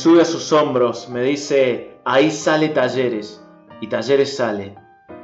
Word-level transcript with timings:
Sube 0.00 0.22
a 0.22 0.24
sus 0.24 0.50
hombros, 0.54 1.10
me 1.10 1.22
dice, 1.22 1.98
ahí 2.06 2.30
sale 2.30 2.70
Talleres. 2.70 3.46
Y 3.82 3.88
Talleres 3.88 4.34
sale. 4.34 4.74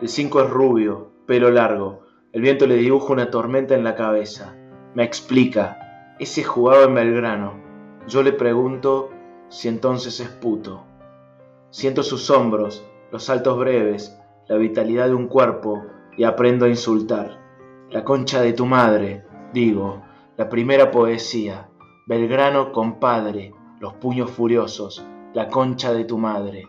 El 0.02 0.08
5 0.10 0.42
es 0.42 0.50
rubio, 0.50 1.12
pelo 1.26 1.50
largo. 1.50 2.02
El 2.34 2.42
viento 2.42 2.66
le 2.66 2.74
dibuja 2.74 3.14
una 3.14 3.30
tormenta 3.30 3.74
en 3.74 3.84
la 3.84 3.94
cabeza. 3.94 4.54
Me 4.94 5.02
explica, 5.02 6.14
ese 6.18 6.44
jugaba 6.44 6.84
en 6.84 6.94
Belgrano. 6.94 7.54
Yo 8.06 8.22
le 8.22 8.33
pregunto 8.33 9.08
si 9.48 9.68
entonces 9.68 10.20
es 10.20 10.28
puto. 10.28 10.84
Siento 11.70 12.02
sus 12.02 12.28
hombros, 12.28 12.84
los 13.11 13.24
saltos 13.24 13.58
breves, 13.58 14.20
la 14.46 14.58
vitalidad 14.58 15.06
de 15.06 15.14
un 15.14 15.28
cuerpo 15.28 15.86
y 16.18 16.24
aprendo 16.24 16.66
a 16.66 16.68
insultar. 16.68 17.40
La 17.88 18.05
concha 18.05 18.42
de 18.42 18.52
tu 18.52 18.66
madre, 18.66 19.24
digo, 19.55 20.02
la 20.36 20.50
primera 20.50 20.90
poesía. 20.90 21.70
Belgrano, 22.06 22.72
compadre, 22.72 23.55
los 23.78 23.94
puños 23.94 24.30
furiosos, 24.30 25.05
la 25.34 25.48
concha 25.48 25.92
de 25.92 26.05
tu 26.05 26.19
madre. 26.19 26.66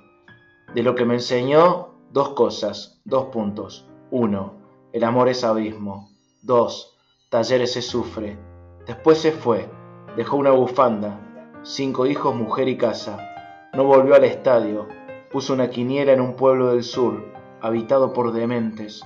De 0.74 0.84
lo 0.84 0.96
que 0.96 1.06
me 1.06 1.16
enseñó, 1.16 1.90
dos 2.12 2.30
cosas, 2.30 3.02
dos 3.06 3.28
puntos. 3.28 3.88
Uno, 4.12 4.56
el 4.92 5.04
amor 5.04 5.30
es 5.30 5.44
abismo. 5.44 6.10
Dos, 6.42 6.98
talleres 7.30 7.74
se 7.74 7.82
sufre. 7.82 8.38
Después 8.86 9.20
se 9.20 9.32
fue, 9.32 9.70
dejó 10.18 10.38
una 10.38 10.52
bufanda, 10.52 11.60
cinco 11.64 12.06
hijos, 12.06 12.36
mujer 12.36 12.68
y 12.68 12.78
casa. 12.78 13.70
No 13.74 13.86
volvió 13.86 14.16
al 14.16 14.24
estadio, 14.24 14.88
puso 15.32 15.54
una 15.54 15.70
quiniela 15.70 16.12
en 16.14 16.22
un 16.22 16.36
pueblo 16.36 16.72
del 16.72 16.84
sur, 16.84 17.26
habitado 17.62 18.14
por 18.14 18.34
dementes. 18.34 19.02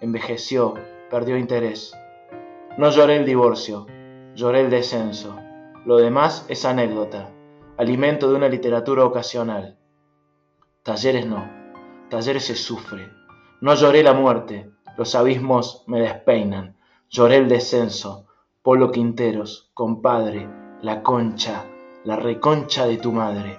Envejeció, 0.00 0.74
perdió 1.10 1.38
interés. 1.38 1.94
No 2.76 2.90
lloré 2.90 3.16
el 3.16 3.24
divorcio, 3.24 3.86
lloré 4.34 4.60
el 4.60 4.70
descenso. 4.70 5.36
Lo 5.86 5.96
demás 5.96 6.44
es 6.48 6.64
anécdota, 6.64 7.30
alimento 7.78 8.30
de 8.30 8.36
una 8.36 8.48
literatura 8.48 9.04
ocasional. 9.04 9.76
Talleres 10.82 11.26
no, 11.26 11.46
talleres 12.08 12.44
se 12.46 12.54
sufre. 12.54 13.10
No 13.60 13.74
lloré 13.74 14.02
la 14.02 14.14
muerte, 14.14 14.70
los 14.96 15.14
abismos 15.14 15.84
me 15.86 16.00
despeinan. 16.00 16.76
Lloré 17.10 17.36
el 17.36 17.48
descenso, 17.48 18.26
Polo 18.62 18.90
Quinteros, 18.90 19.70
compadre, 19.74 20.48
la 20.80 21.02
concha, 21.02 21.66
la 22.04 22.16
reconcha 22.16 22.86
de 22.86 22.96
tu 22.96 23.12
madre. 23.12 23.58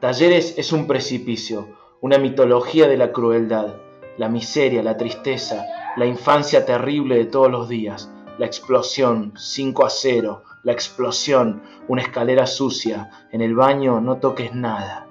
Talleres 0.00 0.56
es 0.58 0.72
un 0.72 0.86
precipicio, 0.86 1.68
una 2.00 2.18
mitología 2.18 2.86
de 2.86 2.96
la 2.96 3.10
crueldad, 3.10 3.74
la 4.16 4.28
miseria, 4.28 4.82
la 4.82 4.96
tristeza, 4.96 5.66
la 5.96 6.06
infancia 6.06 6.64
terrible 6.64 7.16
de 7.16 7.24
todos 7.24 7.50
los 7.50 7.68
días, 7.68 8.10
la 8.38 8.46
explosión, 8.46 9.32
5 9.36 9.84
a 9.84 9.90
0, 9.90 10.42
la 10.66 10.72
explosión, 10.72 11.62
una 11.86 12.02
escalera 12.02 12.44
sucia, 12.44 13.28
en 13.30 13.40
el 13.40 13.54
baño 13.54 14.00
no 14.00 14.16
toques 14.16 14.52
nada. 14.52 15.06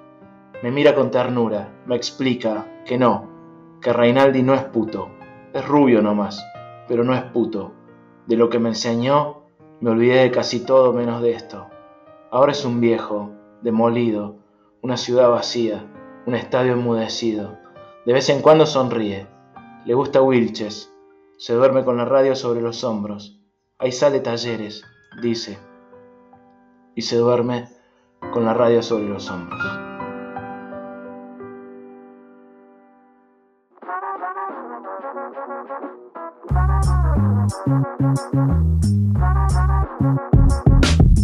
Me 0.62 0.70
mira 0.70 0.94
con 0.94 1.10
ternura, 1.10 1.80
me 1.86 1.96
explica 1.96 2.82
que 2.84 2.98
no, 2.98 3.30
que 3.80 3.90
Reinaldi 3.90 4.42
no 4.42 4.52
es 4.52 4.64
puto, 4.64 5.08
es 5.54 5.66
rubio 5.66 6.02
nomás, 6.02 6.44
pero 6.86 7.04
no 7.04 7.14
es 7.14 7.22
puto. 7.22 7.72
De 8.26 8.36
lo 8.36 8.50
que 8.50 8.58
me 8.58 8.68
enseñó, 8.68 9.44
me 9.80 9.88
olvidé 9.88 10.24
de 10.24 10.30
casi 10.30 10.60
todo 10.60 10.92
menos 10.92 11.22
de 11.22 11.30
esto. 11.30 11.68
Ahora 12.30 12.52
es 12.52 12.62
un 12.66 12.78
viejo, 12.78 13.30
demolido, 13.62 14.36
una 14.82 14.98
ciudad 14.98 15.30
vacía, 15.30 15.86
un 16.26 16.34
estadio 16.34 16.74
enmudecido. 16.74 17.56
De 18.04 18.12
vez 18.12 18.28
en 18.28 18.42
cuando 18.42 18.66
sonríe. 18.66 19.26
Le 19.86 19.94
gusta 19.94 20.20
Wilches. 20.20 20.92
Se 21.38 21.54
duerme 21.54 21.82
con 21.82 21.96
la 21.96 22.04
radio 22.04 22.36
sobre 22.36 22.60
los 22.60 22.84
hombros. 22.84 23.40
Ahí 23.78 23.92
sale 23.92 24.20
Talleres, 24.20 24.84
dice. 25.20 25.58
Y 26.94 27.02
se 27.02 27.16
duerme 27.16 27.68
con 28.32 28.44
la 28.44 28.54
radio 28.54 28.82
sobre 28.82 29.08
los 29.08 29.30
hombros. 29.30 29.60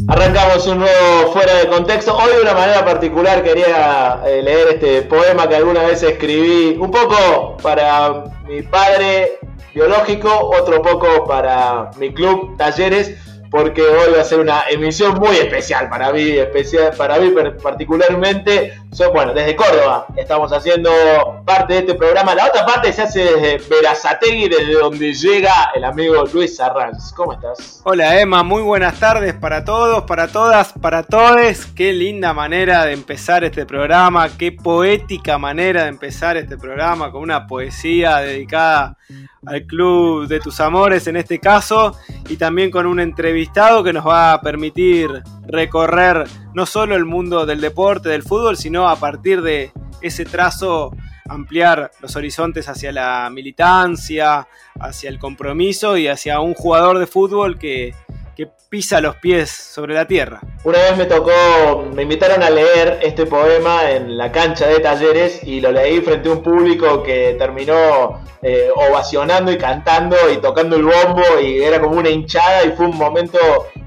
Arrancamos 0.08 0.66
un 0.66 0.78
nuevo 0.78 1.32
fuera 1.32 1.54
de 1.54 1.69
contexto. 1.69 2.14
Hoy 2.16 2.34
de 2.34 2.42
una 2.42 2.54
manera 2.54 2.84
particular 2.84 3.42
quería 3.42 4.20
eh, 4.26 4.42
leer 4.42 4.69
este 4.75 5.02
poema 5.02 5.48
que 5.48 5.56
alguna 5.56 5.84
vez 5.84 6.02
escribí, 6.02 6.76
un 6.78 6.91
poco 6.91 7.56
para 7.62 8.25
mi 8.47 8.62
padre 8.62 9.38
biológico, 9.75 10.28
otro 10.31 10.82
poco 10.82 11.25
para 11.25 11.91
mi 11.98 12.12
club 12.12 12.56
Talleres, 12.56 13.16
porque 13.52 13.82
hoy 13.82 14.14
va 14.16 14.22
a 14.22 14.24
ser 14.24 14.40
una 14.40 14.62
emisión 14.70 15.18
muy 15.20 15.36
especial 15.36 15.90
para 15.90 16.10
mí, 16.10 16.22
especial 16.22 16.94
para 16.96 17.18
mí 17.18 17.30
particularmente. 17.62 18.72
So, 18.92 19.12
bueno, 19.12 19.34
desde 19.34 19.54
Córdoba 19.54 20.06
estamos 20.16 20.50
haciendo 20.54 20.90
parte 21.44 21.74
de 21.74 21.78
este 21.80 21.94
programa. 21.94 22.34
La 22.34 22.46
otra 22.46 22.64
parte 22.64 22.90
se 22.94 23.02
hace 23.02 23.24
desde 23.24 23.68
Verazategui, 23.68 24.48
desde 24.48 24.72
donde 24.72 25.12
llega 25.12 25.70
el 25.74 25.84
amigo 25.84 26.24
Luis 26.32 26.58
Arranz. 26.60 27.12
¿Cómo 27.12 27.34
estás? 27.34 27.82
Hola 27.84 28.18
Emma, 28.18 28.42
muy 28.42 28.62
buenas 28.62 28.98
tardes 28.98 29.34
para 29.34 29.66
todos, 29.66 30.04
para 30.04 30.28
todas, 30.28 30.72
para 30.72 31.02
todes. 31.02 31.66
Qué 31.66 31.92
linda 31.92 32.32
manera 32.32 32.86
de 32.86 32.94
empezar 32.94 33.44
este 33.44 33.66
programa, 33.66 34.30
qué 34.38 34.52
poética 34.52 35.36
manera 35.36 35.82
de 35.82 35.88
empezar 35.90 36.38
este 36.38 36.56
programa 36.56 37.12
con 37.12 37.20
una 37.20 37.46
poesía 37.46 38.16
dedicada 38.19 38.96
al 39.47 39.66
Club 39.66 40.28
de 40.28 40.41
tus 40.41 40.60
Amores 40.60 41.06
en 41.06 41.16
este 41.16 41.38
caso 41.38 41.97
y 42.28 42.36
también 42.36 42.70
con 42.70 42.86
un 42.86 43.00
entrevistado 43.00 43.82
que 43.82 43.92
nos 43.92 44.06
va 44.06 44.32
a 44.32 44.41
permitir 44.41 45.10
recorrer 45.47 46.26
no 46.54 46.66
solo 46.66 46.94
el 46.94 47.04
mundo 47.04 47.44
del 47.47 47.60
deporte, 47.60 48.08
del 48.08 48.22
fútbol, 48.22 48.56
sino 48.56 48.88
a 48.88 48.97
partir 48.97 49.42
de 49.42 49.72
ese 50.00 50.25
trazo 50.25 50.94
ampliar 51.28 51.91
los 52.00 52.14
horizontes 52.16 52.69
hacia 52.69 52.92
la 52.92 53.31
militancia, 53.31 54.47
hacia 54.78 55.08
el 55.08 55.19
compromiso 55.19 55.97
y 55.97 56.08
hacia 56.08 56.41
un 56.41 56.54
jugador 56.54 56.98
de 56.98 57.06
fútbol 57.06 57.58
que, 57.58 57.94
que 58.37 58.48
pisa 58.69 59.00
los 59.00 59.16
pies 59.16 59.50
sobre 59.50 59.94
la 59.94 60.06
tierra. 60.06 60.41
Una 60.65 60.78
vez 60.78 60.97
me 60.97 61.04
tocó, 61.04 61.84
me 61.94 62.03
invitaron 62.03 62.43
a 62.43 62.50
leer 62.50 63.00
este 63.03 63.26
poema 63.26 63.91
en 63.91 64.16
la 64.16 64.32
cancha 64.32 64.66
de 64.66 64.81
talleres 64.81 65.43
y 65.44 65.60
lo 65.60 65.72
leí 65.72 66.00
frente 66.00 66.28
a 66.28 66.32
un 66.32 66.43
público 66.43 67.03
que 67.03 67.37
terminó 67.38 68.22
eh, 68.43 68.69
ovacionando 68.75 69.53
y 69.53 69.59
cantando 69.59 70.16
y 70.32 70.38
tocando 70.38 70.76
el 70.76 70.84
bombo 70.84 71.22
y 71.41 71.62
era 71.62 71.81
como 71.81 71.98
una 71.98 72.10
hinchada 72.10 72.65
y 72.65 72.72
fue 72.72 72.87
un 72.87 72.97
momento 72.97 73.38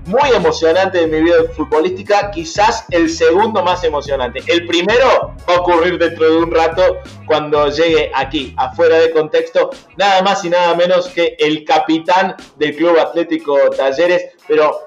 muy 0.05 0.29
emocionante 0.35 0.99
de 0.99 1.07
mi 1.07 1.21
vida 1.21 1.35
futbolística, 1.55 2.29
quizás 2.31 2.85
el 2.91 3.09
segundo 3.09 3.63
más 3.63 3.83
emocionante. 3.83 4.41
El 4.47 4.65
primero 4.67 5.33
va 5.49 5.55
a 5.55 5.59
ocurrir 5.59 5.97
dentro 5.97 6.29
de 6.29 6.37
un 6.37 6.51
rato 6.51 6.99
cuando 7.25 7.69
llegue 7.69 8.11
aquí, 8.13 8.53
afuera 8.57 8.99
de 8.99 9.11
contexto, 9.11 9.71
nada 9.97 10.21
más 10.21 10.45
y 10.45 10.49
nada 10.49 10.75
menos 10.75 11.07
que 11.09 11.35
el 11.39 11.65
capitán 11.65 12.35
del 12.57 12.75
Club 12.75 12.99
Atlético 12.99 13.57
Talleres, 13.75 14.34
pero 14.47 14.79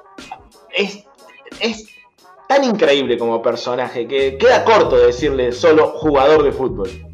es, 0.75 1.05
es 1.61 1.87
tan 2.49 2.65
increíble 2.65 3.19
como 3.19 3.43
personaje 3.43 4.07
que 4.07 4.39
queda 4.39 4.65
corto 4.65 4.97
decirle 4.97 5.53
solo 5.53 5.89
jugador 5.89 6.43
de 6.43 6.53
fútbol. 6.53 7.08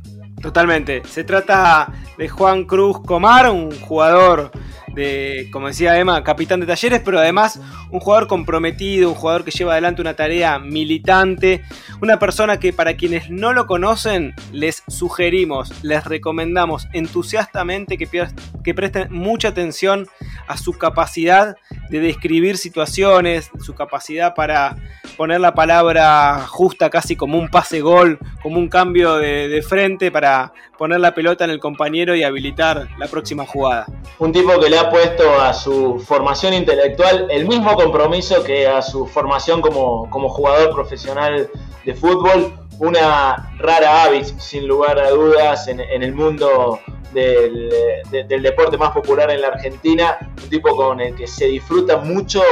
Totalmente. 0.45 1.01
Se 1.09 1.25
trata 1.25 1.91
de 2.19 2.29
Juan 2.29 2.65
Cruz 2.65 3.01
Comar, 3.01 3.51
un 3.51 3.71
jugador 3.81 4.51
de, 4.95 5.49
como 5.51 5.69
decía 5.69 5.99
Emma, 5.99 6.23
capitán 6.23 6.61
de 6.61 6.67
talleres, 6.67 7.01
pero 7.03 7.19
además 7.19 7.59
un 7.91 8.01
jugador 8.01 8.29
comprometido, 8.29 9.09
un 9.09 9.15
jugador 9.15 9.45
que 9.45 9.51
lleva 9.51 9.73
adelante 9.73 10.03
una 10.03 10.15
tarea 10.15 10.59
militante, 10.59 11.63
una 12.01 12.19
persona 12.19 12.59
que 12.59 12.73
para 12.73 12.95
quienes 12.95 13.31
no 13.31 13.53
lo 13.53 13.67
conocen 13.67 14.35
les 14.53 14.83
sugerimos, 14.87 15.83
les 15.83 16.05
recomendamos 16.05 16.89
entusiastamente 16.93 17.97
que, 17.97 18.75
presten 18.75 19.13
mucha 19.13 19.49
atención 19.49 20.07
a 20.47 20.57
su 20.57 20.73
capacidad 20.75 21.57
de 21.89 22.01
describir 22.01 22.59
situaciones, 22.59 23.51
su 23.61 23.75
capacidad 23.75 24.35
para 24.35 24.77
poner 25.17 25.41
la 25.41 25.55
palabra 25.55 26.47
justa 26.49 26.91
casi 26.91 27.17
como 27.17 27.39
un 27.39 27.49
pase 27.49 27.81
gol, 27.81 28.19
como 28.43 28.59
un 28.59 28.69
cambio 28.69 29.17
de, 29.17 29.63
frente 29.67 30.11
para 30.11 30.34
poner 30.79 31.01
la 31.01 31.15
pelota 31.15 31.45
en 31.45 31.51
el 31.51 31.61
compañero 31.61 32.15
y 32.15 32.23
habilitar 32.23 32.89
la 32.99 33.07
próxima 33.09 33.47
jugada. 33.47 33.87
Un 34.19 34.33
tipo 34.33 34.59
que 34.61 34.71
le 34.71 34.79
ha 34.79 34.91
puesto 34.91 35.41
a 35.41 35.53
su 35.53 35.99
formación 36.01 36.55
intelectual 36.55 37.29
el 37.31 37.47
mismo 37.47 37.75
compromiso 37.75 38.43
que 38.43 38.67
a 38.67 38.83
su 38.83 39.07
formación 39.07 39.61
como, 39.61 40.09
como 40.11 40.29
jugador 40.29 40.75
profesional 40.75 41.49
de 41.85 41.95
fútbol, 41.95 42.53
una 42.79 43.51
rara 43.59 44.05
avis 44.05 44.35
sin 44.39 44.67
lugar 44.67 44.99
a 44.99 45.11
dudas 45.11 45.69
en, 45.69 45.81
el 45.81 46.13
mundo 46.13 46.81
del, 47.15 48.43
deporte 48.43 48.77
más 48.77 48.91
popular 48.91 49.31
en 49.31 49.41
la 49.41 49.49
Argentina, 49.49 50.19
un 50.43 50.51
tipo 50.51 50.77
con 50.77 51.01
el 51.01 51.15
que 51.15 51.27
se 51.27 51.47
disfruta 51.47 51.97
mucho 51.99 52.43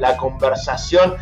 la 0.00 0.16
conversación 0.16 1.14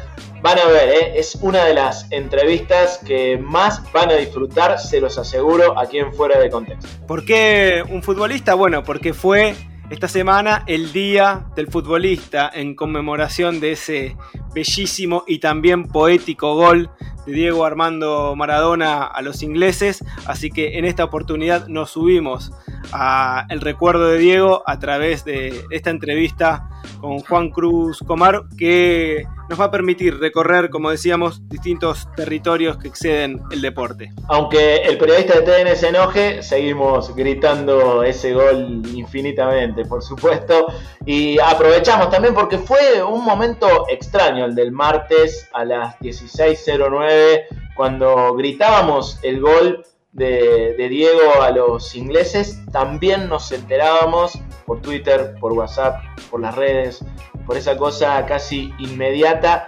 Van 0.45 0.59
a 0.59 0.67
ver, 0.67 0.91
¿eh? 0.91 1.13
es 1.19 1.37
una 1.37 1.65
de 1.65 1.73
las 1.73 2.07
entrevistas 2.13 3.01
que 3.07 3.39
más 3.39 3.83
van 3.95 4.11
a 4.11 4.17
disfrutar, 4.17 4.79
se 4.79 5.01
los 5.01 5.17
aseguro, 5.17 5.79
aquí 5.79 5.97
en 5.97 6.13
Fuera 6.13 6.39
de 6.39 6.51
Contexto. 6.51 6.87
¿Por 7.07 7.25
qué 7.25 7.83
un 7.89 8.03
futbolista? 8.03 8.53
Bueno, 8.53 8.85
porque 8.85 9.15
fue 9.15 9.55
esta 9.89 10.07
semana 10.07 10.63
el 10.67 10.93
Día 10.93 11.47
del 11.57 11.69
Futbolista 11.69 12.51
en 12.53 12.75
conmemoración 12.75 13.59
de 13.59 13.73
ese 13.73 14.17
bellísimo 14.55 15.25
y 15.27 15.39
también 15.39 15.85
poético 15.85 16.55
gol 16.55 16.91
de 17.27 17.33
Diego 17.33 17.65
Armando 17.65 18.35
Maradona 18.37 19.05
a 19.05 19.23
los 19.23 19.43
ingleses. 19.43 20.05
Así 20.27 20.51
que 20.51 20.79
en 20.79 20.85
esta 20.85 21.05
oportunidad 21.05 21.67
nos 21.69 21.91
subimos 21.91 22.53
a 22.93 23.47
el 23.51 23.61
recuerdo 23.61 24.09
de 24.09 24.19
Diego 24.19 24.63
a 24.67 24.79
través 24.79 25.25
de 25.25 25.65
esta 25.71 25.91
entrevista 25.91 26.69
con 27.01 27.21
Juan 27.21 27.51
Cruz 27.51 27.99
Comar, 28.07 28.45
que 28.57 29.27
nos 29.49 29.61
va 29.61 29.67
a 29.67 29.71
permitir 29.71 30.19
recorrer, 30.19 30.71
como 30.71 30.91
decíamos, 30.91 31.47
distintos 31.49 32.09
territorios 32.17 32.79
que 32.79 32.89
exceden 32.89 33.43
el 33.51 33.61
deporte. 33.61 34.11
Aunque 34.29 34.77
el 34.77 34.97
periodista 34.97 35.39
de 35.39 35.43
TN 35.43 35.77
se 35.77 35.89
enoje, 35.89 36.43
seguimos 36.43 37.15
gritando 37.15 38.03
ese 38.03 38.33
gol 38.33 38.83
infinitamente, 38.95 39.85
por 39.85 40.03
supuesto. 40.03 40.69
Y 41.05 41.39
aprovechamos 41.39 42.11
también 42.11 42.35
porque 42.35 42.59
fue 42.59 43.03
un 43.03 43.25
momento 43.25 43.87
extraño 43.91 44.44
el 44.45 44.55
del 44.55 44.73
martes 44.73 45.49
a 45.53 45.65
las 45.65 45.99
16.09, 46.01 47.45
cuando 47.75 48.35
gritábamos 48.35 49.19
el 49.23 49.41
gol 49.41 49.85
de, 50.13 50.77
Diego 50.89 51.43
a 51.43 51.51
los 51.51 51.95
ingleses, 51.95 52.61
también 52.71 53.29
nos 53.29 53.51
enterábamos 53.53 54.39
por 54.65 54.81
Twitter, 54.81 55.35
por 55.41 55.53
WhatsApp, 55.53 56.01
por 56.31 56.41
las 56.41 56.55
redes, 56.55 57.05
por 57.47 57.57
esa 57.57 57.77
cosa 57.77 58.25
casi 58.27 58.73
inmediata 58.79 59.67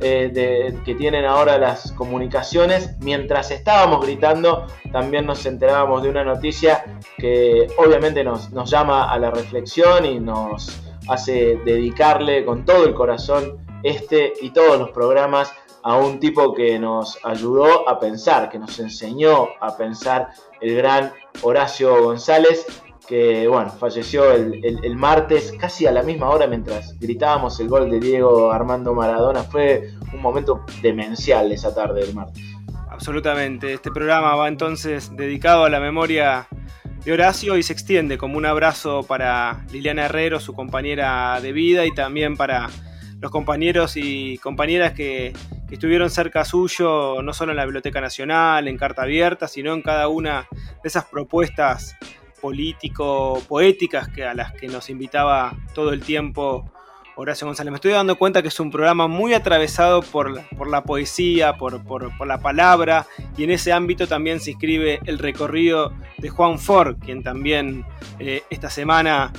eh, 0.00 0.78
que 0.84 0.94
tienen 0.94 1.24
ahora 1.24 1.58
las 1.58 1.92
comunicaciones. 1.92 2.96
Mientras 3.00 3.50
estábamos 3.50 4.06
gritando, 4.06 4.66
también 4.92 5.26
nos 5.26 5.44
enterábamos 5.46 6.04
de 6.04 6.10
una 6.10 6.22
noticia 6.22 6.84
que 7.16 7.66
obviamente 7.76 8.22
nos 8.22 8.70
llama 8.70 9.10
a 9.10 9.18
la 9.18 9.32
reflexión 9.32 10.06
y 10.06 10.20
nos 10.20 10.80
hace 11.08 11.58
dedicarle 11.64 12.44
con 12.44 12.64
todo 12.64 12.84
el 12.84 12.94
corazón 12.94 13.58
este 13.82 14.32
y 14.40 14.50
todos 14.50 14.78
los 14.78 14.90
programas 14.90 15.52
a 15.82 15.96
un 15.96 16.20
tipo 16.20 16.54
que 16.54 16.78
nos 16.78 17.18
ayudó 17.24 17.88
a 17.88 17.98
pensar, 17.98 18.50
que 18.50 18.58
nos 18.58 18.78
enseñó 18.78 19.48
a 19.60 19.76
pensar, 19.76 20.28
el 20.60 20.76
gran 20.76 21.12
Horacio 21.42 22.02
González, 22.02 22.66
que 23.06 23.48
bueno, 23.48 23.70
falleció 23.70 24.32
el, 24.32 24.96
martes 24.96 25.54
casi 25.58 25.86
a 25.86 25.92
la 25.92 26.02
misma 26.02 26.28
hora 26.28 26.46
mientras 26.46 26.98
gritábamos 26.98 27.58
el 27.58 27.68
gol 27.68 27.90
de 27.90 28.00
Diego 28.00 28.52
Armando 28.52 28.92
Maradona. 28.92 29.42
Fue 29.44 29.90
un 30.12 30.20
momento 30.20 30.64
demencial 30.82 31.50
esa 31.50 31.74
tarde 31.74 32.02
del 32.04 32.14
martes. 32.14 32.44
Absolutamente. 32.90 33.72
Este 33.72 33.90
programa 33.90 34.34
va 34.34 34.48
entonces 34.48 35.16
dedicado 35.16 35.64
a 35.64 35.70
la 35.70 35.80
memoria 35.80 36.48
de 37.04 37.12
Horacio 37.12 37.56
y 37.56 37.62
se 37.62 37.72
extiende 37.72 38.18
como 38.18 38.36
un 38.36 38.44
abrazo 38.44 39.04
para 39.04 39.64
Liliana 39.72 40.04
Herrero, 40.04 40.38
su 40.38 40.52
compañera 40.52 41.40
de 41.40 41.52
vida, 41.52 41.86
y 41.86 41.94
también 41.94 42.36
para 42.36 42.68
los 43.20 43.30
compañeros 43.30 43.96
y 43.96 44.38
compañeras 44.38 44.92
que, 44.92 45.32
estuvieron 45.70 46.08
cerca 46.08 46.46
suyo, 46.46 47.20
no 47.22 47.34
solo 47.34 47.52
en 47.52 47.56
la 47.56 47.64
Biblioteca 47.64 48.00
Nacional, 48.00 48.68
en 48.68 48.78
Carta 48.78 49.02
Abierta, 49.02 49.46
sino 49.48 49.74
en 49.74 49.82
cada 49.82 50.08
una 50.08 50.48
de 50.50 50.88
esas 50.88 51.04
propuestas 51.04 51.94
político-poéticas 52.40 54.08
que, 54.08 54.24
a 54.24 54.32
las 54.32 54.52
que 54.52 54.66
nos 54.68 54.88
invitaba 54.88 55.54
todo 55.74 55.92
el 55.92 56.00
tiempo 56.00 56.72
Horacio 57.16 57.46
González. 57.46 57.70
Me 57.70 57.76
estoy 57.76 57.92
dando 57.92 58.16
cuenta 58.16 58.40
que 58.42 58.48
es 58.48 58.60
un 58.60 58.70
programa 58.70 59.08
muy 59.08 59.34
atravesado 59.34 60.02
por, 60.02 60.40
por 60.56 60.70
la 60.70 60.84
poesía, 60.84 61.58
por, 61.58 61.82
la 62.26 62.38
palabra, 62.38 63.06
y 63.36 63.44
en 63.44 63.50
ese 63.50 63.72
ámbito 63.72 64.06
también 64.06 64.40
se 64.40 64.52
inscribe 64.52 65.00
el 65.04 65.18
recorrido 65.18 65.92
de 66.16 66.28
Juan 66.30 66.58
Ford, 66.58 66.96
quien 67.04 67.22
también 67.22 67.84
eh, 68.20 68.42
esta 68.50 68.70
semana 68.70 69.32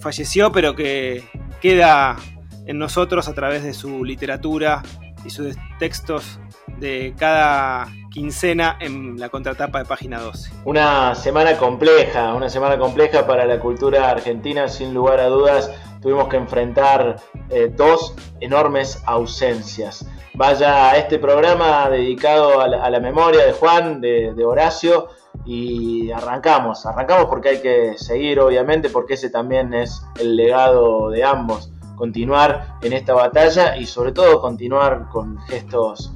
falleció, 0.00 0.50
pero 0.52 0.74
que 0.74 1.24
queda 1.60 2.16
en 2.66 2.78
nosotros 2.78 3.28
a 3.28 3.34
través 3.34 3.62
de 3.62 3.74
su 3.74 4.04
literatura 4.04 4.82
y 5.24 5.30
sus 5.30 5.56
textos 5.78 6.38
de 6.78 7.14
cada 7.18 7.88
quincena 8.10 8.76
en 8.80 9.18
la 9.18 9.28
contratapa 9.28 9.78
de 9.78 9.84
página 9.84 10.20
12. 10.20 10.50
Una 10.64 11.14
semana 11.14 11.56
compleja, 11.56 12.34
una 12.34 12.48
semana 12.48 12.78
compleja 12.78 13.26
para 13.26 13.46
la 13.46 13.58
cultura 13.58 14.10
argentina, 14.10 14.68
sin 14.68 14.94
lugar 14.94 15.20
a 15.20 15.26
dudas. 15.26 15.70
Tuvimos 16.00 16.28
que 16.28 16.36
enfrentar 16.36 17.16
eh, 17.48 17.72
dos 17.74 18.14
enormes 18.40 19.02
ausencias. 19.06 20.06
Vaya 20.34 20.90
a 20.90 20.96
este 20.96 21.18
programa 21.18 21.88
dedicado 21.88 22.60
a 22.60 22.68
la, 22.68 23.00
memoria 23.00 23.46
de 23.46 23.52
Juan, 23.52 24.00
de, 24.00 24.34
de 24.34 24.44
Horacio, 24.44 25.08
y 25.46 26.10
arrancamos, 26.10 26.86
arrancamos 26.86 27.26
porque 27.26 27.50
hay 27.50 27.60
que 27.60 27.98
seguir 27.98 28.40
obviamente, 28.40 28.88
porque 28.88 29.14
ese 29.14 29.30
también 29.30 29.74
es 29.74 30.02
el 30.18 30.36
legado 30.36 31.10
de 31.10 31.24
ambos 31.24 31.70
continuar 31.96 32.78
en 32.82 32.92
esta 32.92 33.14
batalla 33.14 33.76
y 33.76 33.86
sobre 33.86 34.12
todo 34.12 34.40
continuar 34.40 35.08
con 35.10 35.38
gestos 35.42 36.14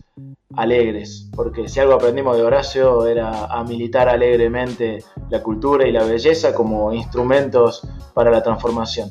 alegres, 0.56 1.28
porque 1.34 1.68
si 1.68 1.78
algo 1.80 1.94
aprendimos 1.94 2.36
de 2.36 2.42
Horacio 2.42 3.06
era 3.06 3.46
a 3.46 3.62
militar 3.64 4.08
alegremente 4.08 5.04
la 5.30 5.42
cultura 5.42 5.86
y 5.86 5.92
la 5.92 6.04
belleza 6.04 6.54
como 6.54 6.92
instrumentos 6.92 7.86
para 8.14 8.30
la 8.30 8.42
transformación. 8.42 9.10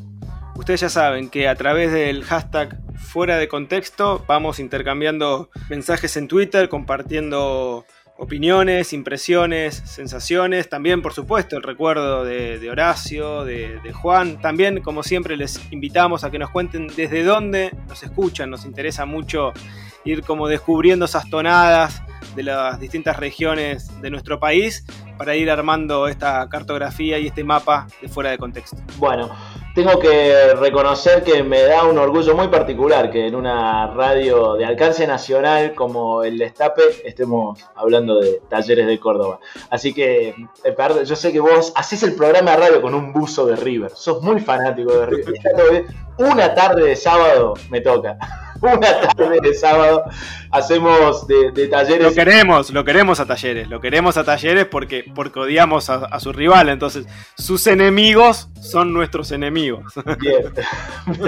Ustedes 0.55 0.81
ya 0.81 0.89
saben 0.89 1.29
que 1.29 1.47
a 1.47 1.55
través 1.55 1.91
del 1.91 2.23
hashtag 2.23 2.79
fuera 2.95 3.37
de 3.37 3.47
contexto 3.47 4.23
vamos 4.27 4.59
intercambiando 4.59 5.49
mensajes 5.69 6.17
en 6.17 6.27
Twitter, 6.27 6.67
compartiendo 6.67 7.85
opiniones, 8.17 8.93
impresiones, 8.93 9.81
sensaciones, 9.85 10.69
también 10.69 11.01
por 11.01 11.13
supuesto 11.13 11.55
el 11.55 11.63
recuerdo 11.63 12.25
de, 12.25 12.69
Horacio, 12.69 13.45
de, 13.45 13.79
Juan, 13.93 14.41
también 14.41 14.81
como 14.81 15.03
siempre 15.03 15.37
les 15.37 15.59
invitamos 15.71 16.23
a 16.23 16.31
que 16.31 16.39
nos 16.39 16.49
cuenten 16.49 16.87
desde 16.87 17.23
dónde 17.23 17.71
nos 17.87 18.03
escuchan, 18.03 18.49
nos 18.49 18.65
interesa 18.65 19.05
mucho 19.05 19.53
ir 20.03 20.23
como 20.23 20.47
descubriendo 20.47 21.05
esas 21.05 21.29
tonadas 21.29 22.01
de 22.35 22.43
las 22.43 22.79
distintas 22.79 23.17
regiones 23.17 24.01
de 24.01 24.09
nuestro 24.09 24.39
país 24.39 24.85
para 25.17 25.35
ir 25.35 25.49
armando 25.49 26.07
esta 26.07 26.47
cartografía 26.49 27.17
y 27.19 27.27
este 27.27 27.43
mapa 27.43 27.87
de 28.01 28.07
fuera 28.07 28.31
de 28.31 28.37
contexto. 28.37 28.77
Bueno, 28.97 29.31
tengo 29.77 29.99
que 29.99 30.55
reconocer 30.55 31.23
que 31.23 31.43
me 31.43 31.61
da 31.61 31.83
un 31.83 31.99
orgullo 31.99 32.35
muy 32.35 32.47
particular 32.47 33.11
que 33.11 33.27
en 33.27 33.35
una 33.35 33.85
radio 33.93 34.55
de 34.55 34.65
alcance 34.65 35.05
nacional 35.05 35.75
como 35.75 36.23
el 36.23 36.39
Destape 36.39 36.81
estemos 37.05 37.59
hablando 37.75 38.19
de 38.19 38.41
talleres 38.49 38.87
de 38.87 38.99
Córdoba. 38.99 39.39
Así 39.69 39.93
que, 39.93 40.29
eh, 40.63 40.75
yo 41.05 41.15
sé 41.15 41.31
que 41.31 41.39
vos 41.39 41.73
haces 41.75 42.01
el 42.01 42.15
programa 42.15 42.51
de 42.51 42.57
radio 42.57 42.81
con 42.81 42.95
un 42.95 43.13
buzo 43.13 43.45
de 43.45 43.55
River, 43.55 43.91
sos 43.91 44.23
muy 44.23 44.39
fanático 44.39 44.97
de 44.97 45.05
River. 45.05 45.85
Una 46.17 46.53
tarde 46.53 46.83
de 46.83 46.95
sábado 46.95 47.53
me 47.69 47.81
toca. 47.81 48.17
una 48.61 49.01
tarde 49.01 49.39
de 49.41 49.53
sábado 49.53 50.03
hacemos 50.51 51.27
de, 51.27 51.67
talleres. 51.67 52.07
Lo 52.07 52.13
queremos, 52.13 52.69
lo 52.71 52.83
queremos 52.83 53.19
a 53.19 53.25
talleres, 53.25 53.67
lo 53.67 53.79
queremos 53.79 54.17
a 54.17 54.23
talleres 54.23 54.65
porque, 54.65 55.05
porque 55.13 55.39
odiamos 55.39 55.89
a, 55.89 56.19
su 56.19 56.33
rival, 56.33 56.69
entonces 56.69 57.05
sus 57.35 57.67
enemigos 57.67 58.49
son 58.59 58.93
nuestros 58.93 59.31
enemigos. 59.31 59.93
Bien. 60.19 60.53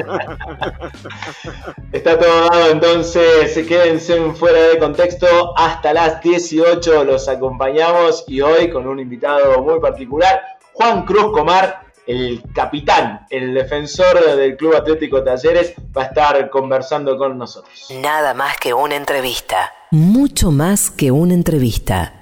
Está 1.92 2.18
todo 2.18 2.50
dado, 2.50 2.72
entonces 2.72 3.54
quédense 3.68 4.20
fuera 4.34 4.60
de 4.60 4.80
contexto 4.80 5.54
hasta 5.58 5.94
las 5.94 6.22
18 6.22 7.04
los 7.04 7.28
acompañamos 7.28 8.24
y 8.28 8.42
hoy 8.42 8.70
con 8.70 8.88
un 8.88 9.00
invitado 9.00 9.62
muy 9.62 9.80
particular, 9.80 10.42
Juan 10.74 11.06
Cruz 11.06 11.32
Comar 11.32 11.89
el 12.10 12.42
capitán, 12.56 13.28
el 13.30 13.54
defensor 13.54 14.36
del 14.36 14.58
Club 14.58 14.76
Atlético 14.76 15.24
Talleres, 15.24 15.76
va 15.96 16.02
a 16.02 16.06
estar 16.06 16.50
conversando 16.50 17.16
con 17.16 17.38
nosotros. 17.38 17.86
Nada 18.02 18.34
más 18.34 18.58
que 18.58 18.74
una 18.74 18.96
entrevista. 18.96 19.72
Mucho 19.92 20.50
más 20.50 20.90
que 20.90 21.12
una 21.12 21.36
entrevista. 21.36 22.19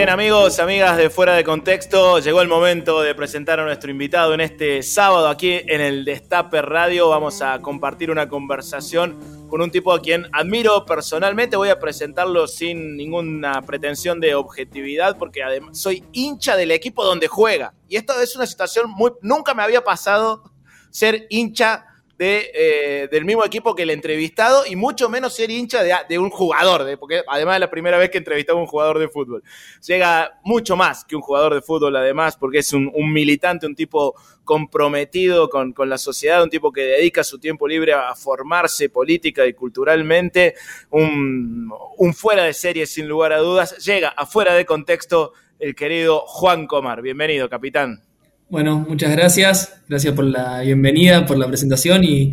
Bien 0.00 0.08
amigos, 0.08 0.58
amigas 0.60 0.96
de 0.96 1.10
Fuera 1.10 1.34
de 1.34 1.44
Contexto, 1.44 2.20
llegó 2.20 2.40
el 2.40 2.48
momento 2.48 3.02
de 3.02 3.14
presentar 3.14 3.60
a 3.60 3.64
nuestro 3.64 3.90
invitado 3.90 4.32
en 4.32 4.40
este 4.40 4.82
sábado 4.82 5.28
aquí 5.28 5.60
en 5.66 5.82
el 5.82 6.06
Destape 6.06 6.62
Radio. 6.62 7.10
Vamos 7.10 7.42
a 7.42 7.60
compartir 7.60 8.10
una 8.10 8.26
conversación 8.26 9.18
con 9.50 9.60
un 9.60 9.70
tipo 9.70 9.92
a 9.92 10.00
quien 10.00 10.24
admiro 10.32 10.86
personalmente. 10.86 11.54
Voy 11.54 11.68
a 11.68 11.78
presentarlo 11.78 12.48
sin 12.48 12.96
ninguna 12.96 13.60
pretensión 13.60 14.20
de 14.20 14.34
objetividad 14.34 15.18
porque 15.18 15.42
además 15.42 15.76
soy 15.78 16.02
hincha 16.12 16.56
del 16.56 16.70
equipo 16.70 17.04
donde 17.04 17.28
juega. 17.28 17.74
Y 17.86 17.96
esto 17.96 18.18
es 18.22 18.34
una 18.34 18.46
situación 18.46 18.88
muy... 18.88 19.12
Nunca 19.20 19.52
me 19.52 19.62
había 19.62 19.84
pasado 19.84 20.50
ser 20.88 21.26
hincha 21.28 21.89
eh, 22.22 23.08
del 23.10 23.24
mismo 23.24 23.44
equipo 23.44 23.74
que 23.74 23.84
el 23.84 23.90
entrevistado 23.90 24.64
y 24.66 24.76
mucho 24.76 25.08
menos 25.08 25.34
ser 25.34 25.50
hincha 25.50 25.82
de, 25.82 26.18
un 26.18 26.28
jugador, 26.28 26.84
de, 26.84 26.98
porque 26.98 27.22
además 27.26 27.54
es 27.54 27.60
la 27.60 27.70
primera 27.70 27.96
vez 27.96 28.10
que 28.10 28.18
entrevistaba 28.18 28.58
a 28.58 28.62
un 28.62 28.68
jugador 28.68 28.98
de 28.98 29.08
fútbol. 29.08 29.42
Llega 29.86 30.38
mucho 30.44 30.76
más 30.76 31.04
que 31.04 31.16
un 31.16 31.22
jugador 31.22 31.54
de 31.54 31.62
fútbol, 31.62 31.96
además, 31.96 32.36
porque 32.36 32.58
es 32.58 32.74
un, 32.74 32.92
militante, 33.10 33.66
un 33.66 33.74
tipo 33.74 34.14
comprometido 34.44 35.48
con, 35.48 35.72
con, 35.72 35.88
la 35.88 35.96
sociedad, 35.96 36.42
un 36.42 36.50
tipo 36.50 36.72
que 36.72 36.82
dedica 36.82 37.24
su 37.24 37.38
tiempo 37.38 37.66
libre 37.66 37.94
a 37.94 38.14
formarse 38.14 38.90
política 38.90 39.46
y 39.46 39.54
culturalmente, 39.54 40.56
un, 40.90 41.72
un 41.96 42.14
fuera 42.14 42.44
de 42.44 42.52
serie 42.52 42.84
sin 42.84 43.08
lugar 43.08 43.32
a 43.32 43.38
dudas. 43.38 43.78
Llega 43.78 44.10
afuera 44.10 44.54
de 44.54 44.66
contexto 44.66 45.32
el 45.58 45.74
querido 45.74 46.20
Juan 46.26 46.66
Comar. 46.66 47.00
Bienvenido, 47.00 47.48
capitán. 47.48 48.09
Bueno, 48.50 48.84
muchas 48.88 49.12
gracias. 49.12 49.80
Gracias 49.88 50.12
por 50.12 50.24
la 50.24 50.60
bienvenida, 50.62 51.24
por 51.24 51.38
la 51.38 51.46
presentación 51.46 52.02
y, 52.02 52.32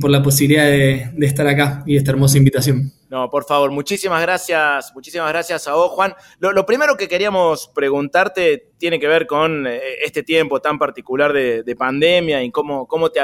por 0.00 0.10
la 0.10 0.22
posibilidad 0.22 0.64
de, 0.64 1.12
estar 1.20 1.46
acá 1.46 1.82
y 1.86 1.98
esta 1.98 2.12
hermosa 2.12 2.38
invitación. 2.38 2.90
No, 3.10 3.28
por 3.28 3.44
favor, 3.44 3.70
muchísimas 3.70 4.22
gracias, 4.22 4.90
muchísimas 4.94 5.28
gracias 5.28 5.68
a 5.68 5.74
vos, 5.74 5.90
Juan. 5.90 6.14
Lo, 6.38 6.64
primero 6.64 6.96
que 6.96 7.08
queríamos 7.08 7.70
preguntarte 7.74 8.70
tiene 8.78 8.98
que 8.98 9.06
ver 9.06 9.26
con 9.26 9.66
eh, 9.66 9.80
este 10.02 10.22
tiempo 10.22 10.60
tan 10.60 10.78
particular 10.78 11.34
de, 11.34 11.76
pandemia 11.76 12.42
y 12.42 12.50
cómo, 12.50 12.86
cómo 12.86 13.10
te, 13.10 13.20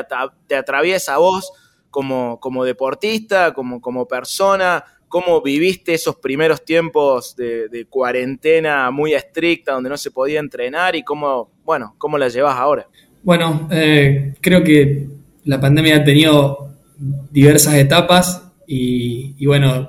te 0.46 0.56
atraviesa 0.56 1.16
vos 1.16 1.52
como, 1.88 2.38
como 2.38 2.64
deportista, 2.64 3.54
como, 3.54 3.80
como 3.80 4.06
persona, 4.06 4.84
cómo 5.14 5.40
viviste 5.40 5.94
esos 5.94 6.16
primeros 6.16 6.64
tiempos 6.64 7.36
de, 7.36 7.86
cuarentena 7.88 8.90
muy 8.90 9.14
estricta, 9.14 9.74
donde 9.74 9.88
no 9.88 9.96
se 9.96 10.10
podía 10.10 10.40
entrenar 10.40 10.96
y 10.96 11.04
cómo, 11.04 11.52
bueno, 11.64 11.94
cómo 11.98 12.18
la 12.18 12.26
llevas 12.26 12.56
ahora. 12.56 12.88
Bueno, 13.22 13.68
eh, 13.70 14.34
creo 14.40 14.64
que 14.64 15.06
la 15.44 15.60
pandemia 15.60 15.98
ha 15.98 16.04
tenido 16.04 16.68
diversas 17.30 17.74
etapas 17.74 18.42
y, 18.66 19.46
bueno, 19.46 19.88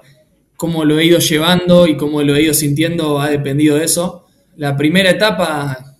cómo 0.55 0.85
lo 0.85 0.99
he 0.99 1.05
ido 1.05 1.17
llevando 1.17 1.87
y 1.87 1.97
cómo 1.97 2.21
lo 2.21 2.35
he 2.35 2.43
ido 2.43 2.53
sintiendo 2.53 3.19
ha 3.19 3.31
dependido 3.31 3.77
de 3.77 3.85
eso. 3.85 4.27
La 4.57 4.77
primera 4.77 5.09
etapa, 5.09 5.95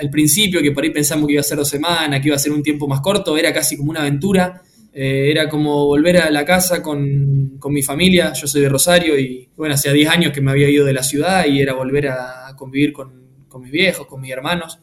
al 0.00 0.10
principio, 0.10 0.62
que 0.62 0.72
por 0.72 0.82
ahí 0.82 0.90
pensamos 0.92 1.26
que 1.26 1.34
iba 1.34 1.40
a 1.40 1.44
ser 1.44 1.58
dos 1.58 1.68
semanas, 1.68 2.22
que 2.22 2.28
iba 2.28 2.36
a 2.36 2.38
ser 2.38 2.52
un 2.52 2.62
tiempo 2.62 2.88
más 2.88 3.02
corto, 3.02 3.36
era 3.36 3.52
casi 3.52 3.76
como 3.76 3.90
una 3.90 4.00
aventura 4.00 4.62
eh, 5.00 5.30
era 5.30 5.48
como 5.48 5.86
volver 5.86 6.16
a 6.16 6.28
la 6.28 6.44
casa 6.44 6.82
con, 6.82 7.60
mi 7.70 7.82
familia, 7.84 8.32
yo 8.32 8.48
soy 8.48 8.62
de 8.62 8.68
Rosario 8.68 9.16
y 9.16 9.48
bueno, 9.56 9.76
hacía 9.76 9.92
10 9.92 10.08
años 10.10 10.32
que 10.32 10.40
me 10.40 10.50
había 10.50 10.68
ido 10.68 10.84
de 10.84 10.92
la 10.92 11.04
ciudad 11.04 11.46
y 11.46 11.60
era 11.60 11.74
volver 11.74 12.08
a 12.08 12.52
convivir 12.56 12.92
con, 12.92 13.12
mis 13.60 13.70
viejos, 13.70 14.08
con 14.08 14.20
mis 14.20 14.32
hermanos, 14.32 14.80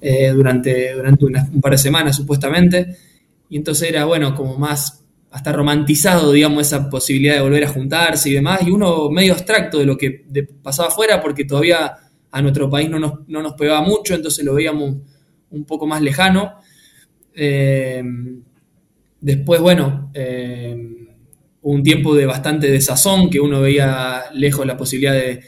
eh, 0.00 0.30
durante, 0.30 0.94
durante 0.94 1.26
un 1.26 1.60
par 1.60 1.72
de 1.72 1.76
semanas 1.76 2.16
supuestamente. 2.16 2.96
Y 3.50 3.58
entonces 3.58 3.90
era, 3.90 4.06
bueno, 4.06 4.34
como 4.34 4.56
más 4.56 5.04
hasta 5.30 5.52
romantizado, 5.52 6.32
digamos, 6.32 6.66
esa 6.68 6.88
posibilidad 6.88 7.34
de 7.34 7.42
volver 7.42 7.64
a 7.64 7.68
juntarse 7.68 8.30
y 8.30 8.32
demás, 8.32 8.62
y 8.66 8.70
uno 8.70 9.10
medio 9.10 9.34
abstracto 9.34 9.80
de 9.80 9.84
lo 9.84 9.98
que 9.98 10.24
pasaba 10.62 10.88
afuera, 10.88 11.20
porque 11.20 11.44
todavía 11.44 11.94
a 12.30 12.40
nuestro 12.40 12.70
país 12.70 12.88
no 12.88 12.98
nos, 12.98 13.28
no 13.28 13.42
nos 13.42 13.52
pegaba 13.52 13.82
mucho, 13.82 14.14
entonces 14.14 14.46
lo 14.46 14.54
veíamos 14.54 14.96
un 15.50 15.64
poco 15.66 15.86
más 15.86 16.00
lejano. 16.00 16.54
Eh, 17.34 18.02
Después, 19.22 19.60
bueno, 19.60 20.10
eh, 20.14 20.76
un 21.62 21.82
tiempo 21.84 22.12
de 22.16 22.26
bastante 22.26 22.68
desazón, 22.68 23.30
que 23.30 23.38
uno 23.38 23.60
veía 23.60 24.24
lejos 24.34 24.66
la 24.66 24.76
posibilidad 24.76 25.14
de, 25.14 25.40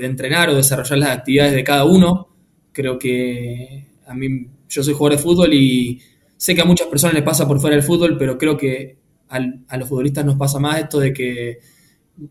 entrenar 0.00 0.50
o 0.50 0.56
desarrollar 0.56 0.98
las 0.98 1.10
actividades 1.10 1.54
de 1.54 1.62
cada 1.62 1.84
uno. 1.84 2.34
Creo 2.72 2.98
que 2.98 3.86
a 4.06 4.14
mí, 4.14 4.48
yo 4.68 4.82
soy 4.82 4.92
jugador 4.92 5.18
de 5.18 5.22
fútbol 5.22 5.54
y 5.54 6.00
sé 6.36 6.56
que 6.56 6.62
a 6.62 6.64
muchas 6.64 6.88
personas 6.88 7.14
les 7.14 7.22
pasa 7.22 7.46
por 7.46 7.60
fuera 7.60 7.76
del 7.76 7.84
fútbol, 7.84 8.18
pero 8.18 8.36
creo 8.36 8.56
que 8.56 8.98
a 9.28 9.76
los 9.76 9.88
futbolistas 9.88 10.24
nos 10.24 10.34
pasa 10.34 10.58
más 10.58 10.80
esto 10.80 10.98
de 10.98 11.12
que 11.12 11.60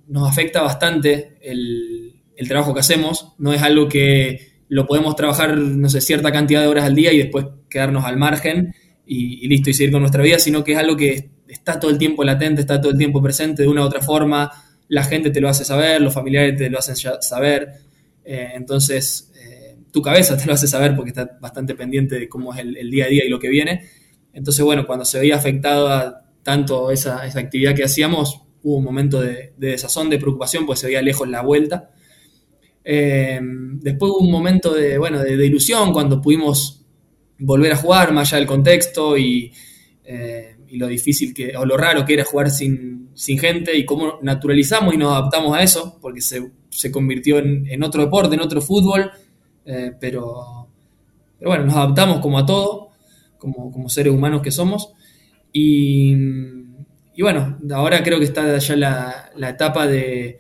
nos 0.08 0.28
afecta 0.28 0.62
bastante 0.62 1.38
el, 1.42 2.22
trabajo 2.50 2.74
que 2.74 2.82
hacemos. 2.82 3.34
No 3.38 3.54
es 3.54 3.62
algo 3.62 3.88
que 3.88 4.60
lo 4.68 4.86
podemos 4.86 5.16
trabajar, 5.16 5.58
no 5.58 5.90
sé, 5.90 6.02
cierta 6.02 6.34
cantidad 6.34 6.60
de 6.60 6.68
horas 6.68 6.84
al 6.84 6.96
día 6.96 7.14
y 7.14 7.18
después 7.20 7.46
quedarnos 7.70 8.04
al 8.04 8.18
margen 8.18 8.74
y, 9.12 9.48
listo, 9.48 9.72
y 9.72 9.74
seguir 9.74 9.92
con 9.92 10.02
nuestra 10.02 10.22
vida, 10.22 10.38
sino 10.38 10.64
que 10.64 10.74
es 10.74 10.78
algo 10.78 10.96
que 10.96 11.32
está 11.48 11.80
todo 11.80 11.90
el 11.90 11.98
tiempo 11.98 12.24
latente, 12.24 12.62
está 12.62 12.80
todo 12.80 12.92
el 12.92 12.98
tiempo 12.98 13.24
presente 13.24 13.64
de 13.64 13.68
una 13.68 13.82
u 13.82 13.86
otra 13.86 14.02
forma, 14.02 14.52
la 14.88 15.04
gente 15.04 15.32
te 15.32 15.42
lo 15.42 15.50
hace 15.50 15.66
saber, 15.66 16.00
los 16.00 16.14
familiares 16.14 16.56
te 16.56 16.70
lo 16.70 16.78
hacen 16.78 16.96
saber, 16.96 17.74
eh, 18.24 18.52
entonces 18.54 19.32
eh, 19.44 19.78
tu 19.92 20.04
cabeza 20.04 20.38
te 20.38 20.46
lo 20.46 20.54
hace 20.54 20.68
saber 20.68 20.96
porque 20.96 21.10
está 21.10 21.40
bastante 21.42 21.74
pendiente 21.74 22.20
de 22.20 22.30
cómo 22.30 22.54
es 22.54 22.60
el, 22.60 22.92
día 22.92 23.06
a 23.06 23.08
día 23.08 23.26
y 23.26 23.30
lo 23.30 23.40
que 23.40 23.50
viene. 23.50 23.82
Entonces, 24.32 24.64
bueno, 24.64 24.86
cuando 24.86 25.06
se 25.06 25.18
veía 25.18 25.38
afectada 25.38 26.30
tanto 26.44 26.92
esa, 26.92 27.24
actividad 27.24 27.74
que 27.74 27.86
hacíamos, 27.86 28.44
hubo 28.62 28.78
un 28.78 28.84
momento 28.84 29.20
de, 29.22 29.54
desazón, 29.58 30.12
de 30.12 30.20
preocupación, 30.20 30.68
pues 30.68 30.80
se 30.80 30.86
veía 30.86 31.02
lejos 31.02 31.28
la 31.28 31.42
vuelta. 31.42 31.90
Eh, 32.84 33.40
después 33.42 34.12
hubo 34.12 34.20
un 34.20 34.32
momento 34.32 34.72
de, 34.72 35.00
bueno, 35.00 35.20
de, 35.20 35.34
ilusión 35.44 35.94
cuando 35.94 36.22
pudimos 36.22 36.79
volver 37.40 37.74
a 37.74 37.78
jugar 37.78 38.12
más 38.14 38.30
allá 38.30 38.40
del 38.40 38.48
contexto 38.48 39.18
y, 39.18 39.52
eh, 40.04 40.58
y, 40.68 40.78
lo 40.78 40.88
difícil 40.88 41.34
que, 41.34 41.56
o 41.56 41.66
lo 41.66 41.78
raro 41.78 42.06
que 42.06 42.14
era 42.14 42.26
jugar 42.26 42.50
sin, 42.50 43.10
gente 43.16 43.76
y 43.76 43.86
cómo 43.86 44.20
naturalizamos 44.22 44.94
y 44.94 44.98
nos 44.98 45.12
adaptamos 45.12 45.56
a 45.58 45.64
eso, 45.64 45.98
porque 46.02 46.22
se, 46.22 46.52
se 46.70 46.92
convirtió 46.92 47.40
en, 47.40 47.84
otro 47.84 48.04
deporte, 48.04 48.36
en 48.36 48.42
otro 48.42 48.62
fútbol, 48.62 49.12
eh, 49.66 49.92
pero, 50.00 50.68
pero, 51.38 51.52
bueno, 51.52 51.66
nos 51.66 51.76
adaptamos 51.76 52.20
como 52.20 52.40
a 52.40 52.46
todo, 52.46 52.90
como, 53.38 53.72
como 53.72 53.90
seres 53.90 54.14
humanos 54.14 54.42
que 54.42 54.52
somos. 54.52 54.94
Y, 55.52 56.14
y, 57.16 57.22
bueno, 57.22 57.58
ahora 57.74 58.04
creo 58.04 58.20
que 58.20 58.26
está 58.26 58.58
ya 58.58 58.76
la, 58.76 59.32
la 59.36 59.50
etapa 59.50 59.88
de, 59.88 60.40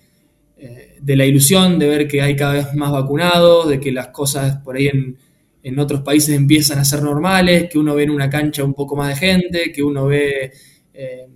eh, 0.61 0.97
de 0.99 1.15
la 1.15 1.25
ilusión, 1.25 1.79
de 1.79 1.87
ver 1.87 2.07
que 2.07 2.21
hay 2.21 2.35
cada 2.35 2.53
vez 2.53 2.73
más 2.73 2.91
vacunados, 2.91 3.69
de 3.69 3.79
que 3.79 3.93
las 3.93 4.07
cosas 4.07 4.57
por 4.57 4.75
ahí 4.75 4.87
en 4.87 5.17
en 5.61 5.79
otros 5.79 6.01
países 6.01 6.35
empiezan 6.35 6.79
a 6.79 6.85
ser 6.85 7.03
normales, 7.03 7.69
que 7.69 7.77
uno 7.77 7.95
ve 7.95 8.03
en 8.03 8.11
una 8.11 8.29
cancha 8.29 8.63
un 8.63 8.73
poco 8.73 8.95
más 8.95 9.09
de 9.09 9.15
gente, 9.15 9.71
que 9.71 9.83
uno 9.83 10.05
ve 10.05 10.51
eh, 10.93 11.27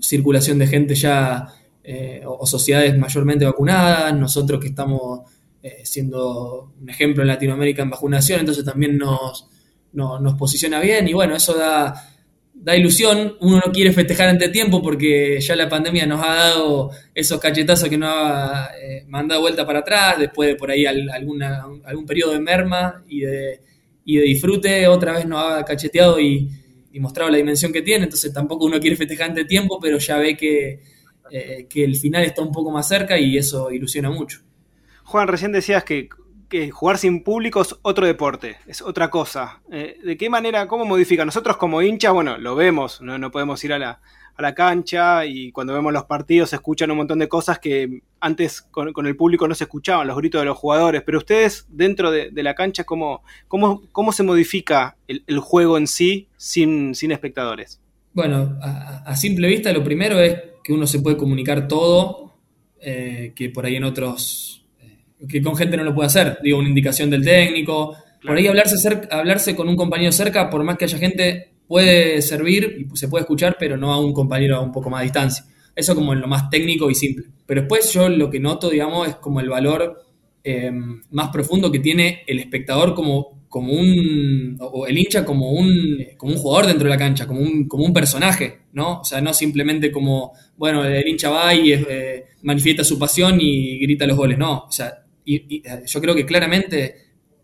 circulación 0.00 0.58
de 0.58 0.66
gente 0.66 0.94
ya 0.94 1.48
eh, 1.82 2.22
o, 2.24 2.46
sociedades 2.46 2.96
mayormente 2.96 3.44
vacunadas, 3.44 4.14
nosotros 4.14 4.60
que 4.60 4.68
estamos 4.68 5.20
eh, 5.62 5.80
siendo 5.84 6.72
un 6.80 6.88
ejemplo 6.88 7.22
en 7.22 7.28
Latinoamérica 7.28 7.82
en 7.82 7.90
vacunación, 7.90 8.40
entonces 8.40 8.64
también 8.64 8.96
nos, 8.96 9.48
nos 9.92 10.34
posiciona 10.34 10.80
bien 10.80 11.08
y 11.08 11.12
bueno, 11.12 11.34
eso 11.34 11.54
da 11.56 11.94
da 12.66 12.74
ilusión, 12.74 13.36
uno 13.42 13.62
no 13.64 13.72
quiere 13.72 13.92
festejar 13.92 14.28
ante 14.28 14.48
tiempo 14.48 14.82
porque 14.82 15.40
ya 15.40 15.54
la 15.54 15.68
pandemia 15.68 16.04
nos 16.04 16.20
ha 16.20 16.34
dado 16.34 16.90
esos 17.14 17.38
cachetazos 17.38 17.88
que 17.88 17.96
nos 17.96 18.10
ha 18.12 18.70
eh, 18.82 19.04
mandado 19.06 19.40
vuelta 19.40 19.64
para 19.64 19.78
atrás, 19.78 20.18
después 20.18 20.48
de 20.48 20.56
por 20.56 20.72
ahí 20.72 20.84
algún 20.84 22.06
periodo 22.08 22.32
de 22.32 22.40
merma 22.40 23.04
y 23.06 23.20
de, 23.20 23.60
y 24.04 24.16
de 24.16 24.22
disfrute, 24.22 24.88
otra 24.88 25.12
vez 25.12 25.26
nos 25.26 25.44
ha 25.44 25.64
cacheteado 25.64 26.18
y, 26.18 26.50
mostrado 26.98 27.30
la 27.30 27.36
dimensión 27.36 27.72
que 27.72 27.82
tiene, 27.82 28.04
entonces 28.04 28.32
tampoco 28.32 28.64
uno 28.64 28.80
quiere 28.80 28.96
festejar 28.96 29.28
ante 29.28 29.44
tiempo, 29.44 29.78
pero 29.78 29.98
ya 29.98 30.16
ve 30.16 30.36
que, 30.36 30.80
eh, 31.30 31.66
que 31.68 31.84
el 31.84 31.94
final 31.94 32.24
está 32.24 32.42
un 32.42 32.50
poco 32.50 32.72
más 32.72 32.88
cerca 32.88 33.16
y 33.16 33.36
eso 33.38 33.70
ilusiona 33.70 34.10
mucho. 34.10 34.40
Juan, 35.04 35.28
recién 35.28 35.52
decías 35.52 35.84
que 35.84 36.08
que 36.48 36.70
jugar 36.70 36.98
sin 36.98 37.22
público 37.22 37.60
es 37.60 37.74
otro 37.82 38.06
deporte, 38.06 38.56
es 38.66 38.82
otra 38.82 39.10
cosa. 39.10 39.60
Eh, 39.70 39.98
¿De 40.02 40.16
qué 40.16 40.30
manera, 40.30 40.66
cómo 40.66 40.84
modifica? 40.84 41.24
Nosotros 41.24 41.56
como 41.56 41.82
hinchas, 41.82 42.12
bueno, 42.12 42.38
lo 42.38 42.54
vemos, 42.54 43.00
no, 43.00 43.18
no 43.18 43.30
podemos 43.30 43.62
ir 43.64 43.72
a 43.72 43.78
la, 43.78 44.00
a 44.36 44.42
la, 44.42 44.54
cancha 44.54 45.26
y 45.26 45.50
cuando 45.52 45.74
vemos 45.74 45.92
los 45.92 46.04
partidos 46.04 46.50
se 46.50 46.56
escuchan 46.56 46.90
un 46.90 46.98
montón 46.98 47.18
de 47.18 47.28
cosas 47.28 47.58
que 47.58 48.00
antes 48.20 48.62
con, 48.62 49.06
el 49.06 49.16
público 49.16 49.48
no 49.48 49.54
se 49.54 49.64
escuchaban, 49.64 50.06
los 50.06 50.16
gritos 50.16 50.40
de 50.40 50.46
los 50.46 50.56
jugadores, 50.56 51.02
pero 51.04 51.18
ustedes 51.18 51.66
dentro 51.68 52.10
de, 52.10 52.30
la 52.42 52.54
cancha, 52.54 52.84
¿cómo, 52.84 53.22
cómo, 53.48 53.82
cómo 53.92 54.12
se 54.12 54.22
modifica 54.22 54.96
el, 55.08 55.38
juego 55.38 55.78
en 55.78 55.86
sí 55.86 56.28
sin, 56.36 56.94
sin 56.94 57.12
espectadores? 57.12 57.80
Bueno, 58.12 58.58
a, 58.62 59.14
simple 59.16 59.48
vista 59.48 59.72
lo 59.72 59.84
primero 59.84 60.18
es 60.20 60.36
que 60.64 60.72
uno 60.72 60.86
se 60.86 61.00
puede 61.00 61.16
comunicar 61.16 61.68
todo, 61.68 62.34
eh, 62.80 63.32
que 63.34 63.50
por 63.50 63.66
ahí 63.66 63.76
en 63.76 63.84
otros 63.84 64.55
que 65.28 65.42
con 65.42 65.56
gente 65.56 65.76
no 65.76 65.84
lo 65.84 65.94
puede 65.94 66.06
hacer. 66.06 66.38
Digo, 66.42 66.58
una 66.58 66.68
indicación 66.68 67.10
del 67.10 67.24
técnico. 67.24 67.96
Por 68.22 68.36
ahí 68.36 68.46
hablarse, 68.46 68.76
hablarse 69.10 69.54
con 69.54 69.68
un 69.68 69.76
compañero 69.76 70.12
cerca, 70.12 70.50
por 70.50 70.62
más 70.64 70.76
que 70.76 70.84
haya 70.84 70.98
gente, 70.98 71.50
puede 71.66 72.22
servir 72.22 72.86
y 72.92 72.96
se 72.96 73.08
puede 73.08 73.22
escuchar, 73.22 73.56
pero 73.58 73.76
no 73.76 73.92
a 73.92 74.00
un 74.00 74.12
compañero 74.12 74.56
a 74.56 74.60
un 74.60 74.72
poco 74.72 74.90
más 74.90 75.00
de 75.00 75.04
distancia. 75.04 75.44
Eso 75.74 75.94
como 75.94 76.12
en 76.12 76.20
lo 76.20 76.28
más 76.28 76.48
técnico 76.50 76.90
y 76.90 76.94
simple. 76.94 77.26
Pero 77.44 77.62
después 77.62 77.92
yo 77.92 78.08
lo 78.08 78.30
que 78.30 78.40
noto, 78.40 78.70
digamos, 78.70 79.08
es 79.08 79.16
como 79.16 79.40
el 79.40 79.48
valor 79.48 80.02
eh, 80.42 80.70
más 81.10 81.28
profundo 81.30 81.70
que 81.70 81.80
tiene 81.80 82.22
el 82.26 82.38
espectador 82.38 82.94
como, 82.94 83.46
como 83.48 83.72
un, 83.72 84.56
o 84.60 84.86
el 84.86 84.96
hincha 84.96 85.24
como 85.24 85.50
un, 85.50 85.98
como 86.16 86.32
un 86.32 86.38
jugador 86.38 86.66
dentro 86.66 86.84
de 86.84 86.90
la 86.94 86.98
cancha, 86.98 87.26
como 87.26 87.40
un, 87.40 87.68
como 87.68 87.84
un 87.84 87.92
personaje, 87.92 88.60
¿no? 88.72 89.00
O 89.00 89.04
sea, 89.04 89.20
no 89.20 89.34
simplemente 89.34 89.90
como, 89.90 90.32
bueno, 90.56 90.84
el 90.84 91.06
hincha 91.06 91.30
va 91.30 91.54
y 91.54 91.72
eh, 91.72 92.26
manifiesta 92.42 92.84
su 92.84 92.98
pasión 92.98 93.38
y 93.40 93.78
grita 93.80 94.06
los 94.06 94.16
goles, 94.16 94.38
no. 94.38 94.64
O 94.68 94.72
sea, 94.72 95.05
y, 95.26 95.62
yo 95.86 96.00
creo 96.00 96.14
que 96.14 96.24
claramente, 96.24 96.94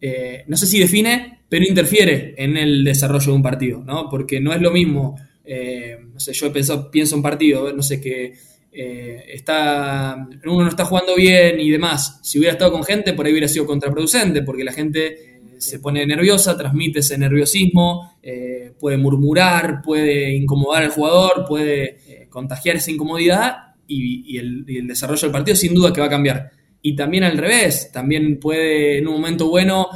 eh, 0.01 0.45
no 0.47 0.57
sé 0.57 0.67
si 0.67 0.79
define, 0.79 1.41
pero 1.49 1.67
interfiere 1.67 2.35
en 2.39 2.57
el 2.57 2.85
desarrollo 2.85 3.27
de 3.27 3.37
un 3.37 3.43
partido, 3.43 3.83
¿no? 3.85 4.09
Porque 4.09 4.41
no 4.41 4.55
es 4.55 4.61
lo 4.63 4.71
mismo, 4.71 5.17
no 5.45 6.21
sé, 6.21 6.33
yo 6.33 6.51
pensado, 6.51 6.91
pienso 6.91 7.17
un 7.17 7.23
partido, 7.23 7.73
no 7.75 7.83
sé, 7.83 8.01
que 8.01 8.33
eh, 8.75 9.25
está, 9.35 10.17
uno 10.47 10.63
no 10.63 10.69
está 10.69 10.87
jugando 10.87 11.15
bien 11.15 11.61
y 11.61 11.71
demás. 11.71 12.21
Si 12.23 12.39
hubiera 12.39 12.55
estado 12.55 12.73
con 12.73 12.85
gente, 12.85 13.13
por 13.13 13.27
ahí 13.27 13.33
hubiera 13.33 13.49
sido 13.49 13.67
contraproducente, 13.67 14.43
porque 14.43 14.65
la 14.65 14.73
gente 14.73 15.07
eh, 15.07 15.41
se 15.59 15.79
pone 15.79 16.07
nerviosa, 16.07 16.57
transmite 16.57 17.01
ese 17.01 17.19
nerviosismo, 17.19 18.17
eh, 18.23 18.73
puede 18.81 18.97
murmurar, 18.97 19.83
puede 19.83 20.35
incomodar 20.35 20.85
al 20.85 20.91
jugador, 20.91 21.45
puede 21.47 22.27
contagiar 22.31 22.77
esa 22.77 22.91
incomodidad 22.91 23.75
y, 23.87 24.39
el, 24.39 24.65
desarrollo 24.87 25.21
del 25.21 25.33
partido 25.33 25.55
sin 25.55 25.75
duda 25.75 25.93
que 25.93 26.01
va 26.01 26.07
a 26.07 26.11
cambiar. 26.11 26.51
Y 26.83 26.97
también 26.97 27.23
al 27.25 27.39
revés, 27.39 27.91
también 27.93 28.41
puede 28.41 28.99
en 28.99 29.07
un 29.07 29.15
momento 29.15 29.49
bueno 29.49 29.89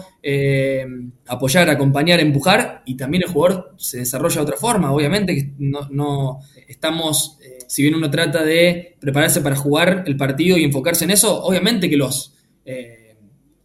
apoyar, 1.26 1.69
acompañar, 1.71 2.21
empujar 2.21 2.83
y 2.87 2.97
también 2.97 3.25
el 3.25 3.31
jugador 3.31 3.75
se 3.76 3.99
desarrolla 3.99 4.37
de 4.37 4.43
otra 4.43 4.57
forma. 4.57 4.93
Obviamente 4.93 5.35
que 5.35 5.50
no, 5.59 5.88
no 5.90 6.40
estamos 6.69 7.38
si 7.66 7.83
bien 7.83 7.95
uno 7.95 8.11
trata 8.11 8.43
de 8.45 8.97
prepararse 9.00 9.40
para 9.40 9.57
jugar 9.57 10.05
el 10.07 10.16
partido 10.16 10.57
y 10.57 10.64
enfocarse 10.64 11.05
en 11.05 11.11
eso, 11.11 11.43
obviamente 11.43 11.90
que 11.90 11.97
los, 11.97 12.35
eh, 12.64 13.16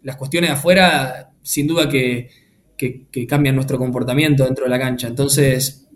las 0.04 0.16
cuestiones 0.18 0.50
de 0.50 0.56
afuera, 0.56 1.32
sin 1.42 1.68
duda 1.68 1.90
que, 1.90 2.30
cambian 3.28 3.54
nuestro 3.54 3.78
comportamiento 3.78 4.44
dentro 4.44 4.63
de 4.63 4.72
la 4.72 4.80
cancha. 4.80 5.08
Entonces, 5.08 5.88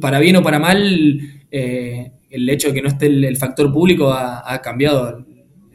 para 0.00 0.18
bien 0.18 0.34
o 0.34 0.42
para 0.42 0.58
mal, 0.58 1.20
eh, 1.52 2.12
el 2.30 2.48
hecho 2.50 2.68
de 2.68 2.74
que 2.74 2.82
no 2.82 2.88
esté 2.88 3.06
el, 3.06 3.36
factor 3.36 3.72
público 3.72 4.12
ha, 4.12 4.60
cambiado 4.60 5.24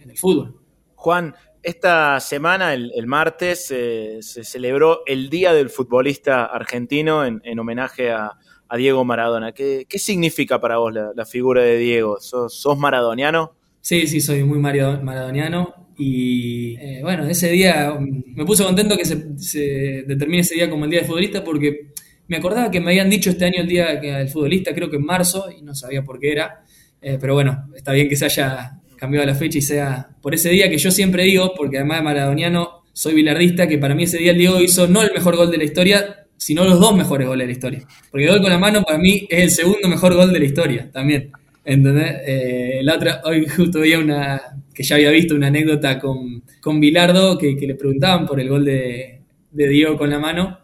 en 0.04 0.10
el 0.10 0.18
fútbol. 0.18 0.57
Juan, 0.98 1.36
esta 1.62 2.20
semana, 2.20 2.74
el, 2.74 3.06
martes, 3.06 3.72
eh, 3.72 4.18
se 4.22 4.44
celebró 4.44 5.04
el 5.06 5.30
Día 5.30 5.54
del 5.54 5.70
Futbolista 5.70 6.46
Argentino 6.46 7.24
en 7.24 7.60
homenaje 7.60 8.10
a, 8.10 8.36
Diego 8.76 9.06
Maradona. 9.06 9.54
¿Qué, 9.54 9.86
significa 9.98 10.60
para 10.60 10.80
vos 10.80 10.92
la, 10.94 11.26
figura 11.26 11.62
de 11.62 11.78
Diego? 11.78 12.18
¿Sos, 12.20 12.78
maradoniano? 12.78 13.54
Sí, 13.80 14.08
sí, 14.08 14.20
soy 14.20 14.44
muy 14.44 14.58
maradoniano. 14.58 15.88
Y 16.00 16.76
eh, 16.80 17.00
bueno, 17.04 17.28
ese 17.28 17.50
día 17.52 17.94
um, 17.94 18.24
me 18.36 18.44
puse 18.44 18.64
contento 18.64 18.98
que 18.98 19.06
se, 19.06 20.04
determine 20.06 20.42
ese 20.42 20.56
día 20.56 20.70
como 20.70 20.86
el 20.86 20.92
día 20.92 21.00
del 21.00 21.08
futbolista 21.08 21.44
porque 21.44 21.92
me 22.28 22.38
acordaba 22.38 22.70
que 22.70 22.80
me 22.80 22.92
habían 22.92 23.10
dicho 23.10 23.30
este 23.30 23.46
año 23.46 23.62
el 23.62 23.68
día 23.68 23.96
del 23.96 24.30
futbolista, 24.30 24.74
creo 24.74 24.90
que 24.90 24.98
en 24.98 25.06
marzo, 25.06 25.50
y 25.50 25.62
no 25.62 25.76
sabía 25.76 26.04
por 26.04 26.20
qué 26.20 26.32
era. 26.32 26.64
Eh, 27.02 27.18
pero 27.22 27.36
bueno, 27.36 27.70
está 27.76 27.94
bien 27.94 28.10
que 28.10 28.16
se 28.16 28.26
haya 28.26 28.80
cambiado 28.98 29.26
la 29.26 29.36
fecha 29.36 29.58
y 29.60 29.62
sea 29.62 30.10
por 30.22 30.34
ese 30.34 30.50
día 30.50 30.70
que 30.70 30.78
yo 30.78 30.92
siempre 30.92 31.24
digo, 31.24 31.54
porque 31.56 31.78
además 31.78 32.00
de 32.00 32.04
maradoniano 32.04 32.84
soy 32.94 33.14
bilardista, 33.14 33.68
que 33.68 33.78
para 33.78 33.96
mí 33.96 34.04
ese 34.04 34.18
día 34.18 34.32
el 34.32 34.38
Diego 34.38 34.60
hizo 34.60 34.88
no 34.88 35.04
el 35.04 35.14
mejor 35.14 35.36
gol 35.36 35.52
de 35.52 35.58
la 35.58 35.64
historia, 35.64 36.28
sino 36.36 36.64
los 36.64 36.80
dos 36.80 36.96
mejores 36.96 37.28
goles 37.28 37.44
de 37.44 37.48
la 37.48 37.52
historia. 37.52 37.88
Porque 38.10 38.26
el 38.26 38.32
gol 38.32 38.42
con 38.42 38.50
la 38.50 38.60
mano 38.60 38.84
para 38.84 38.98
mí 38.98 39.28
es 39.30 39.44
el 39.44 39.52
segundo 39.52 39.88
mejor 39.88 40.16
gol 40.16 40.34
de 40.34 40.40
la 40.40 40.46
historia 40.46 40.90
también. 40.92 41.32
¿Entendés? 41.64 42.16
Eh, 42.26 42.80
la 42.82 42.96
otra, 42.96 43.22
hoy 43.26 43.46
justo 43.46 43.82
veía 43.82 44.00
una, 44.00 44.42
que 44.74 44.84
ya 44.84 44.96
había 44.96 45.12
visto 45.12 45.36
una 45.36 45.48
anécdota 45.48 46.00
con, 46.00 46.42
con 46.62 46.80
Bilardo, 46.80 47.38
que, 47.38 47.56
le 47.60 47.76
preguntaban 47.76 48.26
por 48.26 48.40
el 48.40 48.48
gol 48.48 48.64
de, 48.64 49.22
de, 49.52 49.68
Diego 49.68 49.98
con 49.98 50.10
la 50.10 50.18
mano, 50.18 50.60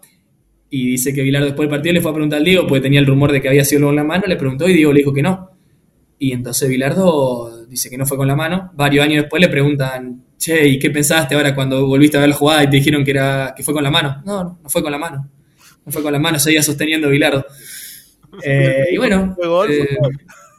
y 0.69 0.91
dice 0.91 1.13
que 1.13 1.21
Bilardo 1.21 1.47
después 1.47 1.67
del 1.67 1.77
partido 1.77 1.93
le 1.93 2.01
fue 2.01 2.11
a 2.11 2.13
preguntar 2.13 2.39
al 2.39 2.45
Diego, 2.45 2.65
porque 2.65 2.81
tenía 2.81 2.99
el 2.99 3.05
rumor 3.05 3.31
de 3.31 3.41
que 3.41 3.49
había 3.49 3.65
sido 3.65 3.79
el 3.79 3.85
gol 3.85 3.89
con 3.89 3.95
la 3.97 4.03
mano, 4.05 4.23
le 4.27 4.37
preguntó 4.37 4.67
y 4.69 4.73
Diego 4.73 4.93
le 4.93 4.99
dijo 4.99 5.13
que 5.13 5.21
no. 5.21 5.49
Y 6.19 6.31
entonces 6.31 6.69
Bilardo 6.69 7.52
dice 7.73 7.89
que 7.89 7.97
no 7.97 8.05
fue 8.05 8.17
con 8.17 8.27
la 8.27 8.35
mano. 8.35 8.71
Varios 8.73 9.05
años 9.05 9.23
después 9.23 9.41
le 9.41 9.49
preguntan, 9.49 10.23
che, 10.37 10.67
¿y 10.67 10.79
qué 10.79 10.89
pensaste 10.89 11.35
ahora 11.35 11.53
cuando 11.53 11.85
volviste 11.85 12.17
a 12.17 12.21
ver 12.21 12.29
la 12.29 12.35
jugada 12.35 12.63
y 12.63 12.69
te 12.69 12.77
dijeron 12.77 13.03
que, 13.03 13.11
era, 13.11 13.53
que 13.55 13.63
fue 13.63 13.73
con 13.73 13.83
la 13.83 13.91
mano? 13.91 14.21
No, 14.25 14.59
no 14.61 14.69
fue 14.69 14.81
con 14.81 14.91
la 14.91 14.97
mano 14.97 15.29
no 15.85 15.91
fue 15.91 16.01
con 16.01 16.13
las 16.13 16.21
manos, 16.21 16.43
seguía 16.43 16.63
sosteniendo 16.63 17.09
Bilardo. 17.09 17.45
Eh, 18.43 18.85
y 18.91 18.97
bueno. 18.97 19.35
Fue 19.35 19.47
gol, 19.47 19.67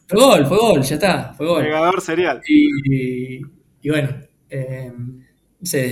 fue, 0.06 0.20
gol. 0.20 0.46
fue 0.46 0.56
gol, 0.58 0.82
ya 0.82 0.94
está, 0.94 1.34
fue 1.36 1.44
gol. 1.44 1.64
Pegador 1.64 2.00
serial. 2.00 2.40
Y, 2.46 3.40
bueno, 3.88 4.10
eh, 4.48 4.92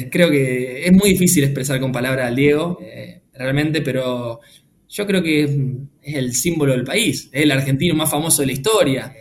creo 0.09 0.31
que 0.31 0.87
es 0.87 0.93
muy 0.93 1.11
difícil 1.11 1.43
expresar 1.43 1.81
con 1.81 1.91
palabras 1.91 2.29
al 2.29 2.37
Diego, 2.37 2.79
eh, 2.81 3.23
realmente, 3.35 3.83
pero 3.83 4.39
yo 4.89 5.07
creo 5.09 5.25
que 5.25 5.43
es, 5.43 5.51
el 6.03 6.33
símbolo 6.35 6.71
del 6.71 6.85
país, 6.85 7.29
es 7.33 7.43
el 7.43 7.51
argentino 7.51 7.97
más 7.97 8.09
famoso 8.09 8.43
de 8.43 8.47
la 8.47 8.53
historia. 8.53 9.13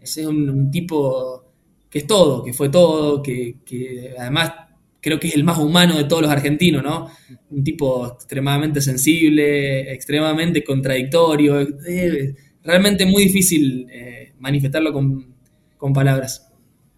es 0.00 0.16
un, 0.16 0.70
tipo 0.70 1.45
es 1.98 2.06
todo, 2.06 2.44
que 2.44 2.52
fue 2.52 2.68
todo, 2.68 3.22
que, 3.22 3.56
además 4.18 4.52
creo 5.00 5.20
que 5.20 5.28
es 5.28 5.34
el 5.34 5.44
más 5.44 5.58
humano 5.58 5.96
de 5.96 6.04
todos 6.04 6.22
los 6.22 6.30
argentinos, 6.30 6.82
¿no? 6.82 7.08
Un 7.50 7.62
tipo 7.62 8.06
extremadamente 8.06 8.80
sensible, 8.80 9.92
extremadamente 9.92 10.64
contradictorio, 10.64 11.66
realmente 12.64 13.06
muy 13.06 13.24
difícil 13.24 13.86
eh, 13.90 14.34
manifestarlo 14.38 14.92
con, 14.92 15.34
palabras. 15.94 16.50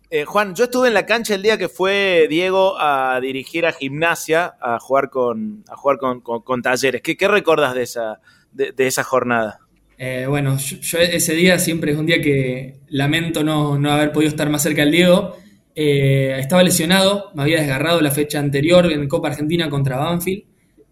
Eh, 0.09 0.25
Juan, 0.25 0.55
yo 0.55 0.65
estuve 0.65 0.89
en 0.89 0.95
la 0.95 1.05
cancha 1.05 1.35
el 1.35 1.43
día 1.43 1.59
que 1.59 1.69
fue 1.69 2.27
Diego 2.31 2.81
a 2.81 3.21
dirigir 3.21 3.67
a 3.67 3.73
gimnasia, 3.73 4.55
a 4.59 4.79
jugar 4.81 5.11
con, 5.11 5.63
a 5.69 5.77
jugar 5.77 5.99
con, 5.99 6.63
talleres. 6.63 7.03
¿Qué, 7.03 7.19
¿Qué, 7.19 7.29
de 7.29 7.83
esa, 7.83 8.21
de, 8.53 8.87
esa 8.87 9.05
jornada? 9.05 9.61
Eh, 9.99 10.27
bueno, 10.29 10.57
yo, 10.59 10.99
ese 10.99 11.35
día 11.35 11.59
siempre 11.59 11.93
es 11.93 11.99
un 11.99 12.07
día 12.07 12.23
que 12.23 12.77
lamento 12.89 13.43
no, 13.43 13.79
no 13.79 13.91
haber 13.91 14.13
podido 14.13 14.31
estar 14.31 14.49
más 14.49 14.63
cerca 14.63 14.83
del 14.83 14.93
Diego 14.93 15.37
eh, 15.81 16.37
estaba 16.41 16.65
lesionado, 16.65 17.31
me 17.37 17.43
había 17.43 17.59
desgarrado 17.59 18.01
la 18.01 18.11
fecha 18.11 18.41
anterior 18.41 18.91
en 18.91 19.07
Copa 19.07 19.29
Argentina 19.29 19.71
contra 19.71 19.97
Banfield 19.97 20.43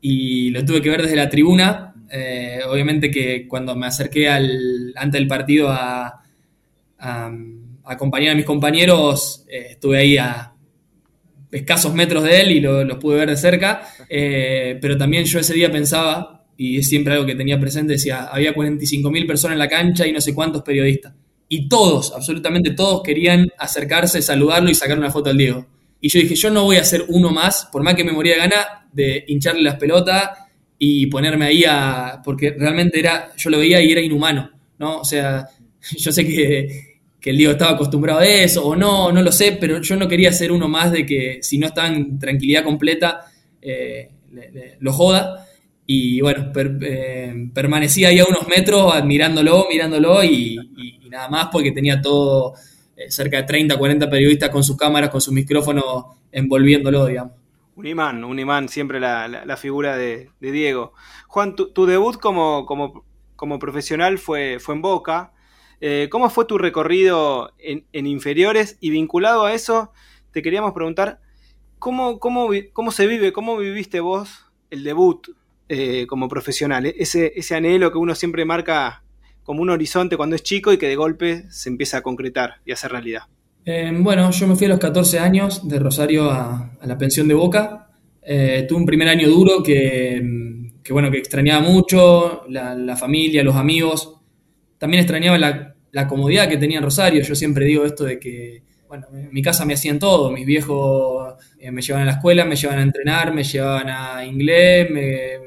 y 0.00 0.50
lo 0.50 0.64
tuve 0.64 0.80
que 0.80 0.90
ver 0.90 1.02
desde 1.02 1.16
la 1.16 1.28
tribuna. 1.28 1.92
Eh, 2.08 2.60
obviamente 2.70 3.10
que 3.10 3.48
cuando 3.48 3.74
me 3.74 3.88
acerqué 3.88 4.28
al, 4.28 4.92
antes 4.94 5.18
del 5.20 5.26
partido 5.26 5.70
a, 5.70 6.22
acompañar 7.84 8.30
a 8.30 8.36
mis 8.36 8.44
compañeros, 8.44 9.44
estuve 9.48 9.98
ahí 9.98 10.16
a 10.18 10.52
escasos 11.50 11.92
metros 11.92 12.22
de 12.22 12.40
él 12.40 12.52
y 12.52 12.60
los 12.60 12.98
pude 12.98 13.16
ver 13.16 13.30
de 13.30 13.36
cerca, 13.36 13.82
pero 14.08 14.96
también 14.96 15.24
yo 15.24 15.40
ese 15.40 15.54
día 15.54 15.70
pensaba, 15.70 16.35
y 16.56 16.78
es 16.78 16.88
siempre 16.88 17.12
algo 17.14 17.26
que 17.26 17.34
tenía 17.34 17.60
presente, 17.60 17.94
decía, 17.94 18.24
había 18.24 18.54
45.000 18.54 19.26
personas 19.26 19.54
en 19.54 19.58
la 19.58 19.68
cancha 19.68 20.06
y 20.06 20.12
no 20.12 20.20
sé 20.20 20.34
cuántos 20.34 20.62
periodistas 20.62 21.12
y 21.48 21.68
todos, 21.68 22.12
absolutamente 22.14 22.72
todos, 22.72 23.02
querían 23.02 23.48
acercarse, 23.58 24.20
saludarlo 24.20 24.70
y 24.70 24.74
sacar 24.74 24.98
una 24.98 25.10
foto 25.10 25.30
al 25.30 25.36
Diego. 25.36 25.66
Y 26.00 26.08
yo 26.08 26.20
dije, 26.20 26.34
yo 26.34 26.50
no 26.50 26.64
voy 26.64 26.76
a 26.76 26.84
ser 26.84 27.04
uno 27.08 27.30
más, 27.30 27.68
por 27.70 27.82
más 27.82 27.94
que 27.94 28.04
me 28.04 28.12
moría 28.12 28.34
de 28.34 28.40
gana, 28.40 28.88
de 28.92 29.24
hincharle 29.28 29.62
las 29.62 29.76
pelotas 29.76 30.30
y 30.78 31.06
ponerme 31.06 31.46
ahí 31.46 31.64
a. 31.66 32.20
porque 32.24 32.50
realmente 32.50 32.98
era. 32.98 33.32
Yo 33.36 33.50
lo 33.50 33.58
veía 33.58 33.80
y 33.80 33.92
era 33.92 34.00
inhumano, 34.00 34.50
¿no? 34.78 34.98
O 34.98 35.04
sea, 35.04 35.46
yo 35.96 36.12
sé 36.12 36.26
que, 36.26 37.00
que 37.20 37.30
el 37.30 37.38
Diego 37.38 37.52
estaba 37.52 37.72
acostumbrado 37.72 38.20
a 38.20 38.26
eso, 38.26 38.66
o 38.66 38.76
no, 38.76 39.10
no 39.12 39.22
lo 39.22 39.32
sé, 39.32 39.56
pero 39.58 39.80
yo 39.80 39.96
no 39.96 40.08
quería 40.08 40.32
ser 40.32 40.52
uno 40.52 40.68
más 40.68 40.92
de 40.92 41.06
que 41.06 41.38
si 41.42 41.58
no 41.58 41.68
está 41.68 41.86
en 41.86 42.18
tranquilidad 42.18 42.64
completa, 42.64 43.26
eh, 43.62 44.10
lo 44.80 44.92
joda. 44.92 45.45
Y 45.86 46.20
bueno, 46.20 46.52
eh, 46.82 47.48
permanecí 47.54 48.04
ahí 48.04 48.18
a 48.18 48.24
unos 48.24 48.48
metros 48.48 48.92
admirándolo, 48.92 49.66
mirándolo 49.70 50.24
y, 50.24 50.58
nada 51.08 51.28
más 51.28 51.48
porque 51.52 51.70
tenía 51.70 52.02
todo, 52.02 52.54
eh, 52.96 53.10
cerca 53.10 53.36
de 53.36 53.44
30, 53.44 53.78
40 53.78 54.10
periodistas 54.10 54.50
con 54.50 54.64
sus 54.64 54.76
cámaras, 54.76 55.10
con 55.10 55.20
sus 55.20 55.32
micrófonos 55.32 56.06
envolviéndolo, 56.32 57.06
digamos. 57.06 57.34
Un 57.76 57.86
imán, 57.86 58.24
un 58.24 58.38
imán, 58.38 58.68
siempre 58.68 58.98
la, 58.98 59.56
figura 59.56 59.96
de, 59.96 60.30
Diego. 60.40 60.92
Juan, 61.28 61.54
tu, 61.54 61.86
debut 61.86 62.16
como, 62.16 62.66
como, 62.66 63.04
como, 63.36 63.58
profesional 63.58 64.18
fue, 64.18 64.58
fue 64.58 64.74
en 64.74 64.82
Boca. 64.82 65.32
Eh, 65.80 66.08
¿Cómo 66.10 66.30
fue 66.30 66.46
tu 66.46 66.58
recorrido 66.58 67.52
en, 67.58 67.84
inferiores? 67.92 68.76
Y 68.80 68.90
vinculado 68.90 69.44
a 69.44 69.52
eso, 69.52 69.92
te 70.32 70.42
queríamos 70.42 70.72
preguntar, 70.72 71.20
¿cómo, 71.78 72.18
cómo, 72.18 72.48
cómo 72.72 72.90
se 72.90 73.06
vive, 73.06 73.32
cómo 73.32 73.56
viviste 73.58 74.00
vos 74.00 74.46
el 74.70 74.82
debut 74.82 75.28
eh, 75.68 76.06
como 76.06 76.28
profesional? 76.28 76.86
Ese, 76.86 77.32
ese 77.36 77.54
anhelo 77.54 77.92
que 77.92 77.98
uno 77.98 78.14
siempre 78.14 78.44
marca 78.44 79.02
como 79.42 79.62
un 79.62 79.70
horizonte 79.70 80.16
cuando 80.16 80.36
es 80.36 80.42
chico 80.42 80.72
y 80.72 80.78
que 80.78 80.88
de 80.88 80.96
golpe 80.96 81.44
se 81.50 81.68
empieza 81.68 81.98
a 81.98 82.02
concretar 82.02 82.56
y 82.64 82.72
a 82.72 82.74
hacer 82.74 82.90
realidad. 82.90 83.22
Eh, 83.64 83.92
bueno, 83.98 84.30
yo 84.30 84.46
me 84.46 84.56
fui 84.56 84.66
a 84.66 84.70
los 84.70 84.78
14 84.78 85.18
años 85.18 85.66
de 85.68 85.78
Rosario 85.78 86.30
a, 86.30 86.70
la 86.84 86.98
pensión 86.98 87.28
de 87.28 87.34
Boca. 87.34 87.90
Eh, 88.22 88.64
tuve 88.68 88.78
un 88.78 88.86
primer 88.86 89.08
año 89.08 89.28
duro 89.28 89.62
que, 89.62 90.20
bueno, 90.90 91.10
que 91.10 91.18
extrañaba 91.18 91.60
mucho, 91.60 92.44
la, 92.48 92.96
familia, 92.96 93.42
los 93.42 93.56
amigos. 93.56 94.20
También 94.78 95.00
extrañaba 95.02 95.38
la, 95.38 95.74
la 95.92 96.06
comodidad 96.06 96.48
que 96.48 96.56
tenía 96.56 96.78
en 96.78 96.84
Rosario. 96.84 97.22
Yo 97.22 97.34
siempre 97.34 97.64
digo 97.64 97.84
esto 97.84 98.04
de 98.04 98.18
que, 98.18 98.62
bueno, 98.88 99.06
en 99.12 99.32
mi 99.32 99.42
casa 99.42 99.64
me 99.64 99.74
hacían 99.74 99.98
todo. 99.98 100.30
Mis 100.30 100.46
viejos 100.46 101.34
eh, 101.58 101.70
me 101.70 101.82
llevaban 101.82 102.08
a 102.08 102.12
la 102.12 102.16
escuela, 102.18 102.44
me 102.44 102.56
llevaban 102.56 102.80
a 102.80 102.82
entrenar, 102.84 103.34
me 103.34 103.44
llevaban 103.44 103.88
a 103.88 104.24
inglés, 104.24 104.90
me, 104.90 105.38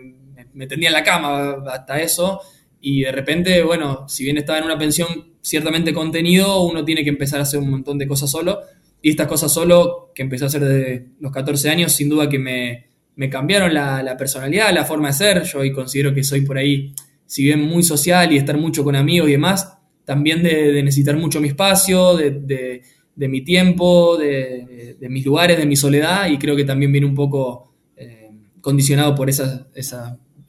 me, 0.54 0.68
tendían 0.68 0.94
la 0.94 1.04
cama 1.04 1.64
hasta 1.72 2.02
eso. 2.02 2.42
Y 2.82 3.02
de 3.02 3.12
repente, 3.12 3.62
bueno, 3.64 4.08
si 4.08 4.24
bien 4.24 4.38
estaba 4.38 4.60
en 4.60 4.66
una 4.66 4.78
pensión 4.78 5.34
ciertamente 5.42 5.94
contenido, 5.94 6.62
uno 6.64 6.86
tiene 6.86 7.04
que 7.04 7.10
empezar 7.10 7.40
a 7.40 7.44
hacer 7.44 7.60
un 7.60 7.70
montón 7.70 7.98
de 7.98 8.08
cosas 8.08 8.32
solo. 8.32 8.60
Y 9.02 9.12
estas 9.12 9.28
cosas 9.28 9.52
solo, 9.52 10.12
que 10.14 10.24
empecé 10.24 10.46
a 10.46 10.48
hacer 10.48 10.64
desde 10.64 11.08
los 11.20 11.32
14 11.32 11.70
años, 11.70 11.94
sin 11.94 12.10
duda 12.10 12.30
que 12.30 12.40
me, 12.40 12.90
me 13.20 13.30
cambiaron 13.30 13.74
la, 13.74 14.16
personalidad, 14.18 14.74
la 14.74 14.86
forma 14.86 15.08
de 15.08 15.14
ser. 15.14 15.44
Yo 15.44 15.60
hoy 15.60 15.74
considero 15.74 16.14
que 16.14 16.24
soy 16.24 16.40
por 16.40 16.58
ahí, 16.58 16.94
si 17.26 17.44
bien 17.44 17.60
muy 17.60 17.84
social 17.84 18.32
y 18.32 18.38
estar 18.38 18.58
mucho 18.58 18.82
con 18.82 18.96
amigos 18.96 19.28
y 19.28 19.34
demás, 19.34 19.78
también 20.06 20.42
de, 20.42 20.82
necesitar 20.82 21.18
mucho 21.18 21.42
mi 21.42 21.50
espacio, 21.50 22.16
de, 22.16 22.82
de, 23.16 23.28
mi 23.28 23.42
tiempo, 23.44 24.16
de, 24.16 24.96
mis 25.10 25.26
lugares, 25.26 25.58
de 25.58 25.66
mi 25.66 25.76
soledad, 25.76 26.30
y 26.30 26.38
creo 26.38 26.56
que 26.56 26.64
también 26.64 26.94
viene 26.94 27.08
un 27.08 27.14
poco 27.14 27.74
eh, 27.98 28.30
condicionado 28.62 29.14
por 29.16 29.30
esas, 29.30 29.66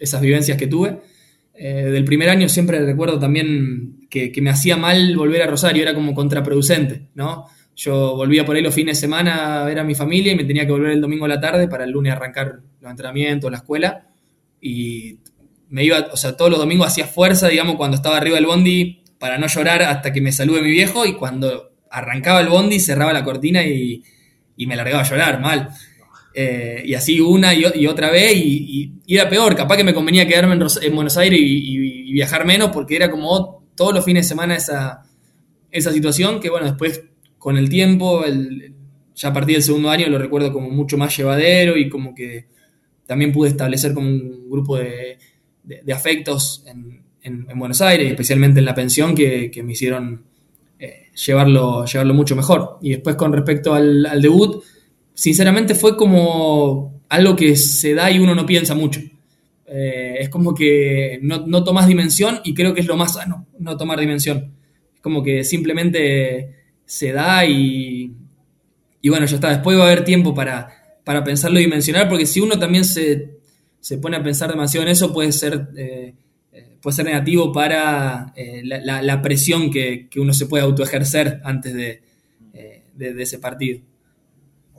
esas, 0.00 0.20
vivencias 0.20 0.58
que 0.58 0.66
tuve. 0.66 0.98
Eh, 1.54 1.90
del 1.92 2.04
primer 2.04 2.30
año 2.30 2.48
siempre 2.48 2.84
recuerdo 2.84 3.18
también 3.18 4.06
que, 4.10 4.32
que, 4.32 4.42
me 4.42 4.50
hacía 4.50 4.76
mal 4.76 5.14
volver 5.16 5.42
a 5.42 5.46
Rosario, 5.46 5.82
era 5.82 5.94
como 5.94 6.14
contraproducente, 6.14 7.08
¿no? 7.14 7.46
Yo 7.76 8.16
volvía 8.16 8.44
por 8.44 8.56
ahí 8.56 8.62
los 8.62 8.74
fines 8.74 8.98
de 8.98 9.00
semana 9.00 9.62
a 9.62 9.64
ver 9.64 9.78
a 9.78 9.84
mi 9.84 9.94
familia 9.94 10.32
y 10.32 10.36
me 10.36 10.44
tenía 10.44 10.66
que 10.66 10.72
volver 10.72 10.90
el 10.92 11.00
domingo 11.00 11.24
a 11.26 11.28
la 11.28 11.40
tarde 11.40 11.68
para 11.68 11.84
el 11.84 11.90
lunes 11.90 12.12
arrancar 12.12 12.60
los 12.80 12.90
entrenamientos, 12.90 13.50
la 13.50 13.58
escuela. 13.58 14.08
Y 14.60 15.18
me 15.70 15.84
iba, 15.84 16.08
o 16.12 16.16
sea, 16.16 16.36
todos 16.36 16.50
los 16.50 16.60
domingos 16.60 16.88
hacía 16.88 17.06
fuerza, 17.06 17.48
digamos, 17.48 17.76
cuando 17.76 17.96
estaba 17.96 18.16
arriba 18.16 18.36
del 18.36 18.46
bondi 18.46 19.02
para 19.18 19.38
no 19.38 19.46
llorar 19.46 19.82
hasta 19.82 20.12
que 20.12 20.20
me 20.20 20.32
salude 20.32 20.62
mi 20.62 20.70
viejo 20.70 21.06
y 21.06 21.14
cuando 21.14 21.72
arrancaba 21.90 22.40
el 22.40 22.48
bondi 22.48 22.80
cerraba 22.80 23.12
la 23.12 23.24
cortina 23.24 23.62
y, 23.64 24.02
me 24.66 24.76
largaba 24.76 25.02
a 25.02 25.08
llorar 25.08 25.40
mal. 25.40 25.70
Eh, 26.32 26.82
y 26.84 26.94
así 26.94 27.20
una 27.20 27.52
y, 27.54 27.86
otra 27.86 28.10
vez 28.10 28.36
y, 28.36 28.92
era 29.08 29.28
peor, 29.28 29.56
capaz 29.56 29.76
que 29.76 29.84
me 29.84 29.92
convenía 29.92 30.28
quedarme 30.28 30.54
en, 30.54 30.94
Buenos 30.94 31.16
Aires 31.16 31.40
y, 31.42 32.12
viajar 32.12 32.44
menos 32.44 32.70
porque 32.70 32.96
era 32.96 33.10
como 33.10 33.64
todos 33.74 33.94
los 33.94 34.04
fines 34.04 34.24
de 34.24 34.28
semana 34.28 34.56
esa, 34.56 35.02
esa 35.70 35.92
situación 35.92 36.40
que 36.40 36.50
bueno, 36.50 36.66
después 36.66 37.02
con 37.38 37.56
el 37.56 37.68
tiempo, 37.68 38.22
ya 39.14 39.28
a 39.28 39.32
partir 39.32 39.56
del 39.56 39.62
segundo 39.62 39.90
año 39.90 40.08
lo 40.08 40.18
recuerdo 40.18 40.52
como 40.52 40.70
mucho 40.70 40.98
más 40.98 41.16
llevadero 41.16 41.76
y 41.76 41.88
como 41.88 42.14
que 42.14 42.46
también 43.06 43.32
pude 43.32 43.48
establecer 43.48 43.92
como 43.92 44.06
un 44.06 44.48
grupo 44.48 44.76
de, 44.76 45.18
afectos 45.92 46.64
en, 46.66 47.00
Buenos 47.56 47.82
Aires, 47.82 48.08
especialmente 48.08 48.60
en 48.60 48.64
la 48.64 48.74
pensión, 48.74 49.14
que, 49.14 49.50
me 49.64 49.72
hicieron 49.72 50.24
eh, 50.78 51.08
llevarlo, 51.26 51.84
llevarlo 51.84 52.14
mucho 52.14 52.36
mejor. 52.36 52.78
Y 52.80 52.90
después 52.90 53.16
con 53.16 53.32
respecto 53.32 53.74
al, 53.74 54.22
debut, 54.22 54.62
sinceramente 55.20 55.74
fue 55.74 55.98
como 55.98 57.02
algo 57.10 57.36
que 57.36 57.54
se 57.54 57.92
da 57.92 58.10
y 58.10 58.18
uno 58.18 58.34
no 58.34 58.46
piensa 58.46 58.74
mucho. 58.74 59.02
Eh, 59.66 60.16
es 60.18 60.30
como 60.30 60.54
que 60.54 61.18
no, 61.20 61.62
tomas 61.62 61.86
dimensión 61.86 62.40
y 62.42 62.54
creo 62.54 62.72
que 62.72 62.80
es 62.80 62.86
lo 62.86 62.96
más 62.96 63.12
sano, 63.12 63.46
no 63.58 63.76
tomar 63.76 64.00
dimensión. 64.00 64.54
Es 64.94 65.02
como 65.02 65.22
que 65.22 65.44
simplemente 65.44 66.54
se 66.86 67.12
da 67.12 67.44
y, 67.44 68.14
bueno, 69.04 69.26
ya 69.26 69.34
está. 69.34 69.50
Después 69.50 69.76
va 69.76 69.82
a 69.82 69.86
haber 69.88 70.04
tiempo 70.04 70.34
para, 70.34 70.68
para 71.04 71.22
pensarlo 71.22 71.60
y 71.60 71.64
dimensionar, 71.64 72.08
porque 72.08 72.24
si 72.24 72.40
uno 72.40 72.58
también 72.58 72.86
se, 72.86 73.40
se 73.78 73.98
pone 73.98 74.16
a 74.16 74.22
pensar 74.22 74.48
demasiado 74.48 74.86
en 74.86 74.92
eso, 74.92 75.12
puede 75.12 75.32
ser, 75.32 75.68
eh, 75.76 76.14
eh, 76.50 76.76
puede 76.80 76.96
ser 76.96 77.04
negativo 77.04 77.52
para 77.52 78.32
la, 78.62 79.02
la, 79.02 79.20
presión 79.20 79.70
que, 79.70 80.08
que, 80.08 80.18
uno 80.18 80.32
se 80.32 80.46
puede 80.46 80.64
autoejercer 80.64 81.42
antes 81.44 81.74
de, 81.74 82.00
de, 82.94 83.22
ese 83.22 83.38
partido. 83.38 83.82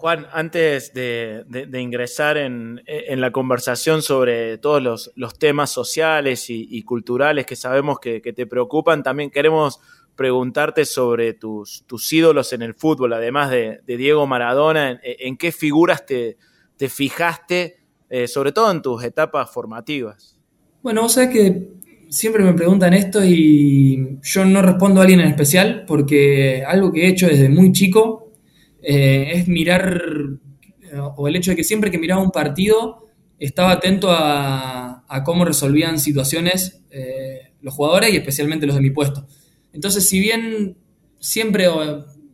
Juan, 0.01 0.25
antes 0.33 0.95
de, 0.95 1.45
ingresar 1.79 2.35
en, 2.35 2.81
la 2.87 3.31
conversación 3.31 4.01
sobre 4.01 4.57
todos 4.57 5.11
los, 5.15 5.37
temas 5.37 5.69
sociales 5.69 6.45
y, 6.49 6.81
culturales 6.81 7.45
que 7.45 7.55
sabemos 7.55 7.99
que, 7.99 8.19
te 8.19 8.47
preocupan, 8.47 9.03
también 9.03 9.29
queremos 9.29 9.79
preguntarte 10.15 10.85
sobre 10.85 11.33
tus, 11.33 11.85
ídolos 12.11 12.51
en 12.51 12.63
el 12.63 12.73
fútbol, 12.73 13.13
además 13.13 13.51
de, 13.51 13.83
Diego 13.85 14.25
Maradona, 14.25 14.99
en, 15.03 15.37
qué 15.37 15.51
figuras 15.51 16.03
te, 16.03 16.35
te 16.77 16.89
fijaste, 16.89 17.77
eh, 18.09 18.27
sobre 18.27 18.53
todo 18.53 18.71
en 18.71 18.81
tus 18.81 19.03
etapas 19.03 19.51
formativas. 19.51 20.35
Bueno, 20.81 21.03
vos 21.03 21.13
sabés 21.13 21.29
que 21.29 21.67
siempre 22.09 22.43
me 22.43 22.53
preguntan 22.53 22.95
esto 22.95 23.23
y 23.23 24.17
yo 24.23 24.45
no 24.45 24.63
respondo 24.63 24.99
a 24.99 25.03
alguien 25.03 25.19
en 25.19 25.27
especial 25.27 25.85
porque 25.85 26.63
algo 26.67 26.91
que 26.91 27.05
he 27.05 27.07
hecho 27.07 27.27
desde 27.27 27.49
muy 27.49 27.71
chico 27.71 28.20
eh, 28.81 29.31
es 29.33 29.47
mirar, 29.47 30.01
o 31.15 31.27
el 31.27 31.35
hecho 31.35 31.51
de 31.51 31.57
que 31.57 31.63
siempre 31.63 31.91
que 31.91 31.97
miraba 31.97 32.21
un 32.21 32.31
partido 32.31 33.05
estaba 33.39 33.71
atento 33.71 34.09
a, 34.11 35.03
cómo 35.25 35.45
resolvían 35.45 35.99
situaciones 35.99 36.83
eh, 36.91 37.53
los 37.61 37.73
jugadores 37.73 38.13
y 38.13 38.17
especialmente 38.17 38.65
los 38.65 38.75
de 38.75 38.81
mi 38.81 38.91
puesto. 38.91 39.27
Entonces, 39.73 40.07
si 40.07 40.19
bien 40.19 40.77
siempre 41.19 41.67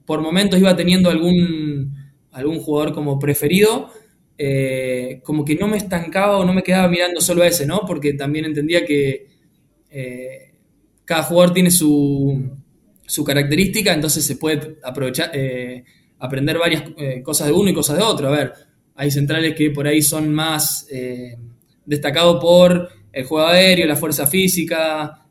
por 0.05 0.21
momentos 0.21 0.59
iba 0.59 0.75
teniendo 0.75 1.09
algún, 1.09 1.93
algún 2.31 2.59
jugador 2.59 2.93
como 2.93 3.19
preferido, 3.19 3.89
eh, 4.37 5.21
como 5.23 5.43
que 5.43 5.55
no 5.55 5.67
me 5.67 5.77
estancaba 5.77 6.37
o 6.37 6.45
no 6.45 6.53
me 6.53 6.63
quedaba 6.63 6.87
mirando 6.87 7.19
solo 7.19 7.43
a 7.43 7.47
ese, 7.47 7.65
¿no? 7.65 7.81
Porque 7.85 8.13
también 8.13 8.45
entendía 8.45 8.85
que 8.85 9.27
eh, 9.89 10.53
cada 11.03 11.23
jugador 11.23 11.53
tiene 11.53 11.71
su, 11.71 12.51
su, 13.05 13.23
característica, 13.23 13.93
entonces 13.93 14.23
se 14.23 14.35
puede 14.35 14.77
aprovechar, 14.83 15.31
eh, 15.33 15.83
aprender 16.19 16.57
varias 16.57 16.83
cosas 17.23 17.47
de 17.47 17.53
uno 17.53 17.69
y 17.69 17.73
cosas 17.73 17.97
de 17.97 18.03
otro. 18.03 18.27
A 18.27 18.31
ver, 18.31 18.53
hay 18.95 19.11
centrales 19.11 19.55
que 19.55 19.71
por 19.71 19.87
ahí 19.87 20.01
son 20.01 20.33
más 20.33 20.87
destacados 21.85 22.41
por 22.41 22.89
el 23.11 23.25
juego 23.25 23.47
aéreo, 23.47 23.85
la 23.87 23.95
fuerza 23.95 24.27
física, 24.27 25.25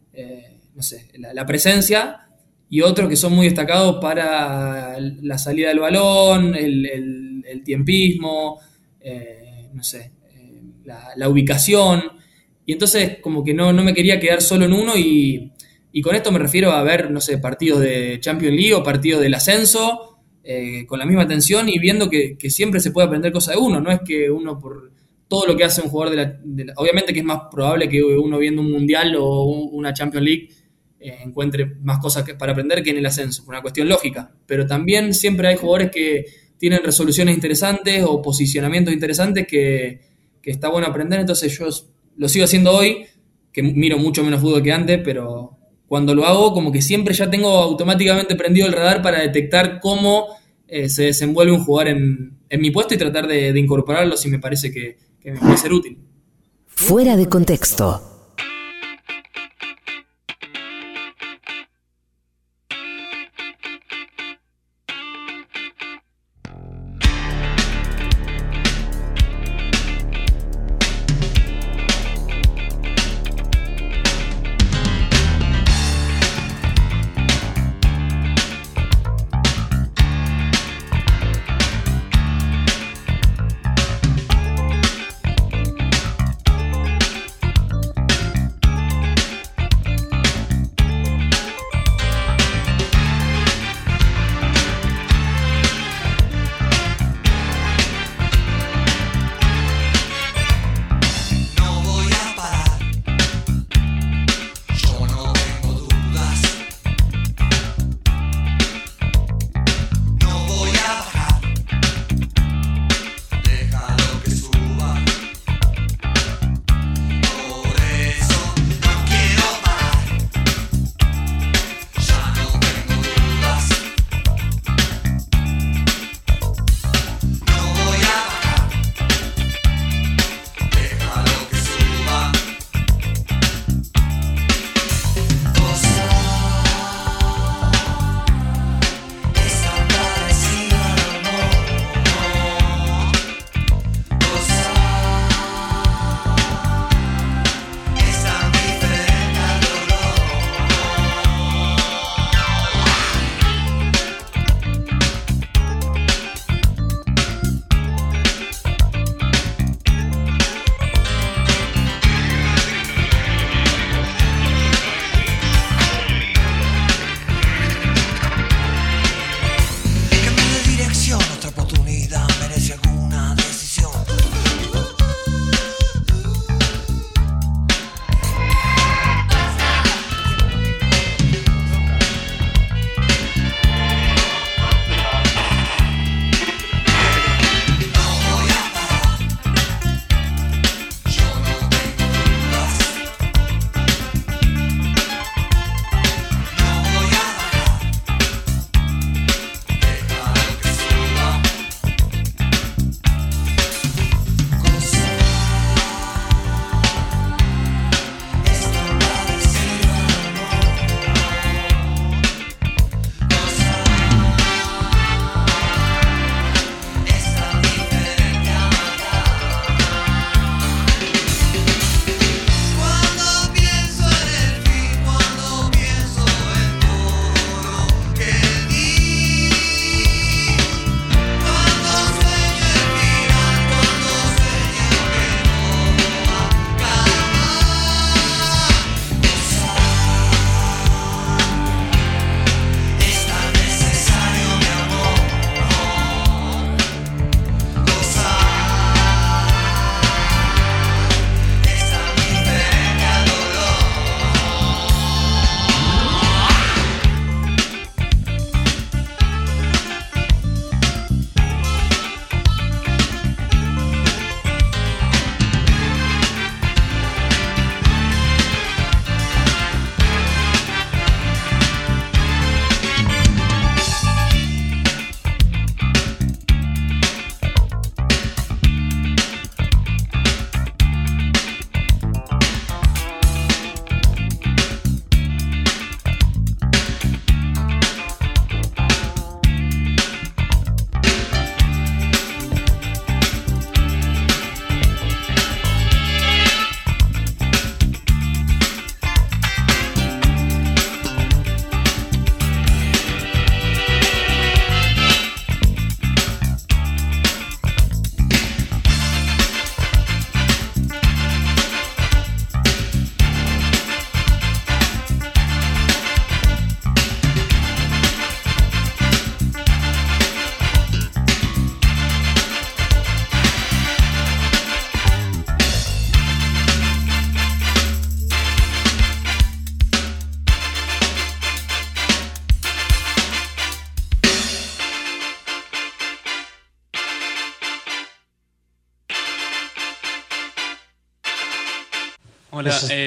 no 0.76 0.82
sé, 0.82 1.08
la, 1.18 1.46
presencia, 1.46 2.28
y 2.68 2.82
otros 2.82 3.08
que 3.08 3.16
son 3.16 3.32
muy 3.32 3.46
destacados 3.46 3.96
para 4.00 4.98
la 5.00 5.38
salida 5.38 5.68
del 5.68 5.78
balón, 5.78 6.54
el, 6.54 7.62
tiempismo, 7.64 8.60
eh, 9.00 9.68
no 9.72 9.82
sé, 9.82 10.12
eh, 10.34 10.62
la, 11.16 11.28
ubicación. 11.28 12.02
Y 12.66 12.72
entonces 12.72 13.18
como 13.22 13.42
que 13.42 13.54
no, 13.54 13.72
no, 13.72 13.82
me 13.82 13.94
quería 13.94 14.20
quedar 14.20 14.42
solo 14.42 14.66
en 14.66 14.74
uno 14.74 14.92
y, 14.96 15.52
con 16.02 16.14
esto 16.14 16.30
me 16.30 16.38
refiero 16.38 16.72
a 16.72 16.82
ver, 16.82 17.10
no 17.10 17.22
sé, 17.22 17.38
partidos 17.38 17.80
de 17.80 18.18
Champions 18.20 18.54
League 18.54 18.74
o 18.74 18.82
partidos 18.82 19.22
del 19.22 19.32
ascenso, 19.32 20.15
eh, 20.48 20.86
con 20.86 21.00
la 21.00 21.04
misma 21.04 21.22
atención 21.22 21.68
y 21.68 21.76
viendo 21.80 22.08
que, 22.08 22.36
siempre 22.48 22.78
se 22.78 22.92
puede 22.92 23.08
aprender 23.08 23.32
cosas 23.32 23.56
de 23.56 23.60
uno, 23.60 23.80
no 23.80 23.90
es 23.90 23.98
que 24.06 24.30
uno 24.30 24.60
por 24.60 24.92
todo 25.26 25.44
lo 25.44 25.56
que 25.56 25.64
hace 25.64 25.82
un 25.82 25.88
jugador 25.88 26.14
de 26.46 26.64
la, 26.64 26.72
Obviamente 26.76 27.12
que 27.12 27.18
es 27.18 27.24
más 27.24 27.42
probable 27.50 27.88
que 27.88 28.00
uno 28.04 28.38
viendo 28.38 28.62
un 28.62 28.70
Mundial 28.70 29.16
o 29.18 29.42
una 29.44 29.92
Champions 29.92 30.24
League 30.24 30.48
eh, 31.00 31.18
encuentre 31.24 31.66
más 31.82 31.98
cosas 31.98 32.24
para 32.38 32.52
aprender 32.52 32.80
que 32.84 32.90
en 32.90 32.98
el 32.98 33.06
ascenso, 33.06 33.44
por 33.44 33.56
una 33.56 33.62
cuestión 33.62 33.88
lógica. 33.88 34.30
Pero 34.46 34.66
también 34.66 35.14
siempre 35.14 35.48
hay 35.48 35.56
jugadores 35.56 35.90
que 35.90 36.26
tienen 36.58 36.80
resoluciones 36.84 37.34
interesantes 37.34 38.04
o 38.06 38.22
posicionamientos 38.22 38.94
interesantes 38.94 39.48
que, 39.48 40.00
está 40.44 40.68
bueno 40.68 40.86
aprender, 40.86 41.18
entonces 41.18 41.58
yo 41.58 41.66
lo 42.16 42.28
sigo 42.28 42.44
haciendo 42.44 42.70
hoy, 42.70 43.04
que 43.50 43.64
miro 43.64 43.98
mucho 43.98 44.22
menos 44.22 44.40
fútbol 44.40 44.62
que 44.62 44.70
antes, 44.70 45.00
pero 45.02 45.55
cuando 45.88 46.14
lo 46.14 46.26
hago 46.26 46.52
como 46.52 46.72
que 46.72 46.82
siempre 46.82 47.14
ya 47.14 47.30
tengo 47.30 47.48
automáticamente 47.48 48.34
prendido 48.34 48.66
el 48.66 48.72
radar 48.72 49.02
para 49.02 49.20
detectar 49.20 49.80
cómo 49.80 50.26
eh, 50.68 50.88
se 50.88 51.04
desenvuelve 51.04 51.52
un 51.52 51.64
jugador 51.64 51.88
en, 51.88 52.36
mi 52.60 52.70
puesto 52.70 52.94
y 52.94 52.98
tratar 52.98 53.26
de, 53.26 53.56
incorporarlo 53.58 54.16
si 54.16 54.28
me 54.28 54.38
parece 54.38 54.72
que, 54.72 54.98
que 55.20 55.32
me 55.32 55.38
puede 55.38 55.58
ser 55.58 55.72
útil. 55.72 55.98
Fuera 56.66 57.16
de 57.16 57.28
contexto. 57.28 58.15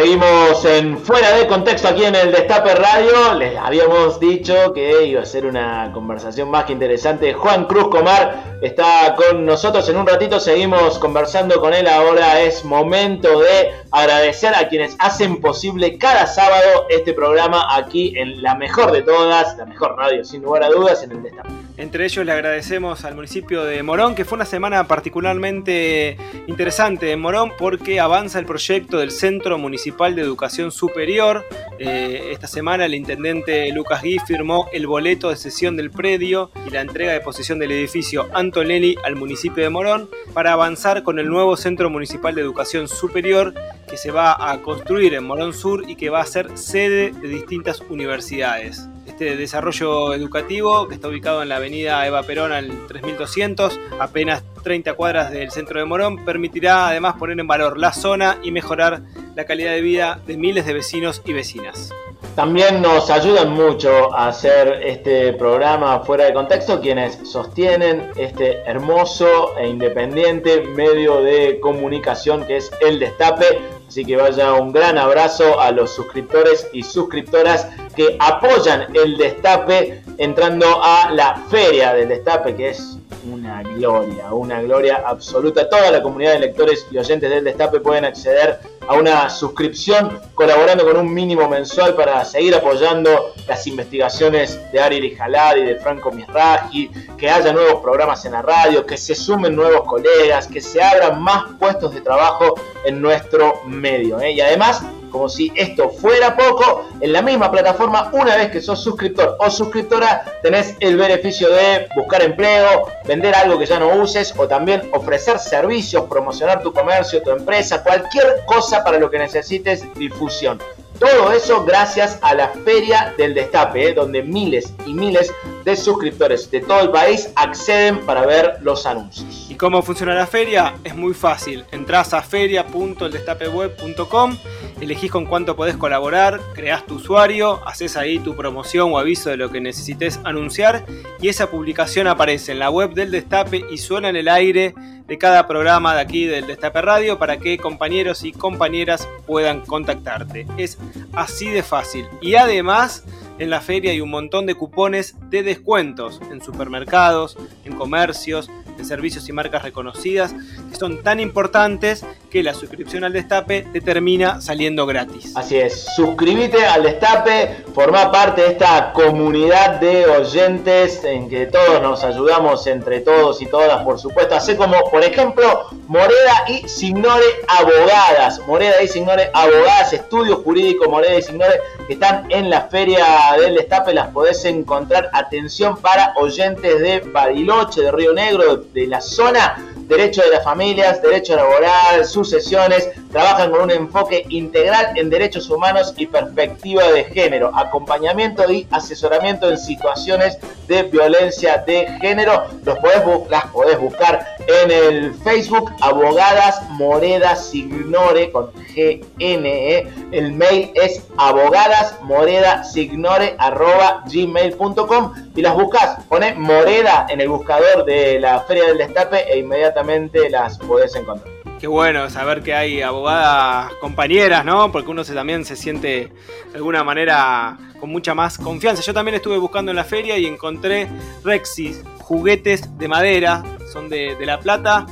Seguimos 0.00 0.64
en 0.64 0.96
Fuera 0.96 1.36
de 1.36 1.46
Contexto 1.46 1.88
aquí 1.88 2.06
en 2.06 2.14
el 2.14 2.32
Destape 2.32 2.74
Radio. 2.74 3.34
Les 3.34 3.54
habíamos 3.58 4.18
dicho 4.18 4.72
que 4.72 5.04
iba 5.04 5.20
a 5.20 5.26
ser 5.26 5.44
una 5.44 5.90
conversación 5.92 6.50
más 6.50 6.64
que 6.64 6.72
interesante. 6.72 7.34
Juan 7.34 7.66
Cruz 7.66 7.88
Comar 7.88 8.49
está 8.60 9.14
con 9.14 9.44
nosotros 9.44 9.88
en 9.88 9.96
un 9.96 10.06
ratito. 10.06 10.40
Seguimos 10.40 10.98
conversando 10.98 11.60
con 11.60 11.74
él. 11.74 11.86
Ahora 11.88 12.40
es 12.40 12.64
momento 12.64 13.40
de 13.40 13.72
agradecer 13.90 14.54
a 14.54 14.68
quienes 14.68 14.96
hacen 14.98 15.40
posible 15.40 15.98
cada 15.98 16.26
sábado 16.26 16.86
este 16.88 17.12
programa 17.12 17.66
aquí 17.76 18.14
en 18.16 18.42
la 18.42 18.54
mejor 18.54 18.92
de 18.92 19.02
todas, 19.02 19.56
la 19.56 19.66
mejor 19.66 19.96
radio 19.96 20.24
sin 20.24 20.42
lugar 20.42 20.64
a 20.64 20.68
dudas 20.68 21.02
en 21.02 21.12
el 21.12 21.22
Destape. 21.22 21.48
Entre 21.76 22.04
ellos 22.04 22.26
le 22.26 22.32
agradecemos 22.32 23.06
al 23.06 23.14
municipio 23.14 23.64
de 23.64 23.82
Morón, 23.82 24.14
que 24.14 24.26
fue 24.26 24.36
una 24.36 24.44
semana 24.44 24.86
particularmente 24.86 26.18
interesante 26.46 27.10
en 27.10 27.20
Morón 27.20 27.52
porque 27.56 28.00
avanza 28.00 28.38
el 28.38 28.44
proyecto 28.44 28.98
del 28.98 29.10
Centro 29.10 29.56
Municipal 29.56 30.14
de 30.14 30.20
Educación 30.20 30.72
Superior. 30.72 31.46
Eh, 31.78 32.32
esta 32.32 32.46
semana 32.46 32.84
el 32.84 32.94
intendente 32.94 33.72
Lucas 33.72 34.02
Gui 34.02 34.18
firmó 34.18 34.68
el 34.74 34.86
boleto 34.86 35.30
de 35.30 35.36
sesión 35.36 35.74
del 35.74 35.90
predio 35.90 36.50
y 36.66 36.70
la 36.70 36.82
entrega 36.82 37.12
de 37.12 37.20
posesión 37.20 37.58
del 37.58 37.72
edificio 37.72 38.28
Antonelli 38.50 38.96
al 39.04 39.14
municipio 39.14 39.62
de 39.62 39.70
Morón 39.70 40.10
para 40.34 40.52
avanzar 40.52 41.04
con 41.04 41.20
el 41.20 41.28
nuevo 41.28 41.56
Centro 41.56 41.88
Municipal 41.88 42.34
de 42.34 42.40
Educación 42.40 42.88
Superior 42.88 43.54
que 43.88 43.96
se 43.96 44.10
va 44.10 44.50
a 44.50 44.60
construir 44.60 45.14
en 45.14 45.22
Morón 45.22 45.54
Sur 45.54 45.88
y 45.88 45.94
que 45.94 46.10
va 46.10 46.20
a 46.20 46.26
ser 46.26 46.58
sede 46.58 47.12
de 47.12 47.28
distintas 47.28 47.80
universidades. 47.88 48.88
Este 49.20 49.36
desarrollo 49.36 50.14
educativo, 50.14 50.88
que 50.88 50.94
está 50.94 51.08
ubicado 51.08 51.42
en 51.42 51.50
la 51.50 51.56
avenida 51.56 52.06
Eva 52.06 52.22
Perón 52.22 52.52
al 52.52 52.86
3200, 52.86 53.78
apenas 53.98 54.42
30 54.62 54.94
cuadras 54.94 55.30
del 55.30 55.50
centro 55.50 55.78
de 55.78 55.84
Morón, 55.84 56.24
permitirá 56.24 56.88
además 56.88 57.16
poner 57.18 57.38
en 57.38 57.46
valor 57.46 57.76
la 57.76 57.92
zona 57.92 58.38
y 58.42 58.50
mejorar 58.50 59.02
la 59.36 59.44
calidad 59.44 59.72
de 59.72 59.82
vida 59.82 60.22
de 60.26 60.38
miles 60.38 60.64
de 60.64 60.72
vecinos 60.72 61.20
y 61.26 61.34
vecinas. 61.34 61.92
También 62.34 62.80
nos 62.80 63.10
ayudan 63.10 63.52
mucho 63.52 64.14
a 64.14 64.28
hacer 64.28 64.80
este 64.84 65.34
programa 65.34 66.00
fuera 66.00 66.24
de 66.24 66.32
contexto 66.32 66.80
quienes 66.80 67.18
sostienen 67.28 68.10
este 68.16 68.62
hermoso 68.64 69.58
e 69.58 69.68
independiente 69.68 70.62
medio 70.62 71.20
de 71.20 71.60
comunicación 71.60 72.46
que 72.46 72.56
es 72.56 72.70
el 72.80 72.98
Destape. 72.98 73.60
Así 73.86 74.04
que 74.04 74.16
vaya 74.16 74.52
un 74.52 74.72
gran 74.72 74.96
abrazo 74.96 75.60
a 75.60 75.72
los 75.72 75.90
suscriptores 75.90 76.68
y 76.72 76.84
suscriptoras 76.84 77.66
que 78.00 78.16
apoyan 78.18 78.86
el 78.96 79.18
Destape 79.18 80.02
entrando 80.16 80.82
a 80.82 81.10
la 81.10 81.36
feria 81.50 81.92
del 81.92 82.08
Destape 82.08 82.56
que 82.56 82.70
es 82.70 82.96
una 83.30 83.62
gloria, 83.62 84.32
una 84.32 84.62
gloria 84.62 85.02
absoluta. 85.04 85.68
Toda 85.68 85.90
la 85.90 86.02
comunidad 86.02 86.32
de 86.32 86.38
lectores 86.38 86.86
y 86.90 86.96
oyentes 86.96 87.28
del 87.28 87.44
Destape 87.44 87.80
pueden 87.80 88.06
acceder 88.06 88.58
a 88.88 88.94
una 88.94 89.28
suscripción 89.28 90.18
colaborando 90.34 90.86
con 90.86 90.96
un 90.96 91.12
mínimo 91.12 91.46
mensual 91.46 91.94
para 91.94 92.24
seguir 92.24 92.54
apoyando 92.54 93.34
las 93.46 93.66
investigaciones 93.66 94.58
de 94.72 94.80
Ari 94.80 95.14
Jalad 95.14 95.56
y 95.56 95.64
de 95.64 95.76
Franco 95.76 96.10
Misraji, 96.10 96.90
que 97.18 97.28
haya 97.28 97.52
nuevos 97.52 97.82
programas 97.82 98.24
en 98.24 98.32
la 98.32 98.40
radio, 98.40 98.86
que 98.86 98.96
se 98.96 99.14
sumen 99.14 99.54
nuevos 99.54 99.86
colegas, 99.86 100.46
que 100.46 100.62
se 100.62 100.82
abran 100.82 101.20
más 101.20 101.44
puestos 101.58 101.92
de 101.92 102.00
trabajo 102.00 102.54
en 102.86 103.02
nuestro 103.02 103.60
medio. 103.66 104.18
¿eh? 104.20 104.32
Y 104.32 104.40
además, 104.40 104.82
como 105.10 105.28
si 105.28 105.52
esto 105.54 105.90
fuera 105.90 106.36
poco, 106.36 106.88
en 107.00 107.12
la 107.12 107.22
misma 107.22 107.50
plataforma, 107.50 108.10
una 108.12 108.36
vez 108.36 108.50
que 108.50 108.60
sos 108.60 108.80
suscriptor 108.80 109.36
o 109.38 109.50
suscriptora, 109.50 110.24
tenés 110.42 110.76
el 110.80 110.96
beneficio 110.96 111.50
de 111.50 111.88
buscar 111.94 112.22
empleo, 112.22 112.88
vender 113.04 113.34
algo 113.34 113.58
que 113.58 113.66
ya 113.66 113.78
no 113.78 113.94
uses 113.96 114.34
o 114.36 114.46
también 114.46 114.88
ofrecer 114.92 115.38
servicios, 115.38 116.04
promocionar 116.08 116.62
tu 116.62 116.72
comercio, 116.72 117.22
tu 117.22 117.30
empresa, 117.30 117.82
cualquier 117.82 118.44
cosa 118.46 118.82
para 118.82 118.98
lo 118.98 119.10
que 119.10 119.18
necesites 119.18 119.84
difusión. 119.94 120.60
Todo 120.98 121.32
eso 121.32 121.64
gracias 121.64 122.18
a 122.20 122.34
la 122.34 122.48
Feria 122.48 123.14
del 123.16 123.32
Destape, 123.32 123.88
¿eh? 123.88 123.94
donde 123.94 124.22
miles 124.22 124.74
y 124.84 124.92
miles 124.92 125.32
de 125.64 125.76
suscriptores 125.76 126.50
de 126.50 126.60
todo 126.60 126.80
el 126.80 126.90
país 126.90 127.30
acceden 127.36 128.00
para 128.06 128.26
ver 128.26 128.58
los 128.62 128.86
anuncios. 128.86 129.46
¿Y 129.48 129.54
cómo 129.54 129.82
funciona 129.82 130.14
la 130.14 130.26
feria? 130.26 130.74
Es 130.84 130.96
muy 130.96 131.14
fácil. 131.14 131.64
Entrás 131.70 132.12
a 132.14 132.22
feria.eldestapeweb.com, 132.22 134.36
elegís 134.80 135.10
con 135.10 135.26
cuánto 135.26 135.56
podés 135.56 135.76
colaborar, 135.76 136.40
creás 136.54 136.86
tu 136.86 136.94
usuario, 136.96 137.60
haces 137.66 137.96
ahí 137.96 138.18
tu 138.18 138.36
promoción 138.36 138.92
o 138.92 138.98
aviso 138.98 139.30
de 139.30 139.36
lo 139.36 139.50
que 139.50 139.60
necesites 139.60 140.20
anunciar 140.24 140.84
y 141.20 141.28
esa 141.28 141.50
publicación 141.50 142.06
aparece 142.06 142.52
en 142.52 142.58
la 142.58 142.70
web 142.70 142.94
del 142.94 143.10
Destape 143.10 143.64
y 143.70 143.76
suena 143.78 144.08
en 144.08 144.16
el 144.16 144.28
aire 144.28 144.74
de 145.06 145.18
cada 145.18 145.46
programa 145.48 145.94
de 145.94 146.00
aquí 146.00 146.24
del 146.26 146.46
Destape 146.46 146.80
Radio 146.82 147.18
para 147.18 147.38
que 147.38 147.58
compañeros 147.58 148.22
y 148.22 148.30
compañeras 148.32 149.08
puedan 149.26 149.62
contactarte. 149.62 150.46
Es 150.56 150.78
así 151.12 151.48
de 151.48 151.64
fácil. 151.64 152.06
Y 152.20 152.36
además 152.36 153.04
en 153.40 153.48
la 153.48 153.60
feria 153.62 153.90
hay 153.90 154.00
un 154.02 154.10
montón 154.10 154.44
de 154.44 154.54
cupones 154.54 155.14
de 155.30 155.42
descuentos 155.42 156.20
en 156.30 156.42
supermercados, 156.42 157.38
en 157.64 157.74
comercios, 157.74 158.50
en 158.78 158.84
servicios 158.84 159.28
y 159.28 159.32
marcas 159.32 159.62
reconocidas 159.62 160.34
que 160.70 160.76
son 160.76 161.02
tan 161.02 161.20
importantes 161.20 162.04
que 162.30 162.42
la 162.42 162.54
suscripción 162.54 163.02
al 163.02 163.12
Destape 163.12 163.66
te 163.72 163.80
termina 163.80 164.40
saliendo 164.40 164.86
gratis. 164.86 165.32
Así 165.36 165.56
es, 165.56 165.86
suscríbete 165.96 166.64
al 166.64 166.82
Destape, 166.82 167.64
forma 167.74 168.12
parte 168.12 168.42
de 168.42 168.48
esta 168.48 168.92
comunidad 168.92 169.80
de 169.80 170.06
oyentes 170.06 171.02
en 171.04 171.28
que 171.28 171.46
todos 171.46 171.82
nos 171.82 172.04
ayudamos 172.04 172.66
entre 172.66 173.00
todos 173.00 173.42
y 173.42 173.46
todas, 173.46 173.82
por 173.84 173.98
supuesto. 173.98 174.36
Así 174.36 174.54
como, 174.54 174.76
por 174.90 175.02
ejemplo, 175.02 175.66
Moreda 175.88 176.44
y 176.46 176.68
Signore 176.68 177.24
Abogadas. 177.48 178.40
Moreda 178.46 178.82
y 178.82 178.88
Signore 178.88 179.30
Abogadas, 179.34 179.92
estudio 179.92 180.36
jurídico 180.36 180.88
Moreda 180.88 181.16
y 181.16 181.22
Signore, 181.22 181.60
que 181.86 181.94
están 181.94 182.30
en 182.30 182.48
la 182.48 182.62
feria 182.68 183.29
del 183.36 183.54
Destape. 183.54 183.94
Las 183.94 184.08
podés 184.08 184.44
encontrar. 184.44 185.10
Atención 185.12 185.76
para 185.76 186.12
oyentes 186.16 186.80
de 186.80 187.00
Bariloche, 187.00 187.82
de 187.82 187.92
Río 187.92 188.12
Negro, 188.12 188.56
de 188.56 188.86
la 188.86 189.00
zona 189.00 189.56
derecho 189.90 190.22
de 190.22 190.30
las 190.30 190.44
familias, 190.44 191.02
derecho 191.02 191.34
laboral, 191.34 192.04
sucesiones, 192.04 192.90
trabajan 193.10 193.50
con 193.50 193.62
un 193.62 193.70
enfoque 193.72 194.24
integral 194.28 194.96
en 194.96 195.10
derechos 195.10 195.50
humanos 195.50 195.92
y 195.96 196.06
perspectiva 196.06 196.84
de 196.92 197.04
género, 197.04 197.50
acompañamiento 197.52 198.50
y 198.50 198.68
asesoramiento 198.70 199.50
en 199.50 199.58
situaciones 199.58 200.38
de 200.68 200.84
violencia 200.84 201.64
de 201.66 201.88
género. 202.00 202.44
Los 202.64 202.78
podés, 202.78 203.02
las 203.28 203.46
podés 203.46 203.80
buscar 203.80 204.24
en 204.62 204.70
el 204.70 205.12
Facebook 205.14 205.72
Abogadas 205.80 206.62
Moreda 206.70 207.34
Signore 207.36 208.30
con 208.30 208.50
GNE. 208.74 209.86
El 210.12 210.32
mail 210.32 210.70
es 210.74 211.06
abogadasmoredasignore 211.16 213.34
arroba 213.38 214.04
gmail.com 214.10 215.12
y 215.34 215.42
las 215.42 215.54
buscas, 215.54 216.04
pone 216.08 216.34
Moreda 216.34 217.06
en 217.08 217.20
el 217.20 217.28
buscador 217.28 217.84
de 217.84 218.18
la 218.20 218.40
Feria 218.40 218.66
del 218.66 218.78
Destape 218.78 219.32
e 219.32 219.38
inmediatamente 219.38 220.28
las 220.30 220.58
podés 220.58 220.96
encontrar. 220.96 221.39
Qué 221.60 221.66
bueno 221.66 222.08
saber 222.08 222.42
que 222.42 222.54
hay 222.54 222.80
abogadas 222.80 223.70
compañeras, 223.82 224.46
¿no? 224.46 224.72
Porque 224.72 224.90
uno 224.90 225.04
se, 225.04 225.12
también 225.12 225.44
se 225.44 225.56
siente 225.56 226.10
de 226.50 226.56
alguna 226.56 226.82
manera 226.82 227.58
con 227.78 227.90
mucha 227.90 228.14
más 228.14 228.38
confianza. 228.38 228.82
Yo 228.82 228.94
también 228.94 229.16
estuve 229.16 229.36
buscando 229.36 229.70
en 229.70 229.76
la 229.76 229.84
feria 229.84 230.16
y 230.16 230.24
encontré 230.24 230.88
Rexis, 231.22 231.84
juguetes 231.98 232.78
de 232.78 232.88
madera, 232.88 233.44
son 233.70 233.90
de, 233.90 234.16
La 234.24 234.40
Plata. 234.40 234.86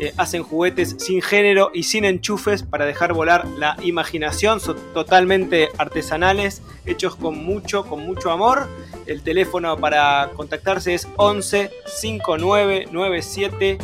Eh, 0.00 0.14
hacen 0.16 0.42
juguetes 0.42 0.96
sin 0.98 1.20
género 1.20 1.70
y 1.74 1.82
sin 1.82 2.06
enchufes 2.06 2.62
para 2.62 2.86
dejar 2.86 3.12
volar 3.12 3.46
la 3.58 3.76
imaginación. 3.82 4.60
Son 4.60 4.78
totalmente 4.94 5.68
artesanales, 5.76 6.62
hechos 6.86 7.16
con 7.16 7.44
mucho, 7.44 7.84
con 7.84 8.00
mucho 8.06 8.30
amor. 8.30 8.66
El 9.04 9.22
teléfono 9.22 9.76
para 9.76 10.30
contactarse 10.34 10.94
es 10.94 11.06
11 11.16 11.70
5997 11.86 13.78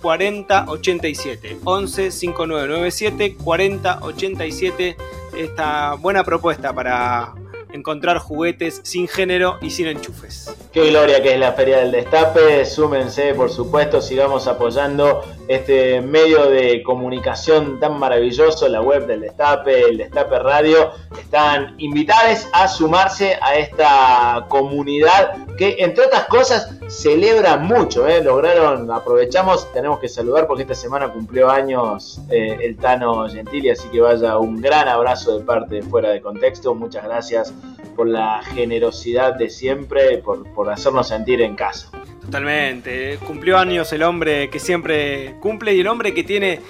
4087. 0.00 1.58
11 1.64 2.10
5997 2.10 3.36
4087. 3.36 4.96
Esta 5.36 5.94
buena 5.94 6.24
propuesta 6.24 6.72
para 6.72 7.34
encontrar 7.72 8.18
juguetes 8.18 8.80
sin 8.84 9.08
género 9.08 9.58
y 9.60 9.70
sin 9.70 9.86
enchufes. 9.86 10.54
Qué 10.72 10.90
gloria 10.90 11.22
que 11.22 11.34
es 11.34 11.40
la 11.40 11.52
Feria 11.52 11.78
del 11.78 11.92
Destape. 11.92 12.64
Súmense, 12.64 13.34
por 13.34 13.50
supuesto, 13.50 14.00
sigamos 14.00 14.46
apoyando 14.46 15.24
este 15.48 16.00
medio 16.00 16.46
de 16.50 16.82
comunicación 16.82 17.80
tan 17.80 17.98
maravilloso, 17.98 18.68
la 18.68 18.80
web 18.80 19.06
del 19.06 19.20
Destape, 19.20 19.82
el 19.88 19.98
Destape 19.98 20.38
Radio. 20.38 20.92
Están 21.18 21.74
invitados 21.78 22.46
a 22.52 22.68
sumarse 22.68 23.38
a 23.40 23.56
esta 23.56 24.46
comunidad 24.48 25.46
que, 25.56 25.76
entre 25.78 26.06
otras 26.06 26.24
cosas, 26.26 26.70
celebra 26.88 27.56
mucho. 27.56 28.06
¿eh? 28.06 28.22
Lograron, 28.22 28.90
aprovechamos, 28.90 29.72
tenemos 29.72 29.98
que 30.00 30.08
saludar 30.08 30.46
porque 30.46 30.62
esta 30.62 30.74
semana 30.74 31.12
cumplió 31.12 31.50
años 31.50 32.20
eh, 32.30 32.58
el 32.60 32.76
Tano 32.76 33.28
Gentili, 33.28 33.70
así 33.70 33.88
que 33.88 34.00
vaya 34.00 34.38
un 34.38 34.60
gran 34.60 34.88
abrazo 34.88 35.38
de 35.38 35.44
parte 35.44 35.76
de 35.76 35.82
Fuera 35.82 36.10
de 36.10 36.20
Contexto. 36.20 36.74
Muchas 36.74 37.04
gracias 37.04 37.52
por 37.96 38.08
la 38.08 38.42
generosidad 38.42 39.34
de 39.34 39.50
siempre, 39.50 40.18
por, 40.18 40.48
por 40.52 40.70
hacernos 40.70 41.08
sentir 41.08 41.40
en 41.42 41.56
casa. 41.56 41.90
Totalmente. 42.28 43.18
Cumplió 43.26 43.56
años 43.56 43.90
el 43.94 44.02
hombre 44.02 44.50
que 44.50 44.58
siempre 44.58 45.36
cumple 45.40 45.74
y 45.74 45.80
el 45.80 45.86
hombre 45.86 46.12
que 46.12 46.22
tiene, 46.22 46.60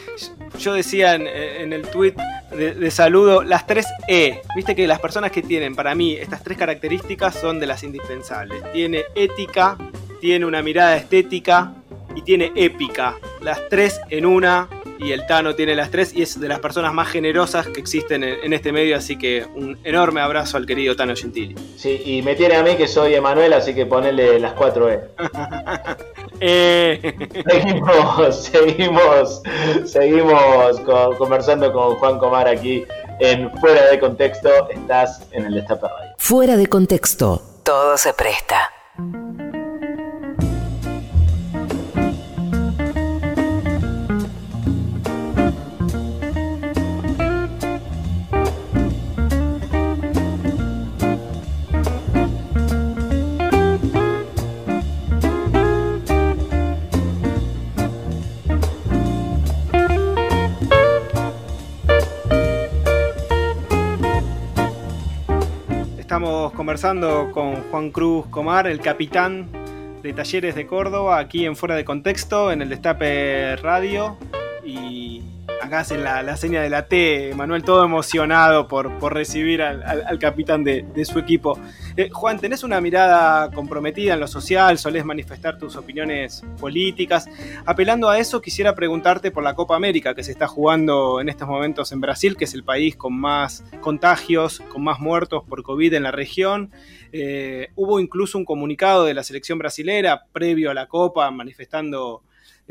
yo 0.58 0.72
decía 0.72 1.16
en, 1.16 1.72
el 1.72 1.82
tweet 1.82 2.14
de, 2.56 2.74
de, 2.74 2.90
saludo, 2.92 3.42
las 3.42 3.66
tres 3.66 3.86
E. 4.06 4.40
Viste 4.54 4.76
que 4.76 4.86
las 4.86 5.00
personas 5.00 5.32
que 5.32 5.42
tienen, 5.42 5.74
para 5.74 5.96
mí, 5.96 6.14
estas 6.14 6.44
tres 6.44 6.56
características 6.56 7.34
son 7.34 7.58
de 7.58 7.66
las 7.66 7.82
indispensables. 7.82 8.62
Tiene 8.72 9.02
ética, 9.16 9.76
tiene 10.20 10.46
una 10.46 10.62
mirada 10.62 10.96
estética 10.96 11.74
y 12.14 12.22
tiene 12.22 12.52
épica. 12.54 13.16
Las 13.40 13.68
tres 13.68 14.00
en 14.10 14.26
una 14.26 14.68
y 14.98 15.12
el 15.12 15.26
Tano 15.26 15.54
tiene 15.54 15.74
las 15.74 15.90
tres 15.90 16.12
y 16.14 16.22
es 16.22 16.40
de 16.40 16.48
las 16.48 16.58
personas 16.60 16.92
más 16.92 17.08
generosas 17.08 17.66
que 17.68 17.80
existen 17.80 18.24
en, 18.24 18.52
este 18.52 18.72
medio, 18.72 18.96
así 18.96 19.16
que 19.16 19.46
un 19.54 19.78
enorme 19.84 20.20
abrazo 20.20 20.56
al 20.56 20.66
querido 20.66 20.96
Tano 20.96 21.14
Gentili. 21.14 21.54
Sí, 21.76 22.02
y 22.04 22.22
me 22.22 22.34
tiene 22.34 22.56
a 22.56 22.62
mí 22.62 22.76
que 22.76 22.88
soy 22.88 23.14
Emanuel, 23.14 23.52
así 23.52 23.74
que 23.74 23.86
ponele 23.86 24.38
las 24.40 24.52
cuatro 24.54 24.90
E. 24.90 25.00
eh. 26.40 27.14
Seguimos, 27.44 28.44
seguimos, 28.44 29.42
seguimos 29.84 30.80
conversando 31.16 31.72
con 31.72 31.96
Juan 31.96 32.18
Comar 32.18 32.48
aquí 32.48 32.84
en 33.20 33.50
Fuera 33.58 33.90
de 33.90 33.98
Contexto, 33.98 34.68
estás 34.70 35.26
en 35.32 35.46
el 35.46 35.54
Destape 35.54 35.86
Radio. 35.88 36.14
Fuera 36.18 36.56
de 36.56 36.66
Contexto, 36.66 37.42
todo 37.62 37.96
se 37.96 38.12
presta. 38.12 38.70
Conversando 66.68 67.30
con 67.32 67.62
Juan 67.70 67.90
Cruz 67.90 68.26
Comar, 68.26 68.66
el 68.66 68.80
capitán 68.80 69.48
de 70.02 70.12
Talleres 70.12 70.54
de 70.54 70.66
Córdoba, 70.66 71.18
aquí 71.18 71.46
en 71.46 71.56
Fuera 71.56 71.74
de 71.74 71.86
Contexto, 71.86 72.52
en 72.52 72.60
el 72.60 72.68
Destape 72.68 73.56
Radio. 73.56 74.18
Y 74.68 75.22
acá 75.62 75.82
la, 75.96 76.22
la 76.22 76.36
seña 76.36 76.60
de 76.60 76.68
la 76.68 76.88
T, 76.88 77.32
Manuel, 77.34 77.64
todo 77.64 77.82
emocionado 77.82 78.68
por, 78.68 78.98
por 78.98 79.14
recibir 79.14 79.62
al, 79.62 80.18
capitán 80.18 80.62
de, 80.62 81.04
su 81.06 81.18
equipo. 81.18 81.58
Eh, 81.96 82.10
Juan, 82.10 82.38
tenés 82.38 82.62
una 82.62 82.78
mirada 82.78 83.50
comprometida 83.50 84.12
en 84.12 84.20
lo 84.20 84.26
social, 84.26 84.76
solés 84.76 85.06
manifestar 85.06 85.56
tus 85.56 85.74
opiniones 85.76 86.44
políticas. 86.60 87.30
Apelando 87.64 88.10
a 88.10 88.18
eso, 88.18 88.42
quisiera 88.42 88.74
preguntarte 88.74 89.30
por 89.30 89.42
la 89.42 89.54
Copa 89.54 89.74
América 89.74 90.14
que 90.14 90.22
se 90.22 90.32
está 90.32 90.46
jugando 90.46 91.18
en 91.18 91.30
estos 91.30 91.48
momentos 91.48 91.90
en 91.92 92.02
Brasil, 92.02 92.36
que 92.36 92.44
es 92.44 92.52
el 92.52 92.62
país 92.62 92.94
con 92.94 93.18
más 93.18 93.64
contagios, 93.80 94.60
con 94.70 94.84
más 94.84 95.00
muertos 95.00 95.44
por 95.48 95.62
COVID 95.62 95.94
en 95.94 96.02
la 96.02 96.10
región. 96.10 96.72
Eh, 97.12 97.68
hubo 97.74 98.00
incluso 98.00 98.36
un 98.36 98.44
comunicado 98.44 99.06
de 99.06 99.14
la 99.14 99.22
selección 99.22 99.58
brasilera 99.58 100.26
previo 100.30 100.70
a 100.70 100.74
la 100.74 100.88
Copa 100.88 101.30
manifestando 101.30 102.22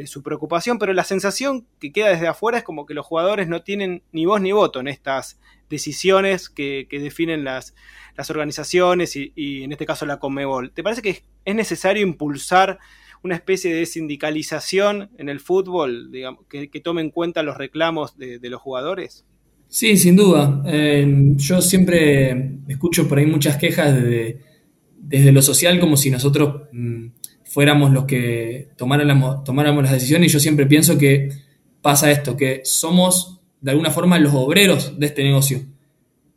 su 0.06 0.22
preocupación, 0.22 0.78
pero 0.78 0.94
la 0.94 1.04
sensación 1.04 1.66
que 1.80 1.92
queda 1.92 2.10
desde 2.10 2.28
afuera 2.28 2.60
es 2.60 2.64
como 2.64 2.86
que 2.86 2.94
los 2.94 3.06
jugadores 3.06 3.48
no 3.48 3.64
tienen 3.64 4.04
ni 4.12 4.26
voz 4.26 4.42
ni 4.42 4.52
voto 4.52 4.80
en 4.80 4.88
estas 4.88 5.40
decisiones 5.70 6.50
que, 6.50 6.88
definen 6.92 7.44
las, 7.44 7.74
las 8.16 8.30
organizaciones 8.30 9.16
y, 9.16 9.64
en 9.64 9.72
este 9.72 9.86
caso 9.86 10.06
la 10.06 10.20
Conmebol. 10.20 10.72
¿Te 10.72 10.84
parece 10.84 11.02
que 11.02 11.24
es 11.46 11.56
necesario 11.56 12.06
impulsar 12.06 12.78
una 13.24 13.36
especie 13.36 13.74
de 13.74 13.86
sindicalización 13.86 15.10
en 15.18 15.30
el 15.30 15.40
fútbol, 15.40 16.12
digamos, 16.12 16.46
que, 16.48 16.68
tome 16.82 17.02
en 17.02 17.10
cuenta 17.10 17.42
los 17.42 17.58
reclamos 17.58 18.18
de, 18.18 18.40
los 18.44 18.62
jugadores? 18.62 19.26
Sí, 19.68 19.98
sin 19.98 20.16
duda. 20.16 20.64
Eh, 20.68 21.34
yo 21.36 21.62
siempre 21.62 22.60
escucho 22.68 23.08
por 23.08 23.18
ahí 23.18 23.26
muchas 23.26 23.58
quejas 23.58 23.96
desde 23.96 25.32
lo 25.32 25.42
social 25.42 25.80
como 25.80 25.98
si 25.98 26.10
nosotros 26.10 26.68
mm, 26.72 27.08
fuéramos 27.58 27.92
los 27.92 28.06
que 28.06 28.68
tomáramos, 28.78 29.82
las 29.82 29.92
decisiones 29.92 30.30
y 30.30 30.34
yo 30.34 30.40
siempre 30.40 30.68
pienso 30.68 30.96
que 30.96 31.30
pasa 31.82 32.12
esto, 32.12 32.38
que 32.38 32.62
somos 32.64 33.40
de 33.62 33.72
alguna 33.72 33.90
forma 33.90 34.20
los 34.20 34.32
obreros 34.36 35.00
de 35.00 35.08
este 35.08 35.24
negocio. 35.24 35.62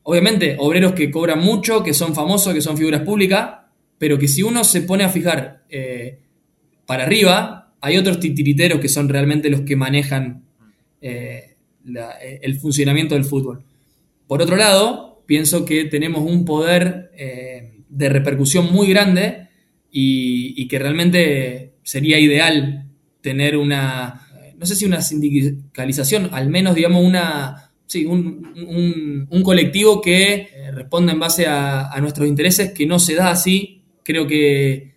Obviamente, 0.03 0.57
obreros 0.59 0.95
que 0.95 1.11
cobran 1.11 1.41
mucho, 1.41 1.83
que 1.83 1.93
son 1.93 2.15
famosos, 2.15 2.55
que 2.55 2.63
son 2.63 2.79
figuras 2.79 3.03
públicas, 3.03 3.51
pero 3.99 4.19
que 4.19 4.29
si 4.29 4.43
uno 4.43 4.65
se 4.65 4.81
pone 4.81 5.05
a 5.05 5.11
fijar 5.11 5.63
eh, 5.69 6.21
para 6.87 7.03
arriba, 7.03 7.75
hay 7.83 7.99
otros 7.99 8.19
titiriteros 8.19 8.81
que 8.81 8.89
son 8.89 9.07
realmente 9.11 9.51
los 9.51 9.61
que 9.61 9.77
manejan 9.77 10.45
eh, 11.03 11.57
el 12.41 12.59
funcionamiento 12.59 13.15
del 13.15 13.27
fútbol. 13.27 13.63
Por 14.27 14.41
otro 14.41 14.57
lado, 14.57 15.23
pienso 15.27 15.67
que 15.67 15.85
tenemos 15.85 16.23
un 16.23 16.47
poder 16.47 17.11
eh, 17.15 17.75
de 17.91 18.09
repercusión 18.09 18.73
muy 18.73 18.89
grande 18.89 19.50
y, 19.91 20.69
que 20.69 20.79
realmente 20.79 21.75
sería 21.83 22.19
ideal 22.19 22.87
tener 23.21 23.57
una, 23.57 24.27
no 24.59 24.67
sé 24.67 24.77
si 24.77 24.85
una 24.85 25.03
sindicalización, 25.03 26.31
al 26.33 26.49
menos 26.49 26.75
digamos 26.75 27.05
una, 27.05 27.73
sí, 27.87 28.07
un, 28.07 29.27
un, 29.31 29.43
colectivo 29.43 30.01
que 30.01 30.33
eh, 30.35 30.71
responda 30.73 31.13
en 31.13 31.19
base 31.19 31.47
a, 31.47 31.93
nuestros 32.01 32.29
intereses, 32.29 32.73
que 32.73 32.87
no 32.87 32.99
se 32.99 33.15
da 33.15 33.31
así. 33.31 33.83
Creo 34.05 34.27
que, 34.27 34.95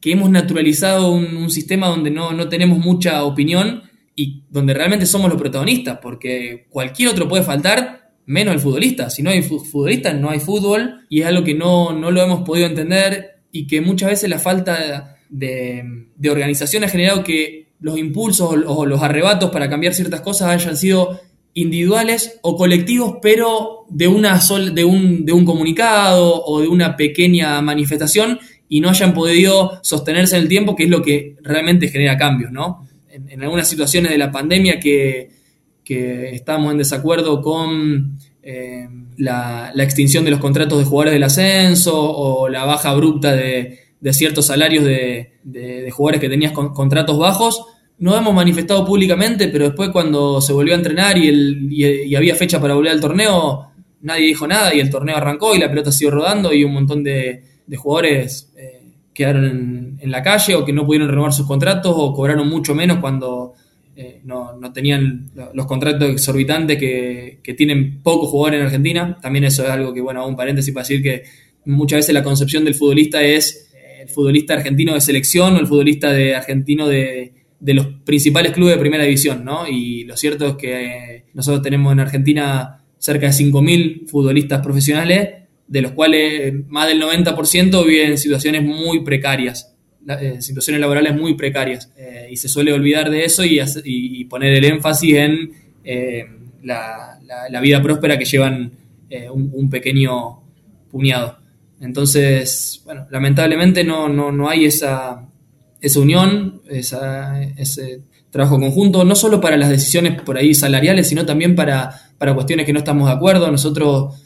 que 0.00 0.12
hemos 0.12 0.30
naturalizado 0.30 1.10
un, 1.12 1.50
sistema 1.50 1.88
donde 1.88 2.10
no, 2.10 2.32
no, 2.32 2.48
tenemos 2.48 2.78
mucha 2.78 3.24
opinión 3.24 3.82
y 4.14 4.42
donde 4.50 4.74
realmente 4.74 5.06
somos 5.06 5.30
los 5.30 5.40
protagonistas, 5.40 5.98
porque 6.02 6.66
cualquier 6.70 7.08
otro 7.08 7.28
puede 7.28 7.42
faltar, 7.42 8.12
menos 8.26 8.54
el 8.54 8.60
futbolista. 8.60 9.08
Si 9.08 9.22
no 9.22 9.30
hay 9.30 9.42
futbolistas, 9.42 10.14
no 10.14 10.30
hay 10.30 10.40
fútbol 10.40 11.06
y 11.08 11.20
es 11.20 11.26
algo 11.26 11.44
que 11.44 11.54
no, 11.54 11.92
no 11.92 12.10
lo 12.10 12.22
hemos 12.22 12.42
podido 12.42 12.66
entender 12.66 13.35
y 13.52 13.66
que 13.66 13.80
muchas 13.80 14.10
veces 14.10 14.30
la 14.30 14.38
falta 14.38 15.16
de, 15.28 16.06
organización 16.28 16.84
ha 16.84 16.88
generado 16.88 17.24
que 17.24 17.68
los 17.80 17.98
impulsos 17.98 18.54
o 18.66 18.86
los 18.86 19.02
arrebatos 19.02 19.50
para 19.50 19.68
cambiar 19.68 19.94
ciertas 19.94 20.20
cosas 20.20 20.48
hayan 20.48 20.76
sido 20.76 21.20
individuales 21.54 22.38
o 22.42 22.56
colectivos, 22.56 23.16
pero 23.22 23.86
de, 23.88 24.08
una 24.08 24.40
sol, 24.40 24.74
de, 24.74 24.84
un, 24.84 25.24
de 25.24 25.32
un 25.32 25.44
comunicado 25.44 26.44
o 26.44 26.60
de 26.60 26.68
una 26.68 26.96
pequeña 26.96 27.60
manifestación 27.62 28.38
y 28.68 28.80
no 28.80 28.90
hayan 28.90 29.14
podido 29.14 29.78
sostenerse 29.82 30.36
en 30.36 30.42
el 30.42 30.48
tiempo, 30.48 30.76
que 30.76 30.84
es 30.84 30.90
lo 30.90 31.02
que 31.02 31.36
realmente 31.42 31.88
genera 31.88 32.16
cambios, 32.16 32.52
¿no? 32.52 32.86
En, 33.10 33.42
algunas 33.42 33.68
situaciones 33.68 34.10
de 34.10 34.18
la 34.18 34.30
pandemia 34.30 34.78
que, 34.78 35.30
que 35.82 36.30
estamos 36.34 36.72
en 36.72 36.78
desacuerdo 36.78 37.40
con 37.40 38.18
eh, 38.42 38.88
la, 39.18 39.72
extinción 39.76 40.24
de 40.24 40.30
los 40.30 40.40
contratos 40.40 40.78
de 40.78 40.84
jugadores 40.84 41.12
del 41.12 41.22
ascenso 41.22 41.98
o 41.98 42.48
la 42.48 42.64
baja 42.64 42.90
abrupta 42.90 43.32
de, 43.34 43.78
ciertos 44.12 44.46
salarios 44.46 44.84
de, 44.84 45.90
jugadores 45.90 46.20
que 46.20 46.28
tenían 46.28 46.52
contratos 46.52 47.18
bajos, 47.18 47.64
no 47.98 48.16
hemos 48.16 48.34
manifestado 48.34 48.84
públicamente, 48.84 49.48
pero 49.48 49.64
después 49.64 49.90
cuando 49.90 50.40
se 50.40 50.52
volvió 50.52 50.74
a 50.74 50.78
entrenar 50.78 51.16
y, 51.18 52.14
había 52.14 52.34
fecha 52.34 52.60
para 52.60 52.74
volver 52.74 52.92
al 52.92 53.00
torneo, 53.00 53.70
nadie 54.02 54.26
dijo 54.26 54.46
nada 54.46 54.74
y 54.74 54.80
el 54.80 54.90
torneo 54.90 55.16
arrancó 55.16 55.54
y 55.54 55.58
la 55.58 55.68
pelota 55.68 55.90
siguió 55.90 56.10
rodando 56.10 56.52
y 56.52 56.64
un 56.64 56.74
montón 56.74 57.02
de, 57.02 57.42
jugadores 57.76 58.52
eh, 58.56 58.92
quedaron 59.12 59.44
en, 59.44 59.98
en, 60.00 60.10
la 60.10 60.22
calle 60.22 60.54
o 60.54 60.64
que 60.64 60.72
no 60.72 60.86
pudieron 60.86 61.08
renovar 61.08 61.32
sus 61.32 61.46
contratos 61.46 61.92
o 61.96 62.12
cobraron 62.12 62.48
mucho 62.48 62.74
menos 62.74 62.98
cuando 62.98 63.54
eh, 63.98 64.20
no, 64.24 64.60
tenían 64.74 65.30
los 65.54 65.64
contratos 65.64 66.10
exorbitantes 66.10 66.78
que, 66.78 67.54
tienen 67.56 68.02
pocos 68.02 68.28
jugadores 68.28 68.60
en 68.60 68.66
Argentina. 68.66 69.18
También 69.22 69.44
eso 69.44 69.64
es 69.64 69.70
algo 69.70 69.94
que, 69.94 70.02
bueno, 70.02 70.20
hago 70.20 70.28
un 70.28 70.36
paréntesis 70.36 70.72
para 70.74 70.86
decir 70.86 71.02
que 71.02 71.22
muchas 71.64 71.98
veces 71.98 72.14
la 72.14 72.22
concepción 72.22 72.64
del 72.64 72.74
futbolista 72.74 73.22
es 73.22 73.70
eh, 73.74 74.02
el 74.02 74.08
futbolista 74.10 74.52
argentino 74.52 74.92
de 74.92 75.00
selección 75.00 75.56
o 75.56 75.58
el 75.58 75.66
futbolista 75.66 76.12
de 76.12 76.34
argentino 76.34 76.86
de, 76.86 77.32
de 77.58 77.74
los 77.74 77.86
principales 78.04 78.52
clubes 78.52 78.74
de 78.74 78.80
primera 78.80 79.04
división, 79.04 79.44
¿no? 79.44 79.66
Y 79.66 80.04
lo 80.04 80.16
cierto 80.16 80.46
es 80.46 80.54
que 80.56 81.24
nosotros 81.32 81.62
tenemos 81.62 81.92
en 81.92 82.00
Argentina 82.00 82.84
cerca 82.98 83.28
de 83.28 83.32
5.000 83.32 84.08
futbolistas 84.08 84.60
profesionales, 84.60 85.30
de 85.66 85.80
los 85.80 85.92
cuales 85.92 86.52
más 86.68 86.86
del 86.86 87.00
90% 87.00 87.86
viven 87.86 88.10
en 88.12 88.18
situaciones 88.18 88.62
muy 88.62 89.02
precarias, 89.04 89.75
eh, 90.08 90.40
situaciones 90.40 90.80
laborales 90.80 91.14
muy 91.14 91.34
precarias. 91.34 91.92
Eh, 91.96 92.28
y 92.30 92.36
se 92.36 92.48
suele 92.48 92.72
olvidar 92.72 93.10
de 93.10 93.24
eso 93.24 93.42
y, 93.44 94.24
poner 94.26 94.52
el 94.54 94.64
énfasis 94.64 95.14
en 95.14 95.50
eh, 95.84 96.24
la, 96.62 97.60
vida 97.60 97.82
próspera 97.82 98.18
que 98.18 98.24
llevan 98.24 98.72
un, 99.32 99.70
pequeño 99.70 100.42
puñado. 100.90 101.38
Entonces, 101.80 102.82
bueno, 102.84 103.06
lamentablemente 103.10 103.84
no, 103.84 104.08
no 104.08 104.48
hay 104.48 104.64
esa, 104.64 105.28
esa 105.80 106.00
unión, 106.00 106.62
ese 106.68 108.02
trabajo 108.30 108.58
conjunto, 108.60 109.04
no 109.04 109.14
solo 109.14 109.40
para 109.40 109.56
las 109.56 109.70
decisiones 109.70 110.20
por 110.22 110.36
ahí 110.36 110.54
salariales, 110.54 111.08
sino 111.08 111.26
también 111.26 111.54
para, 111.54 111.90
para 112.18 112.34
cuestiones 112.34 112.66
que 112.66 112.72
no 112.72 112.78
estamos 112.78 113.08
de 113.08 113.14
acuerdo. 113.14 113.50
Nosotros, 113.50 114.22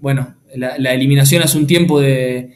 bueno, 0.00 0.36
la, 0.54 0.94
eliminación 0.94 1.42
hace 1.42 1.58
un 1.58 1.66
tiempo 1.66 2.00
del, 2.00 2.54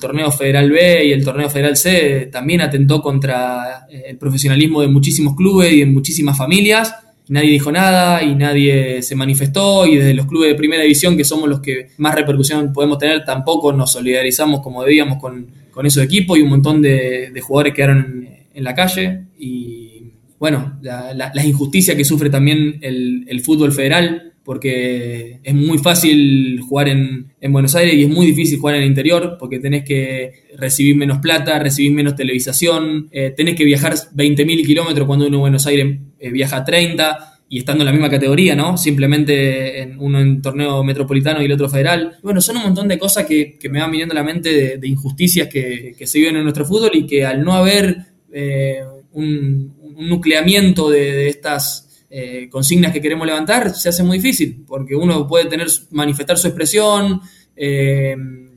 torneo 0.00 0.30
Federal 0.30 0.70
B 0.70 1.06
y 1.06 1.12
el 1.12 1.24
torneo 1.24 1.48
Federal 1.50 1.76
C 1.76 2.28
también 2.32 2.60
atentó 2.60 3.00
contra 3.02 3.86
eh, 3.90 4.04
el 4.08 4.16
profesionalismo 4.16 4.80
de 4.80 4.88
muchísimos 4.88 5.34
clubes 5.36 5.72
y 5.72 5.80
de 5.80 5.86
muchísimas 5.86 6.36
familias. 6.36 6.94
Nadie 7.28 7.50
dijo 7.50 7.72
nada 7.72 8.22
y 8.22 8.34
nadie 8.34 9.02
se 9.02 9.16
manifestó 9.16 9.86
y 9.86 9.96
desde 9.96 10.14
los 10.14 10.26
clubes 10.26 10.50
de 10.50 10.54
primera 10.54 10.82
división, 10.82 11.16
que 11.16 11.24
somos 11.24 11.48
los 11.48 11.60
que 11.60 11.88
más 11.98 12.14
repercusión 12.14 12.72
podemos 12.72 12.98
tener, 12.98 13.24
tampoco 13.24 13.72
nos 13.72 13.92
solidarizamos 13.92 14.60
como 14.60 14.84
debíamos 14.84 15.18
con, 15.18 15.46
con 15.76 15.84
esos 15.84 16.02
equipos 16.02 16.38
y 16.38 16.40
un 16.40 16.48
montón 16.48 16.80
de, 16.80 17.30
jugadores 17.42 17.74
quedaron 17.74 18.26
en, 18.54 18.64
la 18.64 18.74
calle. 18.74 19.24
Y 19.38 20.04
bueno, 20.38 20.78
las 20.80 21.44
injusticias 21.44 21.94
que 21.94 22.02
sufre 22.02 22.30
también 22.30 22.78
el, 22.80 23.40
fútbol 23.42 23.72
federal, 23.72 24.32
porque 24.46 25.40
es 25.42 25.54
muy 25.54 25.76
fácil 25.78 26.60
jugar 26.60 26.88
en, 26.88 27.26
Buenos 27.48 27.74
Aires 27.74 27.94
y 27.94 28.02
es 28.02 28.08
muy 28.08 28.26
difícil 28.26 28.58
jugar 28.58 28.76
en 28.76 28.82
el 28.82 28.88
interior, 28.88 29.36
porque 29.38 29.58
tenés 29.58 29.84
que 29.84 30.46
recibir 30.56 30.96
menos 30.96 31.18
plata, 31.18 31.58
recibir 31.58 31.92
menos 31.92 32.14
televisación, 32.14 33.08
eh, 33.12 33.32
tenés 33.36 33.54
que 33.54 33.64
viajar 33.64 33.94
20.000 33.94 34.66
kilómetros 34.66 35.06
cuando 35.06 35.26
uno 35.26 35.36
en 35.36 35.40
Buenos 35.40 35.66
Aires 35.66 35.98
eh, 36.18 36.30
viaja 36.30 36.64
30 36.64 37.36
y 37.48 37.58
estando 37.58 37.82
en 37.82 37.86
la 37.86 37.92
misma 37.92 38.10
categoría, 38.10 38.54
¿no? 38.56 38.76
Simplemente 38.76 39.80
en, 39.80 39.98
uno 39.98 40.20
en 40.20 40.42
torneo 40.42 40.82
metropolitano 40.82 41.40
y 41.40 41.46
el 41.46 41.52
otro 41.52 41.68
federal. 41.68 42.16
Bueno, 42.22 42.40
son 42.40 42.56
un 42.56 42.64
montón 42.64 42.88
de 42.88 42.98
cosas 42.98 43.26
que, 43.26 43.58
me 43.70 43.80
van 43.80 43.90
viniendo 43.90 44.12
a 44.12 44.16
la 44.16 44.24
mente 44.24 44.78
de, 44.78 44.88
injusticias 44.88 45.48
que, 45.48 45.94
se 46.04 46.18
viven 46.18 46.36
en 46.36 46.42
nuestro 46.42 46.64
fútbol 46.64 46.90
y 46.94 47.06
que 47.06 47.24
al 47.24 47.42
no 47.44 47.54
haber 47.54 47.96
eh, 48.32 48.80
un, 49.12 49.74
nucleamiento 49.98 50.90
de, 50.90 51.28
estas 51.28 51.85
eh, 52.18 52.48
consignas 52.48 52.92
que 52.92 53.00
queremos 53.00 53.26
levantar, 53.26 53.74
se 53.74 53.88
hace 53.88 54.02
muy 54.02 54.18
difícil, 54.18 54.64
porque 54.66 54.94
uno 54.94 55.26
puede 55.26 55.46
tener, 55.46 55.68
manifestar 55.90 56.38
su 56.38 56.46
expresión, 56.48 57.20
eh, 57.54 58.16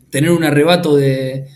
tener 0.09 0.31
un 0.31 0.43
arrebato 0.43 0.95
de, 0.95 1.47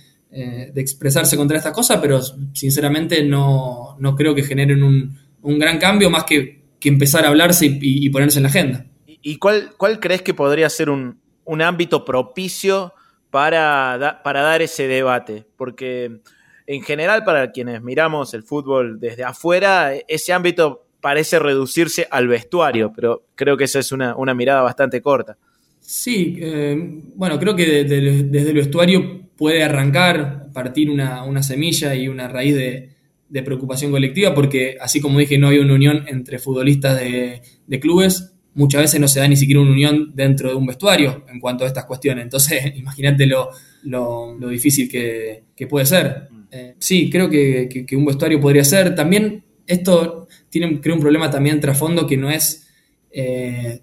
expresarse 0.75 1.37
contra 1.37 1.57
estas 1.57 1.73
cosas, 1.73 1.99
pero 2.01 2.19
sinceramente 2.53 3.23
no, 3.23 3.95
creo 4.17 4.33
que 4.33 4.41
generen 4.41 4.81
un, 4.81 5.15
un 5.43 5.59
gran 5.59 5.77
cambio 5.77 6.09
más 6.09 6.23
que 6.23 6.63
que 6.83 6.89
empezar 6.89 7.23
a 7.23 7.29
hablarse 7.29 7.65
y, 7.65 8.09
ponerse 8.09 8.39
en 8.39 8.43
la 8.43 8.49
agenda. 8.49 8.85
¿Y 9.07 9.37
cuál, 9.37 9.71
cuál 9.77 10.01
crees 10.01 10.21
que 10.21 10.33
podría 10.33 10.69
ser 10.69 10.89
un, 10.89 11.17
ámbito 11.61 12.03
propicio 12.03 12.93
para, 13.29 14.19
para 14.21 14.41
dar 14.41 14.61
ese 14.61 14.89
debate? 14.89 15.45
Porque 15.55 16.19
en 16.67 16.81
general, 16.81 17.23
para 17.23 17.53
quienes 17.53 17.81
miramos 17.81 18.33
el 18.33 18.43
fútbol 18.43 18.99
desde 18.99 19.23
afuera, 19.23 19.93
ese 20.09 20.33
ámbito 20.33 20.82
parece 21.03 21.37
reducirse 21.37 22.07
al 22.09 22.27
vestuario, 22.27 22.91
pero 22.95 23.27
creo 23.35 23.57
que 23.57 23.65
esa 23.65 23.77
es 23.77 23.91
una, 23.91 24.15
mirada 24.33 24.63
bastante 24.63 25.01
corta. 25.01 25.37
Sí, 25.79 26.37
eh, 26.39 27.01
bueno, 27.13 27.37
creo 27.37 27.55
que 27.55 27.83
desde 27.83 28.49
el 28.49 28.55
vestuario 28.55 29.27
puede 29.35 29.63
arrancar, 29.63 30.47
partir 30.53 30.89
una, 30.89 31.23
una 31.23 31.43
semilla 31.43 31.93
y 31.93 32.07
una 32.07 32.27
raíz 32.27 32.55
de, 32.55 32.93
de 33.33 33.41
preocupación 33.41 33.89
colectiva, 33.89 34.35
porque 34.35 34.77
así 34.79 35.01
como 35.01 35.17
dije, 35.17 35.39
no 35.39 35.47
hay 35.47 35.57
una 35.57 35.73
unión 35.73 36.05
entre 36.07 36.37
futbolistas 36.37 36.99
de, 36.99 37.41
clubes, 37.79 38.35
muchas 38.53 38.81
veces 38.81 38.99
no 38.99 39.07
se 39.07 39.19
da 39.19 39.27
ni 39.27 39.35
siquiera 39.35 39.59
una 39.59 39.71
unión 39.71 40.11
dentro 40.13 40.49
de 40.49 40.55
un 40.55 40.67
vestuario 40.67 41.25
en 41.27 41.39
cuanto 41.39 41.63
a 41.63 41.67
estas 41.67 41.85
cuestiones. 41.85 42.25
Entonces, 42.25 42.61
imagínate 42.75 43.25
lo, 43.25 43.49
lo, 43.85 44.37
difícil 44.47 44.87
que, 44.87 45.67
puede 45.67 45.87
ser. 45.87 46.27
Eh, 46.51 46.75
sí, 46.77 47.09
creo 47.09 47.27
que, 47.27 47.87
un 47.93 48.05
vestuario 48.05 48.39
podría 48.39 48.63
ser. 48.63 48.93
También 48.93 49.43
esto 49.65 50.22
tiene, 50.53 50.79
creo, 50.79 50.93
un 50.93 51.01
problema 51.01 51.31
también 51.31 51.59
trasfondo 51.59 52.05
que 52.05 52.15
no 52.15 52.29
es 52.29 52.67
eh, 53.11 53.81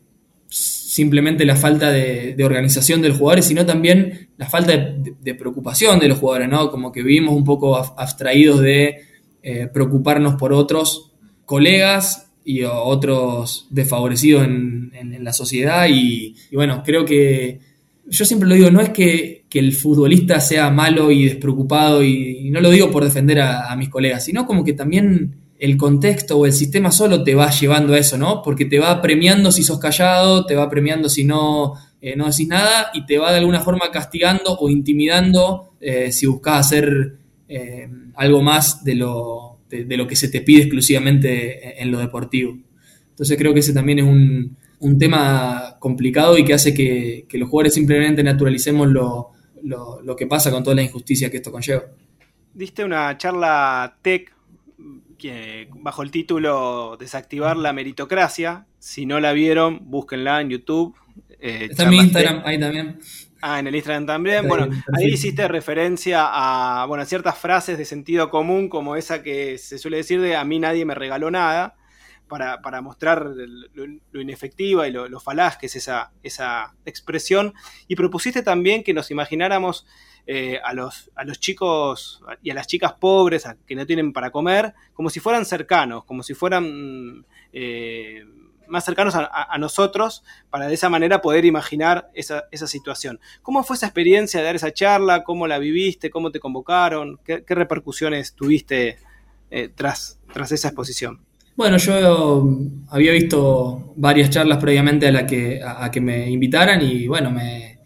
simplemente 0.48 1.44
la 1.44 1.56
falta 1.56 1.90
de, 1.90 2.36
organización 2.44 3.02
de 3.02 3.08
los 3.08 3.18
jugadores, 3.18 3.46
sino 3.46 3.66
también 3.66 4.28
la 4.36 4.48
falta 4.48 4.76
de, 4.76 5.34
preocupación 5.34 5.98
de 5.98 6.06
los 6.06 6.18
jugadores, 6.18 6.48
¿no? 6.48 6.70
Como 6.70 6.92
que 6.92 7.02
vivimos 7.02 7.34
un 7.34 7.42
poco 7.42 7.76
abstraídos 7.76 8.60
de 8.60 9.00
eh, 9.42 9.66
preocuparnos 9.66 10.36
por 10.36 10.52
otros 10.52 11.10
colegas 11.44 12.30
y 12.44 12.62
otros 12.62 13.66
desfavorecidos 13.70 14.44
en, 14.44 15.24
la 15.24 15.32
sociedad. 15.32 15.88
Y, 15.90 16.36
bueno, 16.52 16.84
creo 16.84 17.04
que 17.04 17.58
yo 18.06 18.24
siempre 18.24 18.48
lo 18.48 18.54
digo, 18.54 18.70
no 18.70 18.80
es 18.80 18.90
que, 18.90 19.42
el 19.52 19.72
futbolista 19.72 20.38
sea 20.38 20.70
malo 20.70 21.10
y 21.10 21.24
despreocupado, 21.24 22.04
y, 22.04 22.48
no 22.50 22.60
lo 22.60 22.70
digo 22.70 22.92
por 22.92 23.02
defender 23.02 23.40
a, 23.40 23.74
mis 23.74 23.88
colegas, 23.88 24.24
sino 24.24 24.46
como 24.46 24.62
que 24.62 24.72
también 24.72 25.39
el 25.60 25.76
contexto 25.76 26.38
o 26.38 26.46
el 26.46 26.52
sistema 26.52 26.90
solo 26.90 27.22
te 27.22 27.34
va 27.34 27.50
llevando 27.50 27.94
a 27.94 27.98
eso, 27.98 28.18
¿no? 28.18 28.42
Porque 28.42 28.64
te 28.64 28.78
va 28.78 29.00
premiando 29.00 29.52
si 29.52 29.62
sos 29.62 29.78
callado, 29.78 30.46
te 30.46 30.54
va 30.54 30.68
premiando 30.68 31.08
si 31.08 31.24
no, 31.24 31.74
eh, 32.00 32.16
no 32.16 32.26
decís 32.26 32.48
nada 32.48 32.90
y 32.94 33.06
te 33.06 33.18
va 33.18 33.30
de 33.30 33.38
alguna 33.38 33.60
forma 33.60 33.90
castigando 33.92 34.56
o 34.58 34.70
intimidando 34.70 35.74
eh, 35.80 36.10
si 36.12 36.26
buscas 36.26 36.66
hacer 36.66 37.16
algo 38.14 38.42
más 38.42 38.84
de 38.84 38.94
lo, 38.94 39.58
de, 39.68 39.96
lo 39.96 40.06
que 40.06 40.14
se 40.14 40.28
te 40.28 40.40
pide 40.40 40.62
exclusivamente 40.62 41.82
en 41.82 41.90
lo 41.90 41.98
deportivo. 41.98 42.56
Entonces 43.08 43.36
creo 43.36 43.52
que 43.52 43.58
ese 43.58 43.72
también 43.72 43.98
es 43.98 44.04
un, 44.04 44.56
un 44.80 44.98
tema 44.98 45.76
complicado 45.78 46.36
y 46.38 46.44
que 46.44 46.54
hace 46.54 46.74
que, 46.74 47.26
los 47.32 47.48
jugadores 47.48 47.74
simplemente 47.74 48.22
naturalicemos 48.22 48.88
lo, 48.88 49.30
lo, 49.62 50.16
que 50.16 50.26
pasa 50.26 50.50
con 50.50 50.64
toda 50.64 50.74
la 50.76 50.82
injusticia 50.82 51.30
que 51.30 51.36
esto 51.36 51.52
conlleva. 51.52 51.84
Diste 52.52 52.82
una 52.82 53.16
charla 53.16 53.96
tech 54.02 54.32
que, 55.20 55.68
bajo 55.74 56.02
el 56.02 56.10
título 56.10 56.96
Desactivar 56.98 57.56
la 57.56 57.72
meritocracia. 57.72 58.66
Si 58.78 59.06
no 59.06 59.20
la 59.20 59.32
vieron, 59.32 59.90
búsquenla 59.90 60.40
en 60.40 60.50
YouTube. 60.50 60.96
Eh, 61.38 61.68
Está 61.70 61.84
en 61.84 61.90
mi 61.90 61.98
Instagram 61.98 62.42
ahí 62.44 62.58
también. 62.58 62.98
Ah, 63.42 63.60
en 63.60 63.66
el 63.66 63.76
Instagram 63.76 64.06
también. 64.06 64.48
Bueno, 64.48 64.68
ahí 64.96 65.06
hiciste 65.06 65.46
referencia 65.46 66.26
a, 66.28 66.86
bueno, 66.86 67.04
ciertas 67.04 67.38
frases 67.38 67.78
de 67.78 67.84
sentido 67.84 68.30
común, 68.30 68.68
como 68.68 68.96
esa 68.96 69.22
que 69.22 69.58
se 69.58 69.78
suele 69.78 69.98
decir 69.98 70.20
de 70.20 70.36
a 70.36 70.44
mí 70.44 70.58
nadie 70.58 70.84
me 70.84 70.94
regaló 70.94 71.30
nada, 71.30 71.76
para, 72.28 72.80
mostrar 72.80 73.26
lo, 73.72 74.20
inefectiva 74.20 74.86
y 74.88 74.92
lo, 74.92 75.20
falaz 75.20 75.56
que 75.56 75.66
es 75.66 75.76
esa, 75.76 76.12
esa 76.22 76.74
expresión. 76.84 77.54
Y 77.88 77.96
propusiste 77.96 78.42
también 78.42 78.82
que 78.82 78.94
nos 78.94 79.10
imagináramos 79.10 79.86
eh, 80.26 80.60
a, 80.62 80.72
los, 80.72 81.10
a 81.14 81.24
los 81.24 81.40
chicos 81.40 82.22
y 82.42 82.50
a 82.50 82.54
las 82.54 82.66
chicas 82.66 82.92
pobres 82.94 83.44
que 83.66 83.74
no 83.74 83.86
tienen 83.86 84.12
para 84.12 84.30
comer 84.30 84.74
como 84.92 85.10
si 85.10 85.20
fueran 85.20 85.44
cercanos, 85.44 86.04
como 86.04 86.22
si 86.22 86.34
fueran... 86.34 87.24
Eh, 87.52 88.24
más 88.70 88.84
cercanos 88.84 89.14
a, 89.16 89.58
nosotros 89.58 90.22
para 90.48 90.68
de 90.68 90.74
esa 90.74 90.88
manera 90.88 91.20
poder 91.20 91.44
imaginar 91.44 92.08
esa, 92.14 92.46
situación. 92.68 93.18
¿Cómo 93.42 93.62
fue 93.64 93.76
esa 93.76 93.86
experiencia 93.86 94.40
de 94.40 94.46
dar 94.46 94.56
esa 94.56 94.72
charla? 94.72 95.24
¿Cómo 95.24 95.46
la 95.46 95.58
viviste? 95.58 96.08
¿Cómo 96.08 96.30
te 96.30 96.38
convocaron? 96.38 97.18
¿Qué, 97.24 97.42
repercusiones 97.48 98.34
tuviste 98.34 98.98
eh, 99.50 99.70
tras, 99.74 100.20
tras 100.32 100.52
esa 100.52 100.68
exposición? 100.68 101.20
Bueno, 101.56 101.76
yo 101.76 102.48
había 102.88 103.12
visto 103.12 103.92
varias 103.96 104.30
charlas 104.30 104.58
previamente 104.58 105.08
a 105.08 105.12
la 105.12 105.26
que, 105.26 105.60
a, 105.62 105.90
que 105.90 106.00
me 106.00 106.30
invitaran 106.30 106.80
y 106.80 107.06
bueno, 107.06 107.30
me, 107.30 107.78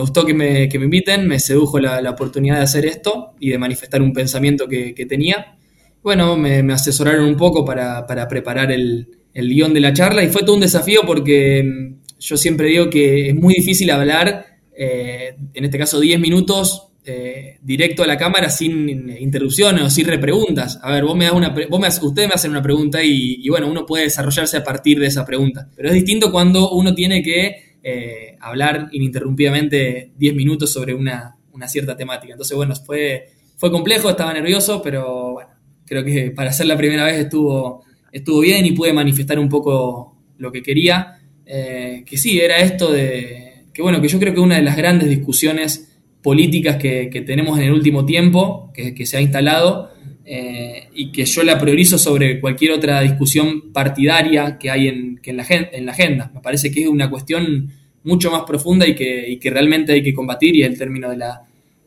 gustó 0.00 0.24
que 0.24 0.34
me, 0.34 0.64
inviten, 0.64 1.26
me 1.26 1.38
sedujo 1.38 1.78
la, 1.78 2.10
oportunidad 2.10 2.56
de 2.56 2.62
hacer 2.62 2.86
esto 2.86 3.34
y 3.40 3.50
de 3.50 3.58
manifestar 3.58 4.02
un 4.02 4.12
pensamiento 4.12 4.68
que, 4.68 5.06
tenía. 5.08 5.56
Bueno, 6.02 6.36
me, 6.36 6.72
asesoraron 6.72 7.26
un 7.26 7.36
poco 7.36 7.64
para 7.64 8.28
preparar 8.28 8.72
el, 8.72 9.08
el 9.34 9.48
guion 9.48 9.74
de 9.74 9.80
la 9.80 9.92
charla 9.92 10.22
y 10.22 10.28
fue 10.28 10.42
todo 10.42 10.54
un 10.54 10.60
desafío 10.60 11.02
porque 11.06 11.62
mm, 11.62 12.18
yo 12.18 12.36
siempre 12.36 12.68
digo 12.68 12.90
que 12.90 13.30
es 13.30 13.34
muy 13.34 13.54
difícil 13.54 13.90
hablar, 13.90 14.46
eh, 14.76 15.34
en 15.54 15.64
este 15.64 15.78
caso 15.78 16.00
10 16.00 16.20
minutos, 16.20 16.88
eh, 17.04 17.58
directo 17.60 18.04
a 18.04 18.06
la 18.06 18.16
cámara 18.16 18.48
sin 18.48 19.10
interrupciones 19.18 19.82
o 19.82 19.90
sin 19.90 20.06
repreguntas. 20.06 20.78
A 20.82 20.92
ver, 20.92 21.04
vos 21.04 21.16
me 21.16 21.24
das 21.24 21.34
una, 21.34 21.48
vos 21.68 21.80
me, 21.80 21.88
ustedes 21.88 22.28
me 22.28 22.34
hacen 22.34 22.52
una 22.52 22.62
pregunta 22.62 23.02
y, 23.02 23.48
bueno, 23.48 23.68
uno 23.68 23.84
puede 23.84 24.04
desarrollarse 24.04 24.56
a 24.56 24.64
partir 24.64 25.00
de 25.00 25.06
esa 25.06 25.24
pregunta. 25.24 25.68
Pero 25.74 25.88
es 25.88 25.94
distinto 25.94 26.30
cuando 26.30 26.70
uno 26.70 26.94
tiene 26.94 27.22
que 27.22 27.71
eh, 27.82 28.36
hablar 28.40 28.88
ininterrumpidamente 28.92 30.12
10 30.16 30.34
minutos 30.34 30.72
sobre 30.72 30.94
una, 30.94 31.36
una, 31.52 31.68
cierta 31.68 31.96
temática. 31.96 32.32
Entonces, 32.32 32.56
bueno, 32.56 32.74
fue, 32.76 33.28
fue 33.56 33.70
complejo, 33.70 34.10
estaba 34.10 34.32
nervioso, 34.32 34.82
pero 34.82 35.32
bueno, 35.32 35.50
creo 35.84 36.04
que 36.04 36.30
para 36.30 36.52
ser 36.52 36.66
la 36.66 36.76
primera 36.76 37.04
vez 37.04 37.18
estuvo, 37.18 37.84
estuvo 38.12 38.40
bien 38.40 38.64
y 38.66 38.72
pude 38.72 38.92
manifestar 38.92 39.38
un 39.38 39.48
poco 39.48 40.16
lo 40.38 40.52
que 40.52 40.62
quería. 40.62 41.18
Eh, 41.44 42.04
que 42.06 42.16
sí, 42.16 42.40
era 42.40 42.58
esto 42.58 42.92
de, 42.92 43.66
que 43.72 43.82
bueno, 43.82 44.00
que 44.00 44.08
yo 44.08 44.18
creo 44.18 44.34
que 44.34 44.40
una 44.40 44.56
de 44.56 44.62
las 44.62 44.76
grandes 44.76 45.08
discusiones 45.08 45.92
políticas 46.22 46.76
que, 46.76 47.24
tenemos 47.26 47.58
en 47.58 47.64
el 47.64 47.72
último 47.72 48.06
tiempo, 48.06 48.70
que, 48.74 49.06
se 49.06 49.16
ha 49.16 49.20
instalado, 49.20 49.90
eh, 50.24 50.88
y 50.94 51.10
que 51.10 51.24
yo 51.24 51.42
la 51.42 51.58
priorizo 51.58 51.98
sobre 51.98 52.40
cualquier 52.40 52.72
otra 52.72 53.00
discusión 53.00 53.72
partidaria 53.72 54.56
que 54.56 54.70
hay 54.70 54.88
en, 54.88 55.20
la, 55.24 55.44
en 55.48 55.86
la 55.86 55.92
agenda. 55.92 56.30
Me 56.32 56.40
parece 56.40 56.70
que 56.70 56.82
es 56.82 56.88
una 56.88 57.10
cuestión 57.10 57.70
mucho 58.04 58.30
más 58.30 58.42
profunda 58.42 58.86
y 58.86 58.94
que, 58.94 59.50
realmente 59.50 59.92
hay 59.92 60.02
que 60.02 60.14
combatir, 60.14 60.56
y 60.56 60.62
el 60.62 60.78
término 60.78 61.10
de 61.10 61.16
la, 61.16 61.42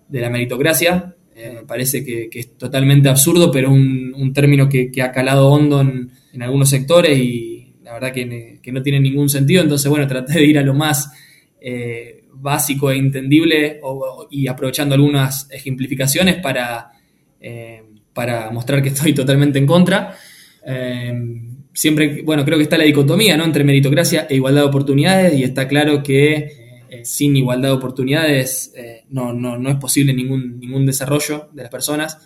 de 0.07 0.21
la 0.21 0.29
meritocracia. 0.29 1.15
Eh, 1.36 1.51
me 1.53 1.63
parece 1.63 2.03
que, 2.03 2.29
es 2.31 2.57
totalmente 2.57 3.09
absurdo, 3.09 3.51
pero 3.51 3.71
un, 3.71 4.31
término 4.33 4.67
que, 4.67 4.91
ha 5.01 5.11
calado 5.11 5.47
hondo 5.47 5.81
en, 5.81 6.11
algunos 6.41 6.69
sectores 6.69 7.17
y 7.17 7.73
la 7.83 7.93
verdad 7.93 8.11
que, 8.11 8.59
no 8.71 8.81
tiene 8.81 8.99
ningún 8.99 9.29
sentido. 9.29 9.61
Entonces, 9.61 9.89
bueno, 9.89 10.07
traté 10.07 10.33
de 10.33 10.45
ir 10.45 10.57
a 10.57 10.61
lo 10.61 10.73
más 10.73 11.09
eh, 11.61 12.25
básico 12.33 12.91
e 12.91 12.97
entendible 12.97 13.79
y 14.29 14.47
aprovechando 14.47 14.95
algunas 14.95 15.49
ejemplificaciones 15.51 16.36
para, 16.36 16.91
para 18.16 18.49
mostrar 18.49 18.82
que 18.82 18.89
estoy 18.89 19.13
totalmente 19.22 19.59
en 19.59 19.68
contra. 19.68 20.18
siempre, 21.74 22.24
bueno, 22.24 22.43
creo 22.43 22.57
que 22.57 22.63
está 22.63 22.80
la 22.80 22.86
dicotomía 22.86 23.38
¿no? 23.38 23.43
entre 23.43 23.63
meritocracia 23.63 24.26
e 24.28 24.36
igualdad 24.38 24.61
de 24.61 24.68
oportunidades 24.68 25.38
y 25.38 25.43
está 25.43 25.68
claro 25.68 26.01
que 26.01 26.66
eh, 26.95 27.03
sin 27.03 27.36
igualdad 27.36 27.70
de 27.70 27.76
oportunidades 27.76 28.74
eh, 28.76 29.03
no, 29.09 29.34
no, 29.34 29.70
es 29.70 29.76
posible 29.78 30.13
ningún, 30.13 30.59
ningún 30.59 30.86
desarrollo 30.86 31.49
de 31.53 31.63
las 31.63 31.72
personas. 31.72 32.18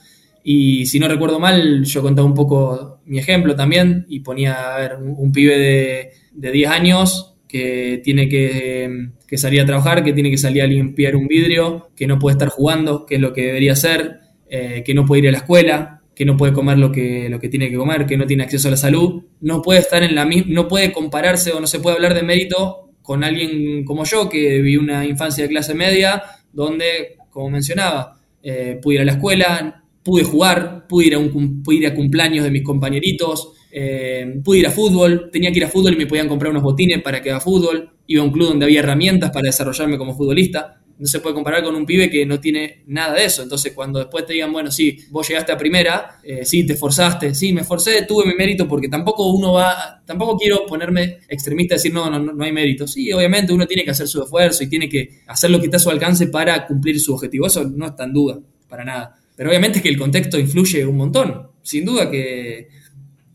Y 0.44 0.86
si 0.86 1.00
no 1.00 1.08
recuerdo 1.08 1.40
mal, 1.40 1.84
yo 1.84 2.02
contaba 2.02 2.28
un 2.28 2.34
poco 2.34 3.02
mi 3.06 3.20
ejemplo 3.20 3.56
también 3.56 4.06
y 4.10 4.22
ponía 4.22 4.76
a 4.76 4.80
ver, 4.80 4.96
un, 4.96 5.32
pibe 5.32 5.58
de, 5.58 6.12
de, 6.34 6.52
10 6.52 6.70
años 6.70 7.36
que 7.48 8.02
tiene 8.04 8.30
que, 8.30 9.10
salir 9.38 9.62
a 9.62 9.66
trabajar, 9.66 10.04
que 10.04 10.14
tiene 10.14 10.32
que 10.32 10.38
salir 10.38 10.62
a 10.62 10.68
limpiar 10.68 11.16
un 11.16 11.28
vidrio, 11.28 11.90
que 11.96 12.08
no 12.08 12.20
puede 12.20 12.34
estar 12.36 12.50
jugando, 12.50 13.06
que 13.06 13.16
es 13.16 13.22
lo 13.22 13.34
que 13.34 13.48
debería 13.48 13.74
hacer, 13.74 14.20
eh, 14.50 14.84
que 14.84 14.94
no 14.94 15.06
puede 15.06 15.22
ir 15.22 15.28
a 15.30 15.32
la 15.32 15.38
escuela, 15.38 16.02
que 16.16 16.26
no 16.26 16.36
puede 16.36 16.52
comer 16.52 16.78
lo 16.78 16.92
que, 16.92 17.30
lo 17.30 17.40
que 17.40 17.50
tiene 17.50 17.70
que 17.70 17.78
comer, 17.78 18.06
que 18.06 18.18
no 18.18 18.26
tiene 18.26 18.44
acceso 18.44 18.68
a 18.68 18.72
la 18.72 18.78
salud, 18.78 19.24
no 19.42 19.62
puede 19.62 19.80
estar 19.80 20.04
en 20.04 20.16
la 20.16 20.26
no 20.26 20.68
puede 20.68 20.92
compararse 20.92 21.52
o 21.54 21.60
no 21.60 21.68
se 21.68 21.80
puede 21.80 21.96
hablar 21.96 22.14
de 22.14 22.24
mérito 22.24 22.90
con 23.02 23.24
alguien 23.24 23.86
como 23.86 24.04
yo, 24.04 24.28
que 24.28 24.58
viví 24.58 24.76
una 24.76 25.06
infancia 25.06 25.44
de 25.44 25.50
clase 25.50 25.74
media, 25.74 26.22
donde, 26.52 27.18
como 27.30 27.50
mencionaba, 27.50 28.20
eh, 28.44 28.80
pude 28.82 28.96
ir 28.96 29.02
a 29.02 29.06
la 29.06 29.14
escuela, 29.14 29.84
pude 30.04 30.24
jugar, 30.24 30.88
pude 30.88 31.08
ir 31.08 31.16
a, 31.16 31.20
un, 31.20 31.64
pude 31.64 31.78
ir 31.78 31.88
a 31.88 31.96
cumpleaños 31.96 32.44
de 32.44 32.52
mis 32.52 32.64
compañeritos, 32.64 33.54
eh, 33.72 34.42
pude 34.44 34.60
ir 34.60 34.68
a 34.68 34.72
fútbol, 34.72 35.30
tenía 35.32 35.52
que 35.52 35.60
ir 35.60 35.66
a 35.66 35.70
fútbol 35.70 35.94
y 35.94 35.98
me 35.98 36.08
podían 36.08 36.28
comprar 36.28 36.52
unos 36.52 36.64
botines 36.64 37.02
para 37.02 37.22
que 37.22 37.30
haga 37.30 37.40
fútbol, 37.40 37.92
iba 38.08 38.22
a 38.22 38.26
un 38.26 38.32
club 38.32 38.50
donde 38.50 38.66
había 38.66 38.80
herramientas 38.80 39.32
para 39.32 39.46
desarrollarme 39.46 39.98
como 39.98 40.16
futbolista 40.16 40.82
no 41.00 41.08
se 41.08 41.22
puede 41.22 41.34
comparar 41.34 41.64
con 41.64 41.76
un 41.76 41.86
pibe 41.86 42.10
que 42.10 42.26
no 42.26 42.40
tiene 42.40 42.84
nada 42.88 43.14
de 43.14 43.26
eso. 43.26 43.42
Entonces, 43.42 43.74
cuando 43.74 44.00
después 44.00 44.26
te 44.26 44.34
digan, 44.34 44.52
bueno, 44.52 44.70
sí, 44.70 45.00
vos 45.10 45.28
llegaste 45.28 45.52
a 45.54 45.58
primera, 45.58 46.20
eh, 46.24 46.46
sí, 46.46 46.66
te 46.66 46.74
esforzaste, 46.74 47.34
sí, 47.34 47.54
me 47.54 47.62
esforcé, 47.62 48.06
tuve 48.06 48.26
mi 48.26 48.36
mérito, 48.36 48.68
porque 48.68 48.90
tampoco 48.90 49.32
uno 49.32 49.54
va, 49.54 50.04
tampoco 50.06 50.38
quiero 50.38 50.66
ponerme 50.66 51.20
extremista 51.30 51.76
y 51.76 51.78
decir, 51.78 51.94
no, 51.94 52.10
no, 52.10 52.20
no 52.20 52.44
hay 52.44 52.52
mérito. 52.52 52.86
Sí, 52.86 53.12
obviamente 53.14 53.54
uno 53.54 53.66
tiene 53.66 53.84
que 53.86 53.92
hacer 53.92 54.08
su 54.08 54.22
esfuerzo 54.22 54.64
y 54.64 54.68
tiene 54.68 54.90
que 54.90 55.22
hacer 55.28 55.50
lo 55.50 55.60
que 55.60 55.66
está 55.66 55.78
a 55.78 55.80
su 55.80 55.90
alcance 55.90 56.28
para 56.28 56.68
cumplir 56.68 57.00
su 57.00 57.14
objetivo. 57.14 57.48
Eso 57.48 57.64
no 57.64 57.88
está 57.88 58.04
en 58.04 58.14
duda, 58.14 58.40
para 58.68 58.84
nada. 58.84 59.16
Pero 59.38 59.50
obviamente 59.50 59.82
que 59.82 59.88
el 59.88 59.98
contexto 59.98 60.38
influye 60.38 60.86
un 60.86 60.98
montón. 60.98 61.48
Sin 61.62 61.86
duda 61.86 62.12
que 62.12 62.68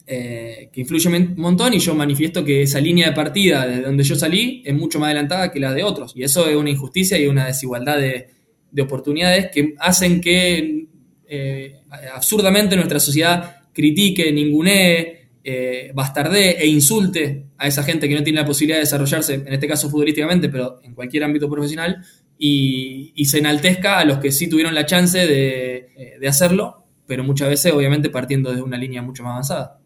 eh, 0.07 0.68
que 0.70 0.82
influye 0.82 1.09
un 1.09 1.34
montón 1.38 1.72
y 1.72 1.78
yo 1.78 1.94
manifiesto 1.94 2.44
que 2.44 2.61
esa 2.61 2.78
línea 2.78 3.09
de 3.09 3.14
partida 3.14 3.66
de 3.66 3.80
donde 3.80 4.05
yo 4.05 4.14
salí 4.16 4.62
es 4.62 4.74
mucho 4.74 4.98
más 4.98 5.07
adelantada 5.07 5.50
que 5.50 5.59
la 5.59 5.72
de 5.72 5.82
otros. 5.82 6.12
Y 6.14 6.22
eso 6.22 6.46
es 6.46 6.57
una 6.57 6.68
injusticia 6.68 7.18
y 7.18 7.26
una 7.26 7.46
desigualdad 7.46 7.98
de, 7.98 8.28
oportunidades 8.82 9.50
que 9.50 9.74
hacen 9.78 10.20
que 10.20 10.88
eh, 11.26 11.80
absurdamente 12.12 12.76
nuestra 12.76 13.00
sociedad 13.00 13.62
critique, 13.72 14.30
ningunee, 14.30 15.28
eh, 15.42 15.90
bastardee 15.94 16.57
e 16.59 16.66
insulte 16.66 17.46
a 17.57 17.68
esa 17.68 17.82
gente 17.82 18.07
que 18.09 18.14
no 18.16 18.22
tiene 18.22 18.40
la 18.40 18.46
posibilidad 18.46 18.78
de 18.78 18.82
desarrollarse, 18.82 19.34
en 19.34 19.52
este 19.52 19.68
caso 19.68 19.88
futbolísticamente, 19.88 20.48
pero 20.50 20.80
en 20.82 20.92
cualquier 20.92 21.24
ámbito 21.24 21.48
profesional, 21.48 22.05
y, 22.36 23.12
se 23.24 23.38
enaltezca 23.38 24.00
a 24.00 24.05
los 24.05 24.18
que 24.18 24.32
sí 24.32 24.48
tuvieron 24.48 24.74
la 24.74 24.84
chance 24.84 25.18
de, 25.18 26.18
de 26.20 26.28
hacerlo, 26.28 26.84
pero 27.07 27.24
muchas 27.24 27.48
veces 27.48 27.72
obviamente 27.72 28.11
partiendo 28.11 28.52
de 28.52 28.61
una 28.61 28.76
línea 28.76 29.00
mucho 29.00 29.22
más 29.22 29.30
avanzada. 29.30 29.78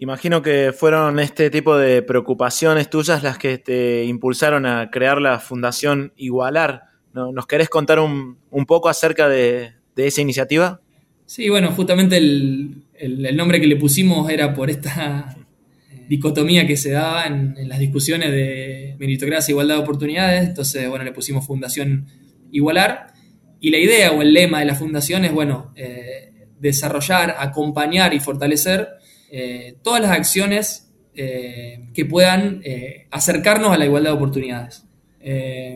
Imagino 0.00 0.42
que 0.42 0.72
fueron 0.72 1.18
este 1.18 1.50
tipo 1.50 1.76
de 1.76 2.02
preocupaciones 2.02 2.88
tuyas 2.88 3.24
las 3.24 3.36
que 3.36 3.58
te 3.58 4.04
impulsaron 4.04 4.64
a 4.64 4.90
crear 4.92 5.20
la 5.20 5.40
Fundación 5.40 6.12
Igualar. 6.16 6.84
¿Nos 7.12 7.48
querés 7.48 7.68
contar 7.68 7.98
un, 7.98 8.38
poco 8.68 8.88
acerca 8.88 9.28
de, 9.28 9.72
esa 9.96 10.20
iniciativa? 10.20 10.80
Sí, 11.26 11.48
bueno, 11.48 11.72
justamente 11.72 12.16
el, 12.16 13.36
nombre 13.36 13.60
que 13.60 13.66
le 13.66 13.74
pusimos 13.74 14.30
era 14.30 14.54
por 14.54 14.70
esta 14.70 15.36
dicotomía 16.08 16.64
que 16.64 16.76
se 16.76 16.92
daba 16.92 17.26
en, 17.26 17.56
las 17.68 17.80
discusiones 17.80 18.30
de 18.30 18.94
meritocracia 19.00 19.50
igualdad 19.50 19.74
de 19.74 19.82
oportunidades. 19.82 20.48
Entonces, 20.48 20.88
bueno, 20.88 21.04
le 21.04 21.12
pusimos 21.12 21.44
Fundación 21.44 22.06
Igualar. 22.52 23.14
Y 23.58 23.70
la 23.70 23.78
idea 23.78 24.12
o 24.12 24.22
el 24.22 24.32
lema 24.32 24.60
de 24.60 24.66
la 24.66 24.76
fundación 24.76 25.24
es, 25.24 25.32
bueno, 25.32 25.72
eh, 25.74 26.46
desarrollar, 26.60 27.34
acompañar 27.36 28.14
y 28.14 28.20
fortalecer 28.20 28.90
eh, 29.30 29.76
todas 29.82 30.00
las 30.00 30.10
acciones 30.12 30.92
eh, 31.14 31.88
que 31.94 32.04
puedan 32.04 32.60
eh, 32.64 33.06
acercarnos 33.10 33.72
a 33.72 33.78
la 33.78 33.84
igualdad 33.84 34.10
de 34.10 34.16
oportunidades. 34.16 34.84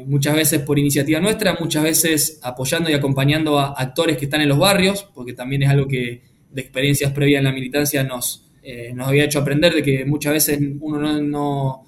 muchas 0.07 0.35
veces 0.35 0.61
por 0.61 0.79
iniciativa 0.79 1.21
nuestra, 1.21 1.57
muchas 1.61 1.83
veces 1.83 2.41
apoyando 2.43 2.89
y 2.89 2.95
acompañando 2.95 3.59
a 3.59 3.75
actores 3.77 4.17
que 4.17 4.25
están 4.25 4.41
en 4.41 4.49
los 4.49 4.59
barrios, 4.59 5.05
porque 5.15 5.35
también 5.35 5.63
es 5.63 5.69
algo 5.69 5.87
que 5.87 6.23
de 6.51 6.61
experiencias 6.61 7.13
previas 7.13 7.41
en 7.41 7.45
la 7.45 7.53
militancia 7.53 8.03
nos, 8.03 8.49
nos 8.95 9.09
había 9.09 9.25
hecho 9.25 9.41
aprender 9.41 9.75
de 9.75 9.83
que 9.83 10.05
muchas 10.05 10.33
veces 10.33 10.59
uno 10.81 11.21
no, 11.21 11.85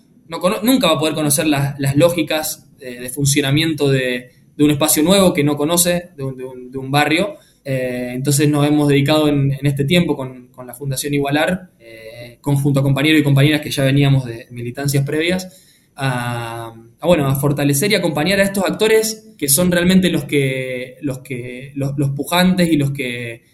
nunca 0.62 0.88
va 0.88 0.94
a 0.94 0.98
poder 0.98 1.14
conocer 1.14 1.46
las, 1.46 1.96
lógicas 1.96 2.70
de, 2.78 3.08
funcionamiento 3.08 3.88
de, 3.88 4.30
un 4.58 4.70
espacio 4.70 5.02
nuevo 5.02 5.32
que 5.32 5.44
no 5.44 5.56
conoce, 5.56 6.10
de 6.16 6.78
un 6.78 6.90
barrio, 6.90 7.38
eh, 7.64 8.12
entonces 8.14 8.48
nos 8.48 8.66
hemos 8.66 8.88
dedicado 8.88 9.28
en, 9.28 9.52
este 9.62 9.84
tiempo 9.84 10.16
con, 10.16 10.43
la 10.62 10.74
Fundación 10.74 11.14
Igualar, 11.14 11.70
eh, 11.78 12.38
conjunto 12.40 12.80
a 12.80 12.82
compañeros 12.82 13.20
y 13.20 13.24
compañeras 13.24 13.60
que 13.60 13.70
ya 13.70 13.84
veníamos 13.84 14.24
de 14.24 14.46
militancias 14.50 15.04
previas, 15.04 15.62
a, 15.96 16.74
bueno, 17.02 17.26
a 17.26 17.34
fortalecer 17.36 17.92
y 17.92 17.94
acompañar 17.94 18.40
a 18.40 18.44
estos 18.44 18.64
actores 18.64 19.34
que 19.38 19.48
son 19.48 19.70
realmente 19.70 20.10
los 20.10 20.24
que 20.24 20.96
los, 21.02 21.18
que, 21.20 21.72
los, 21.74 22.10
pujantes 22.10 22.68
y 22.68 22.76
los 22.76 22.90
que 22.90 23.44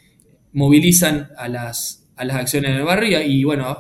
movilizan 0.53 1.29
a 1.37 1.49
las, 1.49 2.09
a 2.17 2.25
las 2.25 2.37
acciones 2.37 2.71
en 2.71 2.77
el 2.79 2.85
barrio 2.85 3.21
y, 3.23 3.45
bueno, 3.45 3.77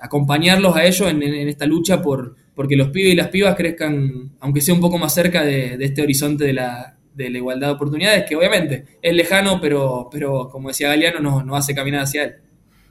acompañarlos 0.00 0.76
a 0.76 0.84
ellos 0.84 1.10
en, 1.10 1.22
esta 1.22 1.66
lucha 1.66 2.00
por 2.02 2.36
porque 2.54 2.76
los 2.76 2.90
pibes 2.90 3.14
y 3.14 3.16
las 3.16 3.28
pibas 3.28 3.56
crezcan, 3.56 4.36
aunque 4.38 4.60
sea 4.60 4.74
un 4.74 4.80
poco 4.80 4.96
más 4.96 5.12
cerca 5.12 5.42
de 5.42 5.76
este 5.80 6.02
horizonte 6.02 6.44
de 6.44 6.52
la, 6.52 6.96
de 7.14 7.30
la 7.30 7.38
igualdad 7.38 7.68
de 7.68 7.72
oportunidades, 7.74 8.24
que 8.28 8.36
obviamente 8.36 8.84
es 9.00 9.14
lejano, 9.14 9.60
pero, 9.60 10.08
pero 10.10 10.48
como 10.50 10.68
decía 10.68 10.88
Galeano, 10.88 11.42
nos, 11.42 11.58
hace 11.58 11.74
caminar 11.74 12.02
hacia 12.02 12.24
él. 12.24 12.34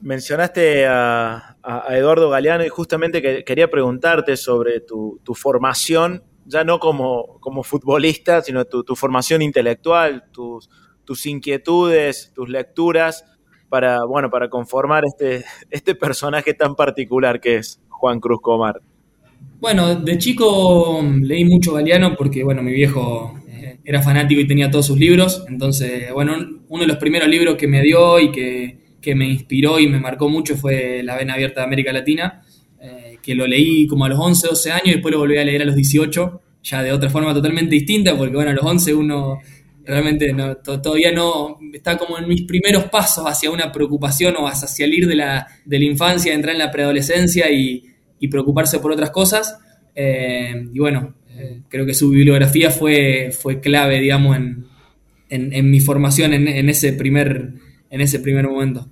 Mencionaste 0.01 0.85
a, 0.87 1.57
Eduardo 1.89 2.29
Galeano 2.29 2.65
y 2.65 2.69
justamente 2.69 3.43
quería 3.43 3.69
preguntarte 3.69 4.35
sobre 4.35 4.81
tu, 4.81 5.19
formación, 5.33 6.23
ya 6.45 6.63
no 6.63 6.79
como, 6.79 7.39
como 7.39 7.63
futbolista, 7.63 8.41
sino 8.41 8.65
tu, 8.65 8.95
formación 8.95 9.41
intelectual, 9.41 10.25
tus, 10.31 10.69
tus 11.05 11.25
inquietudes, 11.25 12.31
tus 12.33 12.49
lecturas, 12.49 13.25
para, 13.69 14.03
bueno, 14.05 14.29
para 14.29 14.49
conformar 14.49 15.03
este, 15.05 15.45
este 15.71 15.95
personaje 15.95 16.53
tan 16.53 16.75
particular 16.75 17.39
que 17.39 17.57
es 17.57 17.81
Juan 17.89 18.19
Cruz 18.19 18.39
Comar. 18.41 18.81
Bueno, 19.59 19.95
de 19.95 20.17
chico 20.17 21.01
leí 21.21 21.45
mucho 21.45 21.73
Galeano 21.73 22.15
porque, 22.15 22.43
bueno, 22.43 22.61
mi 22.61 22.73
viejo 22.73 23.33
era 23.85 24.01
fanático 24.01 24.39
y 24.41 24.47
tenía 24.47 24.71
todos 24.71 24.87
sus 24.87 24.97
libros. 24.97 25.43
Entonces, 25.47 26.11
bueno, 26.13 26.37
uno 26.69 26.81
de 26.81 26.87
los 26.87 26.97
primeros 26.97 27.27
libros 27.27 27.55
que 27.55 27.67
me 27.67 27.81
dio 27.81 28.19
y 28.19 28.31
que, 28.31 28.81
me 29.15 29.27
inspiró 29.27 29.79
y 29.79 29.87
me 29.87 29.99
marcó 29.99 30.29
mucho 30.29 30.55
fue 30.55 31.03
La 31.03 31.17
Vena 31.17 31.33
Abierta 31.33 31.61
de 31.61 31.67
América 31.67 31.91
Latina, 31.91 32.41
eh, 32.79 33.17
que 33.21 33.35
lo 33.35 33.45
leí 33.45 33.85
como 33.85 34.05
a 34.05 34.09
los 34.09 34.17
11, 34.17 34.47
12 34.47 34.71
años 34.71 34.87
y 34.87 34.91
después 34.91 35.11
lo 35.11 35.19
volví 35.19 35.37
a 35.37 35.43
leer 35.43 35.61
a 35.61 35.65
los 35.65 35.75
18, 35.75 36.41
ya 36.63 36.81
de 36.81 36.93
otra 36.93 37.09
forma 37.09 37.33
totalmente 37.33 37.75
distinta, 37.75 38.15
porque 38.15 38.33
bueno, 38.33 38.51
a 38.51 38.53
los 38.53 38.63
11 38.63 38.93
uno 38.93 39.39
realmente 39.85 40.31
no, 40.31 40.55
todavía 40.55 41.11
no 41.11 41.59
está 41.73 41.97
como 41.97 42.17
en 42.17 42.27
mis 42.27 42.43
primeros 42.43 42.85
pasos 42.85 43.25
hacia 43.27 43.51
una 43.51 43.71
preocupación 43.71 44.35
o 44.37 44.47
hacia 44.47 44.67
salir 44.67 45.07
de 45.07 45.15
la, 45.15 45.47
infancia, 45.69 46.33
entrar 46.33 46.53
en 46.53 46.59
la 46.59 46.71
preadolescencia 46.71 47.51
y, 47.51 47.89
preocuparse 48.31 48.79
por 48.79 48.93
otras 48.93 49.11
cosas. 49.11 49.59
Eh, 49.93 50.69
y 50.73 50.79
bueno, 50.79 51.13
creo 51.69 51.85
que 51.85 51.93
su 51.93 52.09
bibliografía 52.09 52.71
fue, 52.71 53.31
fue 53.31 53.59
clave, 53.59 53.99
digamos, 53.99 54.37
en, 54.37 55.71
mi 55.71 55.79
formación 55.79 56.33
en, 56.33 56.69
ese 56.69 56.93
primer, 56.93 57.53
en 57.89 58.01
ese 58.01 58.19
primer 58.19 58.47
momento. 58.47 58.87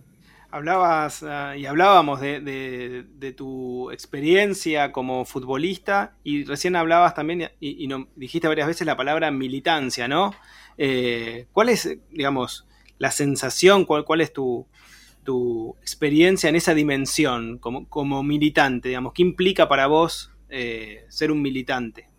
Hablabas 0.53 1.23
ah, 1.23 1.55
y 1.55 1.65
hablábamos 1.65 2.19
de, 2.19 3.33
tu 3.37 3.89
experiencia 3.91 4.91
como 4.91 5.23
futbolista 5.23 6.15
y 6.23 6.43
recién 6.43 6.75
hablabas 6.75 7.15
también 7.15 7.51
y, 7.61 7.87
dijiste 8.15 8.49
varias 8.49 8.67
veces 8.67 8.85
la 8.85 8.97
palabra 8.97 9.31
militancia, 9.31 10.09
¿no? 10.09 10.33
Eh, 10.77 11.45
¿Cuál 11.53 11.69
es, 11.69 11.97
digamos, 12.11 12.67
la 12.97 13.11
sensación, 13.11 13.85
cuál, 13.85 14.03
cuál 14.03 14.21
es 14.21 14.33
tu, 14.33 14.67
experiencia 15.81 16.49
en 16.49 16.55
esa 16.55 16.73
dimensión 16.73 17.57
como, 17.57 18.23
militante, 18.23 18.89
digamos? 18.89 19.13
¿Qué 19.13 19.21
implica 19.21 19.69
para 19.69 19.87
vos 19.87 20.31
eh, 20.49 21.05
ser 21.07 21.31
un 21.31 21.41
militante? 21.41 22.11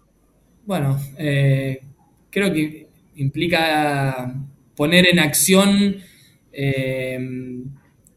Bueno, 0.64 1.00
eh, 1.18 1.82
creo 2.30 2.52
que 2.52 2.86
implica 3.16 4.34
poner 4.76 5.08
en 5.08 5.18
acción 5.18 5.96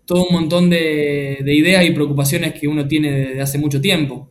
todo 0.05 0.27
un 0.27 0.33
montón 0.33 0.69
de, 0.69 1.43
ideas 1.45 1.85
y 1.85 1.91
preocupaciones 1.91 2.53
que 2.53 2.67
uno 2.67 2.87
tiene 2.87 3.11
desde 3.11 3.41
hace 3.41 3.57
mucho 3.57 3.81
tiempo. 3.81 4.29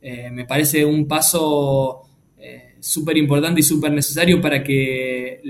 Eh, 0.00 0.30
me 0.30 0.44
parece 0.44 0.84
un 0.84 1.06
paso 1.08 2.02
eh, 2.38 2.76
súper 2.80 3.16
importante 3.16 3.60
y 3.60 3.64
súper 3.64 3.92
necesario 3.92 4.40
para 4.40 4.62
que 4.62 5.40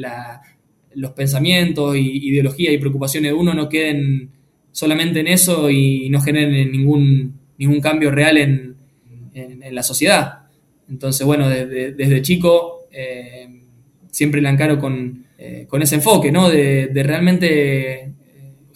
los 0.94 1.10
pensamientos, 1.12 1.96
y, 1.96 2.28
ideologías 2.28 2.72
y 2.72 2.78
preocupaciones 2.78 3.32
de 3.32 3.34
uno 3.34 3.52
no 3.52 3.68
queden 3.68 4.30
solamente 4.72 5.20
en 5.20 5.28
eso 5.28 5.70
y 5.70 6.08
no 6.08 6.20
generen 6.20 6.72
ningún 6.72 7.80
cambio 7.82 8.10
real 8.10 8.38
en, 8.38 8.76
la 9.70 9.82
sociedad. 9.82 10.45
Entonces, 10.88 11.26
bueno, 11.26 11.48
desde, 11.48 12.22
chico 12.22 12.88
eh, 12.92 13.62
siempre 14.10 14.40
la 14.40 14.50
encaro 14.50 14.78
con, 14.78 15.26
ese 15.38 15.94
enfoque, 15.96 16.32
¿no? 16.32 16.48
de 16.48 17.02
realmente 17.02 18.14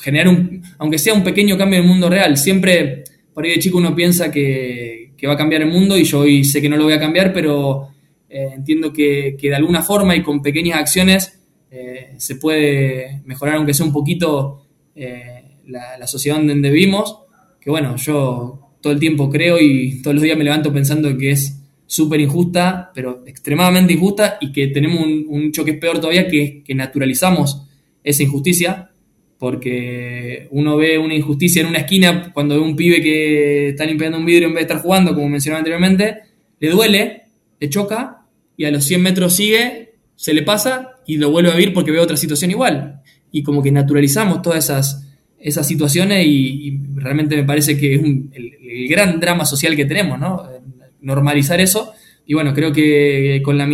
generar 0.01 0.29
un, 0.29 0.63
aunque 0.79 0.99
sea 0.99 1.15
un 1.15 1.23
pequeño 1.23 1.57
cambio 1.57 1.79
en 1.79 1.85
el 1.85 1.89
mundo 1.89 2.09
real. 2.09 2.37
Siempre, 2.37 3.05
por 3.33 3.45
ahí 3.45 3.53
de 3.53 3.59
chico 3.59 3.79
uno 3.79 3.95
piensa 3.95 4.31
que, 4.31 4.99
va 5.27 5.35
a 5.35 5.37
cambiar 5.37 5.61
el 5.61 5.69
mundo 5.69 5.99
y 5.99 6.05
yo 6.05 6.21
hoy 6.21 6.45
sé 6.45 6.63
que 6.63 6.69
no 6.71 6.79
lo 6.79 6.85
voy 6.85 6.95
a 6.95 6.99
cambiar, 6.99 7.35
pero 7.35 7.91
eh, 8.29 8.53
entiendo 8.55 8.91
que, 8.91 9.37
de 9.39 9.55
alguna 9.55 9.83
forma 9.83 10.17
y 10.17 10.23
con 10.23 10.41
pequeñas 10.41 10.79
acciones 10.79 11.39
eh, 11.71 12.15
se 12.17 12.37
puede 12.37 13.21
mejorar, 13.27 13.57
aunque 13.57 13.75
sea 13.75 13.85
un 13.85 13.93
poquito, 13.93 14.67
eh, 14.95 15.59
la, 15.67 16.07
sociedad 16.07 16.39
donde 16.39 16.71
vivimos. 16.71 17.19
Que 17.61 17.69
bueno, 17.69 17.97
yo 17.97 18.71
todo 18.81 18.95
el 18.95 18.99
tiempo 18.99 19.29
creo 19.29 19.59
y 19.61 20.01
todos 20.01 20.15
los 20.15 20.23
días 20.23 20.39
me 20.39 20.45
levanto 20.45 20.73
pensando 20.73 21.15
que 21.19 21.33
es 21.33 21.60
súper 21.91 22.21
injusta, 22.21 22.93
pero 22.95 23.25
extremadamente 23.27 23.95
injusta 23.95 24.39
y 24.41 24.53
que 24.53 24.69
tenemos 24.69 25.01
un, 25.01 25.27
un 25.29 25.51
choque 25.51 25.75
peor 25.75 25.99
todavía 25.99 26.29
que, 26.29 26.63
que 26.65 26.73
naturalizamos 26.73 27.67
esa 28.05 28.23
injusticia 28.23 28.93
porque 29.37 30.47
uno 30.53 30.77
ve 30.77 30.99
una 30.99 31.15
injusticia 31.15 31.63
en 31.63 31.69
una 31.69 31.79
esquina 31.79 32.31
cuando 32.33 32.55
ve 32.55 32.61
un 32.61 32.77
pibe 32.77 33.03
que 33.03 33.71
está 33.71 33.87
limpiando 33.87 34.19
un 34.19 34.25
vidrio 34.25 34.47
en 34.47 34.55
vez 34.55 34.61
de 34.61 34.73
estar 34.73 34.83
jugando, 34.83 35.15
como 35.15 35.29
mencionaba 35.29 35.59
anteriormente, 35.59 36.19
le 36.61 36.71
duele, 36.71 37.23
le 37.59 37.69
choca 37.69 38.27
y 38.57 38.67
a 38.67 38.71
los 38.71 38.85
100 38.85 39.03
metros 39.03 39.35
sigue, 39.35 39.95
se 40.15 40.33
le 40.33 40.43
pasa 40.43 40.91
y 41.07 41.17
lo 41.17 41.33
vuelve 41.33 41.51
a 41.51 41.57
vivir 41.57 41.75
porque 41.75 41.91
ve 41.91 41.99
otra 41.99 42.17
situación 42.17 42.53
igual. 42.53 43.03
Y 43.33 43.43
como 43.43 43.65
que 43.65 43.73
naturalizamos 43.73 44.43
todas 44.43 44.65
esas, 44.65 45.09
esas 45.41 45.67
situaciones 45.67 46.25
y, 46.25 46.79
realmente 46.95 47.35
me 47.35 47.45
parece 47.45 47.77
que 47.77 47.95
es 47.95 48.01
el, 48.01 48.87
gran 48.89 49.19
drama 49.19 49.45
social 49.45 49.75
que 49.75 49.87
tenemos, 49.87 50.21
¿no? 50.21 50.60
Normalizar 51.01 51.61
eso. 51.61 51.93
Y 52.27 52.35
bueno, 52.35 52.55
creo 52.55 52.73
que 52.73 53.41
con 53.45 53.59
la, 53.59 53.69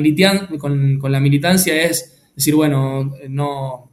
con, 0.58 0.98
con 0.98 1.12
la 1.12 1.20
militancia 1.20 1.82
es 1.82 2.16
decir, 2.34 2.54
bueno, 2.54 3.14
no, 3.28 3.90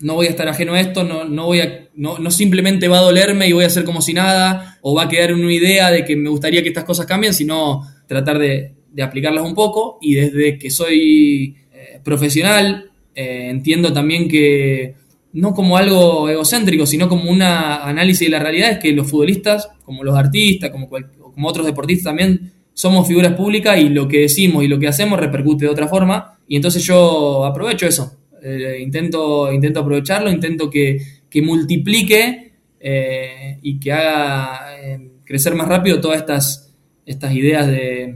no 0.00 0.14
voy 0.14 0.26
a 0.26 0.30
estar 0.30 0.48
ajeno 0.48 0.74
a 0.74 0.80
esto, 0.80 1.04
no, 1.04 1.24
no 1.24 1.46
voy 1.46 1.60
a, 1.60 1.88
no, 1.94 2.18
no, 2.18 2.30
simplemente 2.30 2.88
va 2.88 2.98
a 2.98 3.02
dolerme 3.02 3.48
y 3.48 3.52
voy 3.52 3.64
a 3.64 3.68
hacer 3.68 3.84
como 3.84 4.02
si 4.02 4.12
nada, 4.12 4.78
o 4.82 4.94
va 4.94 5.04
a 5.04 5.08
quedar 5.08 5.32
una 5.32 5.52
idea 5.52 5.90
de 5.90 6.04
que 6.04 6.16
me 6.16 6.28
gustaría 6.28 6.62
que 6.62 6.68
estas 6.68 6.84
cosas 6.84 7.06
cambien, 7.06 7.32
sino 7.32 7.82
tratar 8.06 8.38
de, 8.38 8.74
aplicarlas 9.02 9.44
un 9.44 9.54
poco. 9.54 9.98
Y 10.00 10.14
desde 10.14 10.58
que 10.58 10.70
soy 10.70 11.56
eh, 11.72 12.00
profesional, 12.02 12.90
eh, 13.14 13.48
entiendo 13.50 13.92
también 13.92 14.28
que 14.28 14.94
no 15.32 15.52
como 15.52 15.76
algo 15.76 16.28
egocéntrico, 16.28 16.86
sino 16.86 17.08
como 17.08 17.30
un 17.30 17.42
análisis 17.42 18.26
de 18.26 18.30
la 18.30 18.38
realidad, 18.38 18.72
es 18.72 18.78
que 18.78 18.92
los 18.92 19.10
futbolistas, 19.10 19.68
como 19.84 20.02
los 20.02 20.16
artistas, 20.16 20.70
como, 20.70 20.88
como 20.88 21.48
otros 21.48 21.66
deportistas 21.66 22.04
también, 22.04 22.52
somos 22.76 23.08
figuras 23.08 23.32
públicas 23.32 23.78
y 23.78 23.88
lo 23.88 24.06
que 24.06 24.20
decimos 24.20 24.62
y 24.62 24.68
lo 24.68 24.78
que 24.78 24.86
hacemos 24.86 25.18
repercute 25.18 25.64
de 25.64 25.70
otra 25.70 25.88
forma. 25.88 26.38
Y 26.46 26.56
entonces 26.56 26.84
yo 26.84 27.46
aprovecho 27.46 27.86
eso 27.86 28.18
eh, 28.42 28.80
intento, 28.80 29.50
intento 29.50 29.80
aprovecharlo, 29.80 30.30
intento 30.30 30.68
que, 30.68 31.00
multiplique 31.42 32.52
eh, 32.80 33.58
y 33.60 33.78
que 33.78 33.92
haga 33.92 34.78
eh, 34.80 35.10
crecer 35.24 35.54
más 35.54 35.68
rápido 35.68 36.00
todas 36.00 36.18
estas, 36.18 36.74
estas 37.04 37.34
ideas 37.34 37.66
de, 37.66 38.14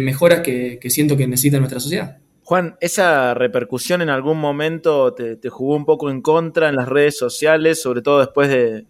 mejoras 0.00 0.40
que, 0.40 0.78
siento 0.88 1.16
que 1.16 1.26
necesita 1.26 1.58
nuestra 1.58 1.80
sociedad. 1.80 2.18
Juan, 2.42 2.76
¿esa 2.80 3.34
repercusión 3.34 4.00
en 4.00 4.08
algún 4.08 4.38
momento 4.38 5.12
te, 5.12 5.48
jugó 5.50 5.76
un 5.76 5.84
poco 5.84 6.10
en 6.10 6.22
contra 6.22 6.68
en 6.68 6.76
las 6.76 6.88
redes 6.88 7.18
sociales, 7.18 7.82
sobre 7.82 8.02
todo 8.02 8.20
después 8.20 8.48
de, 8.48 8.86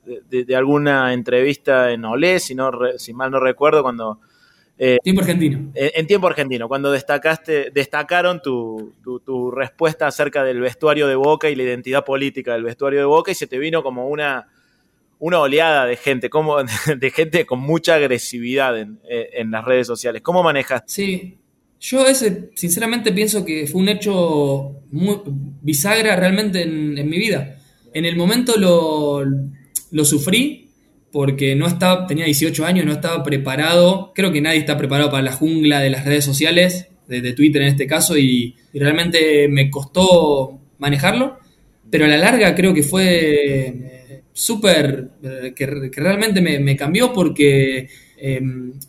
alguna 0.55 1.15
entrevista 1.15 1.93
en 1.93 2.05
Olé, 2.05 2.41
si, 2.41 2.55
no, 2.55 2.71
si 2.97 3.15
mal 3.15 3.31
no 3.31 3.41
recuerdo, 3.41 3.83
cuando 3.83 4.21
eh, 4.79 4.99
tiempo 5.03 5.23
argentino. 5.23 5.73
En, 5.75 6.07
tiempo 6.07 6.27
argentino, 6.27 6.69
cuando 6.69 6.93
destacaste, 6.93 7.71
destacaron 7.73 8.43
tu, 8.43 8.93
respuesta 9.55 10.07
acerca 10.07 10.45
del 10.45 10.61
vestuario 10.61 11.07
de 11.07 11.15
Boca 11.15 11.49
y 11.49 11.55
la 11.55 11.63
identidad 11.63 12.05
política 12.05 12.53
del 12.53 12.63
vestuario 12.63 12.99
de 13.01 13.07
Boca 13.07 13.31
y 13.31 13.35
se 13.35 13.47
te 13.47 13.59
vino 13.59 13.83
como 13.83 14.09
una, 14.09 14.49
una 15.19 15.41
oleada 15.41 15.87
de 15.87 15.97
gente, 15.97 16.29
como, 16.29 16.59
de 16.97 17.11
gente 17.11 17.47
con 17.47 17.61
mucha 17.61 17.95
agresividad 17.95 18.79
en, 18.79 19.51
las 19.51 19.65
redes 19.65 19.87
sociales. 19.87 20.21
¿Cómo 20.23 20.43
manejaste? 20.43 20.93
Sí, 20.93 21.39
yo 21.81 22.07
ese, 22.07 22.51
sinceramente 22.55 23.13
pienso 23.13 23.45
que 23.45 23.67
fue 23.67 23.81
un 23.81 23.89
hecho 23.89 24.83
muy 24.91 25.21
bisagra 25.63 26.17
realmente 26.17 26.63
en, 26.63 26.99
en 26.99 27.09
mi 27.09 27.17
vida. 27.19 27.59
En 27.95 28.05
el 28.05 28.17
momento 28.17 28.59
lo, 28.59 29.25
lo 29.91 30.05
sufrí, 30.05 30.66
porque 31.17 31.57
no 31.57 31.67
estaba, 31.67 32.07
tenía 32.07 32.27
18 32.27 32.67
años, 32.67 32.85
no 32.85 32.93
estaba 32.93 33.23
preparado, 33.23 34.13
creo 34.15 34.33
que 34.33 34.43
nadie 34.43 34.59
está 34.59 34.77
preparado 34.77 35.11
para 35.11 35.23
la 35.23 35.33
jungla 35.33 35.81
de 35.81 35.89
las 35.89 36.05
redes 36.05 36.27
sociales, 36.27 36.89
de, 37.09 37.33
Twitter 37.33 37.63
en 37.63 37.69
este 37.69 37.87
caso, 37.87 38.19
y, 38.19 38.55
realmente 38.75 39.49
me 39.49 39.71
costó 39.71 40.61
manejarlo, 40.77 41.39
pero 41.91 42.05
a 42.05 42.09
la 42.09 42.19
larga 42.19 42.55
creo 42.55 42.75
que 42.75 42.83
fue 42.83 43.69
eh, 43.69 44.23
súper, 44.35 45.09
eh, 45.23 45.55
que, 45.57 45.65
realmente 45.65 46.43
me, 46.43 46.77
cambió 46.77 47.15
porque 47.15 47.89
eh, 48.19 48.41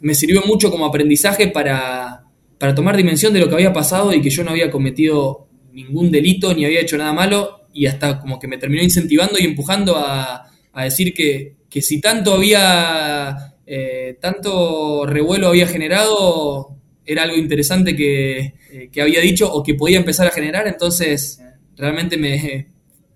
me 0.01 0.13
sirvió 0.13 0.41
mucho 0.45 0.69
como 0.69 0.85
aprendizaje 0.85 1.47
para, 1.47 2.25
para 2.57 2.75
tomar 2.75 2.97
dimensión 2.97 3.31
de 3.31 3.39
lo 3.39 3.47
que 3.47 3.55
había 3.55 3.71
pasado 3.71 4.13
y 4.13 4.19
que 4.19 4.31
yo 4.31 4.43
no 4.43 4.51
había 4.51 4.69
cometido 4.69 5.47
ningún 5.71 6.11
delito 6.11 6.53
ni 6.53 6.65
había 6.65 6.81
hecho 6.81 6.97
nada 6.97 7.13
malo. 7.13 7.61
Y 7.71 7.85
hasta 7.85 8.19
como 8.19 8.37
que 8.37 8.49
me 8.49 8.57
terminó 8.57 8.83
incentivando 8.83 9.39
y 9.39 9.45
empujando 9.45 9.95
a, 9.95 10.51
a 10.73 10.83
decir 10.83 11.13
que, 11.13 11.56
que 11.69 11.81
si 11.81 11.99
tanto 11.99 12.33
había, 12.33 13.55
eh, 13.65 14.17
tanto 14.21 15.05
revuelo 15.05 15.49
había 15.49 15.67
generado, 15.67 16.75
era 17.05 17.23
algo 17.23 17.37
interesante 17.37 17.91
eh, 17.91 18.89
que, 18.91 19.01
había 19.01 19.21
dicho 19.21 19.51
o 19.51 19.63
que 19.63 19.75
podía 19.75 19.97
empezar 19.97 20.27
a 20.27 20.31
generar, 20.31 20.67
entonces 20.67 21.41
realmente 21.75 22.17
me, 22.17 22.67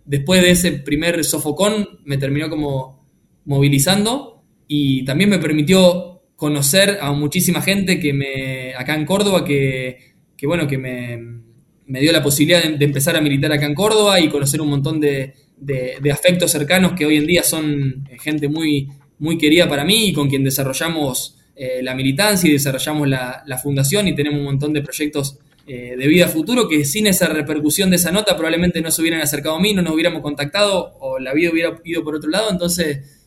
después 0.06 0.42
de 0.42 0.52
ese 0.52 0.72
primer 0.74 1.24
sofocón 1.24 2.02
me 2.06 2.18
terminó 2.18 2.50
como 2.50 3.08
movilizando 3.46 4.44
y 4.68 5.04
también 5.06 5.30
me 5.30 5.40
permitió 5.40 6.22
conocer 6.36 6.98
a 7.02 7.12
muchísima 7.12 7.62
gente 7.62 8.00
que 8.00 8.14
me, 8.14 8.74
acá 8.74 8.96
en 8.96 9.06
Córdoba, 9.06 9.46
que, 9.46 10.16
bueno, 10.44 10.68
que 10.68 10.78
me, 10.78 12.00
dio 12.00 12.12
la 12.12 12.24
posibilidad 12.24 12.64
de 12.64 12.86
empezar 12.86 13.16
a 13.16 13.22
militar 13.22 13.52
acá 13.52 13.66
en 13.66 13.76
Córdoba 13.76 14.20
y 14.20 14.30
conocer 14.30 14.62
un 14.62 14.70
montón 14.70 15.00
de, 15.00 15.34
de, 15.62 16.12
afectos 16.12 16.52
cercanos 16.52 16.94
que 16.94 17.06
hoy 17.06 17.18
en 17.18 17.28
día 17.28 17.44
son 17.44 18.08
eh, 18.10 18.18
gente 18.20 18.50
muy, 18.50 18.90
muy 19.20 19.38
querida 19.38 19.70
para 19.70 19.86
mí 19.86 20.08
y 20.08 20.14
con 20.14 20.28
quien 20.28 20.44
desarrollamos 20.44 21.38
eh, 21.56 21.82
la 21.84 21.94
militancia 21.94 22.50
y 22.50 22.54
desarrollamos 22.54 23.08
la, 23.08 23.60
fundación 23.62 24.08
y 24.08 24.16
tenemos 24.16 24.40
un 24.40 24.46
montón 24.46 24.74
de 24.74 24.82
proyectos 24.82 25.38
eh, 25.68 25.96
de 25.96 26.08
vida 26.08 26.28
futuro 26.28 26.68
que 26.68 26.84
sin 26.84 27.06
esa 27.06 27.28
repercusión 27.28 27.92
de 27.92 27.98
esa 27.98 28.12
nota 28.12 28.36
probablemente 28.36 28.82
no 28.82 28.90
se 28.90 29.02
hubieran 29.02 29.22
acercado 29.22 29.56
a 29.56 29.60
mí, 29.60 29.74
no 29.74 29.84
nos 29.84 29.94
hubiéramos 29.94 30.22
contactado 30.22 30.96
o 31.00 31.20
la 31.20 31.34
vida 31.34 31.52
hubiera 31.52 31.80
ido 31.84 32.04
por 32.04 32.16
otro 32.16 32.30
lado. 32.30 32.50
Entonces, 32.50 33.20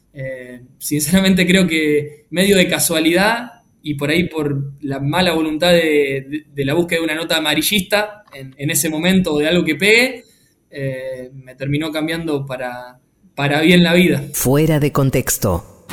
sinceramente 0.78 1.47
creo 1.47 1.66
que 1.66 2.26
medio 2.30 2.57
de 2.57 2.68
casualidad 2.68 3.51
y 3.82 3.95
por 3.95 4.11
ahí 4.11 4.28
por 4.28 4.72
la 4.80 4.99
mala 4.99 5.32
voluntad 5.32 5.72
de, 5.72 6.45
la 6.57 6.74
búsqueda 6.74 7.01
de 7.01 7.05
una 7.05 7.14
nota 7.14 7.37
amarillista 7.37 8.24
en, 8.32 8.55
en 8.57 8.70
ese 8.70 8.89
momento 8.89 9.39
de 9.39 9.49
algo 9.49 9.64
que 9.64 9.74
pegue, 9.74 10.24
eh, 10.77 11.31
me 11.33 11.55
terminó 11.55 11.93
cambiando 11.93 12.45
para, 12.47 12.99
para 13.37 13.61
bien 13.61 13.85
la 13.85 13.95
vida. 13.95 14.25
Fuera 14.33 14.81
de 14.81 14.91
contexto. 14.91 15.87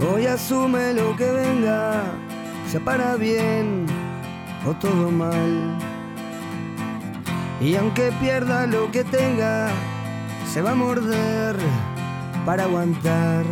Hoy 0.00 0.26
asume 0.26 0.94
lo 0.94 1.16
que 1.16 1.30
venga, 1.30 2.02
sea 2.66 2.80
para 2.80 3.14
bien 3.14 3.86
o 4.66 4.74
todo 4.74 5.12
mal. 5.12 5.78
Y 7.60 7.76
aunque 7.76 8.10
pierda 8.20 8.66
lo 8.66 8.90
que 8.90 9.04
tenga, 9.04 9.70
se 10.52 10.60
va 10.60 10.72
a 10.72 10.74
morder 10.74 11.54
para 12.44 12.64
aguantar. 12.64 13.44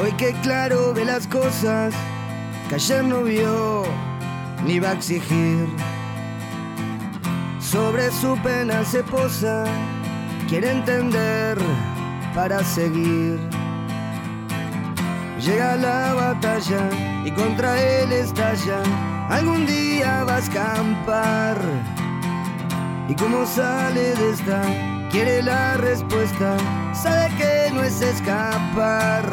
Hoy 0.00 0.12
que 0.12 0.32
claro 0.42 0.94
ve 0.94 1.04
las 1.04 1.26
cosas 1.26 1.92
que 2.68 2.76
ayer 2.76 3.02
no 3.04 3.24
vio 3.24 3.82
ni 4.64 4.78
va 4.78 4.90
a 4.90 4.92
exigir. 4.92 5.66
Sobre 7.58 8.10
su 8.12 8.36
pena 8.42 8.84
se 8.84 9.02
posa, 9.02 9.64
quiere 10.48 10.70
entender 10.70 11.58
para 12.32 12.62
seguir. 12.62 13.40
Llega 15.40 15.76
la 15.76 16.14
batalla 16.14 16.90
y 17.24 17.32
contra 17.32 17.80
él 17.82 18.12
estalla. 18.12 18.82
Algún 19.30 19.66
día 19.66 20.22
va 20.24 20.36
a 20.36 20.38
escampar. 20.38 21.58
Y 23.08 23.14
como 23.16 23.44
sale 23.46 24.14
de 24.14 24.30
esta, 24.30 24.62
quiere 25.10 25.42
la 25.42 25.76
respuesta. 25.78 26.56
Sabe 26.94 27.34
que 27.36 27.70
no 27.74 27.82
es 27.82 28.00
escapar. 28.00 29.24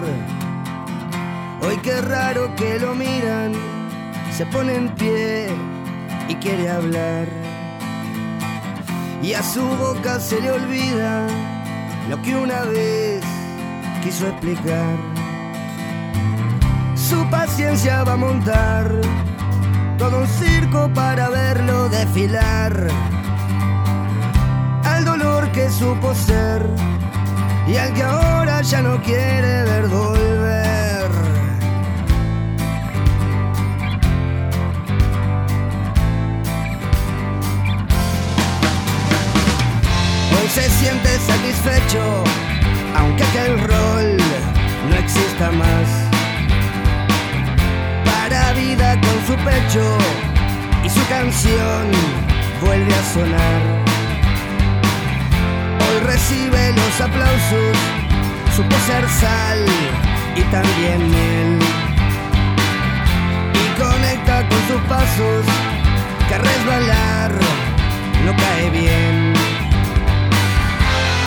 Hoy 1.68 1.78
qué 1.78 2.00
raro 2.00 2.54
que 2.56 2.78
lo 2.78 2.94
miran, 2.94 3.54
se 4.32 4.46
pone 4.46 4.76
en 4.76 4.90
pie 4.90 5.48
y 6.28 6.36
quiere 6.36 6.70
hablar. 6.70 7.28
Y 9.24 9.34
a 9.34 9.42
su 9.42 9.64
boca 9.64 10.20
se 10.20 10.40
le 10.42 10.52
olvida 10.52 11.26
lo 12.08 12.22
que 12.22 12.36
una 12.36 12.66
vez 12.66 13.24
quiso 14.04 14.28
explicar. 14.28 14.96
Su 16.96 17.28
paciencia 17.32 18.04
va 18.04 18.14
a 18.14 18.18
montar 18.18 18.92
todo 19.98 20.20
un 20.20 20.28
circo 20.28 20.88
para 20.94 21.30
verlo 21.30 21.90
desfilar. 21.90 22.90
Al 24.84 25.04
dolor 25.04 25.52
que 25.52 25.68
supo 25.72 26.14
ser 26.14 26.64
y 27.68 27.76
al 27.78 27.92
que 27.96 28.04
ahora 28.04 28.62
ya 28.62 28.84
no 28.84 29.02
quiere 29.02 29.64
ver 29.64 29.88
volver. 29.88 30.65
Se 40.50 40.70
siente 40.70 41.10
satisfecho, 41.20 42.24
aunque 42.96 43.24
aquel 43.24 43.60
rol 43.60 44.18
no 44.90 44.96
exista 44.96 45.52
más. 45.52 45.88
Para 48.06 48.54
vida 48.54 48.94
con 49.02 49.26
su 49.28 49.36
pecho 49.44 49.98
y 50.86 50.90
su 50.90 51.06
canción 51.08 51.92
vuelve 52.62 52.94
a 52.94 53.04
sonar. 53.14 53.62
Hoy 55.82 56.00
recibe 56.06 56.72
los 56.72 57.02
aplausos, 57.02 57.78
supo 58.56 58.76
ser 58.86 59.10
sal 59.10 59.66
y 60.38 60.42
también 60.44 61.10
miel. 61.10 61.60
Y 63.54 63.82
conecta 63.82 64.48
con 64.48 64.60
sus 64.70 64.82
pasos, 64.88 65.46
que 66.30 66.38
resbalar 66.38 67.32
no 68.26 68.34
cae 68.38 68.70
bien. 68.70 69.45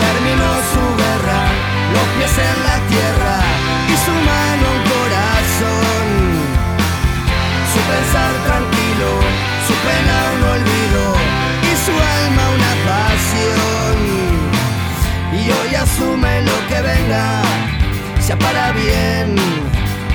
Terminó 0.09 0.51
su 0.73 0.85
guerra, 1.03 1.43
los 1.93 2.07
pies 2.17 2.35
en 2.39 2.59
la 2.69 2.77
tierra 2.93 3.37
y 3.93 3.95
su 4.05 4.15
mano 4.31 4.65
un 4.77 4.83
corazón. 4.95 6.07
Su 7.73 7.79
pensar 7.91 8.33
tranquilo, 8.49 9.11
su 9.67 9.75
pena 9.87 10.17
un 10.35 10.43
olvido 10.57 11.05
y 11.69 11.73
su 11.85 11.93
alma 11.93 12.45
una 12.57 12.73
pasión. 12.89 13.97
Y 15.41 15.43
hoy 15.57 15.75
asume 15.75 16.33
lo 16.43 16.57
que 16.69 16.81
venga, 16.81 17.43
sea 18.19 18.39
para 18.39 18.73
bien 18.73 19.37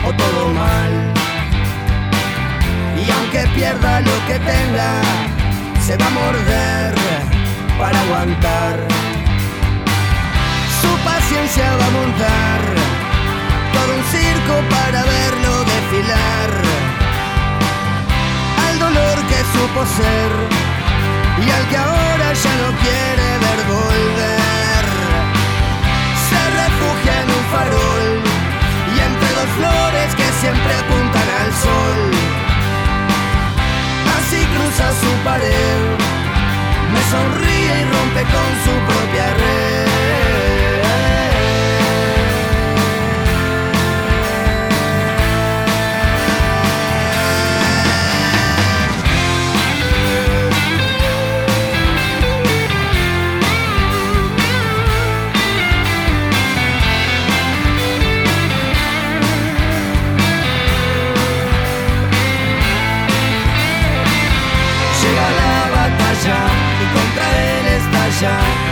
o 0.07 0.11
todo 0.11 0.49
mal. 0.53 0.91
Y 2.97 3.11
aunque 3.11 3.41
pierda 3.53 4.01
lo 4.01 4.17
que 4.25 4.39
tenga, 4.39 5.01
se 5.85 5.97
va 5.97 6.07
a 6.07 6.09
morder 6.09 6.95
para 7.77 7.99
aguantar. 8.01 9.02
Su 10.83 10.91
paciencia 11.05 11.65
va 11.79 11.85
a 11.85 11.91
montar 11.91 12.59
todo 13.73 13.89
un 13.99 14.03
circo 14.15 14.55
para 14.75 14.99
verlo 15.15 15.51
desfilar. 15.73 16.49
Al 18.67 18.75
dolor 18.79 19.17
que 19.29 19.39
supo 19.53 19.79
ser 19.97 20.31
y 21.45 21.49
al 21.57 21.65
que 21.69 21.77
ahora 21.77 22.27
ya 22.43 22.53
no 22.61 22.69
quiere 22.83 23.27
ver 23.43 23.59
volver. 23.75 24.85
Se 26.27 26.41
refugia 26.61 27.13
en 27.23 27.29
un 27.37 27.43
farol 27.53 28.07
y 28.93 28.99
entre 29.09 29.29
dos 29.39 29.49
flores 29.57 30.09
que 30.19 30.27
siempre 30.41 30.71
apuntan 30.83 31.27
al 31.41 31.51
sol. 31.65 31.99
Así 34.17 34.39
cruza 34.53 34.87
su 35.01 35.11
pared, 35.23 35.81
me 36.91 37.01
sonríe 37.13 37.73
y 37.81 37.85
rompe 37.95 38.21
con 38.35 38.49
su 38.65 38.73
propia 38.89 39.27
red. 39.41 39.92
Estalla. 68.23 68.62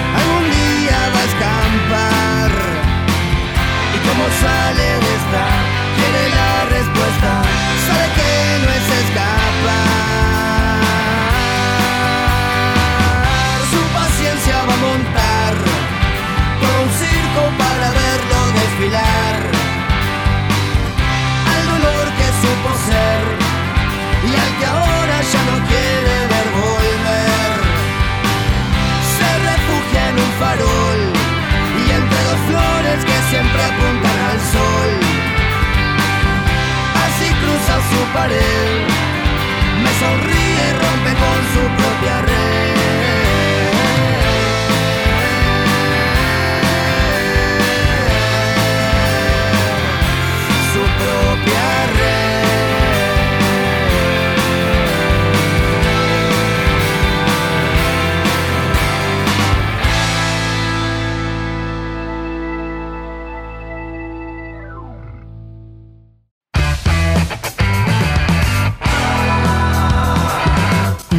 Me 38.13 39.91
sonríe 39.99 40.69
y 40.69 40.73
rompe 40.73 41.13
con 41.13 41.39
su 41.53 41.61
propia 41.77 42.21
red. 42.23 42.60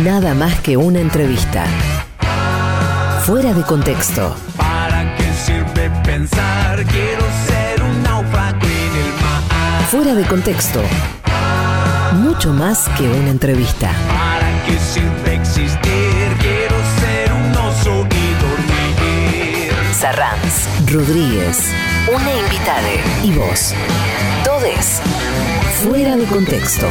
Nada 0.05 0.34
más 0.34 0.59
que 0.61 0.76
una 0.76 0.98
entrevista. 0.98 1.64
Fuera 3.24 3.53
de 3.53 3.62
contexto. 3.62 4.34
¿Para 4.57 5.14
qué 5.16 5.32
sirve 5.32 5.90
pensar? 6.03 6.84
Quiero 6.86 7.22
ser 7.46 7.82
un 7.84 8.03
náufrago 8.03 8.59
en 8.62 8.96
el 8.96 9.12
mar. 9.22 9.84
Fuera 9.90 10.14
de 10.16 10.24
contexto. 10.24 10.82
Mucho 12.14 12.53
más 12.53 12.88
que 12.98 13.09
una 13.09 13.30
entrevista. 13.30 13.92
¿Para 14.09 14.64
qué 14.64 14.76
sirve 14.76 15.36
existir? 15.36 16.36
Quiero 16.40 16.76
ser 16.98 17.32
un 17.32 17.57
oso 17.57 18.05
y 18.11 18.34
dormir. 18.42 19.72
Sarranz, 19.94 20.66
Rodríguez, 20.90 21.68
una 22.12 22.32
invitada 22.40 22.88
y 23.22 23.30
vos. 23.32 23.72
Todes. 24.44 25.00
Fuera 25.84 26.16
de 26.16 26.24
contexto. 26.24 26.88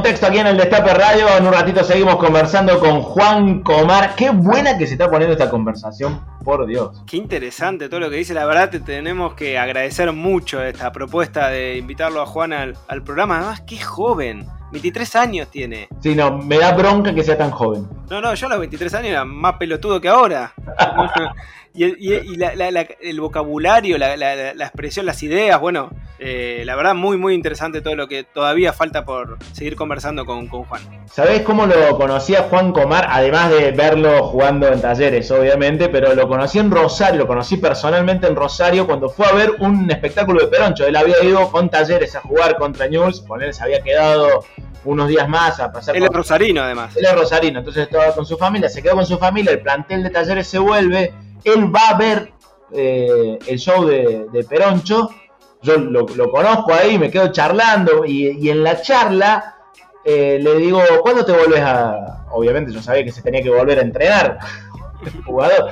Contexto 0.00 0.28
aquí 0.28 0.38
en 0.38 0.46
el 0.46 0.56
Destape 0.56 0.94
Radio. 0.94 1.26
En 1.36 1.46
un 1.46 1.52
ratito 1.52 1.84
seguimos 1.84 2.16
conversando 2.16 2.80
con 2.80 3.02
Juan 3.02 3.60
Comar. 3.60 4.14
Qué 4.16 4.30
buena 4.30 4.78
que 4.78 4.86
se 4.86 4.94
está 4.94 5.10
poniendo 5.10 5.34
esta 5.34 5.50
conversación, 5.50 6.22
por 6.44 6.66
Dios. 6.66 7.02
Qué 7.06 7.16
interesante 7.16 7.88
todo 7.88 8.00
lo 8.00 8.10
que 8.10 8.16
dice. 8.16 8.34
La 8.34 8.46
verdad, 8.46 8.70
te 8.70 8.80
tenemos 8.80 9.34
que 9.34 9.58
agradecer 9.58 10.12
mucho 10.12 10.62
esta 10.62 10.90
propuesta 10.92 11.48
de 11.48 11.76
invitarlo 11.76 12.20
a 12.22 12.26
Juan 12.26 12.52
al, 12.52 12.76
al 12.88 13.02
programa. 13.02 13.38
Además, 13.38 13.62
qué 13.66 13.78
joven. 13.78 14.46
23 14.72 15.16
años 15.16 15.48
tiene. 15.50 15.88
Sí, 16.00 16.14
no, 16.14 16.38
me 16.38 16.56
da 16.58 16.72
bronca 16.72 17.12
que 17.12 17.24
sea 17.24 17.36
tan 17.36 17.50
joven. 17.50 17.88
No, 18.08 18.20
no, 18.20 18.32
yo 18.34 18.46
a 18.46 18.50
los 18.50 18.60
23 18.60 18.94
años 18.94 19.10
era 19.10 19.24
más 19.24 19.54
pelotudo 19.56 20.00
que 20.00 20.08
ahora. 20.08 20.52
y 21.74 21.84
el, 21.84 21.96
y- 21.98 22.14
y 22.14 22.36
la- 22.36 22.54
la- 22.54 22.70
la- 22.70 22.86
el 23.00 23.20
vocabulario, 23.20 23.98
la, 23.98 24.16
la- 24.16 24.36
la- 24.36 24.54
la 24.54 24.64
expresión, 24.64 25.06
las 25.06 25.22
ideas, 25.24 25.60
bueno, 25.60 25.90
eh, 26.20 26.62
la 26.66 26.76
verdad 26.76 26.94
muy, 26.94 27.16
muy 27.16 27.34
interesante 27.34 27.80
todo 27.80 27.96
lo 27.96 28.06
que 28.06 28.22
todavía 28.24 28.72
falta 28.72 29.04
por 29.04 29.38
seguir 29.52 29.74
conversando 29.74 30.24
con, 30.24 30.46
con 30.46 30.62
Juan. 30.64 30.82
¿Sabés 31.06 31.42
cómo 31.42 31.66
lo 31.66 31.96
conocía 31.96 32.42
Juan 32.42 32.72
Comar? 32.72 33.06
Además 33.10 33.50
de 33.50 33.72
verlo 33.72 34.22
jugando 34.24 34.68
en 34.68 34.80
talleres, 34.80 35.28
obviamente, 35.32 35.88
pero 35.88 36.14
lo 36.14 36.28
conocí 36.30 36.58
en 36.58 36.70
Rosario, 36.70 37.18
lo 37.20 37.26
conocí 37.26 37.58
personalmente 37.58 38.26
en 38.26 38.34
Rosario 38.34 38.86
cuando 38.86 39.10
fue 39.10 39.26
a 39.26 39.32
ver 39.32 39.56
un 39.58 39.90
espectáculo 39.90 40.40
de 40.40 40.46
Peroncho. 40.46 40.86
Él 40.86 40.96
había 40.96 41.22
ido 41.22 41.50
con 41.50 41.68
talleres 41.68 42.16
a 42.16 42.20
jugar 42.20 42.56
contra 42.56 42.88
News, 42.88 43.20
con 43.20 43.42
él 43.42 43.52
se 43.52 43.62
había 43.62 43.82
quedado 43.82 44.44
unos 44.84 45.08
días 45.08 45.28
más 45.28 45.60
a 45.60 45.70
pasar 45.70 45.94
Él 45.94 46.04
es 46.04 46.08
rosarino, 46.08 46.62
además. 46.62 46.96
Él 46.96 47.04
es 47.04 47.14
rosarino, 47.14 47.58
entonces 47.58 47.82
estaba 47.82 48.14
con 48.14 48.24
su 48.24 48.38
familia, 48.38 48.70
se 48.70 48.82
quedó 48.82 48.94
con 48.94 49.04
su 49.04 49.18
familia, 49.18 49.52
el 49.52 49.60
plantel 49.60 50.02
de 50.02 50.10
talleres 50.10 50.46
se 50.46 50.58
vuelve, 50.58 51.12
él 51.44 51.74
va 51.74 51.90
a 51.90 51.98
ver 51.98 52.32
eh, 52.72 53.38
el 53.46 53.58
show 53.58 53.84
de, 53.84 54.26
de 54.32 54.44
Peroncho, 54.44 55.10
yo 55.60 55.76
lo, 55.76 56.06
lo 56.06 56.30
conozco 56.30 56.72
ahí, 56.72 56.98
me 56.98 57.10
quedo 57.10 57.30
charlando 57.30 58.06
y, 58.06 58.38
y 58.40 58.48
en 58.48 58.64
la 58.64 58.80
charla 58.80 59.56
eh, 60.04 60.38
le 60.40 60.56
digo, 60.56 60.80
¿cuándo 61.02 61.24
te 61.24 61.32
volvés 61.32 61.60
a...? 61.60 62.26
Obviamente 62.32 62.72
yo 62.72 62.80
sabía 62.80 63.04
que 63.04 63.12
se 63.12 63.22
tenía 63.22 63.42
que 63.42 63.50
volver 63.50 63.78
a 63.78 63.82
entrenar, 63.82 64.38
el 65.04 65.24
jugador. 65.24 65.70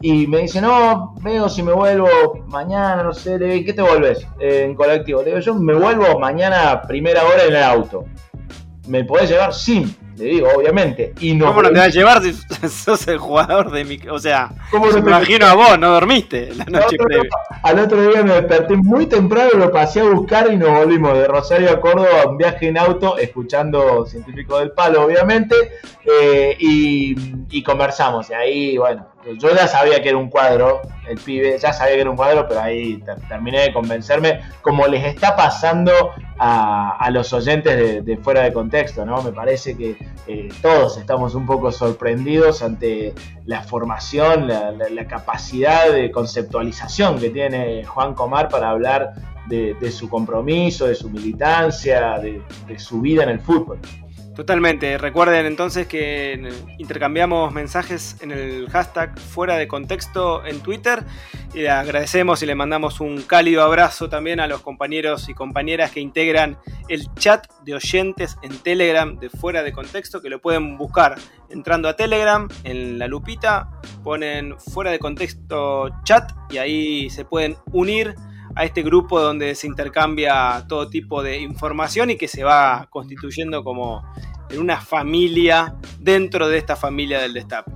Y 0.00 0.26
me 0.26 0.38
dice, 0.42 0.60
no, 0.60 1.14
veo 1.22 1.48
si 1.48 1.62
me 1.62 1.72
vuelvo 1.72 2.08
mañana, 2.48 3.02
no 3.02 3.14
sé, 3.14 3.38
le 3.38 3.46
digo, 3.46 3.56
¿en 3.58 3.64
qué 3.64 3.72
te 3.72 3.82
volvés? 3.82 4.26
"Eh, 4.38 4.64
en 4.64 4.74
colectivo. 4.74 5.20
Le 5.20 5.28
digo, 5.28 5.38
yo 5.40 5.54
me 5.54 5.74
vuelvo 5.74 6.18
mañana 6.18 6.82
primera 6.82 7.24
hora 7.24 7.44
en 7.44 7.56
el 7.56 7.62
auto. 7.62 8.04
¿Me 8.88 9.04
podés 9.04 9.30
llevar? 9.30 9.52
Sí, 9.52 9.96
le 10.16 10.24
digo, 10.26 10.48
obviamente. 10.54 11.12
Y 11.18 11.34
no, 11.34 11.46
¿Cómo 11.46 11.62
no 11.62 11.70
te 11.70 11.78
vas 11.78 11.86
a 11.86 11.90
llevar 11.90 12.22
si 12.22 12.32
sos 12.68 13.08
el 13.08 13.18
jugador 13.18 13.72
de 13.72 13.84
mi... 13.84 13.98
O 14.10 14.18
sea, 14.20 14.50
¿Cómo 14.70 14.86
no 14.86 14.92
me 14.92 15.10
imagino 15.10 15.44
a 15.46 15.54
vos, 15.54 15.76
no 15.78 15.90
dormiste 15.90 16.54
la 16.54 16.64
No, 16.66 16.78
noche 16.78 16.96
no, 16.98 17.02
no. 17.02 17.08
previa. 17.08 17.30
Al 17.64 17.78
otro 17.80 18.00
día 18.08 18.22
me 18.22 18.34
desperté 18.34 18.76
muy 18.76 19.06
temprano, 19.06 19.50
lo 19.56 19.72
pasé 19.72 20.00
a 20.02 20.04
buscar 20.04 20.52
y 20.52 20.56
nos 20.56 20.70
volvimos 20.70 21.14
de 21.18 21.26
Rosario 21.26 21.70
a 21.70 21.80
Córdoba, 21.80 22.26
un 22.28 22.36
viaje 22.36 22.68
en 22.68 22.78
auto, 22.78 23.16
escuchando 23.18 24.06
Científico 24.06 24.60
del 24.60 24.70
Palo, 24.70 25.04
obviamente, 25.04 25.56
eh, 26.04 26.54
y, 26.60 27.16
y 27.50 27.62
conversamos. 27.64 28.30
Y 28.30 28.34
ahí, 28.34 28.78
bueno, 28.78 29.08
yo 29.34 29.54
ya 29.54 29.66
sabía 29.66 30.02
que 30.02 30.10
era 30.10 30.18
un 30.18 30.30
cuadro, 30.30 30.82
el 31.08 31.18
pibe, 31.18 31.58
ya 31.58 31.72
sabía 31.72 31.94
que 31.94 32.00
era 32.02 32.10
un 32.10 32.16
cuadro, 32.16 32.46
pero 32.48 32.60
ahí 32.60 32.98
ter- 32.98 33.20
terminé 33.28 33.60
de 33.60 33.72
convencerme, 33.72 34.40
como 34.62 34.86
les 34.86 35.04
está 35.04 35.36
pasando 35.36 35.92
a, 36.38 37.08
los 37.10 37.32
oyentes 37.32 38.04
de, 38.04 38.16
fuera 38.18 38.42
de 38.42 38.52
contexto, 38.52 39.04
¿no? 39.04 39.22
Me 39.22 39.32
parece 39.32 39.76
que 39.76 39.96
eh, 40.26 40.48
todos 40.60 40.98
estamos 40.98 41.34
un 41.34 41.46
poco 41.46 41.72
sorprendidos 41.72 42.62
ante 42.62 43.14
la 43.46 43.62
formación, 43.62 44.48
la, 44.48 45.06
capacidad 45.08 45.90
de 45.92 46.10
conceptualización 46.10 47.18
que 47.18 47.30
tiene 47.30 47.84
Juan 47.84 48.14
Comar 48.14 48.48
para 48.48 48.70
hablar 48.70 49.12
de, 49.46 49.90
su 49.90 50.08
compromiso, 50.08 50.86
de 50.86 50.94
su 50.94 51.08
militancia, 51.08 52.18
de 52.18 52.78
su 52.78 53.00
vida 53.00 53.22
en 53.22 53.30
el 53.30 53.40
fútbol. 53.40 53.78
Totalmente. 54.36 54.98
Recuerden 54.98 55.46
entonces 55.46 55.86
que 55.86 56.52
intercambiamos 56.76 57.54
mensajes 57.54 58.18
en 58.20 58.32
el 58.32 58.68
hashtag 58.68 59.18
fuera 59.18 59.56
de 59.56 59.66
contexto 59.66 60.44
en 60.44 60.60
Twitter. 60.60 61.02
Y 61.54 61.60
le 61.60 61.70
agradecemos 61.70 62.42
y 62.42 62.46
le 62.46 62.54
mandamos 62.54 63.00
un 63.00 63.22
cálido 63.22 63.62
abrazo 63.62 64.10
también 64.10 64.38
a 64.40 64.46
los 64.46 64.60
compañeros 64.60 65.30
y 65.30 65.34
compañeras 65.34 65.90
que 65.90 66.00
integran 66.00 66.58
el 66.88 67.12
chat 67.14 67.46
de 67.62 67.76
oyentes 67.76 68.36
en 68.42 68.58
Telegram 68.58 69.18
de 69.18 69.30
fuera 69.30 69.62
de 69.62 69.72
contexto, 69.72 70.20
que 70.20 70.28
lo 70.28 70.38
pueden 70.38 70.76
buscar 70.76 71.14
entrando 71.48 71.88
a 71.88 71.96
Telegram 71.96 72.46
en 72.64 72.98
la 72.98 73.08
lupita, 73.08 73.70
ponen 74.04 74.60
fuera 74.60 74.90
de 74.90 74.98
contexto 74.98 75.88
chat 76.04 76.30
y 76.50 76.58
ahí 76.58 77.08
se 77.08 77.24
pueden 77.24 77.56
unir 77.72 78.14
a 78.56 78.64
este 78.64 78.82
grupo 78.82 79.20
donde 79.20 79.54
se 79.54 79.66
intercambia 79.66 80.64
todo 80.66 80.88
tipo 80.88 81.22
de 81.22 81.38
información 81.38 82.10
y 82.10 82.16
que 82.16 82.26
se 82.26 82.42
va 82.42 82.88
constituyendo 82.90 83.62
como 83.62 84.02
en 84.50 84.60
una 84.60 84.80
familia 84.80 85.76
dentro 86.00 86.48
de 86.48 86.58
esta 86.58 86.74
familia 86.74 87.20
del 87.20 87.34
Destape. 87.34 87.70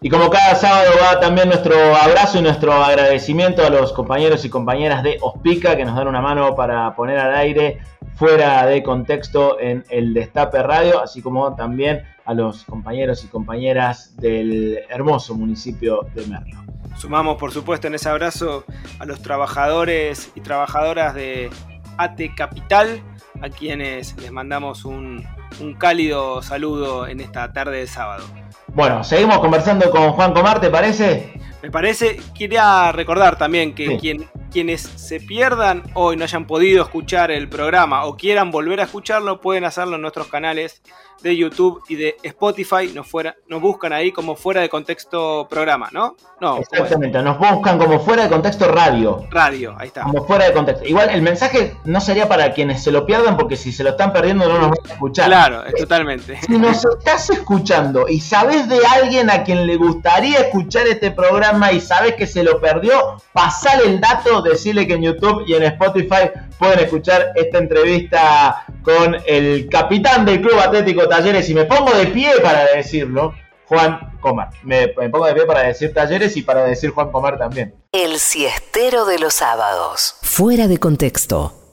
Y 0.00 0.10
como 0.10 0.28
cada 0.28 0.54
sábado 0.54 0.90
va 1.02 1.20
también 1.20 1.48
nuestro 1.48 1.76
abrazo 1.94 2.38
y 2.38 2.42
nuestro 2.42 2.72
agradecimiento 2.72 3.64
a 3.64 3.70
los 3.70 3.92
compañeros 3.92 4.44
y 4.44 4.50
compañeras 4.50 5.02
de 5.02 5.18
Ospica 5.20 5.76
que 5.76 5.84
nos 5.84 5.96
dan 5.96 6.08
una 6.08 6.20
mano 6.20 6.54
para 6.54 6.94
poner 6.94 7.18
al 7.18 7.34
aire 7.34 7.78
fuera 8.14 8.66
de 8.66 8.82
contexto 8.82 9.58
en 9.60 9.84
el 9.90 10.14
Destape 10.14 10.62
Radio, 10.62 11.02
así 11.02 11.22
como 11.22 11.54
también 11.54 12.02
a 12.24 12.34
los 12.34 12.64
compañeros 12.64 13.24
y 13.24 13.28
compañeras 13.28 14.16
del 14.16 14.80
hermoso 14.88 15.34
municipio 15.34 16.06
de 16.14 16.26
Merlo. 16.26 16.64
Sumamos, 16.96 17.36
por 17.36 17.52
supuesto, 17.52 17.86
en 17.86 17.94
ese 17.94 18.08
abrazo 18.08 18.64
a 18.98 19.04
los 19.04 19.20
trabajadores 19.22 20.30
y 20.34 20.40
trabajadoras 20.40 21.14
de 21.14 21.50
AT 21.98 22.20
Capital, 22.36 23.02
a 23.42 23.48
quienes 23.48 24.16
les 24.18 24.30
mandamos 24.32 24.84
un, 24.84 25.26
un 25.60 25.74
cálido 25.74 26.40
saludo 26.42 27.06
en 27.06 27.20
esta 27.20 27.52
tarde 27.52 27.78
de 27.78 27.86
sábado. 27.86 28.24
Bueno, 28.68 29.04
seguimos 29.04 29.38
conversando 29.38 29.90
con 29.90 30.12
Juan 30.12 30.32
Comar, 30.32 30.60
¿te 30.60 30.70
parece? 30.70 31.32
Me 31.62 31.70
parece, 31.70 32.20
quería 32.36 32.90
recordar 32.92 33.36
también 33.36 33.74
que 33.74 33.86
Sí. 33.88 33.96
quien- 33.98 34.28
quienes 34.50 34.82
se 34.82 35.18
pierdan 35.18 35.82
hoy, 35.94 36.16
no 36.16 36.22
hayan 36.24 36.46
podido 36.46 36.82
escuchar 36.84 37.30
el 37.32 37.48
programa 37.48 38.04
o 38.04 38.16
quieran 38.16 38.50
volver 38.52 38.80
a 38.80 38.84
escucharlo, 38.84 39.40
pueden 39.40 39.64
hacerlo 39.64 39.96
en 39.96 40.02
nuestros 40.02 40.28
canales 40.28 40.80
de 41.24 41.36
YouTube 41.36 41.82
y 41.88 41.96
de 41.96 42.16
Spotify. 42.22 42.92
Nos, 42.94 43.08
fuera, 43.08 43.34
nos 43.48 43.60
buscan 43.60 43.92
ahí 43.92 44.12
como 44.12 44.36
fuera 44.36 44.60
de 44.60 44.68
contexto 44.68 45.48
programa, 45.48 45.88
¿no? 45.90 46.16
No. 46.40 46.58
Exactamente, 46.58 47.20
nos 47.22 47.38
buscan 47.38 47.78
como 47.78 47.98
fuera 47.98 48.24
de 48.24 48.28
contexto 48.28 48.70
radio. 48.70 49.26
radio, 49.30 49.74
ahí 49.78 49.88
está. 49.88 50.02
Como 50.02 50.24
fuera 50.26 50.44
de 50.44 50.52
contexto. 50.52 50.84
Igual 50.84 51.08
el 51.10 51.22
mensaje 51.22 51.74
no 51.86 52.00
sería 52.00 52.28
para 52.28 52.52
quienes 52.52 52.82
se 52.82 52.92
lo 52.92 53.06
pierdan, 53.06 53.36
porque 53.36 53.56
si 53.56 53.72
se 53.72 53.82
lo 53.82 53.90
están 53.90 54.12
perdiendo 54.12 54.46
no 54.46 54.58
nos 54.58 54.68
van 54.68 54.78
a 54.84 54.92
escuchar. 54.92 55.26
Claro, 55.26 55.64
es 55.64 55.74
totalmente. 55.74 56.38
Si 56.42 56.58
nos 56.58 56.84
estás 56.84 57.30
escuchando 57.30 58.06
y 58.06 58.20
sabes 58.20 58.68
de 58.68 58.80
alguien 58.86 59.30
a 59.30 59.44
quien 59.44 59.66
le 59.66 59.76
gustaría 59.76 60.40
escuchar 60.40 60.86
este 60.86 61.10
programa 61.10 61.72
y 61.72 61.80
sabes 61.80 62.16
que 62.16 62.26
se 62.26 62.44
lo 62.44 62.60
perdió, 62.60 63.16
pasale 63.32 63.86
el 63.86 63.98
dato, 63.98 64.42
decirle 64.42 64.86
que 64.86 64.94
en 64.94 65.02
YouTube 65.02 65.44
y 65.46 65.54
en 65.54 65.62
Spotify 65.62 66.30
pueden 66.58 66.80
escuchar 66.80 67.32
esta 67.34 67.58
entrevista 67.58 68.66
con 68.84 69.16
el 69.26 69.68
capitán 69.68 70.24
del 70.24 70.40
Club 70.40 70.58
Atlético 70.60 71.08
Talleres. 71.08 71.48
Y 71.48 71.54
me 71.54 71.64
pongo 71.64 71.92
de 71.92 72.06
pie 72.08 72.32
para 72.42 72.66
decirlo, 72.66 73.34
Juan 73.66 74.16
Comar. 74.20 74.50
Me, 74.62 74.92
me 74.96 75.08
pongo 75.08 75.26
de 75.26 75.34
pie 75.34 75.46
para 75.46 75.62
decir 75.62 75.92
Talleres 75.92 76.36
y 76.36 76.42
para 76.42 76.64
decir 76.64 76.90
Juan 76.90 77.10
Comar 77.10 77.38
también. 77.38 77.74
El 77.92 78.18
siestero 78.18 79.06
de 79.06 79.18
los 79.18 79.34
sábados. 79.34 80.16
Fuera 80.22 80.68
de 80.68 80.78
contexto. 80.78 81.63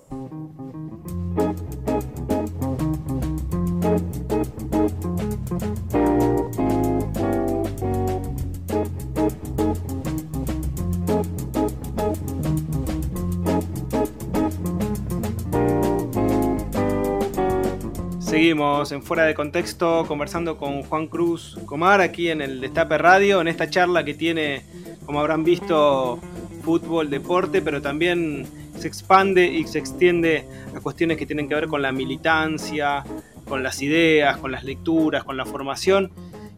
Seguimos 18.52 18.91
en 18.91 19.02
Fuera 19.02 19.24
de 19.24 19.34
Contexto 19.34 20.04
conversando 20.06 20.58
con 20.58 20.84
Juan 20.84 21.08
Cruz 21.08 21.58
Comar 21.66 22.02
aquí 22.02 22.30
en 22.30 22.41
el 22.41 22.60
Destape 22.60 22.97
Radio, 22.97 23.39
en 23.39 23.47
esta 23.47 23.70
charla 23.70 24.04
que 24.04 24.14
tiene, 24.14 24.64
como 25.06 25.22
habrán 25.22 25.45
visto, 25.45 26.20
fútbol, 26.62 27.10
deporte, 27.10 27.62
pero 27.62 27.82
también 27.82 28.45
se 28.78 28.89
expande 28.89 29.45
y 29.47 29.64
se 29.68 29.80
extiende 29.80 30.45
a 30.76 30.82
cuestiones 30.82 31.18
que 31.18 31.26
tienen 31.26 31.47
que 31.47 31.56
ver 31.56 31.68
con 31.68 31.82
la 31.82 31.93
militancia, 31.93 33.06
con 33.47 33.64
las 33.64 33.82
ideas, 33.82 34.36
con 34.36 34.52
las 34.52 34.66
lecturas, 34.66 35.24
con 35.24 35.38
la 35.38 35.45
formación. 35.45 36.12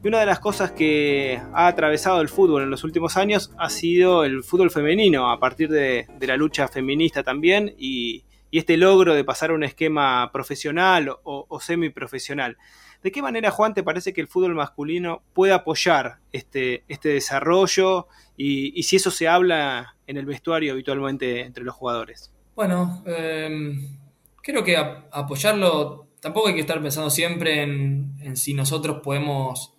Y 0.03 0.07
una 0.07 0.19
de 0.19 0.25
las 0.25 0.39
cosas 0.39 0.71
que 0.71 1.39
ha 1.53 1.67
atravesado 1.67 2.21
el 2.21 2.27
fútbol 2.27 2.63
en 2.63 2.71
los 2.71 2.83
últimos 2.83 3.17
años 3.17 3.51
ha 3.59 3.69
sido 3.69 4.23
el 4.23 4.43
fútbol 4.43 4.71
femenino, 4.71 5.31
a 5.31 5.39
partir 5.39 5.69
de, 5.69 6.07
la 6.21 6.37
lucha 6.37 6.67
feminista 6.67 7.21
también 7.21 7.75
y, 7.77 8.23
este 8.59 8.77
logro 8.77 9.13
de 9.13 9.23
pasar 9.23 9.51
a 9.51 9.53
un 9.53 9.63
esquema 9.63 10.31
profesional 10.31 11.09
o, 11.09 11.45
o 11.47 11.59
semiprofesional. 11.59 12.57
¿De 13.03 13.11
qué 13.11 13.21
manera, 13.21 13.51
Juan, 13.51 13.73
te 13.73 13.83
parece 13.83 14.13
que 14.13 14.21
el 14.21 14.29
fútbol 14.29 14.55
masculino 14.55 15.23
puede 15.33 15.51
apoyar 15.51 16.19
este, 16.31 16.85
este 16.87 17.09
desarrollo 17.09 18.07
y, 18.37 18.81
si 18.83 18.95
eso 18.95 19.11
se 19.11 19.27
habla 19.27 19.97
en 20.07 20.15
el 20.15 20.25
vestuario 20.25 20.71
habitualmente 20.71 21.41
entre 21.41 21.65
los 21.65 21.75
jugadores? 21.75 22.31
Bueno, 22.55 23.03
em, 23.05 23.97
creo 24.41 24.63
que 24.63 24.77
apoyarlo, 24.77 26.07
tampoco 26.21 26.47
hay 26.47 26.53
que 26.53 26.61
estar 26.61 26.81
pensando 26.81 27.09
siempre 27.09 27.61
en, 27.61 28.37
si 28.37 28.53
nosotros 28.53 29.01
podemos 29.03 29.73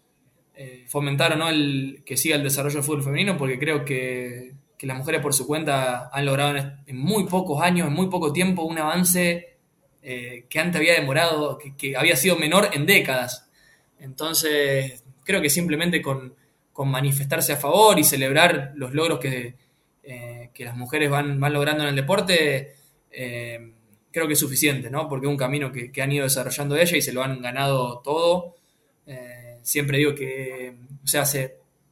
eh, 0.55 0.85
fomentar 0.87 1.33
o 1.33 1.37
no 1.37 1.49
el 1.49 2.03
que 2.05 2.19
siga 2.19 2.37
el 2.37 2.43
desarrollo 2.43 2.77
del 2.77 2.85
fútbol 2.85 3.05
femenino, 3.05 3.39
porque 3.39 3.59
creo 3.59 3.87
que, 3.87 4.53
las 4.85 4.97
mujeres 4.97 5.21
por 5.21 5.35
su 5.35 5.47
cuenta 5.47 6.11
han 6.13 6.27
logrado 6.27 6.57
en, 6.87 6.97
muy 6.97 7.25
pocos 7.25 7.63
años, 7.63 7.89
en 7.89 7.95
muy 7.95 8.09
poco 8.09 8.33
tiempo, 8.33 8.63
un 8.63 8.79
avance 8.79 9.57
eh, 10.03 10.47
que 10.49 10.61
antes 10.61 10.77
había 10.81 10.95
demorado, 10.95 11.59
que, 11.77 11.97
había 11.97 12.17
sido 12.17 12.37
menor 12.37 12.71
en 12.73 12.87
décadas. 12.87 13.49
Entonces, 13.99 15.05
creo 15.25 15.41
que 15.41 15.51
simplemente 15.51 16.03
con, 16.03 16.35
manifestarse 16.77 17.53
a 17.53 17.57
favor 17.57 17.99
y 17.99 18.05
celebrar 18.05 18.73
los 18.75 18.93
logros 18.95 19.21
que, 19.21 19.55
eh, 20.03 20.51
que 20.53 20.65
las 20.65 20.77
mujeres 20.77 21.09
van, 21.09 21.39
logrando 21.53 21.85
en 21.85 21.91
el 21.91 21.97
deporte, 21.97 22.75
eh, 23.13 23.73
creo 24.11 24.27
que 24.27 24.33
es 24.33 24.39
suficiente, 24.39 24.91
¿no? 24.91 25.09
Porque 25.09 25.27
es 25.27 25.31
un 25.31 25.37
camino 25.37 25.71
que, 25.71 26.03
han 26.03 26.11
ido 26.11 26.25
desarrollando 26.25 26.77
ella 26.77 26.97
y 26.97 27.03
se 27.03 27.13
lo 27.13 27.23
han 27.23 27.41
ganado 27.41 28.01
todo. 28.01 28.57
siempre 29.63 29.99
digo 29.99 30.15
que, 30.15 30.75
o 31.03 31.07
sea, 31.07 31.25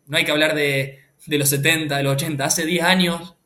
no 0.07 0.17
hay 0.17 0.25
que 0.25 0.33
hablar 0.33 0.55
de, 0.55 1.02
de, 1.27 1.39
los 1.39 1.49
70, 1.49 1.97
de 1.97 2.03
los 2.03 2.15
80, 2.15 2.45
hace 2.45 2.67
10 2.67 2.85
años, 2.85 3.37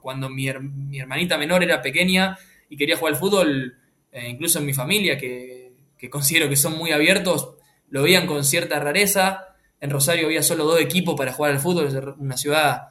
cuando 0.00 0.28
mi, 0.30 0.48
hermanita 0.48 1.38
menor 1.38 1.62
era 1.62 1.82
pequeña 1.82 2.38
y 2.68 2.76
quería 2.76 2.96
jugar 2.96 3.14
al 3.14 3.20
fútbol, 3.20 3.78
eh, 4.12 4.28
incluso 4.28 4.58
en 4.58 4.66
mi 4.66 4.72
familia, 4.72 5.18
que, 5.18 5.72
considero 6.10 6.50
que 6.50 6.56
son 6.56 6.76
muy 6.76 6.92
abiertos, 6.92 7.54
lo 7.88 8.02
veían 8.02 8.26
con 8.26 8.44
cierta 8.44 8.78
rareza. 8.78 9.56
En 9.80 9.88
Rosario 9.88 10.26
había 10.26 10.42
solo 10.42 10.64
dos 10.64 10.78
equipos 10.78 11.14
para 11.16 11.32
jugar 11.32 11.52
al 11.52 11.60
fútbol, 11.60 12.16
una 12.18 12.36
ciudad 12.36 12.88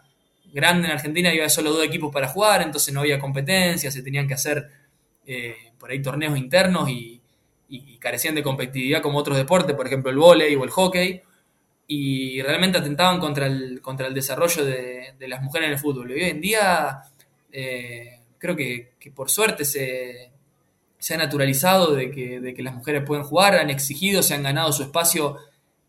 grande 0.51 0.87
en 0.87 0.93
Argentina 0.93 1.29
y 1.29 1.37
había 1.37 1.49
solo 1.49 1.71
dos 1.71 1.85
equipos 1.85 2.11
para 2.11 2.27
jugar, 2.27 2.61
entonces 2.61 2.93
no 2.93 3.01
había 3.01 3.19
competencia, 3.19 3.91
se 3.91 4.01
tenían 4.01 4.27
que 4.27 4.35
hacer 4.35 4.67
eh, 5.25 5.55
por 5.79 5.91
ahí 5.91 6.01
torneos 6.01 6.37
internos 6.37 6.89
y, 6.89 7.19
carecían 7.99 8.35
de 8.35 8.43
competitividad 8.43 9.01
como 9.01 9.17
otros 9.17 9.37
deportes, 9.37 9.75
por 9.75 9.87
ejemplo 9.87 10.11
el 10.11 10.17
vóley 10.17 10.55
o 10.55 10.63
el 10.65 10.69
hockey, 10.69 11.21
y 11.87 12.41
realmente 12.41 12.77
atentaban 12.77 13.19
contra 13.19 13.47
el, 13.47 13.81
contra 13.81 14.07
el 14.07 14.13
desarrollo 14.13 14.63
de, 14.65 15.15
las 15.27 15.41
mujeres 15.41 15.67
en 15.67 15.73
el 15.73 15.79
fútbol. 15.79 16.11
Y 16.11 16.13
hoy 16.15 16.23
en 16.29 16.41
día 16.41 17.01
eh, 17.51 18.19
creo 18.37 18.55
que, 18.55 18.93
por 19.13 19.29
suerte 19.29 19.65
se, 19.65 20.31
se 20.97 21.13
ha 21.13 21.17
naturalizado 21.17 21.93
de 21.93 22.09
que, 22.09 22.63
las 22.63 22.73
mujeres 22.73 23.03
pueden 23.05 23.23
jugar, 23.23 23.55
han 23.55 23.69
exigido, 23.69 24.23
se 24.23 24.33
han 24.33 24.43
ganado 24.43 24.71
su 24.71 24.83
espacio 24.83 25.37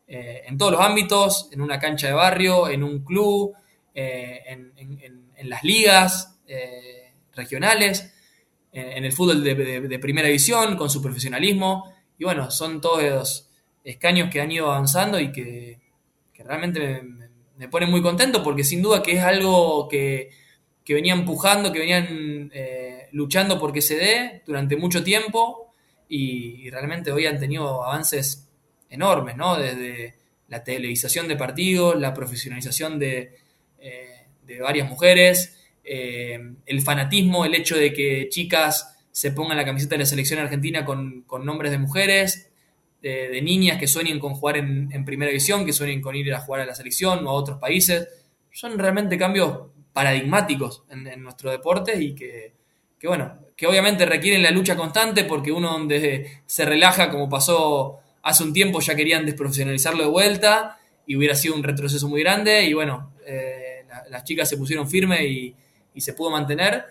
eh, 0.07 0.42
en 0.47 0.59
todos 0.59 0.72
los 0.72 0.80
ámbitos, 0.80 1.49
en 1.53 1.61
una 1.61 1.78
cancha 1.78 2.09
de 2.09 2.12
barrio, 2.12 2.68
en 2.68 2.82
un 2.82 3.05
club, 3.05 3.55
eh, 3.95 4.42
en, 4.47 4.74
las 5.49 5.62
ligas 5.62 6.38
regionales, 7.34 8.14
en, 8.72 9.05
el 9.05 9.12
fútbol 9.12 9.45
de, 9.45 9.99
primera 9.99 10.26
división, 10.26 10.76
con 10.76 10.88
su 10.88 11.03
profesionalismo. 11.03 11.92
Y 12.18 12.24
bueno, 12.24 12.51
son 12.51 12.80
todos 12.80 13.51
escaños 13.84 14.30
que 14.30 14.40
han 14.40 14.51
ido 14.51 14.72
avanzando 14.72 15.20
y 15.20 15.30
que, 15.32 15.84
realmente 16.45 17.03
me, 17.57 17.68
ponen 17.68 17.90
muy 17.90 18.03
contento 18.03 18.42
porque 18.42 18.64
sin 18.64 18.82
duda 18.82 19.03
que 19.03 19.12
es 19.12 19.22
algo 19.22 19.88
que, 19.88 20.30
que 20.84 20.95
venía 20.95 21.14
empujando, 21.14 21.72
que 21.72 21.78
venían 21.78 22.51
luchando 23.12 23.59
porque 23.59 23.80
se 23.80 23.97
dé 23.97 24.42
durante 24.45 24.76
mucho 24.76 25.03
tiempo 25.03 25.72
y, 26.09 26.68
realmente 26.70 27.12
hoy 27.12 27.26
han 27.26 27.38
tenido 27.38 27.84
avances 27.84 28.49
enormes, 28.90 29.36
¿no? 29.36 29.57
Desde 29.57 30.14
la 30.49 30.62
televisación 30.62 31.28
de 31.28 31.36
partidos, 31.36 31.99
la 31.99 32.12
profesionalización 32.12 32.99
de, 32.99 33.34
eh, 33.78 34.26
varias 34.61 34.88
mujeres, 34.88 35.59
eh, 35.84 36.38
el 36.66 36.82
fanatismo, 36.82 37.45
el 37.45 37.55
hecho 37.55 37.76
de 37.76 37.92
que 37.92 38.28
chicas 38.28 38.97
se 39.11 39.30
pongan 39.30 39.57
la 39.57 39.64
camiseta 39.64 39.95
de 39.95 40.01
la 40.01 40.07
selección 40.07 40.40
argentina 40.40 40.84
con, 40.84 41.24
nombres 41.45 41.70
de 41.70 41.78
mujeres, 41.78 42.51
de, 43.11 43.42
niñas 43.42 43.78
que 43.78 43.86
sueñen 43.86 44.18
con 44.18 44.34
jugar 44.34 44.57
en, 44.57 45.05
primera 45.05 45.30
división, 45.30 45.64
que 45.66 45.72
sueñen 45.72 46.00
con 46.00 46.14
ir 46.14 46.32
a 46.34 46.40
jugar 46.40 46.62
a 46.62 46.66
la 46.66 46.74
selección 46.74 47.26
o 47.26 47.30
a 47.30 47.32
otros 47.32 47.59
países. 47.59 48.09
Son 48.52 48.78
realmente 48.78 49.18
cambios 49.18 49.68
paradigmáticos 49.92 50.84
en 50.90 51.22
nuestro 51.22 51.50
deporte 51.50 52.02
y 52.02 52.14
que, 52.14 52.55
que 52.98 53.09
bueno, 53.09 53.38
que 53.57 53.66
obviamente 53.66 54.07
requieren 54.07 54.42
la 54.42 54.50
lucha 54.50 54.76
constante 54.76 55.24
porque 55.24 55.52
uno 55.52 55.70
donde 55.72 56.40
se 56.46 56.64
relaja, 56.64 57.11
como 57.11 57.28
pasó 57.28 57.98
hace 58.22 58.42
un 58.42 58.52
tiempo, 58.52 58.80
ya 58.80 58.96
querían 58.96 59.26
desprofesionalizarlo 59.26 60.05
de 60.05 60.09
vuelta 60.09 60.78
y 61.07 61.16
hubiera 61.16 61.34
sido 61.34 61.55
un 61.55 61.62
retroceso 61.62 62.09
muy 62.09 62.22
grande 62.22 62.64
y 62.64 62.72
bueno, 62.72 63.12
eh, 63.26 63.84
las 64.09 64.24
chicas 64.24 64.48
se 64.48 64.57
pusieron 64.57 64.88
firmes 64.88 65.20
y, 65.20 65.55
se 66.00 66.14
pudo 66.14 66.30
mantener. 66.30 66.82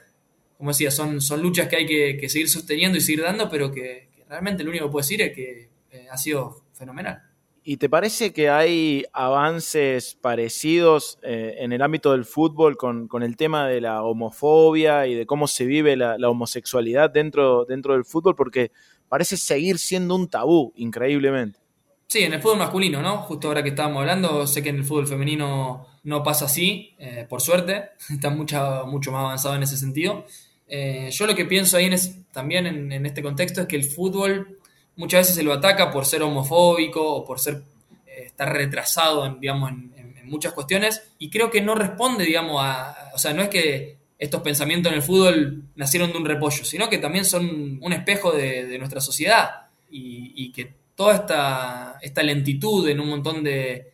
Como 0.58 0.70
decía, 0.70 0.90
son, 0.90 1.20
son 1.20 1.42
luchas 1.42 1.68
que 1.68 1.76
hay 1.78 1.86
que, 1.86 2.30
seguir 2.30 2.48
sosteniendo 2.48 2.98
y 2.98 3.02
seguir 3.02 3.24
dando, 3.24 3.50
pero 3.50 3.72
que, 3.72 4.08
realmente 4.30 4.64
lo 4.64 4.70
único 4.70 4.86
que 4.86 4.92
puedo 4.92 5.04
decir 5.04 5.22
es 5.22 5.34
que 5.34 5.70
eh, 5.94 6.08
ha 6.12 6.18
sido 6.18 6.64
fenomenal. 6.74 7.22
¿Y 7.66 7.78
te 7.78 7.88
parece 7.88 8.34
que 8.34 8.50
hay 8.50 9.06
avances 9.14 10.18
parecidos 10.20 11.18
eh, 11.22 11.56
en 11.60 11.72
el 11.72 11.82
ámbito 11.82 12.12
del 12.12 12.26
fútbol 12.26 12.76
con, 12.76 13.08
el 13.22 13.38
tema 13.38 13.68
de 13.68 13.80
la 13.80 14.04
homofobia 14.04 15.08
y 15.08 15.16
de 15.16 15.26
cómo 15.26 15.48
se 15.48 15.66
vive 15.66 15.96
la, 15.96 16.18
homosexualidad 16.30 17.10
dentro, 17.10 17.64
dentro 17.64 17.94
del 17.94 18.04
fútbol? 18.04 18.36
Porque 18.36 18.72
parece 19.08 19.38
seguir 19.38 19.78
siendo 19.78 20.16
un 20.16 20.28
tabú, 20.28 20.74
increíblemente. 20.76 21.60
Sí, 22.08 22.24
en 22.24 22.34
el 22.34 22.42
fútbol 22.42 22.58
masculino, 22.58 23.02
¿no? 23.02 23.20
Justo 23.20 23.48
ahora 23.48 23.64
que 23.64 23.70
estábamos 23.70 24.02
hablando, 24.02 24.46
sé 24.46 24.62
que 24.62 24.70
en 24.70 24.78
el 24.78 24.84
fútbol 24.84 25.08
femenino 25.08 25.88
no 26.04 26.22
pasa 26.22 26.46
así, 26.46 26.96
eh, 27.00 27.26
por 27.30 27.40
suerte, 27.40 27.92
está 28.10 28.30
mucho, 28.30 28.86
mucho 28.88 29.12
más 29.14 29.22
avanzado 29.22 29.56
en 29.56 29.64
ese 29.64 29.78
sentido. 29.78 30.26
Eh, 30.68 31.10
yo 31.12 31.28
lo 31.28 31.36
que 31.36 31.46
pienso 31.46 31.78
ahí 31.78 31.86
en 31.86 31.96
también 32.34 32.66
en 32.66 33.06
este 33.06 33.22
contexto 33.22 33.62
es 33.62 33.68
que 33.68 33.76
el 33.76 33.84
fútbol 33.86 34.60
muchas 34.96 35.22
veces 35.22 35.36
se 35.36 35.44
lo 35.44 35.54
ataca 35.54 35.92
por 35.92 36.06
ser 36.06 36.24
homofóbico 36.24 37.16
o 37.16 37.26
por 37.26 37.40
ser 37.40 37.64
eh, 38.08 38.24
estar 38.26 38.52
retrasado 38.52 39.26
en, 39.26 39.40
digamos, 39.40 39.72
en, 39.72 39.94
muchas 40.26 40.54
cuestiones 40.54 41.04
y 41.20 41.30
creo 41.30 41.52
que 41.52 41.62
no 41.62 41.76
responde, 41.76 42.24
digamos, 42.24 42.60
a, 42.64 43.12
o 43.14 43.20
sea, 43.20 43.34
no 43.34 43.44
es 43.44 43.50
que 43.50 43.98
estos 44.18 44.42
pensamientos 44.42 44.92
en 44.92 44.98
el 44.98 45.04
fútbol 45.04 45.66
nacieron 45.76 46.12
de 46.12 46.18
un 46.18 46.26
repollo, 46.26 46.64
sino 46.64 46.90
que 46.90 46.98
también 46.98 47.26
son 47.26 47.78
un 47.82 47.94
espejo 47.94 48.32
de, 48.32 48.78
nuestra 48.80 49.02
sociedad 49.02 49.68
y, 49.92 50.52
que 50.54 50.74
toda 50.96 51.16
esta, 51.16 52.00
esta, 52.02 52.24
lentitud 52.24 52.88
en 52.88 53.02
un 53.02 53.10
montón 53.10 53.44
de, 53.44 53.92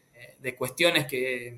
cuestiones 0.55 1.07
que, 1.07 1.57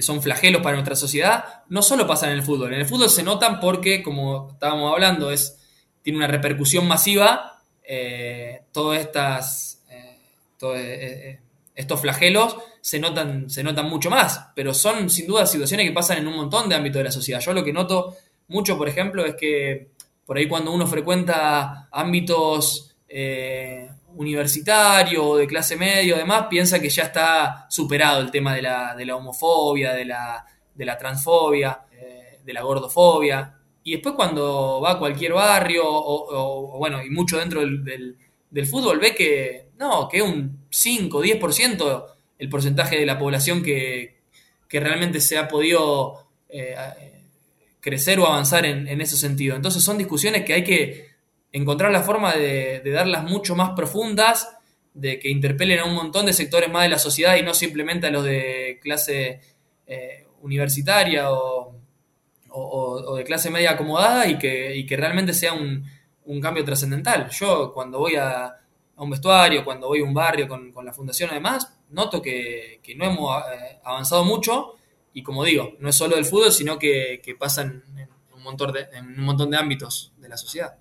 son 0.00 0.20
flagelos 0.20 0.62
para 0.62 0.74
nuestra 0.74 0.96
sociedad, 0.96 1.62
no 1.68 1.80
solo 1.80 2.06
pasa 2.06 2.26
en 2.26 2.32
el 2.32 2.42
fútbol. 2.42 2.74
En 2.74 2.80
el 2.80 2.86
fútbol 2.86 3.08
se 3.08 3.22
notan 3.22 3.60
porque, 3.60 4.02
como 4.02 4.50
estábamos 4.50 4.92
hablando, 4.92 5.30
es, 5.30 5.58
tiene 6.02 6.18
una 6.18 6.26
repercusión 6.26 6.88
masiva 6.88 7.62
eh, 7.90 8.62
todas 8.78 9.00
estas, 9.00 9.84
eh, 9.90 10.16
eh, 10.62 11.40
estos 11.74 12.00
flagelos 12.00 12.56
se 12.80 13.00
notan, 13.00 13.50
se 13.50 13.64
notan 13.64 13.90
mucho 13.90 14.08
más, 14.08 14.50
pero 14.54 14.72
son 14.72 15.10
sin 15.10 15.26
duda 15.26 15.46
situaciones 15.46 15.84
que 15.84 15.92
pasan 15.92 16.18
en 16.18 16.28
un 16.28 16.36
montón 16.36 16.68
de 16.68 16.76
ámbitos 16.76 17.00
de 17.00 17.04
la 17.04 17.10
sociedad. 17.10 17.40
Yo 17.40 17.52
lo 17.52 17.64
que 17.64 17.72
noto 17.72 18.14
mucho, 18.46 18.78
por 18.78 18.88
ejemplo, 18.88 19.26
es 19.26 19.34
que 19.34 19.88
por 20.24 20.38
ahí 20.38 20.46
cuando 20.46 20.70
uno 20.70 20.86
frecuenta 20.86 21.88
ámbitos 21.90 22.94
universitarios 24.14 25.24
o 25.24 25.36
de 25.38 25.48
clase 25.48 25.74
media 25.74 26.14
o 26.14 26.18
demás, 26.18 26.46
piensa 26.48 26.80
que 26.80 26.88
ya 26.88 27.02
está 27.02 27.66
superado 27.68 28.20
el 28.20 28.30
tema 28.30 28.54
de 28.54 28.62
la, 28.62 29.16
homofobia, 29.16 29.92
de 29.92 30.04
la, 30.04 30.46
de 30.72 30.84
la 30.84 30.96
transfobia, 30.96 31.80
de 32.44 32.52
la 32.52 32.62
gordofobia. 32.62 33.58
Y 33.82 33.92
después 33.92 34.14
cuando 34.14 34.80
va 34.82 34.92
a 34.92 34.98
cualquier 34.98 35.32
barrio, 35.32 35.82
o, 35.84 36.76
bueno, 36.78 37.02
y 37.02 37.08
mucho 37.08 37.38
dentro 37.38 37.60
del, 37.60 38.18
fútbol, 38.66 38.98
ve 38.98 39.14
que 39.14 39.68
no, 39.78 40.08
que 40.08 40.22
un 40.22 40.66
5, 40.70 41.22
10% 41.22 42.06
el 42.38 42.48
porcentaje 42.48 42.98
de 42.98 43.06
la 43.06 43.18
población 43.18 43.62
que, 43.62 44.16
realmente 44.70 45.20
se 45.20 45.38
ha 45.38 45.48
podido 45.48 46.26
eh, 46.48 46.74
crecer 47.80 48.20
o 48.20 48.26
avanzar 48.26 48.66
en, 48.66 49.00
ese 49.00 49.16
sentido. 49.16 49.56
Entonces 49.56 49.82
son 49.82 49.98
discusiones 49.98 50.44
que 50.44 50.54
hay 50.54 50.64
que 50.64 51.08
encontrar 51.52 51.90
la 51.90 52.02
forma 52.02 52.34
de, 52.34 52.80
de 52.80 52.90
darlas 52.90 53.24
mucho 53.24 53.56
más 53.56 53.70
profundas, 53.70 54.48
de 54.94 55.18
que 55.18 55.30
interpelen 55.30 55.78
a 55.80 55.84
un 55.84 55.94
montón 55.94 56.26
de 56.26 56.32
sectores 56.32 56.70
más 56.70 56.82
de 56.82 56.88
la 56.90 56.98
sociedad 56.98 57.36
y 57.36 57.42
no 57.42 57.54
simplemente 57.54 58.08
a 58.08 58.10
los 58.10 58.24
de 58.24 58.78
clase 58.82 59.40
eh, 59.86 60.26
universitaria 60.42 61.30
o, 61.30 61.74
o- 62.50 63.04
o 63.06 63.16
de 63.16 63.24
clase 63.24 63.50
media 63.50 63.72
acomodada 63.72 64.26
y 64.26 64.38
que, 64.38 64.76
y 64.76 64.86
que 64.86 64.96
realmente 64.96 65.32
sea 65.32 65.52
un, 65.52 65.84
un 66.28 66.40
cambio 66.40 66.64
trascendental. 66.64 67.28
Yo 67.30 67.72
cuando 67.74 67.98
voy 67.98 68.14
a, 68.16 68.54
un 68.96 69.10
vestuario, 69.10 69.64
cuando 69.64 69.88
voy 69.88 70.00
a 70.00 70.04
un 70.04 70.14
barrio 70.14 70.48
con, 70.48 70.72
con 70.72 70.84
la 70.84 70.92
fundación 70.92 71.30
además, 71.30 71.78
noto 71.90 72.20
que, 72.22 72.80
que 72.82 72.94
no 72.94 73.04
hemos 73.04 73.42
eh, 73.52 73.78
avanzado 73.84 74.24
mucho 74.24 74.74
y 75.12 75.22
como 75.22 75.44
digo, 75.44 75.72
no 75.80 75.88
es 75.88 75.96
solo 75.96 76.16
del 76.16 76.24
fútbol, 76.24 76.52
sino 76.52 76.78
que, 76.78 77.20
que 77.22 77.34
pasa 77.34 77.62
en, 77.62 77.82
en 77.96 78.08
un 78.34 78.42
montón 78.42 78.72
de, 78.72 78.86
en 78.92 79.06
un 79.18 79.24
montón 79.24 79.50
de 79.50 79.56
ámbitos 79.56 80.12
de 80.18 80.28
la 80.28 80.36
sociedad. 80.36 80.76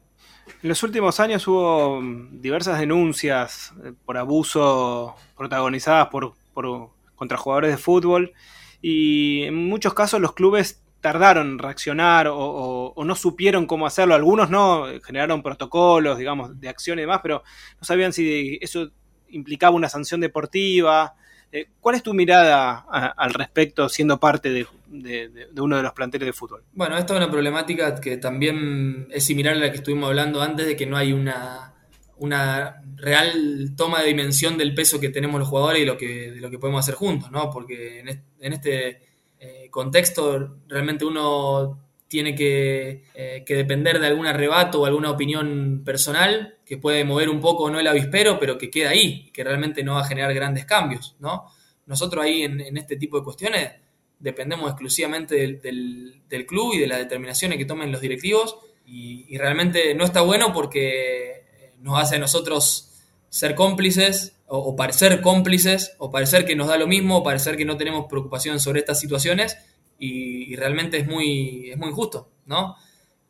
En 0.63 0.69
los 0.69 0.81
últimos 0.83 1.19
años 1.19 1.47
hubo 1.47 1.99
mm, 2.01 2.39
diversas 2.41 2.79
denuncias 2.79 3.73
eh, 3.83 3.93
por 4.05 4.17
abuso 4.17 5.15
protagonizadas 5.37 6.07
por, 6.07 6.33
por- 6.53 6.89
contra 7.15 7.37
jugadores 7.37 7.71
de 7.71 7.77
fútbol 7.77 8.33
y 8.81 9.43
en 9.43 9.55
muchos 9.67 9.93
casos 9.93 10.19
los 10.21 10.33
clubes 10.33 10.83
tardaron 11.11 11.47
en 11.51 11.59
reaccionar 11.59 12.27
o, 12.29 12.93
no 13.05 13.15
supieron 13.15 13.65
cómo 13.65 13.87
hacerlo. 13.87 14.13
Algunos 14.15 14.49
no, 14.49 14.85
generaron 15.05 15.41
protocolos, 15.41 16.17
digamos, 16.17 16.59
de 16.59 16.67
acción 16.67 16.97
y 16.99 17.01
demás, 17.03 17.21
pero 17.23 17.43
no 17.79 17.83
sabían 17.85 18.11
si 18.11 18.57
eso 18.61 18.89
implicaba 19.29 19.73
una 19.75 19.87
sanción 19.87 20.19
deportiva. 20.19 21.15
Eh, 21.49 21.67
¿Cuál 21.79 21.95
es 21.95 22.03
tu 22.03 22.13
mirada 22.13 22.85
al 23.15 23.33
respecto 23.33 23.87
siendo 23.87 24.19
parte 24.19 24.49
de, 24.49 24.67
de- 24.87 25.61
uno 25.61 25.77
de 25.77 25.83
los 25.83 25.93
planteles 25.93 26.25
de 26.25 26.33
fútbol? 26.33 26.63
Bueno, 26.73 26.97
esta 26.97 27.13
es 27.13 27.17
una 27.19 27.31
problemática 27.31 27.95
que 28.01 28.17
también 28.17 29.07
es 29.11 29.23
similar 29.23 29.53
a 29.55 29.59
la 29.59 29.71
que 29.71 29.77
estuvimos 29.77 30.09
hablando 30.09 30.41
antes, 30.41 30.65
de 30.67 30.75
que 30.75 30.85
no 30.85 30.97
hay 30.97 31.13
una, 31.13 31.73
una 32.17 32.81
real 32.97 33.73
toma 33.77 34.01
de 34.01 34.07
dimensión 34.07 34.57
del 34.57 34.73
peso 34.75 34.99
que 34.99 35.07
tenemos 35.07 35.39
los 35.39 35.47
jugadores 35.47 35.81
y 35.83 35.85
lo 35.85 35.97
que, 35.97 36.31
de 36.31 36.41
lo 36.41 36.49
que 36.49 36.59
podemos 36.59 36.79
hacer 36.83 36.95
juntos, 36.95 37.31
¿no? 37.31 37.49
Porque 37.49 37.99
en, 38.01 38.09
est- 38.09 38.25
en 38.41 38.51
este 38.51 39.06
eh, 39.39 39.67
contexto 39.69 40.57
realmente 40.67 41.05
uno 41.05 41.79
tiene 42.07 42.35
que, 42.35 43.03
eh, 43.13 43.43
que 43.45 43.55
depender 43.55 43.99
de 43.99 44.07
algún 44.07 44.25
arrebato 44.25 44.81
o 44.81 44.85
alguna 44.85 45.11
opinión 45.11 45.83
personal 45.83 46.57
que 46.65 46.77
puede 46.77 47.03
mover 47.03 47.29
un 47.29 47.41
poco 47.41 47.69
no 47.69 47.79
el 47.79 47.87
avispero, 47.87 48.39
pero 48.39 48.57
que 48.57 48.69
queda 48.69 48.91
ahí, 48.91 49.29
que 49.31 49.43
realmente 49.43 49.83
no 49.83 49.95
va 49.95 50.01
a 50.01 50.07
generar 50.07 50.33
grandes 50.33 50.65
cambios, 50.65 51.15
¿no? 51.19 51.45
Nosotros 51.85 52.23
ahí 52.23 52.43
en, 52.43 52.77
este 52.77 52.97
tipo 52.97 53.17
de 53.17 53.23
cuestiones 53.23 53.71
dependemos 54.19 54.69
exclusivamente 54.69 55.35
del 55.35 56.45
club 56.45 56.73
y 56.73 56.79
de 56.79 56.87
las 56.87 56.97
determinaciones 56.97 57.57
que 57.57 57.65
tomen 57.65 57.91
los 57.91 58.01
directivos 58.01 58.57
y, 58.85 59.25
y 59.29 59.37
realmente 59.37 59.93
no 59.93 60.03
está 60.03 60.21
bueno 60.21 60.51
porque 60.53 61.29
eh, 61.31 61.73
nos 61.79 62.01
hace 62.01 62.15
a 62.15 62.19
nosotros 62.19 62.96
ser 63.29 63.55
cómplices 63.55 64.37
o, 64.47 64.75
parecer 64.75 65.21
cómplices 65.21 65.93
o 65.97 66.09
parecer 66.09 66.45
que 66.45 66.55
nos 66.55 66.67
da 66.67 66.77
lo 66.77 66.87
mismo 66.87 67.17
o 67.17 67.23
parecer 67.23 67.57
que 67.57 67.65
no 67.65 67.75
tenemos 67.75 68.05
preocupación 68.09 68.59
sobre 68.59 68.79
estas 68.79 68.99
situaciones 68.99 69.57
y, 69.99 70.55
realmente 70.55 70.97
es 70.97 71.07
muy, 71.07 71.71
es 71.71 71.77
muy 71.77 71.89
injusto, 71.89 72.29
¿no? 72.45 72.75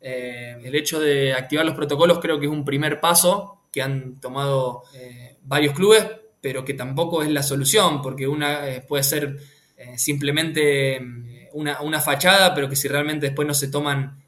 Eh, 0.00 0.56
el 0.62 0.74
hecho 0.76 1.00
de 1.00 1.34
activar 1.34 1.66
los 1.66 1.74
protocolos 1.74 2.20
creo 2.20 2.38
que 2.38 2.46
es 2.46 2.52
un 2.52 2.64
primer 2.64 3.00
paso 3.00 3.58
que 3.72 3.82
han 3.82 4.20
tomado 4.20 4.84
eh, 4.94 5.36
varios 5.42 5.74
clubes, 5.74 6.06
pero 6.40 6.64
que 6.64 6.74
tampoco 6.74 7.22
es 7.22 7.30
la 7.30 7.42
solución, 7.42 8.00
porque 8.00 8.28
una 8.28 8.68
eh, 8.68 8.80
puede 8.80 9.02
ser 9.02 9.38
simplemente 9.96 10.96
eh, 10.96 11.48
una, 11.52 11.80
una 11.82 12.00
fachada, 12.00 12.54
pero 12.54 12.68
que 12.68 12.76
si 12.76 12.88
realmente 12.88 13.26
después 13.26 13.46
no 13.46 13.54
se 13.54 13.68
toman 13.68 14.24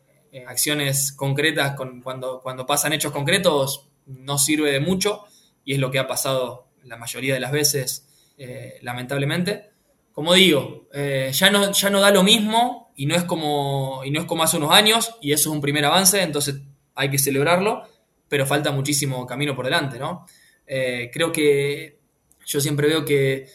acciones 0.46 1.10
concretas 1.10 1.74
con, 1.74 2.02
cuando, 2.02 2.40
cuando 2.40 2.64
pasan 2.64 2.92
hechos 2.92 3.10
concretos, 3.10 3.88
no 4.06 4.38
sirve 4.38 4.70
de 4.70 4.78
mucho, 4.78 5.24
y 5.64 5.74
es 5.74 5.78
lo 5.78 5.90
que 5.90 5.98
ha 5.98 6.06
pasado 6.06 6.68
la 6.84 6.96
mayoría 6.96 7.34
de 7.34 7.40
las 7.40 7.52
veces, 7.52 8.06
eh, 8.38 8.78
lamentablemente. 8.82 9.70
Como 10.12 10.34
digo, 10.34 10.88
eh, 10.92 11.30
ya, 11.32 11.50
no, 11.50 11.72
ya 11.72 11.90
no 11.90 12.00
da 12.00 12.10
lo 12.10 12.22
mismo 12.22 12.92
y 12.96 13.06
no, 13.06 13.14
es 13.14 13.24
como, 13.24 14.02
y 14.04 14.10
no 14.10 14.20
es 14.20 14.26
como 14.26 14.42
hace 14.42 14.56
unos 14.56 14.72
años, 14.72 15.16
y 15.20 15.32
eso 15.32 15.50
es 15.50 15.54
un 15.54 15.60
primer 15.60 15.84
avance, 15.84 16.20
entonces 16.22 16.56
hay 16.94 17.10
que 17.10 17.18
celebrarlo, 17.18 17.84
pero 18.28 18.46
falta 18.46 18.72
muchísimo 18.72 19.26
camino 19.26 19.54
por 19.54 19.64
delante, 19.64 19.98
¿no? 19.98 20.26
Eh, 20.66 21.10
creo 21.12 21.32
que 21.32 21.98
yo 22.44 22.60
siempre 22.60 22.88
veo 22.88 23.04
que 23.04 23.46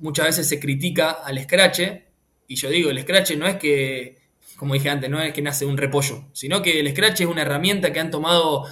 muchas 0.00 0.26
veces 0.26 0.48
se 0.48 0.58
critica 0.58 1.10
al 1.10 1.40
scratch, 1.40 1.80
y 2.48 2.56
yo 2.56 2.70
digo, 2.70 2.90
el 2.90 3.00
scratch 3.02 3.36
no 3.36 3.46
es 3.46 3.56
que, 3.56 4.18
como 4.56 4.74
dije 4.74 4.88
antes, 4.90 5.08
no 5.10 5.20
es 5.20 5.32
que 5.32 5.42
nace 5.42 5.64
un 5.64 5.76
repollo, 5.76 6.24
sino 6.32 6.60
que 6.62 6.80
el 6.80 6.90
scratch 6.90 7.20
es 7.20 7.26
una 7.26 7.42
herramienta 7.42 7.92
que 7.92 8.00
han 8.00 8.10
tomado 8.10 8.64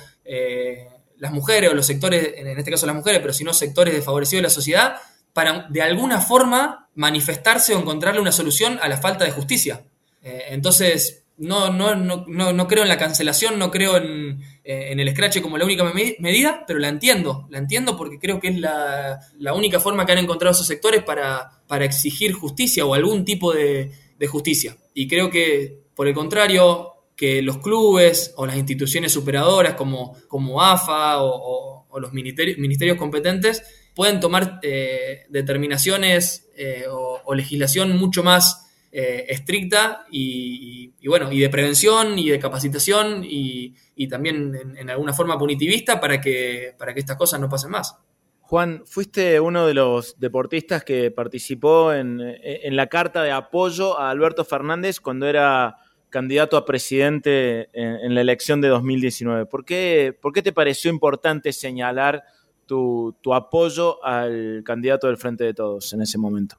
las 1.19 1.33
mujeres 1.33 1.71
o 1.71 1.75
los 1.75 1.87
sectores, 1.87 2.35
en 2.37 2.47
este 2.47 2.71
caso 2.71 2.87
las 2.87 2.95
mujeres, 2.97 3.21
pero 3.21 3.33
si 3.33 3.45
no 3.45 3.53
sectores 3.53 3.95
desfavorecidos 3.95 4.41
de 4.41 4.49
la 4.49 4.51
sociedad, 4.51 4.97
para 5.33 5.67
de 5.69 5.83
alguna 5.83 6.21
forma 6.21 6.89
manifestarse 6.95 7.75
o 7.75 7.79
encontrarle 7.81 8.21
una 8.21 8.33
solución 8.33 8.79
a 8.83 8.89
la 8.89 8.97
falta 8.97 9.25
de 9.25 9.31
justicia. 9.33 9.85
Eh, 10.23 10.45
entonces, 10.49 11.25
no, 11.37 11.71
no, 11.71 11.95
no, 11.95 12.25
no, 12.27 12.53
no 12.55 12.67
creo 12.67 12.83
en 12.83 12.89
la 12.89 12.97
cancelación, 12.97 13.59
no 13.59 13.71
creo 13.71 13.99
en, 13.99 14.41
eh, 14.65 14.89
en 14.93 15.01
el 15.01 15.11
scratch 15.11 15.41
como 15.43 15.59
la 15.59 15.67
única 15.67 15.85
me- 15.85 16.17
medida, 16.19 16.65
pero 16.67 16.79
la 16.79 16.89
entiendo, 16.89 17.47
la 17.51 17.59
entiendo 17.59 17.97
porque 17.99 18.19
creo 18.19 18.41
que 18.41 18.49
es 18.49 18.59
la, 18.59 19.21
la 19.39 19.53
única 19.53 19.79
forma 19.79 20.07
que 20.07 20.13
han 20.13 20.19
encontrado 20.19 20.53
esos 20.55 20.67
sectores 20.67 21.03
para, 21.03 21.61
para 21.67 21.85
exigir 21.85 22.33
justicia 22.33 22.87
o 22.87 22.95
algún 22.95 23.27
tipo 23.27 23.53
de, 23.53 23.93
de 24.19 24.27
justicia. 24.27 24.77
Y 24.95 25.07
creo 25.07 25.29
que, 25.29 25.81
por 25.95 26.09
el 26.09 26.15
contrario, 26.15 26.95
que 27.17 27.41
los 27.41 27.59
clubes 27.59 28.35
o 28.37 28.47
las 28.47 28.57
instituciones 28.57 29.11
superadoras 29.11 29.75
como, 29.75 30.17
como 30.29 30.63
AFA 30.63 31.23
o, 31.23 31.75
los 31.99 32.13
ministerios, 32.13 32.59
ministerios 32.59 32.99
competentes 32.99 33.63
pueden 33.95 34.21
tomar 34.21 34.61
eh, 34.63 35.25
determinaciones 35.31 36.51
eh, 36.55 36.85
o, 36.91 37.35
legislación 37.35 37.97
mucho 37.97 38.23
más 38.23 38.71
eh, 38.93 39.25
estricta 39.31 40.05
y 40.11 40.93
bueno, 41.09 41.33
y 41.33 41.41
de 41.41 41.49
prevención 41.49 42.19
y 42.19 42.29
de 42.29 42.39
capacitación 42.39 43.25
y, 43.25 43.75
y 43.95 44.09
también 44.09 44.55
en, 44.55 44.77
en 44.77 44.91
alguna 44.91 45.15
forma 45.15 45.39
punitivista 45.39 45.99
para 45.99 46.21
que, 46.21 46.75
para 46.79 46.93
que 46.93 47.01
estas 47.01 47.17
cosas 47.17 47.41
no 47.41 47.49
pasen 47.49 47.71
más. 47.71 47.97
Juan, 48.43 48.83
fuiste 48.85 49.41
uno 49.41 49.67
de 49.67 49.75
los 49.75 50.21
deportistas 50.21 50.85
que 50.85 51.11
participó 51.11 51.95
en, 51.95 52.21
en 52.21 52.77
la 52.77 52.89
carta 52.89 53.23
de 53.23 53.33
apoyo 53.33 53.99
a 53.99 54.11
Alberto 54.11 54.45
Fernández 54.45 55.01
cuando 55.01 55.27
era 55.27 55.79
candidato 56.11 56.57
a 56.57 56.65
presidente 56.65 57.69
en, 57.73 58.15
la 58.15 58.21
elección 58.21 58.61
de 58.61 58.69
2019. 58.69 59.47
¿Por 59.47 59.65
qué, 59.65 60.17
por 60.21 60.33
qué 60.33 60.43
te 60.43 60.53
pareció 60.53 60.91
importante 60.91 61.53
señalar 61.53 62.23
tu, 62.67 63.17
tu 63.21 63.35
apoyo 63.35 64.05
al 64.05 64.63
candidato 64.65 65.07
del 65.07 65.17
Frente 65.17 65.45
de 65.45 65.55
Todos 65.55 65.93
en 65.93 66.03
ese 66.03 66.19
momento? 66.19 66.57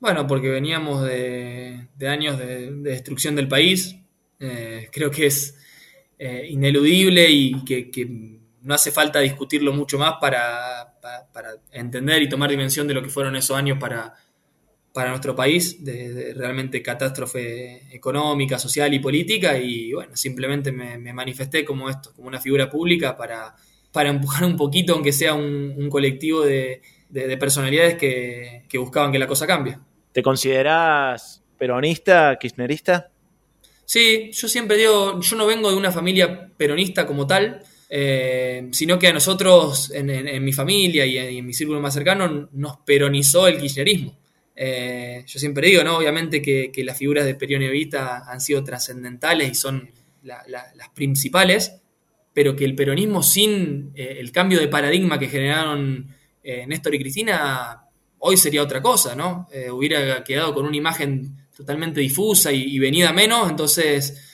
Bueno, 0.00 0.26
porque 0.26 0.48
veníamos 0.48 1.02
de, 1.04 1.88
años 2.06 2.38
de, 2.38 2.70
de 2.72 2.90
destrucción 2.90 3.34
del 3.34 3.48
país. 3.48 3.96
Eh, 4.40 4.88
creo 4.92 5.10
que 5.10 5.26
es 5.26 5.56
eh, 6.18 6.46
ineludible 6.50 7.28
y 7.30 7.64
que, 7.64 7.90
que 7.90 8.38
no 8.62 8.74
hace 8.74 8.92
falta 8.92 9.18
discutirlo 9.20 9.72
mucho 9.72 9.98
más 9.98 10.14
para, 10.20 10.94
para- 11.02 11.26
para 11.32 11.50
entender 11.72 12.22
y 12.22 12.28
tomar 12.28 12.50
dimensión 12.50 12.86
de 12.86 12.94
lo 12.94 13.02
que 13.02 13.08
fueron 13.08 13.34
esos 13.36 13.56
años 13.56 13.78
para, 13.78 14.14
para 14.98 15.10
nuestro 15.10 15.34
país, 15.36 15.84
de, 15.84 16.12
de 16.12 16.34
realmente 16.34 16.82
catástrofe 16.82 17.82
económica, 17.94 18.58
social 18.58 18.92
y 18.92 18.98
política. 18.98 19.56
Y 19.58 19.92
bueno, 19.92 20.16
simplemente 20.16 20.72
me, 20.72 20.98
me 20.98 21.12
manifesté 21.12 21.64
como 21.64 21.88
esto, 21.88 22.12
como 22.16 22.26
una 22.26 22.40
figura 22.40 22.68
pública 22.68 23.16
para, 23.16 23.54
para 23.92 24.08
empujar 24.10 24.44
un 24.44 24.56
poquito, 24.56 24.94
aunque 24.94 25.12
sea 25.12 25.34
un, 25.34 25.74
un 25.76 25.88
colectivo 25.88 26.42
de, 26.44 26.82
de- 27.10 27.26
de 27.28 27.36
personalidades 27.36 27.94
que, 27.96 28.64
que 28.68 28.78
buscaban 28.78 29.12
que 29.12 29.18
la 29.20 29.28
cosa 29.28 29.46
cambie. 29.46 29.78
¿Te 30.12 30.20
considerás 30.22 31.42
peronista, 31.58 32.36
kirchnerista? 32.40 33.10
Sí, 33.84 34.30
yo 34.32 34.48
siempre 34.48 34.76
digo, 34.76 35.20
yo 35.20 35.36
no 35.36 35.46
vengo 35.46 35.70
de 35.70 35.76
una 35.76 35.92
familia 35.92 36.50
peronista 36.56 37.06
como 37.06 37.26
tal, 37.26 37.62
eh, 37.88 38.68
sino 38.72 38.98
que 38.98 39.06
a 39.08 39.12
nosotros, 39.12 39.90
en, 39.92 40.10
en- 40.10 40.28
en 40.28 40.44
mi 40.44 40.52
familia 40.52 41.06
y 41.06 41.16
en, 41.18 41.32
y 41.34 41.38
en 41.38 41.46
mi 41.46 41.54
círculo 41.54 41.80
más 41.80 41.94
cercano, 41.94 42.48
nos 42.52 42.76
peronizó 42.78 43.46
el 43.48 43.58
kirchnerismo. 43.58 44.12
Eh, 44.60 45.22
yo 45.24 45.38
siempre 45.38 45.68
digo, 45.68 45.84
¿no? 45.84 45.96
Obviamente 45.98 46.42
que, 46.42 46.72
las 46.84 46.98
figuras 46.98 47.24
de 47.24 47.36
Perión 47.36 47.62
Evita 47.62 48.24
han 48.28 48.40
sido 48.40 48.64
trascendentales 48.64 49.48
y 49.52 49.54
son 49.54 49.88
la- 50.24 50.42
la- 50.48 50.72
las 50.74 50.88
principales, 50.88 51.80
pero 52.34 52.56
que 52.56 52.64
el 52.64 52.74
peronismo 52.74 53.22
sin 53.22 53.92
eh, 53.94 54.16
el 54.18 54.32
cambio 54.32 54.58
de 54.58 54.66
paradigma 54.66 55.16
que 55.16 55.28
generaron 55.28 56.08
eh, 56.42 56.66
Néstor 56.66 56.94
y 56.96 56.98
Cristina, 56.98 57.82
hoy 58.18 58.36
sería 58.36 58.62
otra 58.64 58.82
cosa, 58.82 59.14
¿no? 59.14 59.46
Eh, 59.52 59.70
hubiera 59.70 60.24
quedado 60.24 60.52
con 60.52 60.66
una 60.66 60.76
imagen 60.76 61.36
totalmente 61.56 62.00
difusa 62.00 62.50
y, 62.50 62.62
y 62.64 62.78
venida 62.80 63.12
menos, 63.12 63.48
entonces 63.48 64.24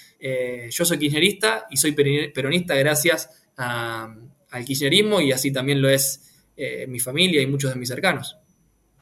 yo 0.71 0.87
soy 0.87 0.99
kirchnerista 0.99 1.67
y 1.71 1.77
soy 1.77 1.93
peronista 1.93 2.75
gracias 2.77 3.29
al 3.57 4.65
kirchnerismo 4.65 5.21
y 5.21 5.33
así 5.33 5.53
también 5.53 5.83
lo 5.83 5.91
es 5.91 6.47
mi 6.89 6.99
familia 6.99 7.43
y 7.43 7.47
muchos 7.47 7.75
de 7.75 7.79
mis 7.79 7.89
cercanos. 7.91 8.39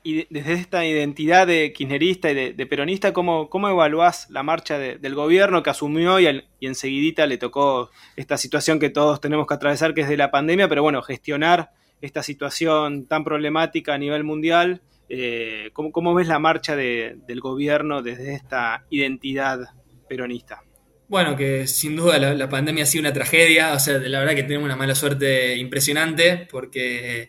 Y 0.04 0.26
desde 0.30 0.54
esta 0.54 0.84
identidad 0.84 1.46
de 1.46 1.72
kirchnerista 1.72 2.30
y 2.30 2.52
de, 2.52 2.66
peronista, 2.66 3.12
¿cómo, 3.12 3.48
cómo 3.48 3.68
evaluás 3.68 4.28
la 4.30 4.42
marcha 4.42 4.78
del 4.78 5.14
gobierno 5.14 5.62
que 5.62 5.70
asumió 5.70 6.18
y, 6.18 6.44
y 6.60 6.66
enseguidita 6.66 7.26
le 7.26 7.38
tocó 7.38 7.90
esta 8.16 8.36
situación 8.36 8.80
que 8.80 8.90
todos 8.90 9.20
tenemos 9.20 9.46
que 9.46 9.54
atravesar, 9.54 9.94
que 9.94 10.02
es 10.02 10.08
de 10.08 10.16
la 10.16 10.30
pandemia, 10.30 10.68
pero 10.68 10.82
bueno, 10.82 11.02
gestionar 11.02 11.70
esta 12.00 12.22
situación 12.22 13.06
tan 13.06 13.24
problemática 13.24 13.94
a 13.94 13.98
nivel 13.98 14.24
mundial? 14.24 14.82
Eh, 15.08 15.70
¿cómo, 15.72 16.14
ves 16.14 16.26
la 16.26 16.38
marcha 16.38 16.74
del 16.74 17.40
gobierno 17.40 18.02
desde 18.02 18.34
esta 18.34 18.84
identidad 18.90 19.60
peronista? 20.08 20.62
Bueno, 21.08 21.36
que 21.36 21.66
sin 21.66 21.96
duda 21.96 22.18
la, 22.18 22.48
pandemia 22.48 22.84
ha 22.84 22.86
sido 22.86 23.02
una 23.02 23.12
tragedia, 23.12 23.74
o 23.74 23.78
sea, 23.78 23.98
la 23.98 24.20
verdad 24.20 24.34
que 24.34 24.44
tenemos 24.44 24.64
una 24.64 24.76
mala 24.76 24.94
suerte 24.94 25.56
impresionante, 25.56 26.48
porque 26.50 27.28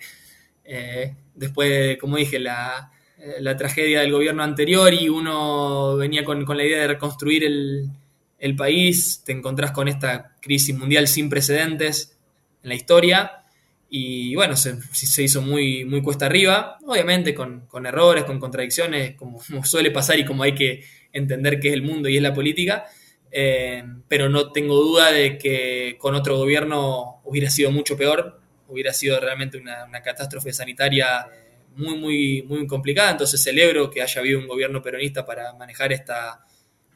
eh, 0.63 1.15
después, 1.35 1.97
como 1.97 2.17
dije, 2.17 2.39
la, 2.39 2.91
tragedia 3.57 4.01
del 4.01 4.11
gobierno 4.11 4.43
anterior 4.43 4.93
y 4.93 5.09
uno 5.09 5.95
venía 5.95 6.23
con, 6.23 6.45
la 6.45 6.63
idea 6.63 6.81
de 6.81 6.87
reconstruir 6.87 7.43
el, 7.43 7.89
el, 8.39 8.55
país, 8.55 9.21
te 9.25 9.31
encontrás 9.31 9.71
con 9.71 9.87
esta 9.87 10.35
crisis 10.41 10.77
mundial 10.77 11.07
sin 11.07 11.29
precedentes 11.29 12.17
en 12.63 12.69
la 12.69 12.75
historia 12.75 13.43
y 13.95 14.33
bueno, 14.33 14.55
se, 14.55 14.79
hizo 15.23 15.43
muy, 15.43 15.85
muy 15.85 16.01
cuesta 16.01 16.25
arriba, 16.25 16.79
obviamente 16.87 17.35
con, 17.35 17.67
errores, 17.85 18.23
con 18.23 18.39
contradicciones, 18.39 19.15
como, 19.17 19.39
suele 19.63 19.91
pasar 19.91 20.17
y 20.17 20.25
como 20.25 20.41
hay 20.41 20.55
que 20.55 20.83
entender 21.11 21.59
que 21.59 21.67
es 21.67 21.75
el 21.75 21.83
mundo 21.83 22.09
y 22.09 22.17
es 22.17 22.23
la 22.23 22.33
política, 22.33 22.85
eh, 23.31 23.83
pero 24.07 24.29
no 24.29 24.51
tengo 24.51 24.77
duda 24.77 25.11
de 25.11 25.37
que 25.37 25.95
con 25.99 26.15
otro 26.15 26.37
gobierno 26.37 27.21
hubiera 27.23 27.51
sido 27.51 27.69
mucho 27.69 27.95
peor, 27.95 28.41
hubiera 28.73 28.93
sido 28.93 29.19
realmente 29.19 29.57
una, 29.57 30.01
catástrofe 30.03 30.51
sanitaria 30.51 31.27
muy, 31.75 31.97
muy, 31.97 32.43
muy 32.43 32.67
complicada, 32.67 33.11
entonces 33.11 33.41
celebro 33.41 33.89
que 33.89 34.01
haya 34.01 34.19
habido 34.19 34.39
un 34.39 34.47
gobierno 34.47 34.81
peronista 34.81 35.25
para 35.25 35.53
manejar 35.53 35.93
esta, 35.93 36.45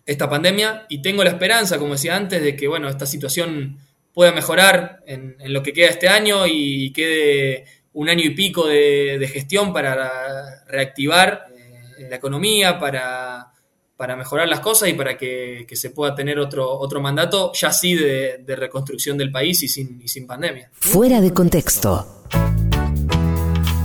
esta 0.06 0.30
pandemia. 0.30 0.86
Y 0.90 1.02
tengo 1.02 1.24
la 1.24 1.32
esperanza, 1.32 1.78
como 1.78 1.94
decía 1.94 2.16
antes, 2.16 2.42
de 2.42 2.56
que 2.56 2.68
bueno, 2.68 2.90
esta 2.90 3.06
situación 3.06 3.78
pueda 4.14 4.32
mejorar 4.32 5.04
en, 5.06 5.36
lo 5.46 5.62
que 5.62 5.74
queda 5.74 5.90
este 5.90 6.08
año 6.08 6.48
y 6.48 6.92
quede 6.92 7.66
un 7.94 8.10
año 8.10 8.24
y 8.24 8.32
pico 8.32 8.68
de, 8.68 9.30
gestión 9.32 9.74
para 9.74 10.66
reactivar 10.66 11.46
eh, 11.56 12.08
la 12.10 12.16
economía, 12.16 12.80
para, 12.80 13.52
para, 13.98 14.16
mejorar 14.16 14.48
las 14.48 14.60
cosas 14.60 14.90
y 14.90 14.94
para 14.94 15.18
que, 15.18 15.66
se 15.74 15.90
pueda 15.90 16.16
tener 16.16 16.40
otro, 16.40 16.72
otro 16.80 17.02
mandato, 17.02 17.52
ya 17.54 17.72
sí 17.72 17.96
de, 17.96 18.56
reconstrucción 18.56 19.18
del 19.18 19.32
país 19.32 19.64
y 19.64 19.68
sin, 19.68 20.02
y 20.02 20.08
sin 20.08 20.26
pandemia. 20.26 20.70
Fuera 20.74 21.20
de 21.20 21.34
contexto. 21.34 22.24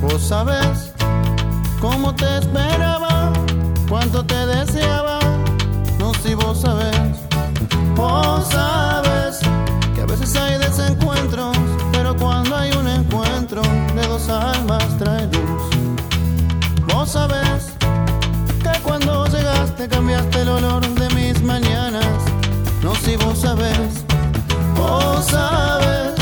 Vos 0.00 0.22
sabés 0.22 0.92
cómo 1.80 2.14
te 2.14 2.38
esperaba, 2.38 3.32
cuánto 3.88 4.24
te 4.24 4.46
deseaba, 4.46 5.18
no 5.98 6.12
si 6.14 6.34
vos 6.34 6.60
sabés, 6.60 6.96
vos 7.96 8.48
sabés 8.48 9.02
a 10.02 10.06
veces 10.06 10.34
hay 10.34 10.58
cambiaste 19.88 20.42
el 20.42 20.48
olor 20.48 20.86
de 20.86 21.08
mis 21.14 21.42
mañanas. 21.42 22.06
No 22.82 22.94
si 22.94 23.16
vos 23.16 23.38
sabés, 23.38 24.04
vos 24.76 25.24
sabés 25.26 26.14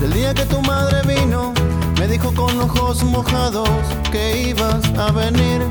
del 0.00 0.12
día 0.12 0.34
que 0.34 0.44
tu 0.44 0.60
madre 0.62 1.00
vino, 1.02 1.52
me 1.98 2.06
dijo 2.06 2.32
con 2.34 2.60
ojos 2.60 3.02
mojados 3.04 3.68
que 4.10 4.48
ibas 4.48 4.82
a 4.98 5.10
venir. 5.12 5.62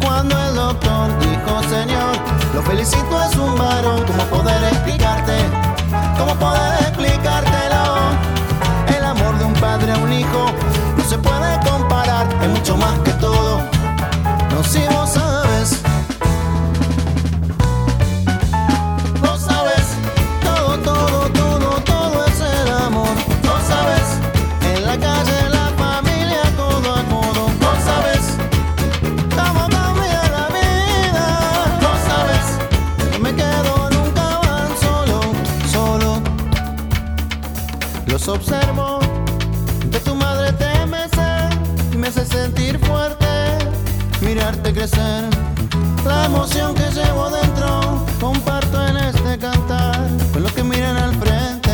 Cuando 0.00 0.38
el 0.38 0.54
doctor 0.54 1.08
dijo, 1.18 1.62
Señor, 1.68 2.16
lo 2.54 2.62
felicito, 2.62 3.22
es 3.22 3.36
un 3.36 3.56
varón, 3.58 4.04
como 4.04 4.24
poder 4.24 4.62
explicarte? 4.64 5.36
¿Cómo 6.18 6.34
poder 6.36 6.80
explicártelo? 6.82 7.84
El 8.96 9.04
amor 9.04 9.38
de 9.38 9.44
un 9.44 9.54
padre 9.54 9.92
a 9.92 9.98
un 9.98 10.12
hijo 10.12 10.46
no 10.96 11.04
se 11.04 11.18
puede 11.18 11.58
comparar, 11.68 12.28
es 12.42 12.48
mucho 12.48 12.76
más 12.76 12.98
que 13.00 13.12
todo. 13.12 13.60
No 14.50 14.62
si 14.62 14.80
vos 14.94 15.10
sabes. 15.10 15.45
Observo, 38.28 38.98
de 39.86 40.00
tu 40.00 40.14
madre 40.14 40.52
te 40.52 40.86
mece 40.86 41.26
me 41.96 42.08
hace 42.08 42.24
sentir 42.26 42.78
fuerte, 42.80 43.26
mirarte 44.20 44.72
crecer. 44.72 45.24
La 46.04 46.26
emoción 46.26 46.74
que 46.74 46.88
llevo 46.90 47.30
dentro 47.30 48.04
comparto 48.20 48.86
en 48.86 48.96
este 48.98 49.38
cantar 49.38 50.08
con 50.32 50.42
los 50.42 50.52
que 50.52 50.62
miran 50.62 50.96
al 50.96 51.14
frente 51.14 51.70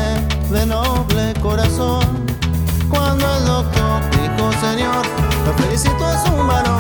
de 0.51 0.67
noble 0.67 1.35
corazón. 1.43 2.05
Cuando 2.89 3.27
el 3.37 3.47
doctor 3.47 4.01
dijo, 4.11 4.53
Señor, 4.61 5.05
lo 5.47 5.53
felicito 5.63 6.11
es 6.11 6.31
un 6.31 6.47
varón, 6.47 6.72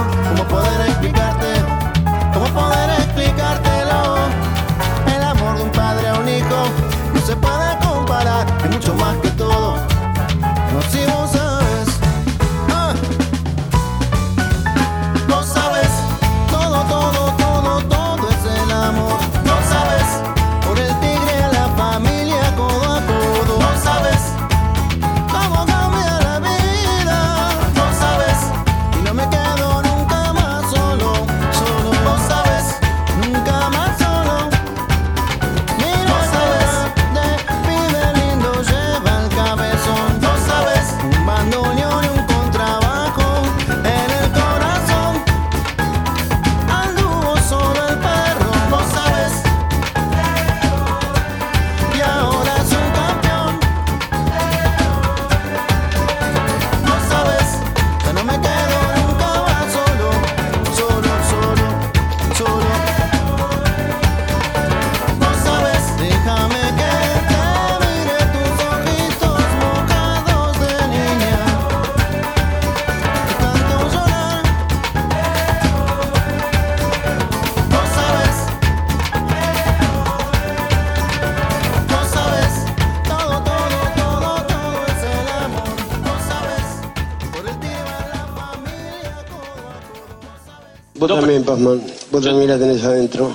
Pazman. 91.40 91.80
Vos 92.10 92.22
también 92.22 92.50
la 92.50 92.58
tenés 92.58 92.84
adentro. 92.84 93.32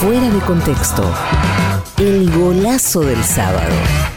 Fuera 0.00 0.30
de 0.30 0.38
contexto. 0.40 1.02
El 1.98 2.30
golazo 2.30 3.00
del 3.00 3.22
sábado. 3.22 4.15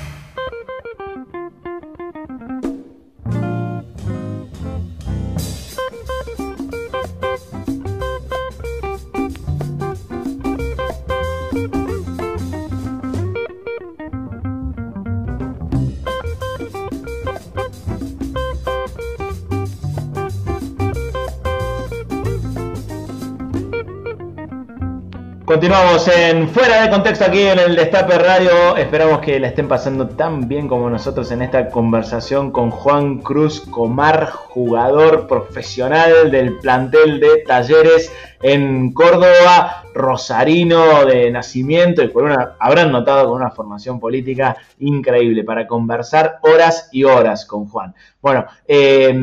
Continuamos 25.69 26.07
en 26.07 26.49
Fuera 26.49 26.81
de 26.81 26.89
Contexto 26.89 27.25
aquí 27.25 27.41
en 27.41 27.59
el 27.59 27.75
Destape 27.75 28.17
Radio. 28.17 28.75
Esperamos 28.75 29.19
que 29.19 29.39
la 29.39 29.49
estén 29.49 29.67
pasando 29.67 30.09
tan 30.09 30.47
bien 30.47 30.67
como 30.67 30.89
nosotros 30.89 31.29
en 31.29 31.43
esta 31.43 31.69
conversación 31.69 32.49
con 32.49 32.71
Juan 32.71 33.19
Cruz 33.19 33.61
Comar, 33.61 34.31
jugador 34.31 35.27
profesional 35.27 36.31
del 36.31 36.57
plantel 36.57 37.19
de 37.19 37.43
Talleres 37.45 38.11
en 38.41 38.93
Córdoba, 38.93 39.83
rosarino 39.93 41.05
de 41.05 41.29
nacimiento 41.29 42.01
y 42.01 42.07
por 42.07 42.23
una, 42.23 42.55
habrán 42.59 42.91
notado 42.91 43.27
con 43.27 43.39
una 43.39 43.51
formación 43.51 43.99
política 43.99 44.57
increíble 44.79 45.43
para 45.43 45.67
conversar 45.67 46.39
horas 46.41 46.89
y 46.91 47.03
horas 47.03 47.45
con 47.45 47.67
Juan. 47.67 47.93
Bueno, 48.23 48.47
eh, 48.67 49.13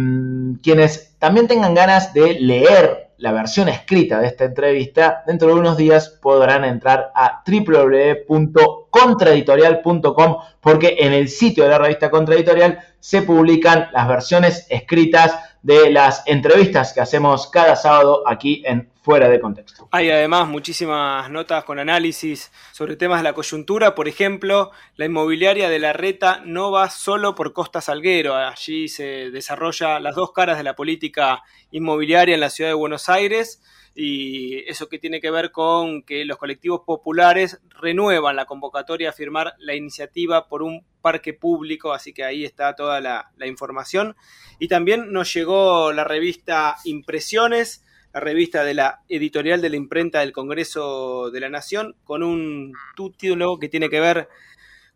quienes 0.63 1.17
también 1.19 1.49
tengan 1.49 1.75
ganas 1.75 2.15
de 2.15 2.39
leer 2.39 3.06
la 3.19 3.33
versión 3.33 3.69
escrita 3.69 4.21
de 4.21 4.29
esta 4.29 4.45
entrevista, 4.45 5.25
dentro 5.27 5.49
de 5.49 5.55
unos 5.55 5.77
días 5.77 6.09
podrán 6.21 6.65
entrar 6.65 7.11
a 7.15 7.43
www.contraeditorial.com 7.47 10.37
porque 10.61 10.97
en 10.99 11.13
el 11.13 11.29
sitio 11.29 11.65
de 11.65 11.71
la 11.71 11.79
revista 11.79 12.11
Contraeditorial 12.11 12.81
se 13.01 13.23
publican 13.23 13.89
las 13.93 14.07
versiones 14.09 14.67
escritas 14.69 15.39
de 15.63 15.91
las 15.91 16.23
entrevistas 16.27 16.93
que 16.93 17.01
hacemos 17.01 17.47
cada 17.49 17.77
sábado 17.77 18.23
aquí 18.27 18.63
en 18.67 18.91
Fuera 19.07 19.29
de 19.29 19.39
Contexto. 19.39 19.89
Hay 19.93 20.11
además 20.11 20.49
muchísimas 20.49 21.31
notas 21.31 21.63
con 21.63 21.79
análisis 21.79 22.51
sobre 22.73 22.97
temas 22.97 23.21
de 23.21 23.23
la 23.23 23.35
coyuntura. 23.35 23.95
Por 23.95 24.09
ejemplo, 24.09 24.73
la 24.97 25.05
inmobiliaria 25.05 25.69
de 25.69 25.79
la 25.79 25.93
Reta 25.93 26.43
no 26.45 26.73
va 26.73 26.91
solo 26.91 27.37
por 27.37 27.53
Costa 27.53 27.81
Salguero. 27.81 28.35
Allí 28.35 28.89
se 28.89 29.31
desarrolla 29.31 30.01
las 30.01 30.17
dos 30.17 30.33
caras 30.33 30.59
de 30.59 30.65
la 30.65 30.75
política 30.75 31.45
inmobiliaria 31.71 32.35
en 32.35 32.41
la 32.41 32.51
ciudad 32.51 32.71
de 32.71 32.75
Buenos 32.75 33.09
Aires 33.09 33.63
y 33.95 34.69
eso 34.69 34.89
que 34.89 34.99
tiene 34.99 35.21
que 35.21 35.31
ver 35.31 35.53
con 35.53 36.03
que 36.03 36.25
los 36.25 36.37
colectivos 36.37 36.83
populares 36.85 37.61
renuevan 37.81 38.35
la 38.35 38.45
convocatoria 38.45 39.11
a 39.11 39.13
firmar 39.13 39.55
la 39.59 39.75
iniciativa 39.75 40.49
por 40.49 40.63
un 40.63 40.85
parque 41.01 41.33
público, 41.33 41.93
así 41.93 42.13
que 42.13 42.25
ahí 42.25 42.45
está 42.45 42.75
toda 42.75 43.01
la, 43.01 43.31
información. 43.47 44.17
Y 44.59 44.67
también 44.69 45.13
nos 45.13 45.33
llegó 45.33 45.93
la 45.93 46.03
revista 46.03 46.77
Impresiones, 46.85 47.85
la 47.85 47.86
revista 48.21 48.65
de 48.65 48.75
la 48.75 49.01
editorial 49.09 49.61
de 49.61 49.71
la 49.71 49.77
imprenta 49.77 50.21
del 50.21 50.33
Congreso 50.33 51.31
de 51.31 51.41
la 51.41 51.49
Nación, 51.49 51.97
con 52.05 52.23
un 52.23 52.73
título 52.97 53.59
que 53.59 53.69
tiene 53.69 53.89
que 53.89 54.01
ver 54.01 54.29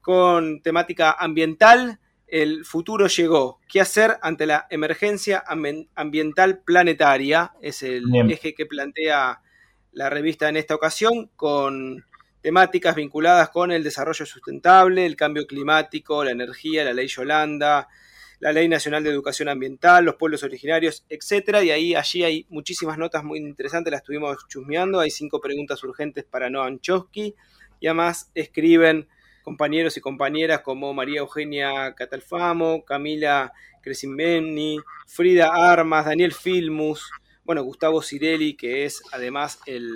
con 0.00 0.62
temática 0.62 1.12
ambiental 1.12 1.98
el 2.30 2.64
futuro 2.64 3.08
llegó. 3.08 3.60
¿Qué 3.68 3.80
hacer 3.80 4.16
ante 4.22 4.46
la 4.46 4.66
emergencia 4.70 5.44
ambiental 5.94 6.62
planetaria? 6.64 7.52
Es 7.60 7.82
el 7.82 8.04
eje 8.30 8.54
que 8.54 8.66
plantea 8.66 9.42
la 9.92 10.10
revista 10.10 10.48
en 10.48 10.56
esta 10.56 10.74
ocasión, 10.76 11.30
con 11.34 12.04
temáticas 12.40 12.94
vinculadas 12.94 13.50
con 13.50 13.72
el 13.72 13.82
desarrollo 13.82 14.24
sustentable, 14.24 15.04
el 15.04 15.16
cambio 15.16 15.46
climático, 15.46 16.24
la 16.24 16.30
energía, 16.30 16.84
la 16.84 16.92
ley 16.92 17.08
Yolanda, 17.08 17.88
la 18.40 18.52
Ley 18.52 18.68
Nacional 18.68 19.04
de 19.04 19.10
Educación 19.10 19.48
Ambiental, 19.48 20.04
los 20.04 20.16
pueblos 20.16 20.42
originarios, 20.42 21.04
etcétera. 21.08 21.62
Y 21.62 21.70
ahí 21.70 21.94
allí 21.94 22.24
hay 22.24 22.46
muchísimas 22.48 22.98
notas 22.98 23.22
muy 23.22 23.38
interesantes, 23.38 23.90
las 23.90 24.00
estuvimos 24.00 24.36
chusmeando. 24.48 24.98
Hay 24.98 25.10
cinco 25.10 25.40
preguntas 25.40 25.82
urgentes 25.84 26.24
para 26.24 26.50
Noam 26.50 26.80
Chomsky. 26.80 27.34
Y 27.80 27.86
además 27.86 28.30
escriben 28.34 29.08
compañeros 29.42 29.96
y 29.96 30.00
compañeras 30.00 30.60
como 30.60 30.92
María 30.94 31.20
Eugenia 31.20 31.94
Catalfamo, 31.94 32.84
Camila 32.84 33.52
Crescimbeni, 33.82 34.78
Frida 35.06 35.50
Armas, 35.52 36.06
Daniel 36.06 36.32
Filmus, 36.32 37.10
bueno, 37.44 37.62
Gustavo 37.62 38.02
Cirelli, 38.02 38.54
que 38.54 38.84
es 38.84 39.02
además 39.12 39.60
el 39.66 39.94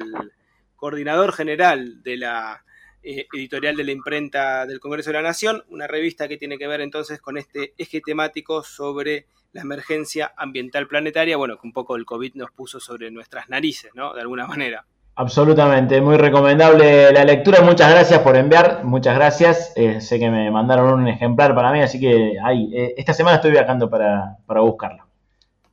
coordinador 0.77 1.33
general 1.33 2.03
de 2.03 2.16
la 2.16 2.65
eh, 3.05 3.27
editorial 3.33 3.77
de 3.77 3.85
la 3.85 3.93
imprenta 3.93 4.67
del 4.67 4.81
Congreso 4.81 5.11
de 5.11 5.15
la 5.15 5.23
Nación, 5.23 5.63
una 5.69 5.87
revista 5.87 6.27
que 6.27 6.39
tiene 6.39 6.57
que 6.59 6.67
ver 6.67 6.81
entonces 6.81 7.21
con 7.21 7.37
este 7.37 7.75
eje 7.77 8.01
temático 8.01 8.63
sobre 8.63 9.27
la 9.53 9.63
emergencia 9.63 10.33
ambiental 10.37 10.89
planetaria, 10.89 11.37
bueno, 11.37 11.59
que 11.59 11.67
un 11.67 11.73
poco 11.73 11.97
el 11.97 12.05
COVID 12.05 12.35
nos 12.35 12.51
puso 12.51 12.81
sobre 12.81 13.11
nuestras 13.11 13.49
narices, 13.49 13.93
¿no? 13.95 14.15
De 14.15 14.21
alguna 14.21 14.47
manera. 14.47 14.85
Absolutamente, 15.17 16.01
muy 16.01 16.17
recomendable 16.17 17.13
la 17.13 17.25
lectura. 17.25 17.61
Muchas 17.61 17.89
gracias 17.91 18.21
por 18.21 18.37
enviar, 18.37 18.83
muchas 18.83 19.15
gracias. 19.15 19.73
Eh, 19.77 20.01
sé 20.01 20.19
que 20.19 20.29
me 20.29 20.51
mandaron 20.51 21.01
un 21.01 21.07
ejemplar 21.07 21.55
para 21.55 21.71
mí, 21.71 21.81
así 21.81 22.01
que 22.01 22.33
eh, 22.33 22.95
esta 22.97 23.15
semana 23.15 23.37
estoy 23.37 23.53
viajando 23.53 23.89
para, 23.89 24.39
para 24.45 24.61
buscarlo. 24.61 25.07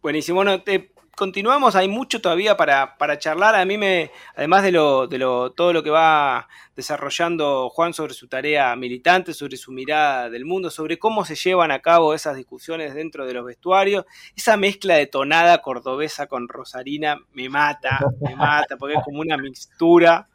Buenísimo, 0.01 0.35
bueno, 0.37 0.61
te 0.61 0.90
continuamos, 1.15 1.75
hay 1.75 1.87
mucho 1.87 2.21
todavía 2.21 2.57
para, 2.57 3.19
charlar. 3.19 3.55
A 3.55 3.65
mí 3.65 3.77
me, 3.77 4.11
además 4.35 4.63
de 4.63 4.71
lo, 4.71 5.07
de 5.07 5.17
lo, 5.17 5.51
todo 5.51 5.73
lo 5.73 5.83
que 5.83 5.89
va 5.89 6.47
desarrollando 6.75 7.69
Juan 7.69 7.93
sobre 7.93 8.13
su 8.13 8.27
tarea 8.27 8.75
militante, 8.75 9.33
sobre 9.33 9.57
su 9.57 9.71
mirada 9.71 10.29
del 10.29 10.45
mundo, 10.45 10.69
sobre 10.69 10.97
cómo 10.97 11.25
se 11.25 11.35
llevan 11.35 11.71
a 11.71 11.79
cabo 11.79 12.13
esas 12.13 12.35
discusiones 12.35 12.93
dentro 12.93 13.25
de 13.25 13.33
los 13.33 13.45
vestuarios, 13.45 14.05
esa 14.35 14.57
mezcla 14.57 14.95
de 14.95 15.07
tonada 15.07 15.61
cordobesa 15.61 16.27
con 16.27 16.47
rosarina 16.47 17.19
me 17.33 17.49
mata, 17.49 17.99
me 18.21 18.35
mata, 18.35 18.77
porque 18.77 18.95
es 18.95 19.03
como 19.03 19.21
una 19.21 19.37
mixtura. 19.37 20.27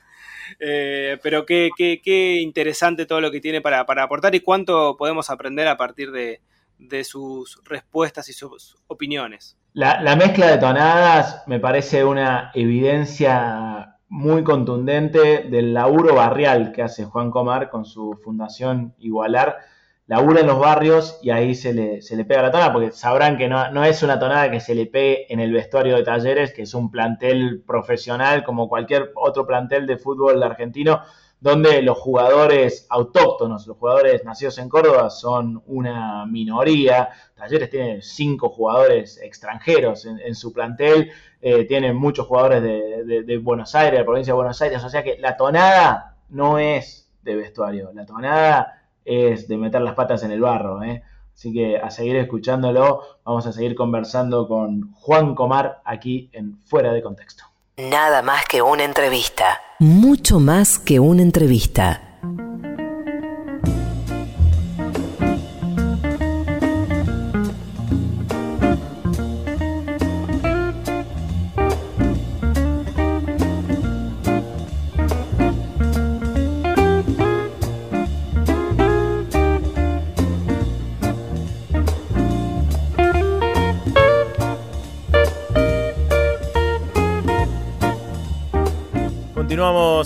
Eh, 0.61 1.19
pero 1.25 1.45
qué, 1.45 1.71
qué, 1.77 2.01
qué, 2.01 2.35
interesante 2.41 3.05
todo 3.05 3.21
lo 3.21 3.33
que 3.33 3.41
tiene 3.41 3.61
para, 3.61 3.85
para 3.85 4.05
aportar 4.05 4.33
y 4.37 4.41
cuánto 4.41 4.97
podemos 4.97 5.29
aprender 5.29 5.67
a 5.67 5.77
partir 5.77 6.13
de, 6.13 6.41
de 6.79 7.03
sus 7.05 7.61
respuestas 7.65 8.29
y 8.29 8.33
sus 8.33 8.77
opiniones. 8.87 9.57
La, 9.77 10.17
mezcla 10.17 10.47
de 10.47 10.57
tonadas 10.57 11.43
me 11.47 11.61
parece 11.61 12.03
una 12.03 12.51
evidencia 12.55 13.99
muy 14.09 14.43
contundente 14.43 15.43
del 15.51 15.75
laburo 15.75 16.15
barrial 16.15 16.73
que 16.73 16.81
hace 16.81 17.05
Juan 17.05 17.31
Comar 17.31 17.69
con 17.69 17.85
su 17.85 18.19
fundación 18.25 18.95
Igualar. 18.97 19.59
Labura 20.07 20.41
en 20.41 20.47
los 20.47 20.59
barrios 20.59 21.19
y 21.21 21.29
ahí 21.29 21.55
se 21.55 21.75
le, 21.75 22.01
se 22.01 22.17
le 22.17 22.25
pega 22.25 22.41
la 22.41 22.51
tonada, 22.51 22.73
porque 22.73 22.91
sabrán 22.93 23.37
que 23.37 23.49
no, 23.49 23.71
no, 23.71 23.85
es 23.85 24.03
una 24.03 24.19
tonada 24.19 24.51
que 24.51 24.61
se 24.61 24.75
le 24.75 24.87
pegue 24.87 25.31
en 25.31 25.41
el 25.41 25.53
vestuario 25.53 25.97
de 25.97 26.05
talleres, 26.05 26.55
que 26.55 26.63
es 26.63 26.73
un 26.73 26.91
plantel 26.91 27.63
profesional 27.67 28.45
como 28.45 28.71
cualquier 28.71 29.13
otro 29.15 29.47
plantel 29.47 29.87
de 29.87 29.99
fútbol 29.99 30.43
argentino, 30.43 31.03
donde 31.47 31.81
los 31.81 31.97
jugadores 31.97 32.89
autóctonos, 32.91 33.69
los 33.69 33.77
jugadores 33.77 34.25
nacidos 34.25 34.59
en 34.59 34.69
Córdoba 34.69 35.11
son 35.11 35.63
una 35.67 36.27
minoría. 36.27 37.11
Talleres 37.37 37.71
tiene 37.71 38.03
cinco 38.03 38.49
jugadores 38.49 39.21
extranjeros 39.23 40.07
en, 40.07 40.35
su 40.35 40.53
plantel, 40.53 41.13
eh, 41.41 41.65
tiene 41.67 41.93
muchos 41.93 42.27
jugadores 42.27 42.65
de, 42.65 43.39
Buenos 43.39 43.77
Aires, 43.77 43.93
de 43.93 43.99
la 44.01 44.05
provincia 44.05 44.33
de 44.33 44.37
Buenos 44.37 44.61
Aires, 44.61 44.83
o 44.83 44.89
sea 44.89 45.05
que 45.05 45.19
la 45.21 45.37
tonada 45.37 46.17
no 46.31 46.59
es 46.59 47.13
de 47.23 47.37
vestuario, 47.37 47.93
la 47.95 48.05
tonada 48.07 48.83
es 49.05 49.47
de 49.47 49.57
meter 49.57 49.83
las 49.83 49.95
patas 49.95 50.25
en 50.25 50.33
el 50.33 50.41
barro. 50.41 50.83
¿eh? 50.83 51.05
Así 51.33 51.53
que 51.53 51.77
a 51.77 51.91
seguir 51.91 52.17
escuchándolo, 52.17 53.03
vamos 53.25 53.47
a 53.47 53.53
seguir 53.53 53.77
conversando 53.77 54.49
con 54.49 54.91
Juan 54.95 55.37
Comar 55.37 55.81
aquí 55.85 56.29
en 56.33 56.59
Fuera 56.65 56.93
de 56.93 57.03
Contexto. 57.03 57.45
Nada 57.79 58.23
más 58.23 58.47
que 58.47 58.63
una 58.63 58.85
entrevista. 58.85 59.61
Mucho 59.81 60.41
más 60.41 60.79
que 60.79 60.99
una 60.99 61.21
entrevista. 61.21 62.06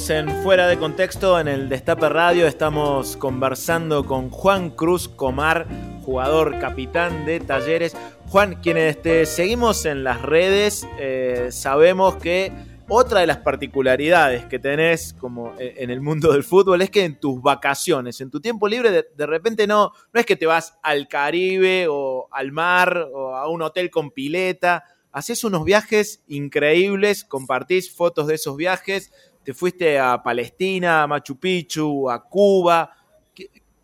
En 0.08 0.42
Fuera 0.42 0.66
de 0.66 0.78
Contexto, 0.78 1.38
en 1.38 1.46
el 1.46 1.68
Destape 1.68 2.08
Radio. 2.08 2.46
Estamos 2.46 3.16
conversando 3.16 4.06
con 4.06 4.30
Juan 4.30 4.70
Cruz 4.70 5.08
Comar, 5.08 5.66
jugador 6.02 6.58
capitán 6.58 7.26
de 7.26 7.38
Talleres. 7.38 7.96
Juan, 8.28 8.60
quienes 8.62 9.00
te 9.02 9.26
seguimos 9.26 9.84
en 9.84 10.02
las 10.02 10.22
redes, 10.22 10.88
eh, 10.98 11.48
sabemos 11.50 12.16
que 12.16 12.50
otra 12.88 13.20
de 13.20 13.26
las 13.26 13.38
particularidades 13.38 14.46
que 14.46 14.58
tenés 14.58 15.12
como 15.12 15.54
eh, 15.58 15.74
en 15.76 15.90
el 15.90 16.00
mundo 16.00 16.32
del 16.32 16.44
fútbol 16.44 16.80
es 16.82 16.90
que 16.90 17.04
en 17.04 17.20
tus 17.20 17.40
vacaciones, 17.42 18.20
en 18.20 18.30
tu 18.30 18.40
tiempo 18.40 18.66
libre, 18.68 18.90
de, 18.90 19.06
de, 19.14 19.26
repente 19.26 19.66
no, 19.66 19.92
no 20.12 20.20
es 20.20 20.24
que 20.24 20.36
te 20.36 20.46
vas 20.46 20.78
al 20.82 21.08
Caribe 21.08 21.86
o 21.88 22.26
al 22.32 22.52
mar 22.52 23.06
o 23.12 23.36
a 23.36 23.48
un 23.48 23.62
hotel 23.62 23.90
con 23.90 24.10
pileta. 24.10 24.82
Haces 25.12 25.42
unos 25.42 25.64
viajes 25.64 26.22
increíbles, 26.28 27.24
compartís 27.24 27.92
fotos 27.92 28.28
de 28.28 28.36
esos 28.36 28.56
viajes, 28.56 29.12
te 29.44 29.54
fuiste 29.54 29.98
a 29.98 30.22
Palestina, 30.22 31.02
a 31.02 31.06
Machu 31.06 31.38
Picchu, 31.38 32.10
a 32.10 32.22
Cuba. 32.22 32.90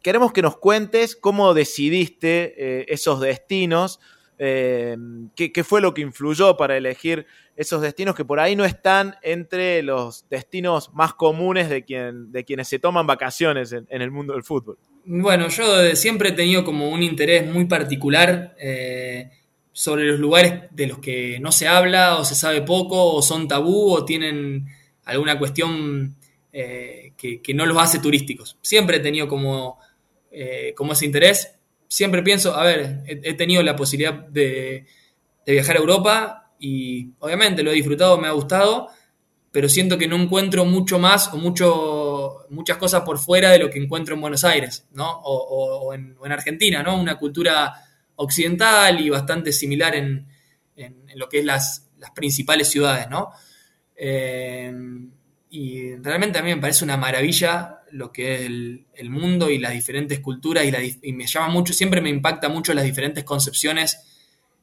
Queremos 0.02 0.32
que 0.32 0.42
nos 0.42 0.56
cuentes 0.58 1.16
cómo 1.16 1.54
decidiste 1.54 2.54
eh, 2.56 2.86
esos 2.88 3.20
destinos, 3.20 4.00
Eh, 4.38 4.96
¿qué, 5.34 5.64
fue 5.64 5.80
lo 5.80 5.94
que 5.94 6.02
influyó 6.02 6.58
para 6.58 6.76
elegir 6.76 7.26
esos 7.56 7.80
destinos 7.80 8.14
que 8.14 8.24
por 8.24 8.38
ahí 8.38 8.54
no 8.54 8.66
están 8.66 9.16
entre 9.22 9.82
los 9.82 10.28
destinos 10.28 10.92
más 10.92 11.14
comunes 11.14 11.70
de, 11.70 11.84
de 12.28 12.44
quienes 12.44 12.68
se 12.68 12.78
toman 12.78 13.06
vacaciones 13.06 13.72
en, 13.72 13.86
el 13.88 14.10
mundo 14.10 14.34
del 14.34 14.42
fútbol? 14.42 14.76
Bueno, 15.06 15.48
yo 15.48 15.64
siempre 15.94 16.30
he 16.30 16.32
tenido 16.32 16.64
como 16.64 16.90
un 16.90 17.02
interés 17.02 17.50
muy 17.50 17.64
particular 17.64 18.54
eh, 18.60 19.30
sobre 19.72 20.04
los 20.04 20.20
lugares 20.20 20.64
de 20.70 20.86
los 20.86 20.98
que 20.98 21.38
no 21.40 21.50
se 21.50 21.66
habla 21.66 22.16
o 22.16 22.24
se 22.24 22.34
sabe 22.34 22.60
poco 22.60 23.14
o 23.14 23.22
son 23.22 23.48
tabú 23.48 23.90
o 23.92 24.04
tienen 24.04 24.66
alguna 25.06 25.38
cuestión 25.38 26.16
eh, 26.52 27.12
que, 27.16 27.54
no 27.54 27.64
los 27.64 27.78
hace 27.78 27.98
turísticos. 27.98 28.58
Siempre 28.60 28.98
he 28.98 29.00
tenido 29.00 29.28
como, 29.28 29.78
eh, 30.30 30.74
como 30.76 30.92
ese 30.92 31.06
interés. 31.06 31.54
Siempre 31.88 32.22
pienso, 32.22 32.54
a 32.54 32.64
ver, 32.64 33.02
he, 33.06 33.34
tenido 33.34 33.62
la 33.62 33.76
posibilidad 33.76 34.14
de, 34.14 34.84
viajar 35.46 35.76
a 35.76 35.80
Europa 35.80 36.52
y 36.58 37.10
obviamente 37.20 37.62
lo 37.62 37.70
he 37.70 37.74
disfrutado, 37.74 38.18
me 38.18 38.26
ha 38.26 38.32
gustado, 38.32 38.88
pero 39.52 39.68
siento 39.68 39.96
que 39.96 40.08
no 40.08 40.16
encuentro 40.16 40.64
mucho 40.64 40.98
más 40.98 41.32
o 41.32 41.36
mucho, 41.36 42.46
muchas 42.50 42.76
cosas 42.78 43.02
por 43.02 43.18
fuera 43.18 43.50
de 43.50 43.60
lo 43.60 43.70
que 43.70 43.78
encuentro 43.78 44.16
en 44.16 44.20
Buenos 44.20 44.42
Aires, 44.42 44.86
¿no? 44.92 45.08
O, 45.22 45.94
en, 45.94 46.16
Argentina, 46.24 46.82
¿no? 46.82 47.00
Una 47.00 47.16
cultura 47.16 47.72
occidental 48.16 49.00
y 49.00 49.08
bastante 49.08 49.52
similar 49.52 49.94
en 49.94 50.26
lo 51.14 51.28
que 51.28 51.38
es 51.38 51.44
las, 51.44 51.86
las 51.98 52.10
principales 52.10 52.68
ciudades, 52.68 53.08
¿no? 53.08 53.30
Eh, 53.96 54.72
y 55.50 55.94
realmente 55.96 56.38
a 56.38 56.42
mí 56.42 56.54
me 56.54 56.60
parece 56.60 56.84
una 56.84 56.96
maravilla 56.96 57.80
lo 57.92 58.12
que 58.12 58.34
es 58.34 58.40
el, 58.42 59.10
mundo 59.10 59.48
y 59.48 59.58
las 59.58 59.72
diferentes 59.72 60.20
culturas 60.20 60.64
y, 61.02 61.12
me 61.12 61.26
llama 61.26 61.48
mucho, 61.48 61.72
siempre 61.72 62.00
me 62.00 62.10
impacta 62.10 62.48
mucho 62.48 62.74
las 62.74 62.84
diferentes 62.84 63.24
concepciones 63.24 63.98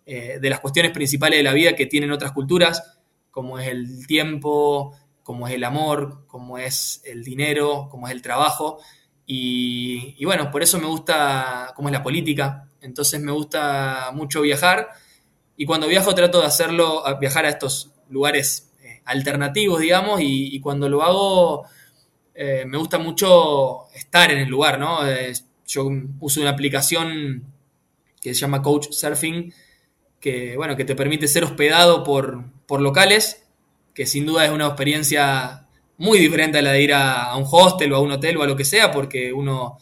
eh, 0.05 0.39
de 0.41 0.49
las 0.49 0.59
cuestiones 0.59 0.91
principales 0.91 1.39
de 1.39 1.43
la 1.43 1.53
vida 1.53 1.75
que 1.75 1.85
tienen 1.85 2.11
otras 2.11 2.33
culturas, 2.33 2.97
como 3.31 3.57
es 3.57 3.69
el 3.69 4.05
tiempo, 4.05 4.95
como 5.23 5.47
es 5.47 5.53
el 5.53 5.63
amor, 5.63 6.27
como 6.27 6.57
es 6.57 7.01
el 7.05 7.23
dinero, 7.23 7.87
como 7.89 8.07
es 8.07 8.13
el 8.13 8.21
trabajo. 8.21 8.79
Y, 9.25 10.15
y 10.17 10.25
bueno, 10.25 10.51
por 10.51 10.61
eso 10.61 10.77
me 10.79 10.87
gusta 10.87 11.71
cómo 11.75 11.87
es 11.87 11.93
la 11.93 12.03
política. 12.03 12.69
Entonces 12.81 13.21
me 13.21 13.31
gusta 13.31 14.11
mucho 14.13 14.41
viajar 14.41 14.89
y 15.55 15.65
cuando 15.65 15.87
viajo 15.87 16.13
trato 16.13 16.41
de 16.41 16.47
hacerlo, 16.47 17.03
viajar 17.19 17.45
a 17.45 17.49
estos 17.49 17.91
lugares 18.09 18.72
alternativos, 19.05 19.81
digamos, 19.81 20.19
y, 20.21 20.59
cuando 20.59 20.89
lo 20.89 21.03
hago 21.03 21.65
eh, 22.35 22.65
me 22.65 22.77
gusta 22.77 22.97
mucho 22.97 23.89
estar 23.93 24.31
en 24.31 24.39
el 24.39 24.49
lugar, 24.49 24.79
¿no? 24.79 25.07
Eh, 25.07 25.33
yo 25.67 25.87
uso 26.19 26.41
una 26.41 26.49
aplicación 26.49 27.43
que 28.21 28.33
se 28.33 28.41
llama 28.41 28.61
Coach 28.61 28.87
Surfing, 28.91 29.53
que, 30.19 30.55
bueno, 30.57 30.75
que 30.75 30.85
te 30.85 30.95
permite 30.95 31.27
ser 31.27 31.43
hospedado 31.43 32.03
por, 32.03 32.43
por 32.65 32.81
locales, 32.81 33.45
que 33.93 34.05
sin 34.05 34.25
duda 34.25 34.45
es 34.45 34.51
una 34.51 34.67
experiencia 34.67 35.67
muy 35.97 36.17
diferente 36.17 36.57
a 36.57 36.61
la 36.61 36.71
de 36.71 36.81
ir 36.81 36.93
a, 36.93 37.35
un 37.37 37.45
hostel 37.49 37.93
o 37.93 37.97
a 37.97 38.01
un 38.01 38.11
hotel 38.11 38.37
o 38.37 38.43
a 38.43 38.47
lo 38.47 38.55
que 38.55 38.65
sea, 38.65 38.91
porque 38.91 39.31
uno 39.31 39.77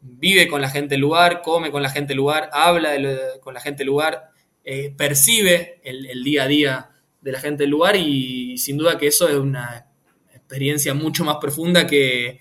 vive 0.00 0.48
con 0.48 0.60
la 0.60 0.70
gente 0.70 0.94
del 0.94 1.00
lugar, 1.00 1.42
come 1.42 1.70
con 1.70 1.82
la 1.82 1.90
gente 1.90 2.08
del 2.08 2.18
lugar, 2.18 2.48
habla 2.52 2.92
con 3.42 3.54
la 3.54 3.60
gente 3.60 3.78
del 3.78 3.88
lugar, 3.88 4.30
eh, 4.64 4.94
percibe 4.96 5.80
el 5.82 6.24
día 6.24 6.44
a 6.44 6.46
día 6.46 6.93
de 7.24 7.32
la 7.32 7.40
gente 7.40 7.62
del 7.62 7.70
lugar 7.70 7.96
y 7.96 8.58
sin 8.58 8.76
duda 8.76 8.98
que 8.98 9.06
eso 9.06 9.26
es 9.26 9.34
una 9.34 9.86
experiencia 10.34 10.92
mucho 10.92 11.24
más 11.24 11.38
profunda 11.40 11.86
que, 11.86 12.40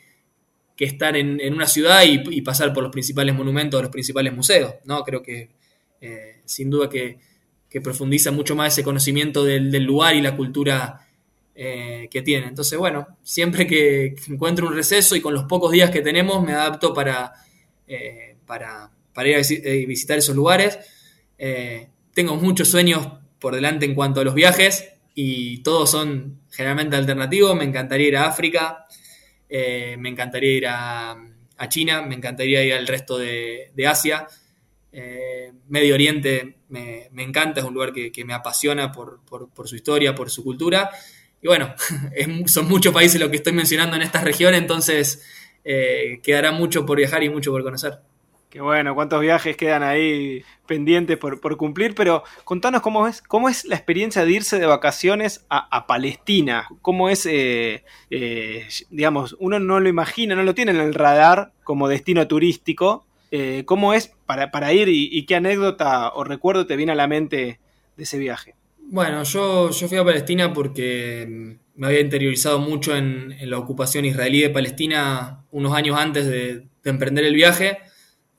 que 0.75 0.83
estar 0.83 1.15
en, 1.15 1.39
en 1.39 1.53
una 1.53 1.67
ciudad 1.67 2.03
y, 2.03 2.41
pasar 2.41 2.73
por 2.73 2.83
los 2.83 2.91
principales 2.91 3.33
monumentos, 3.33 3.81
los 3.81 3.89
principales 3.89 4.33
museos, 4.33 4.75
¿no? 4.83 5.01
Creo 5.03 5.23
que 5.23 5.51
eh, 6.01 6.41
sin 6.45 6.69
duda 6.69 6.89
que, 6.89 7.17
profundiza 7.81 8.29
mucho 8.29 8.55
más 8.55 8.73
ese 8.73 8.83
conocimiento 8.83 9.43
del, 9.43 9.71
del 9.71 9.83
lugar 9.83 10.15
y 10.15 10.21
la 10.21 10.35
cultura 10.35 11.07
eh, 11.55 12.07
que 12.11 12.21
tiene. 12.21 12.45
Entonces, 12.45 12.77
bueno, 12.77 13.17
siempre 13.23 13.65
que, 13.65 14.13
encuentro 14.27 14.67
un 14.67 14.75
receso 14.75 15.15
y 15.15 15.21
con 15.21 15.33
los 15.33 15.45
pocos 15.45 15.71
días 15.71 15.89
que 15.89 16.01
tenemos 16.01 16.43
me 16.45 16.53
adapto 16.53 16.93
para, 16.93 17.33
eh, 17.87 18.35
para, 18.45 18.91
para 19.11 19.27
ir 19.27 19.35
a 19.37 19.39
visi- 19.39 19.87
visitar 19.87 20.19
esos 20.19 20.35
lugares. 20.35 20.77
Tengo 22.13 22.35
muchos 22.35 22.67
sueños 22.67 23.07
por 23.43 23.53
delante 23.53 23.85
en 23.85 23.93
cuanto 23.93 24.21
a 24.21 24.23
los 24.23 24.33
viajes 24.33 24.87
y 25.13 25.57
todos 25.63 25.91
son 25.91 26.39
generalmente 26.49 26.95
alternativos. 26.95 27.53
Me 27.57 27.65
encantaría 27.65 28.07
ir 28.07 28.15
a 28.15 28.25
África, 28.25 28.85
eh, 29.49 29.97
me 29.99 30.07
encantaría 30.07 30.51
ir 30.53 30.65
a, 30.65 31.17
China, 31.67 32.03
me 32.03 32.15
encantaría 32.15 32.63
ir 32.63 32.73
al 32.73 32.87
resto 32.87 33.17
de, 33.17 33.73
Asia. 33.85 34.27
Eh, 34.93 35.51
Medio 35.67 35.93
Oriente 35.93 36.55
me, 36.69 37.09
encanta, 37.17 37.59
es 37.59 37.65
un 37.65 37.73
lugar 37.73 37.91
que, 37.91 38.23
me 38.23 38.33
apasiona 38.33 38.93
por, 38.93 39.19
por- 39.25 39.67
su 39.67 39.75
historia, 39.75 40.15
por 40.15 40.29
su 40.29 40.41
cultura. 40.41 40.89
Y 41.41 41.47
bueno, 41.47 41.75
son 42.45 42.69
muchos 42.69 42.93
países 42.93 43.19
los 43.19 43.29
que 43.29 43.35
estoy 43.35 43.51
mencionando 43.51 43.97
en 43.97 44.03
esta 44.03 44.21
región, 44.21 44.53
entonces 44.53 45.21
eh, 45.65 46.21
quedará 46.23 46.53
mucho 46.53 46.85
por 46.85 46.97
viajar 46.97 47.23
y 47.23 47.29
mucho 47.29 47.51
por 47.51 47.61
conocer. 47.61 47.99
Qué 48.53 48.61
bueno, 48.61 48.93
cuántos 48.93 49.19
viajes 49.19 49.57
quedan 49.57 49.81
ahí 49.81 50.43
pendientes 50.67 51.17
por, 51.17 51.41
por 51.41 51.57
cumplir, 51.57 51.95
pero 51.95 52.23
contanos 52.43 52.83
cómo 52.83 53.07
es, 53.07 53.23
cómo 53.23 53.49
es 53.49 53.65
la 53.65 53.73
experiencia 53.73 54.23
de 54.23 54.31
irse 54.31 54.59
de 54.59 54.67
vacaciones 54.67 55.43
a, 55.49 55.75
a 55.75 55.87
Palestina, 55.87 56.67
cómo 56.83 57.09
es, 57.09 57.25
eh, 57.25 57.83
eh, 58.11 58.67
digamos, 58.91 59.35
uno 59.39 59.57
no 59.57 59.79
lo 59.79 59.89
imagina, 59.89 60.35
no 60.35 60.43
lo 60.43 60.53
tiene 60.53 60.69
en 60.69 60.81
el 60.81 60.93
radar 60.93 61.51
como 61.63 61.87
destino 61.87 62.27
turístico, 62.27 63.07
eh, 63.31 63.63
cómo 63.65 63.95
es 63.95 64.11
para, 64.27 64.51
para 64.51 64.71
ir 64.71 64.87
y, 64.87 65.25
qué 65.25 65.33
anécdota 65.33 66.13
o 66.13 66.23
recuerdo 66.23 66.67
te 66.67 66.75
viene 66.75 66.91
a 66.91 66.95
la 66.95 67.07
mente 67.07 67.59
de 67.97 68.03
ese 68.03 68.19
viaje. 68.19 68.53
Bueno, 68.77 69.23
yo, 69.23 69.71
yo 69.71 69.87
fui 69.87 69.97
a 69.97 70.05
Palestina 70.05 70.53
porque 70.53 71.25
mm, 71.27 71.79
me 71.81 71.87
había 71.87 72.01
interiorizado 72.01 72.59
mucho 72.59 72.95
en, 72.95 73.35
la 73.49 73.57
ocupación 73.57 74.05
israelí 74.05 74.41
de 74.41 74.51
Palestina 74.51 75.43
unos 75.49 75.73
años 75.73 75.97
antes 75.97 76.27
de 76.27 76.67
emprender 76.83 77.25
el 77.25 77.33
viaje, 77.33 77.79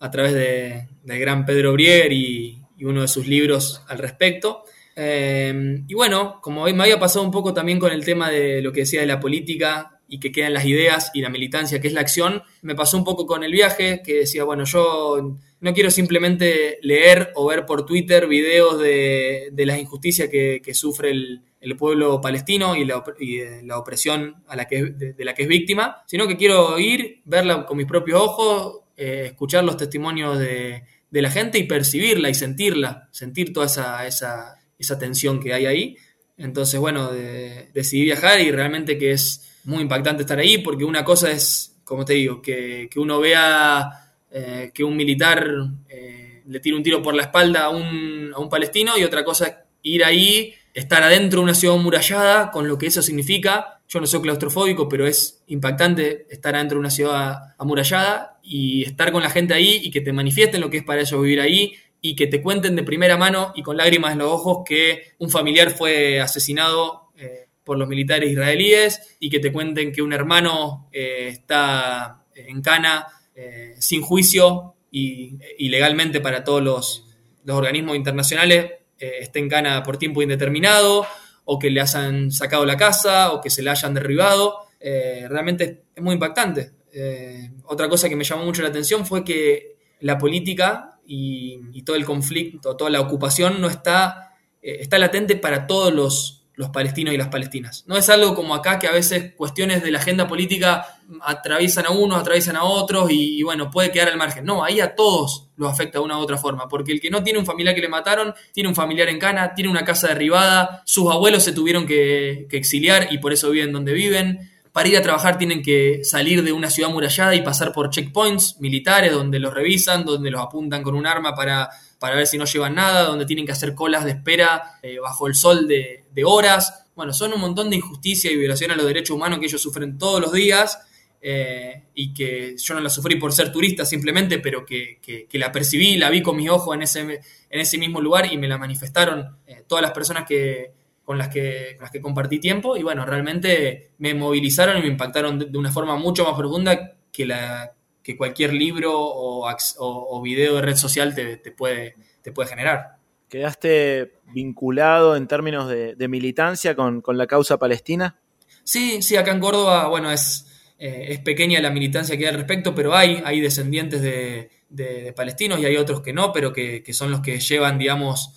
a 0.04 0.10
través 0.10 0.34
de, 0.34 0.86
del 1.02 1.18
gran 1.18 1.46
Pedro 1.46 1.72
Brier 1.72 2.12
y, 2.12 2.62
y 2.76 2.84
uno 2.84 3.00
de 3.00 3.08
sus 3.08 3.26
libros 3.26 3.82
al 3.88 3.96
respecto. 3.96 4.64
Eh, 4.94 5.82
y 5.88 5.94
bueno, 5.94 6.40
como 6.42 6.64
me 6.64 6.82
había 6.82 7.00
pasado 7.00 7.24
un 7.24 7.30
poco 7.30 7.54
también 7.54 7.78
con 7.78 7.90
el 7.90 8.04
tema 8.04 8.30
de 8.30 8.60
lo 8.60 8.70
que 8.70 8.80
decía 8.80 9.00
de 9.00 9.06
la 9.06 9.18
política 9.18 10.02
y 10.06 10.20
que 10.20 10.30
quedan 10.30 10.52
las 10.52 10.66
ideas 10.66 11.10
y 11.14 11.22
la 11.22 11.30
militancia, 11.30 11.80
que 11.80 11.88
es 11.88 11.94
la 11.94 12.02
acción, 12.02 12.42
me 12.60 12.74
pasó 12.74 12.98
un 12.98 13.04
poco 13.04 13.26
con 13.26 13.44
el 13.44 13.50
viaje, 13.50 14.02
que 14.04 14.18
decía, 14.18 14.44
bueno, 14.44 14.64
yo 14.64 15.38
no 15.58 15.72
quiero 15.72 15.90
simplemente 15.90 16.78
leer 16.82 17.32
o 17.34 17.46
ver 17.46 17.64
por 17.64 17.86
Twitter 17.86 18.26
videos 18.26 18.78
de, 18.78 19.48
de 19.52 19.66
las 19.66 19.78
injusticias 19.78 20.28
que, 20.28 20.60
sufre 20.74 21.12
el, 21.12 21.40
el 21.62 21.76
pueblo 21.78 22.20
palestino 22.20 22.76
y 22.76 22.84
la, 22.84 23.02
y, 23.18 23.38
eh, 23.38 23.62
la 23.64 23.78
opresión 23.78 24.44
a 24.46 24.54
la 24.54 24.66
que, 24.66 24.84
de, 24.84 25.14
de 25.14 25.24
la 25.24 25.34
que 25.34 25.44
es 25.44 25.48
víctima, 25.48 26.02
sino 26.06 26.28
que 26.28 26.36
quiero 26.36 26.78
ir, 26.78 27.22
verla 27.24 27.64
con 27.64 27.78
mis 27.78 27.86
propios 27.86 28.20
ojos, 28.20 28.83
eh, 28.96 29.24
escuchar 29.26 29.64
los 29.64 29.76
testimonios 29.76 30.38
de, 30.38 30.84
de 31.10 31.22
la 31.22 31.30
gente 31.30 31.58
y 31.58 31.64
percibirla 31.64 32.28
y 32.30 32.34
sentirla, 32.34 33.08
sentir 33.12 33.52
toda 33.52 33.66
esa, 33.66 34.06
esa, 34.06 34.56
esa 34.78 34.98
tensión 34.98 35.40
que 35.40 35.54
hay 35.54 35.66
ahí. 35.66 35.96
Entonces, 36.36 36.80
bueno, 36.80 37.12
de- 37.12 37.70
decidí 37.72 38.04
viajar 38.04 38.40
y 38.40 38.50
realmente 38.50 38.98
que 38.98 39.12
es 39.12 39.50
muy 39.64 39.82
impactante 39.82 40.22
estar 40.22 40.38
ahí 40.38 40.58
porque 40.58 40.84
una 40.84 41.04
cosa 41.04 41.30
es, 41.30 41.76
como 41.84 42.04
te 42.04 42.14
digo, 42.14 42.42
que, 42.42 42.88
que 42.90 42.98
uno 43.00 43.20
vea 43.20 43.88
eh, 44.30 44.70
que 44.74 44.82
un 44.84 44.96
militar 44.96 45.46
eh, 45.88 46.42
le 46.46 46.60
tira 46.60 46.76
un 46.76 46.82
tiro 46.82 47.00
por 47.02 47.14
la 47.14 47.22
espalda 47.22 47.64
a 47.64 47.68
un, 47.70 48.32
a 48.34 48.38
un 48.40 48.48
palestino 48.48 48.98
y 48.98 49.04
otra 49.04 49.24
cosa 49.24 49.46
es 49.46 49.54
ir 49.82 50.04
ahí, 50.04 50.54
estar 50.74 51.04
adentro 51.04 51.38
de 51.38 51.44
una 51.44 51.54
ciudad 51.54 51.76
murallada 51.76 52.50
con 52.50 52.66
lo 52.68 52.76
que 52.76 52.88
eso 52.88 53.00
significa. 53.00 53.80
Yo 53.88 54.00
no 54.00 54.06
soy 54.06 54.20
claustrofóbico, 54.20 54.88
pero 54.88 55.06
es 55.06 55.42
impactante 55.46 56.26
estar 56.28 56.56
adentro 56.56 56.76
de 56.76 56.80
una 56.80 56.90
ciudad 56.90 57.54
amurallada 57.58 58.38
y 58.42 58.82
estar 58.82 59.12
con 59.12 59.22
la 59.22 59.30
gente 59.30 59.54
ahí 59.54 59.80
y 59.82 59.90
que 59.92 60.00
te 60.00 60.12
manifiesten 60.12 60.60
lo 60.60 60.68
que 60.70 60.78
es 60.78 60.84
para 60.84 61.00
ellos 61.00 61.22
vivir 61.22 61.40
ahí 61.40 61.74
y 62.00 62.16
que 62.16 62.26
te 62.26 62.42
cuenten 62.42 62.74
de 62.74 62.82
primera 62.82 63.16
mano 63.16 63.52
y 63.54 63.62
con 63.62 63.76
lágrimas 63.76 64.12
en 64.12 64.18
los 64.18 64.30
ojos 64.30 64.58
que 64.66 65.14
un 65.18 65.30
familiar 65.30 65.70
fue 65.70 66.20
asesinado 66.20 67.12
eh, 67.16 67.46
por 67.62 67.78
los 67.78 67.88
militares 67.88 68.30
israelíes 68.30 69.16
y 69.20 69.30
que 69.30 69.38
te 69.38 69.52
cuenten 69.52 69.92
que 69.92 70.02
un 70.02 70.12
hermano 70.12 70.88
eh, 70.92 71.28
está 71.28 72.24
en 72.34 72.60
cana 72.62 73.06
eh, 73.34 73.76
sin 73.78 74.02
juicio 74.02 74.74
y 74.90 75.38
ilegalmente 75.58 76.20
para 76.20 76.42
todos 76.42 76.62
los, 76.62 77.06
los 77.44 77.56
organismos 77.56 77.96
internacionales 77.96 78.72
eh, 78.98 79.18
esté 79.20 79.38
en 79.38 79.48
cana 79.48 79.82
por 79.82 79.96
tiempo 79.96 80.22
indeterminado 80.22 81.06
o 81.44 81.58
que 81.58 81.70
le 81.70 81.80
hayan 81.80 82.30
sacado 82.30 82.64
la 82.64 82.76
casa 82.76 83.32
o 83.32 83.40
que 83.40 83.50
se 83.50 83.62
la 83.62 83.72
hayan 83.72 83.94
derribado. 83.94 84.58
Eh, 84.80 85.26
realmente 85.28 85.84
es 85.94 86.02
muy 86.02 86.14
impactante. 86.14 86.72
Eh, 86.92 87.50
otra 87.64 87.88
cosa 87.88 88.08
que 88.08 88.16
me 88.16 88.24
llamó 88.24 88.44
mucho 88.44 88.62
la 88.62 88.68
atención 88.68 89.04
fue 89.04 89.24
que 89.24 89.76
la 90.00 90.16
política 90.16 91.00
y, 91.06 91.60
y 91.72 91.82
todo 91.82 91.96
el 91.96 92.04
conflicto, 92.04 92.76
toda 92.76 92.90
la 92.90 93.00
ocupación 93.00 93.60
no 93.60 93.68
está, 93.68 94.32
eh, 94.62 94.78
está 94.80 94.98
latente 94.98 95.36
para 95.36 95.66
todos 95.66 95.92
los, 95.92 96.43
los 96.56 96.70
palestinos 96.70 97.12
y 97.12 97.16
las 97.16 97.28
palestinas. 97.28 97.84
No 97.86 97.96
es 97.96 98.08
algo 98.08 98.34
como 98.34 98.54
acá 98.54 98.78
que 98.78 98.86
a 98.86 98.92
veces 98.92 99.34
cuestiones 99.36 99.82
de 99.82 99.90
la 99.90 99.98
agenda 99.98 100.28
política 100.28 100.86
atraviesan 101.22 101.86
a 101.86 101.90
unos, 101.90 102.20
atraviesan 102.20 102.56
a 102.56 102.64
otros 102.64 103.10
y, 103.10 103.42
bueno, 103.42 103.70
puede 103.70 103.90
quedar 103.90 104.08
al 104.08 104.16
margen. 104.16 104.44
No, 104.44 104.64
ahí 104.64 104.80
a 104.80 104.94
todos 104.94 105.48
los 105.56 105.70
afecta 105.70 105.98
de 105.98 106.04
una 106.04 106.18
u 106.18 106.20
otra 106.20 106.38
forma, 106.38 106.68
porque 106.68 106.92
el 106.92 107.00
que 107.00 107.10
no 107.10 107.22
tiene 107.22 107.38
un 107.38 107.46
familiar 107.46 107.74
que 107.74 107.80
le 107.80 107.88
mataron, 107.88 108.34
tiene 108.52 108.68
un 108.68 108.74
familiar 108.74 109.08
en 109.08 109.18
Cana, 109.18 109.54
tiene 109.54 109.70
una 109.70 109.84
casa 109.84 110.08
derribada, 110.08 110.82
sus 110.84 111.10
abuelos 111.10 111.42
se 111.42 111.52
tuvieron 111.52 111.86
que, 111.86 112.46
que 112.48 112.56
exiliar 112.56 113.08
y 113.12 113.18
por 113.18 113.32
eso 113.32 113.50
viven 113.50 113.72
donde 113.72 113.92
viven. 113.92 114.50
Para 114.72 114.88
ir 114.88 114.96
a 114.96 115.02
trabajar 115.02 115.38
tienen 115.38 115.62
que 115.62 116.00
salir 116.02 116.42
de 116.42 116.52
una 116.52 116.68
ciudad 116.68 116.88
murallada 116.88 117.34
y 117.36 117.42
pasar 117.42 117.72
por 117.72 117.90
checkpoints 117.90 118.60
militares 118.60 119.12
donde 119.12 119.38
los 119.38 119.54
revisan, 119.54 120.04
donde 120.04 120.32
los 120.32 120.40
apuntan 120.40 120.82
con 120.82 120.96
un 120.96 121.06
arma 121.06 121.34
para 121.34 121.70
para 122.04 122.16
ver 122.16 122.26
si 122.26 122.36
no 122.36 122.44
llevan 122.44 122.74
nada, 122.74 123.04
donde 123.04 123.24
tienen 123.24 123.46
que 123.46 123.52
hacer 123.52 123.74
colas 123.74 124.04
de 124.04 124.10
espera 124.10 124.78
eh, 124.82 124.98
bajo 124.98 125.26
el 125.26 125.34
sol 125.34 125.66
de, 125.66 126.04
horas. 126.26 126.84
Bueno, 126.94 127.14
son 127.14 127.32
un 127.32 127.40
montón 127.40 127.70
de 127.70 127.76
injusticia 127.76 128.30
y 128.30 128.36
violación 128.36 128.70
a 128.72 128.76
los 128.76 128.84
derechos 128.84 129.16
humanos 129.16 129.38
que 129.38 129.46
ellos 129.46 129.62
sufren 129.62 129.96
todos 129.96 130.20
los 130.20 130.30
días 130.30 130.78
eh, 131.22 131.84
y 131.94 132.12
que 132.12 132.56
yo 132.58 132.74
no 132.74 132.80
la 132.80 132.90
sufrí 132.90 133.16
por 133.16 133.32
ser 133.32 133.50
turista 133.50 133.86
simplemente, 133.86 134.38
pero 134.38 134.66
que, 134.66 134.98
que, 135.00 135.38
la 135.38 135.50
percibí, 135.50 135.96
la 135.96 136.10
vi 136.10 136.20
con 136.20 136.36
mis 136.36 136.50
ojos 136.50 136.76
en 136.76 136.82
ese, 136.82 137.00
en 137.00 137.20
ese 137.60 137.78
mismo 137.78 138.02
lugar 138.02 138.30
y 138.30 138.36
me 138.36 138.48
la 138.48 138.58
manifestaron 138.58 139.38
eh, 139.46 139.64
todas 139.66 139.80
las 139.80 139.92
personas 139.92 140.26
que, 140.28 140.72
con, 141.06 141.16
las 141.16 141.30
que, 141.30 141.72
con 141.76 141.84
las 141.84 141.90
que 141.90 142.02
compartí 142.02 142.38
tiempo 142.38 142.76
y 142.76 142.82
bueno, 142.82 143.06
realmente 143.06 143.92
me 143.96 144.12
movilizaron 144.12 144.76
y 144.76 144.82
me 144.82 144.88
impactaron 144.88 145.38
de 145.38 145.56
una 145.56 145.72
forma 145.72 145.96
mucho 145.96 146.22
más 146.24 146.34
profunda 146.36 146.98
que 147.10 147.24
la 147.24 147.72
que 148.04 148.18
cualquier 148.18 148.52
libro 148.52 148.92
o, 148.96 149.48
o, 149.48 149.48
o 149.78 150.22
video 150.22 150.56
de 150.56 150.62
red 150.62 150.76
social 150.76 151.14
te, 151.14 151.38
te, 151.38 151.50
puede, 151.50 151.96
te 152.22 152.30
puede 152.30 152.50
generar. 152.50 152.98
¿Quedaste 153.28 154.20
vinculado 154.32 155.16
en 155.16 155.26
términos 155.26 155.68
de, 155.68 155.96
de 155.96 156.08
militancia 156.08 156.76
con, 156.76 157.00
con, 157.00 157.16
la 157.16 157.26
causa 157.26 157.58
palestina? 157.58 158.20
Sí, 158.62 159.00
sí, 159.00 159.16
acá 159.16 159.32
en 159.32 159.40
Córdoba, 159.40 159.88
bueno, 159.88 160.10
es, 160.12 160.46
eh, 160.78 161.06
es 161.08 161.20
pequeña 161.20 161.60
la 161.60 161.70
militancia 161.70 162.16
que 162.18 162.24
hay 162.24 162.30
al 162.30 162.36
respecto, 162.36 162.74
pero 162.74 162.94
hay, 162.94 163.22
hay 163.24 163.40
descendientes 163.40 164.02
de, 164.02 164.50
de, 164.68 165.02
de 165.02 165.12
palestinos 165.14 165.58
y 165.58 165.64
hay 165.64 165.78
otros 165.78 166.02
que 166.02 166.12
no, 166.12 166.30
pero 166.30 166.52
que, 166.52 166.82
que 166.82 166.92
son 166.92 167.10
los 167.10 167.20
que 167.20 167.40
llevan, 167.40 167.78
digamos, 167.78 168.34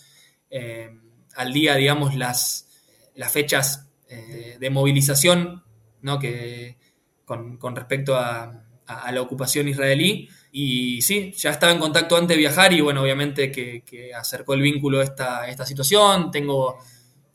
eh, 0.49 0.89
al 1.35 1.51
día, 1.51 1.75
digamos, 1.75 2.15
las, 2.15 2.69
las 3.15 3.33
fechas 3.33 3.89
eh, 4.09 4.55
de 4.57 4.69
movilización, 4.69 5.65
¿no? 6.01 6.19
Que 6.19 6.77
con, 7.25 7.57
con 7.57 7.75
respecto 7.75 8.15
a, 8.15 8.63
a, 8.87 9.11
la 9.11 9.21
ocupación 9.21 9.67
israelí. 9.67 10.29
Y 10.51 11.01
sí, 11.01 11.33
ya 11.37 11.51
estaba 11.51 11.71
en 11.71 11.79
contacto 11.79 12.15
antes 12.15 12.35
de 12.35 12.39
viajar 12.39 12.73
y 12.73 12.81
bueno, 12.81 13.01
obviamente 13.01 13.51
que, 13.51 13.83
que 13.83 14.13
acercó 14.13 14.53
el 14.53 14.61
vínculo 14.61 14.99
a 14.99 15.03
esta, 15.03 15.47
esta 15.47 15.65
situación. 15.65 16.31
Tengo 16.31 16.77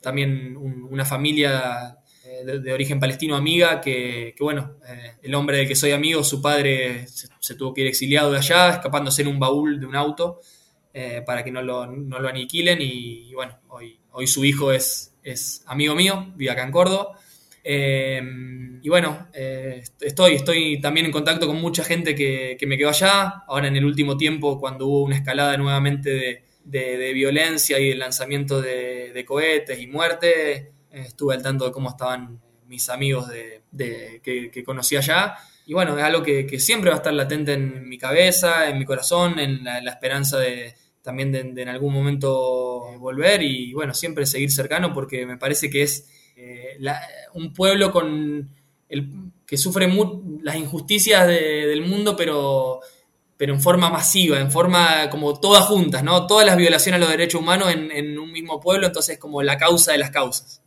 también 0.01 0.57
un, 0.57 0.83
una 0.89 1.05
familia 1.05 1.97
eh, 2.25 2.59
de, 2.59 2.73
origen 2.73 2.99
palestino 2.99 3.35
amiga 3.35 3.81
que, 3.81 4.35
bueno, 4.39 4.77
eh, 4.87 5.13
el 5.23 5.33
hombre 5.35 5.57
del 5.57 5.67
que 5.67 5.75
soy 5.75 5.91
amigo, 5.91 6.23
su 6.23 6.41
padre 6.41 7.07
se, 7.07 7.27
se, 7.39 7.55
tuvo 7.55 7.73
que 7.73 7.81
ir 7.81 7.87
exiliado 7.87 8.31
de 8.31 8.37
allá, 8.37 8.69
escapándose 8.69 9.21
en 9.21 9.29
un 9.29 9.39
baúl 9.39 9.79
de 9.79 9.85
un 9.85 9.95
auto 9.95 10.39
eh, 10.93 11.23
para 11.25 11.43
que 11.43 11.51
no 11.51 11.61
lo, 11.61 11.87
no 11.87 12.19
lo 12.19 12.29
aniquilen 12.29 12.81
y, 12.81 13.29
y, 13.29 13.33
bueno, 13.33 13.57
hoy, 13.69 13.99
hoy 14.11 14.27
su 14.27 14.45
hijo 14.45 14.71
es, 14.71 15.15
es 15.23 15.63
amigo 15.65 15.95
mío, 15.95 16.31
vive 16.35 16.51
acá 16.51 16.63
en 16.63 16.71
Córdoba. 16.71 17.17
Eh, 17.63 18.21
y 18.81 18.89
bueno, 18.89 19.27
eh, 19.33 19.81
estoy, 20.01 20.35
estoy 20.35 20.81
también 20.81 21.05
en 21.05 21.11
contacto 21.11 21.47
con 21.47 21.61
mucha 21.61 21.83
gente 21.83 22.13
que, 22.13 22.57
que, 22.59 22.67
me 22.67 22.77
quedó 22.77 22.89
allá. 22.89 23.43
Ahora 23.47 23.67
en 23.67 23.77
el 23.77 23.85
último 23.85 24.17
tiempo, 24.17 24.59
cuando 24.59 24.87
hubo 24.87 25.03
una 25.03 25.15
escalada 25.15 25.55
nuevamente 25.57 26.09
de, 26.09 26.43
de, 26.65 26.97
de 26.97 27.13
violencia 27.13 27.79
y 27.79 27.91
el 27.91 27.99
lanzamiento 27.99 28.61
de, 28.61 29.13
de 29.13 29.25
cohetes 29.25 29.79
y 29.79 29.87
muerte, 29.87 30.55
eh, 30.55 30.71
estuve 30.91 31.35
al 31.35 31.41
tanto 31.41 31.65
de 31.65 31.71
cómo 31.71 31.89
estaban 31.89 32.41
mis 32.67 32.89
amigos 32.89 33.29
que, 33.31 34.49
que, 34.51 34.63
conocí 34.65 34.97
allá. 34.97 35.35
Y 35.65 35.73
bueno, 35.73 35.97
es 35.97 36.03
algo 36.03 36.21
que, 36.23 36.59
siempre 36.59 36.89
va 36.89 36.97
a 36.97 36.97
estar 36.97 37.13
latente 37.13 37.53
en 37.53 37.87
mi 37.87 37.97
cabeza, 37.97 38.69
en 38.69 38.79
mi 38.79 38.85
corazón, 38.85 39.39
en 39.39 39.63
la, 39.63 39.79
esperanza 39.79 40.39
de 40.39 40.75
también 41.01 41.31
de, 41.31 41.43
de 41.43 41.61
en 41.61 41.69
algún 41.69 41.93
momento 41.93 42.97
volver 42.97 43.43
y 43.43 43.73
bueno, 43.73 43.93
siempre 43.93 44.25
seguir 44.25 44.51
cercano 44.51 44.93
porque 44.93 45.25
me 45.25 45.37
parece 45.37 45.69
que 45.69 45.81
es 45.83 46.07
eh, 46.35 46.75
la, 46.79 46.99
un 47.33 47.53
pueblo 47.53 47.91
con 47.91 48.49
el, 48.89 49.09
que 49.45 49.57
sufre 49.57 49.87
muy, 49.87 50.41
las 50.41 50.55
injusticias 50.55 51.27
de, 51.27 51.67
del 51.67 51.81
mundo, 51.81 52.15
pero, 52.15 52.79
pero 53.37 53.53
en 53.53 53.61
forma 53.61 53.89
masiva, 53.89 54.39
en 54.39 54.51
forma 54.51 55.09
como 55.09 55.39
todas 55.39 55.65
juntas, 55.65 56.03
¿no? 56.03 56.27
Todas 56.27 56.45
las 56.45 56.57
violaciones 56.57 56.97
a 56.97 57.01
los 57.01 57.09
derechos 57.09 57.41
humanos 57.41 57.71
en, 57.73 57.91
en 57.91 58.17
un 58.17 58.31
mismo 58.31 58.59
pueblo, 58.59 58.87
entonces 58.87 59.17
como 59.17 59.41
la 59.43 59.57
causa 59.57 59.91
de 59.91 59.97
las 59.97 60.11
causas. 60.11 60.61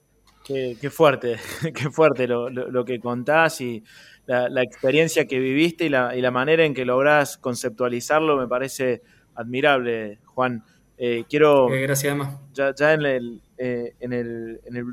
Qué, 0.44 0.76
qué 0.80 0.90
fuerte, 0.90 1.36
qué 1.74 1.90
fuerte 1.90 2.26
lo, 2.26 2.48
lo, 2.51 2.70
lo 2.70 2.84
que 2.84 3.01
contás 3.01 3.60
y 3.60 3.82
la, 4.26 4.48
la, 4.48 4.62
experiencia 4.62 5.26
que 5.26 5.38
viviste 5.38 5.86
y 5.86 5.88
la, 5.88 6.16
y 6.16 6.20
la 6.20 6.30
manera 6.30 6.64
en 6.64 6.74
que 6.74 6.84
lográs 6.84 7.36
conceptualizarlo 7.38 8.36
me 8.36 8.47
parece 8.47 9.02
admirable, 9.34 10.18
Juan. 10.24 10.64
Eh, 10.98 11.24
quiero. 11.28 11.72
Eh, 11.72 11.82
gracias, 11.82 12.12
Emma. 12.12 12.40
Ya, 12.52 12.74
ya 12.74 12.94
en, 12.94 13.05
el, 13.05 13.43
eh, 13.59 13.94
en, 14.01 14.12
el, 14.12 14.60
en 14.64 14.76
el 14.76 14.84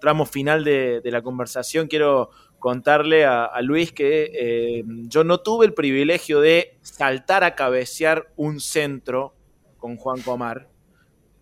tramo 0.00 0.26
final 0.26 0.64
de, 0.64 1.00
de 1.00 1.10
la 1.10 1.22
conversación 1.22 1.86
quiero 1.86 2.30
contarle 2.60 3.24
a, 3.24 3.46
a 3.46 3.62
Luis 3.62 3.92
que 3.92 4.30
eh, 4.32 4.84
yo 5.08 5.24
no 5.24 5.40
tuve 5.40 5.66
el 5.66 5.74
privilegio 5.74 6.40
de 6.40 6.78
saltar 6.82 7.42
a 7.42 7.56
cabecear 7.56 8.32
un 8.36 8.60
centro 8.60 9.34
con 9.78 9.96
Juan 9.96 10.20
Comar, 10.20 10.68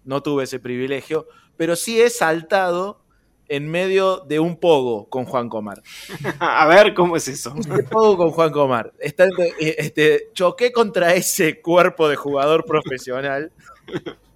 no 0.05 0.23
tuve 0.23 0.45
ese 0.45 0.61
privilegio, 0.61 1.27
pero 1.57 1.77
sí 1.77 2.01
he 2.01 2.09
saltado 2.09 3.03
en 3.49 3.69
medio 3.69 4.19
de 4.19 4.39
un 4.39 4.57
pogo 4.57 5.09
con 5.09 5.25
Juan 5.25 5.49
Comar. 5.49 5.83
a 6.39 6.67
ver, 6.67 6.95
¿cómo 6.95 7.17
es 7.17 7.29
eso? 7.29 7.53
Un 7.53 7.85
pogo 7.91 8.17
con 8.17 8.31
Juan 8.31 8.53
Comar. 8.53 8.93
Este, 8.99 10.29
choqué 10.33 10.71
contra 10.71 11.15
ese 11.15 11.61
cuerpo 11.61 12.09
de 12.09 12.17
jugador 12.17 12.65
profesional 12.65 13.53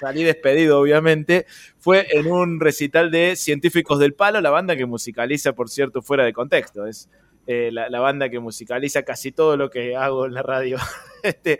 salí 0.00 0.22
despedido, 0.22 0.80
obviamente, 0.80 1.46
fue 1.78 2.06
en 2.10 2.30
un 2.30 2.60
recital 2.60 3.10
de 3.10 3.36
Científicos 3.36 3.98
del 3.98 4.14
Palo, 4.14 4.40
la 4.40 4.50
banda 4.50 4.76
que 4.76 4.86
musicaliza, 4.86 5.52
por 5.52 5.68
cierto, 5.68 6.02
fuera 6.02 6.24
de 6.24 6.32
contexto. 6.32 6.86
Es 6.86 7.08
eh, 7.46 7.70
la, 7.70 7.90
la, 7.90 8.00
banda 8.00 8.30
que 8.30 8.40
musicaliza 8.40 9.02
casi 9.02 9.30
todo 9.30 9.58
lo 9.58 9.68
que 9.68 9.96
hago 9.96 10.24
en 10.24 10.32
la 10.32 10.42
radio. 10.42 10.78
este, 11.22 11.58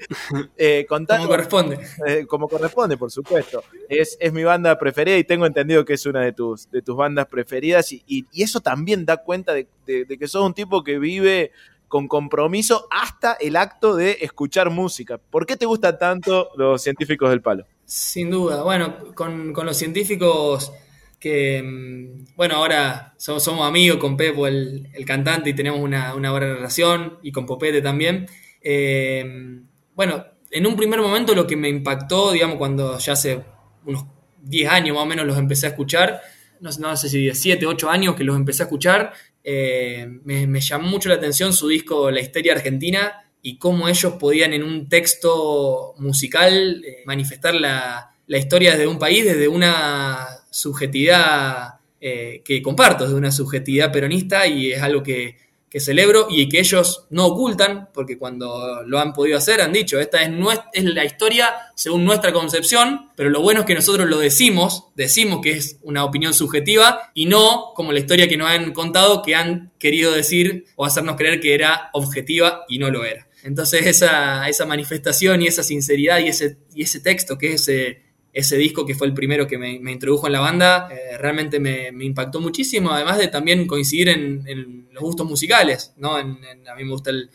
eh, 0.56 0.86
contando, 0.88 1.24
como 1.24 1.36
corresponde. 1.36 1.78
Eh, 2.06 2.26
como 2.26 2.48
corresponde, 2.48 2.96
por 2.96 3.10
supuesto. 3.10 3.62
Es, 3.88 4.16
es, 4.18 4.32
mi 4.32 4.44
banda 4.44 4.78
preferida 4.78 5.18
y 5.18 5.24
tengo 5.24 5.44
entendido 5.44 5.84
que 5.84 5.94
es 5.94 6.06
una 6.06 6.22
de 6.22 6.32
tus, 6.32 6.70
de 6.70 6.80
tus 6.80 6.96
bandas 6.96 7.26
preferidas 7.26 7.92
y, 7.92 8.02
y, 8.06 8.24
y 8.32 8.42
eso 8.42 8.60
también 8.60 9.04
da 9.04 9.18
cuenta 9.18 9.52
de, 9.52 9.68
de, 9.86 10.06
de 10.06 10.18
que 10.18 10.26
sos 10.26 10.46
un 10.46 10.54
tipo 10.54 10.82
que 10.82 10.98
vive 10.98 11.52
con 11.94 12.08
compromiso 12.08 12.88
hasta 12.90 13.34
el 13.34 13.54
acto 13.54 13.94
de 13.94 14.18
escuchar 14.20 14.68
música. 14.68 15.16
¿Por 15.16 15.46
qué 15.46 15.56
te 15.56 15.64
gustan 15.64 15.96
tanto 15.96 16.48
los 16.56 16.82
científicos 16.82 17.30
del 17.30 17.40
palo? 17.40 17.66
Sin 17.84 18.32
duda, 18.32 18.64
bueno, 18.64 19.14
con, 19.14 19.52
con 19.52 19.64
los 19.64 19.76
científicos 19.76 20.72
que, 21.20 21.62
mm, 21.62 22.34
bueno, 22.34 22.56
ahora 22.56 23.14
somos, 23.16 23.44
somos 23.44 23.64
amigos 23.64 23.98
con 23.98 24.16
Pepo, 24.16 24.48
el, 24.48 24.88
el, 24.92 25.04
cantante, 25.04 25.50
y 25.50 25.54
tenemos 25.54 25.78
una, 25.78 26.16
una, 26.16 26.32
buena 26.32 26.52
relación, 26.52 27.20
y 27.22 27.30
con 27.30 27.46
Popete 27.46 27.80
también. 27.80 28.26
Eh, 28.60 29.60
bueno, 29.94 30.24
en 30.50 30.66
un 30.66 30.74
primer 30.74 31.00
momento 31.00 31.32
lo 31.32 31.46
que 31.46 31.54
me 31.54 31.68
impactó, 31.68 32.32
digamos, 32.32 32.56
cuando 32.56 32.98
ya 32.98 33.12
hace 33.12 33.40
unos 33.86 34.04
10 34.42 34.68
años 34.68 34.96
más 34.96 35.04
o 35.04 35.06
menos 35.06 35.26
los 35.26 35.38
empecé 35.38 35.66
a 35.66 35.68
escuchar, 35.68 36.20
no, 36.58 36.70
no 36.80 36.96
sé 36.96 37.08
si 37.08 37.32
7, 37.32 37.64
8 37.66 37.88
años 37.88 38.16
que 38.16 38.24
los 38.24 38.34
empecé 38.34 38.64
a 38.64 38.66
escuchar, 38.66 39.12
eh, 39.46 40.08
me, 40.24 40.60
llamó 40.60 40.88
mucho 40.88 41.10
la 41.10 41.16
atención 41.16 41.52
su 41.52 41.68
disco 41.68 42.10
La 42.10 42.20
Histeria 42.20 42.54
Argentina 42.54 43.30
y 43.42 43.58
cómo 43.58 43.88
ellos 43.88 44.14
podían 44.14 44.54
en 44.54 44.62
un 44.62 44.88
texto 44.88 45.94
musical 45.98 46.82
eh, 46.82 47.02
manifestar 47.04 47.54
la, 47.54 48.10
la, 48.26 48.38
historia 48.38 48.72
desde 48.72 48.86
un 48.86 48.98
país, 48.98 49.22
desde 49.22 49.46
una 49.46 50.26
subjetividad 50.50 51.74
eh, 52.00 52.40
que 52.42 52.62
comparto, 52.62 53.04
desde 53.04 53.16
una 53.16 53.30
subjetividad 53.30 53.92
peronista 53.92 54.46
y 54.46 54.72
es 54.72 54.82
algo 54.82 55.02
que, 55.02 55.36
que, 55.74 55.80
celebro 55.80 56.28
y 56.30 56.48
que 56.48 56.60
ellos 56.60 57.06
no 57.10 57.26
ocultan, 57.26 57.88
porque 57.92 58.16
cuando 58.16 58.84
lo 58.86 59.00
han 59.00 59.12
podido 59.12 59.36
hacer 59.36 59.60
han 59.60 59.72
dicho, 59.72 59.98
esta 59.98 60.22
es, 60.22 60.30
es 60.72 60.84
la 60.84 61.04
historia 61.04 61.52
según 61.74 62.04
nuestra 62.04 62.32
concepción, 62.32 63.10
pero 63.16 63.28
lo 63.28 63.40
bueno 63.40 63.60
es 63.60 63.66
que 63.66 63.74
nosotros 63.74 64.08
lo 64.08 64.18
decimos, 64.18 64.86
decimos 64.94 65.40
que 65.42 65.52
es 65.52 65.78
una 65.82 66.04
opinión 66.04 66.32
subjetiva 66.32 67.10
y 67.12 67.26
no 67.26 67.72
como 67.74 67.92
la 67.92 67.98
historia 67.98 68.28
que 68.28 68.36
nos 68.36 68.50
han 68.50 68.72
contado 68.72 69.22
que 69.22 69.34
han 69.34 69.72
querido 69.78 70.12
decir 70.12 70.66
o 70.76 70.84
hacernos 70.84 71.16
creer 71.16 71.40
que 71.40 71.54
era 71.54 71.90
objetiva 71.92 72.64
y 72.68 72.78
no 72.78 72.90
lo 72.90 73.04
era. 73.04 73.26
Entonces 73.42 73.86
esa, 73.86 74.48
esa 74.48 74.64
manifestación 74.66 75.42
y 75.42 75.48
esa 75.48 75.62
sinceridad 75.62 76.20
y 76.20 76.28
ese, 76.28 76.56
y 76.74 76.82
ese 76.82 77.00
texto 77.00 77.36
que 77.36 77.52
es 77.52 77.68
ese, 77.68 78.03
ese 78.34 78.56
disco 78.56 78.84
que 78.84 78.96
fue 78.96 79.06
el 79.06 79.14
primero 79.14 79.46
que 79.46 79.56
me, 79.56 79.92
introdujo 79.92 80.26
en 80.26 80.32
la 80.32 80.40
banda, 80.40 80.88
eh, 80.90 81.16
realmente 81.16 81.60
me, 81.60 81.88
impactó 82.04 82.40
muchísimo, 82.40 82.90
además 82.90 83.16
de 83.18 83.28
también 83.28 83.64
coincidir 83.66 84.08
en, 84.08 84.88
los 84.90 85.02
gustos 85.02 85.26
musicales, 85.26 85.94
¿no? 85.96 86.18
En, 86.18 86.38
en, 86.44 86.68
a 86.68 86.74
mí 86.74 86.84
me 86.84 86.90
gusta 86.90 87.10
el, 87.10 87.30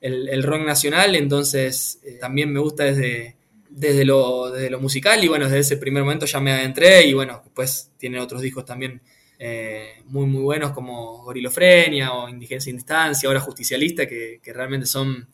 el, 0.00 0.42
rock 0.44 0.62
nacional, 0.64 1.16
entonces 1.16 2.00
eh, 2.04 2.18
también 2.20 2.52
me 2.52 2.60
gusta 2.60 2.84
desde 2.84 3.36
desde 3.68 4.04
lo, 4.04 4.52
desde 4.52 4.70
lo 4.70 4.78
musical 4.78 5.22
y 5.24 5.26
bueno, 5.26 5.46
desde 5.46 5.58
ese 5.58 5.76
primer 5.76 6.04
momento 6.04 6.26
ya 6.26 6.38
me 6.38 6.52
adentré 6.52 7.04
y 7.06 7.12
bueno, 7.12 7.40
después 7.42 7.90
tienen 7.98 8.20
otros 8.20 8.40
discos 8.40 8.64
también 8.64 9.02
eh, 9.40 9.94
muy 10.04 10.26
muy 10.26 10.42
buenos 10.42 10.70
como 10.70 11.24
Gorilofrenia 11.24 12.12
o 12.12 12.28
Indigencia 12.28 12.70
en 12.70 12.76
Distancia, 12.76 13.28
ahora 13.28 13.40
Justicialista, 13.40 14.06
que, 14.06 14.38
que 14.40 14.52
realmente 14.52 14.86
son, 14.86 15.28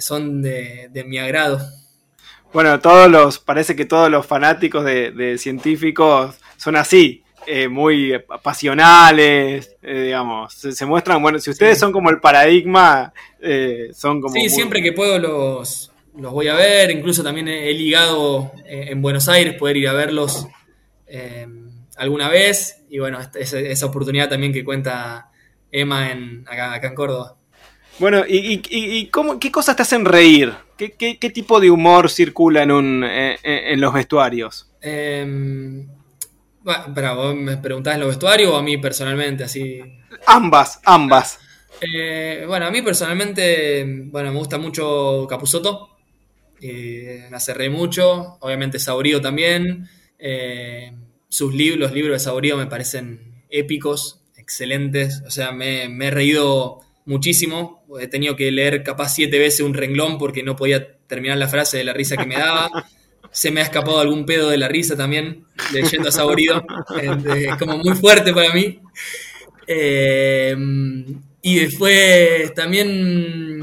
son 0.00 0.42
de, 0.42 0.90
de 0.92 1.04
mi 1.04 1.16
agrado. 1.16 1.58
Bueno, 2.52 2.80
todos 2.80 3.08
los, 3.10 3.38
parece 3.38 3.76
que 3.76 3.84
todos 3.84 4.10
los 4.10 4.26
fanáticos 4.26 4.84
de, 4.84 5.12
de 5.12 5.38
científicos 5.38 6.34
son 6.56 6.76
así, 6.76 7.22
eh, 7.46 7.68
muy 7.68 8.12
pasionales, 8.42 9.76
eh, 9.82 10.02
digamos, 10.06 10.52
se, 10.54 10.72
se 10.72 10.84
muestran, 10.84 11.22
bueno, 11.22 11.38
si 11.38 11.50
ustedes 11.50 11.74
Sí. 11.76 11.80
son 11.80 11.92
como 11.92 12.10
el 12.10 12.20
paradigma, 12.20 13.12
eh, 13.40 13.90
son 13.94 14.20
como... 14.20 14.34
Sí, 14.34 14.40
muy- 14.40 14.48
siempre 14.50 14.82
que 14.82 14.92
puedo 14.92 15.18
los, 15.18 15.92
los 16.16 16.32
voy 16.32 16.48
a 16.48 16.54
ver, 16.54 16.90
incluso 16.90 17.22
también 17.22 17.46
he, 17.48 17.70
he 17.70 17.74
ligado 17.74 18.52
en 18.66 19.00
Buenos 19.00 19.28
Aires 19.28 19.54
poder 19.54 19.76
ir 19.76 19.88
a 19.88 19.92
verlos 19.92 20.46
alguna 21.96 22.28
vez 22.28 22.82
y 22.88 22.98
bueno, 22.98 23.18
esa, 23.34 23.58
esa 23.58 23.86
oportunidad 23.86 24.28
también 24.28 24.52
que 24.52 24.64
cuenta 24.64 25.30
Emma 25.70 26.10
en, 26.10 26.44
acá, 26.48 26.72
acá 26.74 26.88
en 26.88 26.94
Córdoba. 26.94 27.36
Bueno, 27.98 28.24
¿y, 28.26 28.36
y- 28.38 28.62
y- 28.70 28.96
y 28.98 29.06
cómo, 29.06 29.38
qué 29.38 29.50
cosas 29.52 29.76
te 29.76 29.82
hacen 29.82 30.04
reír? 30.04 30.52
¿Qué, 30.80 30.92
qué- 30.92 31.18
qué 31.18 31.28
tipo 31.28 31.60
de 31.60 31.70
humor 31.70 32.08
circula 32.08 32.62
en, 32.62 32.70
un, 32.70 33.04
eh, 33.04 33.34
eh, 33.42 33.72
en 33.72 33.80
los 33.82 33.92
vestuarios? 33.92 34.66
Eh, 34.80 35.84
¿vos 36.62 37.34
me 37.36 37.56
preguntás 37.58 37.94
en 37.94 38.00
los 38.00 38.08
vestuarios 38.08 38.50
o 38.52 38.56
a 38.56 38.62
mí 38.62 38.78
personalmente? 38.78 39.44
Así. 39.44 39.80
Ambas, 40.26 40.80
ambas. 40.84 41.38
Eh, 41.82 42.44
bueno, 42.46 42.64
a 42.66 42.70
mí 42.70 42.80
personalmente, 42.82 43.84
bueno, 44.06 44.32
me 44.32 44.38
gusta 44.38 44.56
mucho 44.56 45.26
Capusotto. 45.28 45.88
eh, 46.62 47.26
me 47.30 47.36
hace 47.36 47.54
reír 47.54 47.70
mucho. 47.70 48.38
Obviamente 48.40 48.78
Saurio 48.78 49.20
también. 49.20 49.88
eh, 50.18 50.92
sus 51.28 51.54
libros, 51.54 51.78
los 51.80 51.92
libros 51.92 52.14
de 52.14 52.20
Saurio 52.20 52.56
me 52.56 52.66
parecen 52.66 53.44
épicos, 53.50 54.22
excelentes. 54.36 55.22
O 55.26 55.30
sea, 55.30 55.52
me, 55.52 55.88
me 55.88 56.06
he 56.08 56.10
reído 56.10 56.80
muchísimo. 57.04 57.84
He 58.00 58.06
tenido 58.06 58.36
que 58.36 58.50
leer 58.50 58.82
capaz 58.82 59.14
siete 59.14 59.38
veces 59.38 59.60
un 59.60 59.74
renglón 59.74 60.18
porque 60.18 60.42
no 60.42 60.56
podía 60.56 60.96
terminar 61.06 61.38
la 61.38 61.48
frase 61.48 61.78
de 61.78 61.84
la 61.84 61.92
risa 61.92 62.16
que 62.16 62.26
me 62.26 62.36
daba. 62.36 62.70
Se 63.32 63.50
me 63.50 63.60
ha 63.60 63.64
escapado 63.64 64.00
algún 64.00 64.26
pedo 64.26 64.50
de 64.50 64.58
la 64.58 64.68
risa 64.68 64.96
también, 64.96 65.44
leyendo 65.72 66.08
a 66.08 66.12
Saborido. 66.12 66.64
Es 67.36 67.56
como 67.56 67.78
muy 67.78 67.94
fuerte 67.94 68.32
para 68.32 68.52
mí. 68.52 68.80
Eh, 69.66 70.56
y 71.42 71.58
después 71.58 72.52
también, 72.54 73.60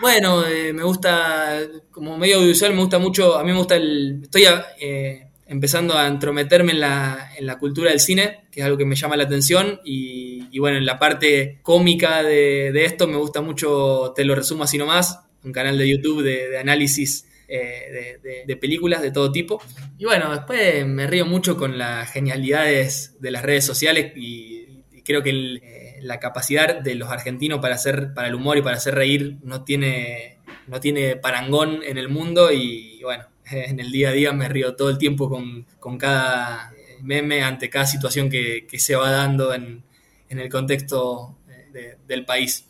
bueno, 0.00 0.46
eh, 0.46 0.72
me 0.72 0.82
gusta, 0.84 1.60
como 1.90 2.16
medio 2.16 2.36
audiovisual, 2.36 2.74
me 2.74 2.80
gusta 2.80 2.98
mucho, 2.98 3.36
a 3.36 3.42
mí 3.42 3.50
me 3.50 3.58
gusta 3.58 3.76
el, 3.76 4.20
estoy 4.22 4.44
eh, 4.78 5.26
empezando 5.52 5.98
a 5.98 6.06
entrometerme 6.06 6.72
en 6.72 6.80
la, 6.80 7.30
en 7.36 7.46
la 7.46 7.58
cultura 7.58 7.90
del 7.90 8.00
cine, 8.00 8.44
que 8.50 8.60
es 8.60 8.66
algo 8.66 8.78
que 8.78 8.86
me 8.86 8.96
llama 8.96 9.18
la 9.18 9.24
atención, 9.24 9.80
y, 9.84 10.58
bueno, 10.58 10.78
en 10.78 10.86
la 10.86 10.98
parte 10.98 11.58
cómica 11.62 12.22
de, 12.22 12.84
esto 12.84 13.06
me 13.06 13.18
gusta 13.18 13.42
mucho, 13.42 14.14
te 14.16 14.24
lo 14.24 14.34
resumo 14.34 14.64
así 14.64 14.78
nomás, 14.78 15.20
un 15.44 15.52
canal 15.52 15.76
de 15.76 15.88
YouTube 15.88 16.22
de, 16.22 16.58
análisis 16.58 17.28
eh, 17.48 18.18
de, 18.46 18.56
películas 18.56 19.02
de 19.02 19.10
todo 19.10 19.30
tipo. 19.30 19.62
Y 19.98 20.06
bueno, 20.06 20.32
después 20.32 20.86
me 20.86 21.06
río 21.06 21.26
mucho 21.26 21.58
con 21.58 21.76
las 21.76 22.10
genialidades 22.10 23.16
de 23.20 23.30
las 23.30 23.42
redes 23.42 23.66
sociales 23.66 24.12
y, 24.16 24.84
y 24.90 25.02
creo 25.02 25.22
que 25.22 25.30
el, 25.30 25.60
eh, 25.62 25.98
la 26.00 26.18
capacidad 26.18 26.80
de 26.80 26.94
los 26.94 27.10
argentinos 27.10 27.60
para 27.60 27.74
hacer, 27.74 28.14
para 28.14 28.28
el 28.28 28.34
humor 28.34 28.56
y 28.56 28.62
para 28.62 28.76
hacer 28.76 28.94
reír 28.94 29.36
no 29.42 29.64
tiene, 29.64 30.38
no 30.66 30.80
tiene 30.80 31.16
parangón 31.16 31.80
en 31.84 31.98
el 31.98 32.08
mundo 32.08 32.50
y, 32.52 33.02
bueno, 33.02 33.26
en 33.70 33.80
el 33.80 33.90
día 33.92 34.10
a 34.10 34.12
día 34.12 34.32
me 34.32 34.48
río 34.48 34.74
todo 34.76 34.90
el 34.90 34.98
tiempo 34.98 35.28
con, 35.28 35.66
con 35.80 35.98
cada 35.98 36.72
meme 37.02 37.42
ante 37.42 37.68
cada 37.70 37.86
situación 37.86 38.30
que, 38.30 38.66
se 38.78 38.94
va 38.96 39.10
dando 39.10 39.52
en, 39.54 39.82
en 40.28 40.38
el 40.38 40.48
contexto 40.48 41.36
eh, 41.48 41.68
de- 41.72 41.96
del 42.06 42.24
país. 42.24 42.66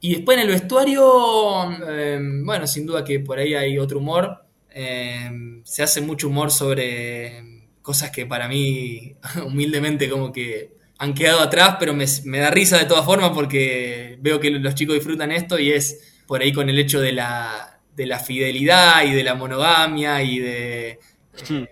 Y 0.00 0.14
después 0.14 0.36
en 0.38 0.42
el 0.44 0.48
vestuario, 0.52 1.64
eh, 1.88 2.18
bueno, 2.44 2.66
sin 2.66 2.86
duda 2.86 3.04
que 3.04 3.20
por 3.20 3.38
ahí 3.38 3.54
hay 3.54 3.78
otro 3.78 3.98
humor. 3.98 4.44
Eh, 4.70 5.30
se 5.64 5.82
hace 5.82 6.00
mucho 6.02 6.28
humor 6.28 6.50
sobre 6.50 7.64
cosas 7.82 8.10
que 8.10 8.26
para 8.26 8.48
mí, 8.48 9.16
humildemente, 9.46 10.08
como 10.08 10.32
que 10.32 10.74
han 10.98 11.14
quedado 11.14 11.40
atrás, 11.40 11.76
pero 11.78 11.94
me 11.94 12.38
da 12.38 12.50
risa 12.50 12.78
de 12.78 12.84
todas 12.86 13.04
formas 13.04 13.30
porque 13.34 14.16
veo 14.20 14.40
que 14.40 14.50
los 14.50 14.74
chicos 14.74 14.94
disfrutan 14.94 15.30
esto 15.32 15.58
y 15.58 15.70
es 15.72 16.14
por 16.26 16.40
ahí 16.40 16.52
con 16.52 16.68
el 16.68 16.78
hecho 16.78 17.00
de 17.00 17.12
la, 17.12 17.75
de 17.96 18.06
la 18.06 18.18
fidelidad 18.18 19.04
y 19.04 19.12
de 19.12 19.24
la 19.24 19.34
monogamia 19.34 20.22
y 20.22 20.38
de 20.38 20.88
eh, 20.90 21.68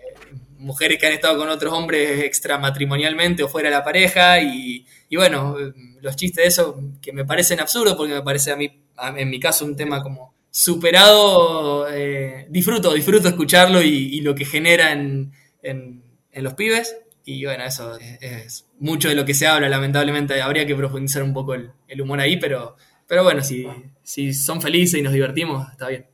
mujeres 0.57 0.97
que 0.99 1.07
han 1.07 1.13
estado 1.13 1.37
con 1.37 1.49
otros 1.49 1.73
hombres 1.73 2.21
extramatrimonialmente 2.23 3.43
o 3.43 3.47
fuera 3.49 3.69
de 3.69 3.75
la 3.75 3.83
pareja 3.83 4.39
y, 4.41 4.85
y 5.09 5.15
bueno, 5.15 5.55
los 6.01 6.15
chistes 6.15 6.43
de 6.43 6.47
eso 6.47 6.79
que 7.01 7.13
me 7.13 7.25
parecen 7.25 7.59
absurdos 7.59 7.95
porque 7.95 8.13
me 8.13 8.21
parece 8.21 8.51
a 8.51 8.55
mí, 8.55 8.81
a- 8.97 9.13
en 9.19 9.29
mi 9.29 9.39
caso, 9.39 9.65
un 9.65 9.75
tema 9.75 10.01
como 10.01 10.33
superado, 10.51 11.87
eh, 11.91 12.47
disfruto, 12.49 12.93
disfruto 12.93 13.27
escucharlo 13.27 13.81
y, 13.81 13.89
y 14.15 14.21
lo 14.21 14.33
que 14.35 14.45
genera 14.45 14.91
en, 14.91 15.31
en- 15.61 16.03
en 16.31 16.43
los 16.43 16.53
pibes. 16.53 16.95
Y 17.25 17.43
bueno, 17.45 17.63
eso 17.65 17.97
es, 17.97 18.17
es 18.21 18.65
mucho 18.79 19.09
de 19.09 19.15
lo 19.15 19.25
que 19.25 19.33
se 19.33 19.47
habla, 19.47 19.67
lamentablemente. 19.67 20.41
Habría 20.41 20.65
que 20.65 20.75
profundizar 20.75 21.23
un 21.23 21.33
poco 21.33 21.55
el, 21.55 21.71
el 21.87 22.01
humor 22.01 22.19
ahí, 22.19 22.37
pero, 22.37 22.75
pero 23.07 23.23
bueno, 23.23 23.43
si, 23.43 23.65
si 24.03 24.33
son 24.33 24.61
felices 24.61 24.99
y 24.99 25.03
nos 25.03 25.11
divertimos, 25.13 25.67
está 25.71 25.87
bien. 25.89 26.05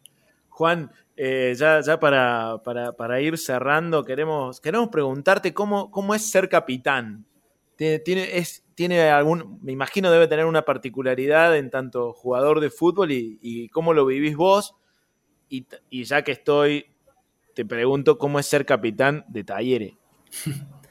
Juan, 0.52 0.92
eh, 1.16 1.56
ya, 1.58 1.82
ya 1.82 2.00
para, 2.00 2.62
para- 2.64 3.22
ir 3.22 3.38
cerrando, 3.38 4.04
queremos, 4.04 4.62
queremos 4.62 4.90
preguntarte 4.90 5.54
cómo, 5.54 5.90
cómo 5.90 6.14
es 6.14 6.30
ser 6.30 6.50
capitán. 6.50 7.26
Tiene, 7.76 8.44
tiene, 8.76 9.10
algún, 9.10 9.60
me 9.64 9.72
imagino 9.72 10.12
debe 10.12 10.28
tener 10.28 10.46
una 10.46 10.62
particularidad 10.62 11.58
en 11.58 11.72
tanto 11.72 12.14
jugador 12.14 12.60
de 12.60 12.70
fútbol 12.70 13.12
y, 13.12 13.70
cómo 13.70 13.94
lo 13.94 14.06
vivís 14.06 14.36
vos. 14.36 14.76
Y 15.50 16.04
ya 16.04 16.24
que 16.24 16.34
estoy, 16.34 16.86
te 17.56 17.66
pregunto 17.66 18.20
cómo 18.20 18.38
es 18.38 18.46
ser 18.46 18.66
capitán 18.66 19.26
de 19.30 19.44
Talleres. 19.44 19.94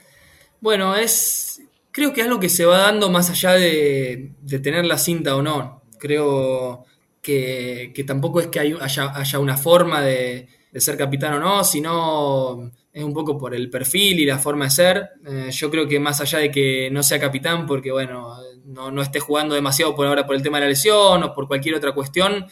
Bueno, 0.62 0.94
es. 0.94 1.62
Creo 1.90 2.12
que 2.12 2.20
es 2.20 2.26
algo 2.26 2.38
que 2.38 2.50
se 2.50 2.66
va 2.66 2.80
dando 2.80 3.08
más 3.10 3.30
allá 3.30 3.52
de, 3.52 4.34
de 4.42 4.58
tener 4.58 4.84
la 4.84 4.98
cinta 4.98 5.34
o 5.34 5.42
no. 5.42 5.82
Creo 5.98 6.84
que, 7.22 8.04
tampoco 8.06 8.40
es 8.40 8.46
que 8.48 8.60
hay- 8.60 8.76
haya, 8.80 9.38
una 9.38 9.56
forma 9.56 10.02
de, 10.02 10.48
ser 10.76 10.96
capitán 10.96 11.34
o 11.34 11.40
no, 11.40 11.64
sino 11.64 12.70
es 12.92 13.04
un 13.04 13.12
poco 13.12 13.36
por 13.38 13.54
el 13.54 13.70
perfil 13.70 14.20
y 14.20 14.26
la 14.26 14.38
forma 14.38 14.66
de 14.66 14.70
ser. 14.70 15.10
Eh, 15.26 15.50
yo 15.50 15.70
creo 15.70 15.86
que 15.88 16.00
más 16.00 16.20
allá 16.20 16.38
de 16.38 16.50
que 16.50 16.90
no 16.90 17.02
sea 17.02 17.20
capitán, 17.20 17.66
porque 17.66 17.90
bueno, 17.90 18.36
no, 18.64 19.02
esté 19.02 19.20
jugando 19.20 19.54
demasiado 19.54 19.94
por 19.94 20.06
ahora 20.06 20.26
por 20.26 20.36
el 20.36 20.42
tema 20.42 20.58
de 20.58 20.64
la 20.64 20.70
lesión 20.70 21.22
o 21.22 21.34
por 21.34 21.48
cualquier 21.48 21.74
otra 21.74 21.92
cuestión, 21.92 22.46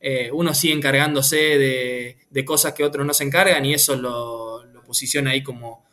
eh, 0.00 0.30
uno 0.32 0.54
sigue 0.54 0.74
encargándose 0.74 1.36
de, 1.36 2.44
cosas 2.44 2.74
que 2.74 2.84
otros 2.84 3.06
no 3.06 3.14
se 3.14 3.24
encargan 3.24 3.64
y 3.64 3.74
eso 3.74 3.96
lo, 3.96 4.62
posiciona 4.86 5.30
ahí 5.30 5.42
como, 5.42 5.86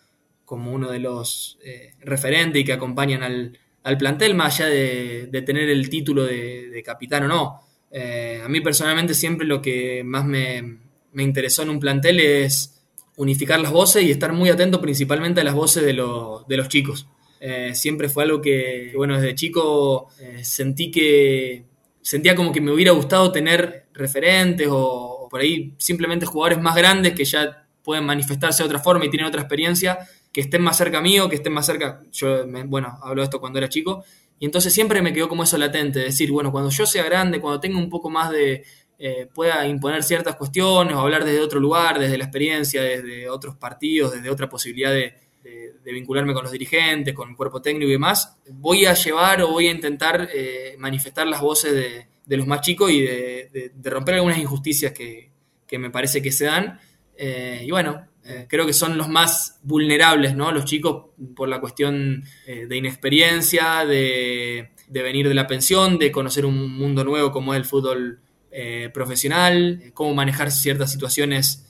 uno 0.47 0.89
de 0.91 0.99
los 0.99 1.57
eh, 1.63 1.93
referentes 2.01 2.61
y 2.61 2.65
que 2.65 2.73
acompañan 2.73 3.23
al, 3.23 3.57
al 3.83 3.97
plantel, 3.97 4.35
más 4.35 4.59
allá 4.59 4.69
de, 4.69 5.43
tener 5.45 5.69
el 5.69 5.89
título 5.89 6.25
de 6.25 6.81
capitán 6.85 7.23
o 7.23 7.27
no. 7.27 7.68
Eh, 7.91 8.41
a 8.43 8.49
mí 8.49 8.61
personalmente 8.61 9.13
siempre 9.13 9.47
lo 9.47 9.61
que 9.61 10.03
más 10.03 10.25
me, 10.25 10.77
me 11.13 11.23
interesó 11.23 11.63
en 11.63 11.69
un 11.69 11.79
plantel 11.79 12.19
es 12.19 12.81
unificar 13.15 13.59
las 13.59 13.71
voces 13.71 14.03
y 14.03 14.11
estar 14.11 14.31
muy 14.33 14.49
atento 14.49 14.79
principalmente 14.79 15.41
a 15.41 15.43
las 15.43 15.55
voces 15.55 15.83
de, 15.83 15.93
los- 15.93 16.47
de 16.47 16.57
los 16.57 16.69
chicos. 16.69 17.07
Eh, 17.41 17.71
siempre 17.73 18.09
fue 18.09 18.23
algo 18.23 18.41
que, 18.41 18.89
que, 18.91 18.97
bueno, 18.97 19.15
desde 19.15 19.33
chico 19.35 20.09
eh, 20.19 20.43
sentí 20.43 20.91
que 20.91 21.63
sentía 22.01 22.35
como 22.35 22.51
que 22.51 22.61
me 22.61 22.71
hubiera 22.71 22.91
gustado 22.91 23.31
tener 23.31 23.87
referentes 23.93 24.67
o, 24.67 24.77
o 25.25 25.29
por 25.29 25.41
ahí 25.41 25.73
simplemente 25.77 26.25
jugadores 26.25 26.59
más 26.61 26.75
grandes 26.75 27.13
que 27.13 27.25
ya 27.25 27.65
pueden 27.83 28.05
manifestarse 28.05 28.63
de 28.63 28.67
otra 28.67 28.79
forma 28.79 29.05
y 29.05 29.09
tienen 29.09 29.27
otra 29.27 29.41
experiencia, 29.41 29.99
que 30.31 30.41
estén 30.41 30.61
más 30.61 30.77
cerca 30.77 31.01
mío, 31.01 31.27
que 31.29 31.35
estén 31.35 31.53
más 31.53 31.65
cerca, 31.65 32.01
yo, 32.11 32.45
me- 32.45 32.63
bueno, 32.63 32.97
hablo 33.01 33.21
de 33.21 33.25
esto 33.25 33.39
cuando 33.39 33.57
era 33.59 33.69
chico, 33.69 34.03
y 34.39 34.45
entonces 34.45 34.73
siempre 34.73 35.01
me 35.01 35.13
quedó 35.13 35.27
como 35.29 35.43
eso 35.43 35.57
latente, 35.57 35.99
decir, 35.99 36.31
bueno, 36.31 36.51
cuando 36.51 36.69
yo 36.69 36.85
sea 36.85 37.03
grande, 37.03 37.39
cuando 37.39 37.59
tenga 37.59 37.77
un 37.77 37.89
poco 37.89 38.09
más 38.09 38.31
de, 38.31 38.63
eh, 38.97 39.27
pueda 39.33 39.65
imponer 39.67 40.03
ciertas 40.03 40.35
cuestiones 40.35 40.95
o 40.95 40.99
hablar 40.99 41.23
desde 41.25 41.39
otro 41.41 41.59
lugar, 41.59 41.99
desde 41.99 42.17
la 42.17 42.25
experiencia, 42.25 42.81
desde 42.81 43.29
otros 43.29 43.55
partidos, 43.57 44.11
desde 44.13 44.29
otra 44.29 44.49
posibilidad 44.49 44.91
de, 44.91 45.13
de- 45.43 45.69
vincularme 45.91 46.33
con 46.35 46.43
los 46.43 46.51
dirigentes, 46.51 47.15
con 47.15 47.29
el 47.31 47.35
cuerpo 47.35 47.61
técnico 47.63 47.87
y 47.89 47.93
demás, 47.93 48.37
voy 48.51 48.85
a 48.85 48.93
llevar 48.93 49.41
o 49.41 49.47
voy 49.49 49.67
a 49.67 49.71
intentar 49.71 50.29
eh, 50.33 50.75
manifestar 50.77 51.25
las 51.27 51.41
voces 51.41 51.73
de, 51.73 52.07
de 52.25 52.37
los 52.37 52.45
más 52.45 52.61
chicos 52.61 52.91
y 52.91 53.01
de 53.01 53.71
romper 53.85 54.15
algunas 54.15 54.37
injusticias 54.37 54.91
que, 54.93 55.31
que 55.65 55.79
me 55.79 55.89
parece 55.89 56.21
que 56.21 56.31
se 56.31 56.45
dan. 56.45 56.79
Eh, 57.17 57.63
y 57.65 57.71
bueno, 57.71 58.07
eh, 58.29 58.45
creo 58.47 58.67
que 58.67 58.73
son 58.73 58.95
los 58.95 59.09
más 59.09 59.59
vulnerables, 59.63 60.35
¿no? 60.35 60.51
Los 60.51 60.65
chicos 60.65 61.05
por 61.35 61.49
la 61.49 61.59
cuestión 61.59 62.23
eh, 62.45 62.67
de 62.67 62.77
inexperiencia, 62.77 63.85
de, 63.87 64.69
venir 64.87 65.27
de 65.27 65.33
la 65.33 65.47
pensión, 65.47 65.97
de 65.97 66.11
conocer 66.11 66.45
un 66.45 66.77
mundo 66.77 67.03
nuevo 67.03 67.31
como 67.31 67.55
es 67.55 67.57
el 67.57 67.65
fútbol 67.65 68.19
eh, 68.51 68.91
profesional, 68.93 69.91
cómo 69.95 70.13
manejar 70.13 70.51
ciertas 70.51 70.91
situaciones 70.91 71.65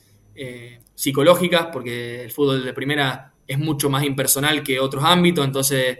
psicológicas, 0.95 1.67
porque 1.73 2.23
el 2.23 2.31
fútbol 2.31 2.63
de 2.63 2.73
primera 2.73 3.33
es 3.45 3.59
mucho 3.59 3.89
más 3.89 4.05
impersonal 4.05 4.63
que 4.63 4.79
otros 4.79 5.03
ámbitos, 5.03 5.43
entonces 5.43 5.99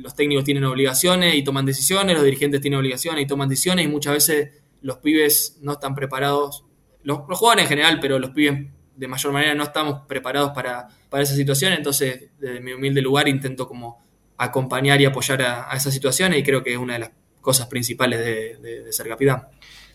los 0.00 0.14
técnicos 0.14 0.44
tienen 0.44 0.64
obligaciones 0.64 1.34
y 1.34 1.42
toman 1.42 1.64
decisiones, 1.64 2.14
los 2.14 2.22
dirigentes 2.22 2.60
tienen 2.60 2.78
obligaciones 2.78 3.24
y 3.24 3.26
toman 3.26 3.48
decisiones, 3.48 3.86
y 3.86 3.88
muchas 3.88 4.12
veces 4.12 4.50
los 4.82 4.98
pibes 4.98 5.58
no 5.62 5.72
están 5.72 5.94
preparados, 5.94 6.66
los, 7.02 7.20
los 7.26 7.38
jóvenes 7.38 7.62
en 7.62 7.68
general, 7.70 7.98
pero 7.98 8.18
los 8.18 8.30
pibes 8.32 8.68
de 8.98 9.08
mayor 9.08 9.32
manera 9.32 9.54
no 9.54 9.62
estamos 9.64 10.00
preparados 10.06 10.50
para, 10.50 10.88
para 11.08 11.22
esa 11.22 11.34
situación, 11.34 11.72
entonces 11.72 12.30
desde 12.38 12.60
mi 12.60 12.72
humilde 12.72 13.00
lugar 13.00 13.28
intento 13.28 13.66
como 13.68 14.02
acompañar 14.36 15.00
y 15.00 15.04
apoyar 15.06 15.42
a, 15.42 15.72
a 15.72 15.76
esas 15.76 15.92
situaciones 15.94 16.38
y 16.38 16.42
creo 16.42 16.62
que 16.62 16.72
es 16.72 16.78
una 16.78 16.94
de 16.94 16.98
las 17.00 17.10
cosas 17.40 17.66
principales 17.68 18.18
de, 18.20 18.56
de- 18.58 18.82
de 18.84 18.92
ser 18.92 19.08
capitán. 19.08 19.46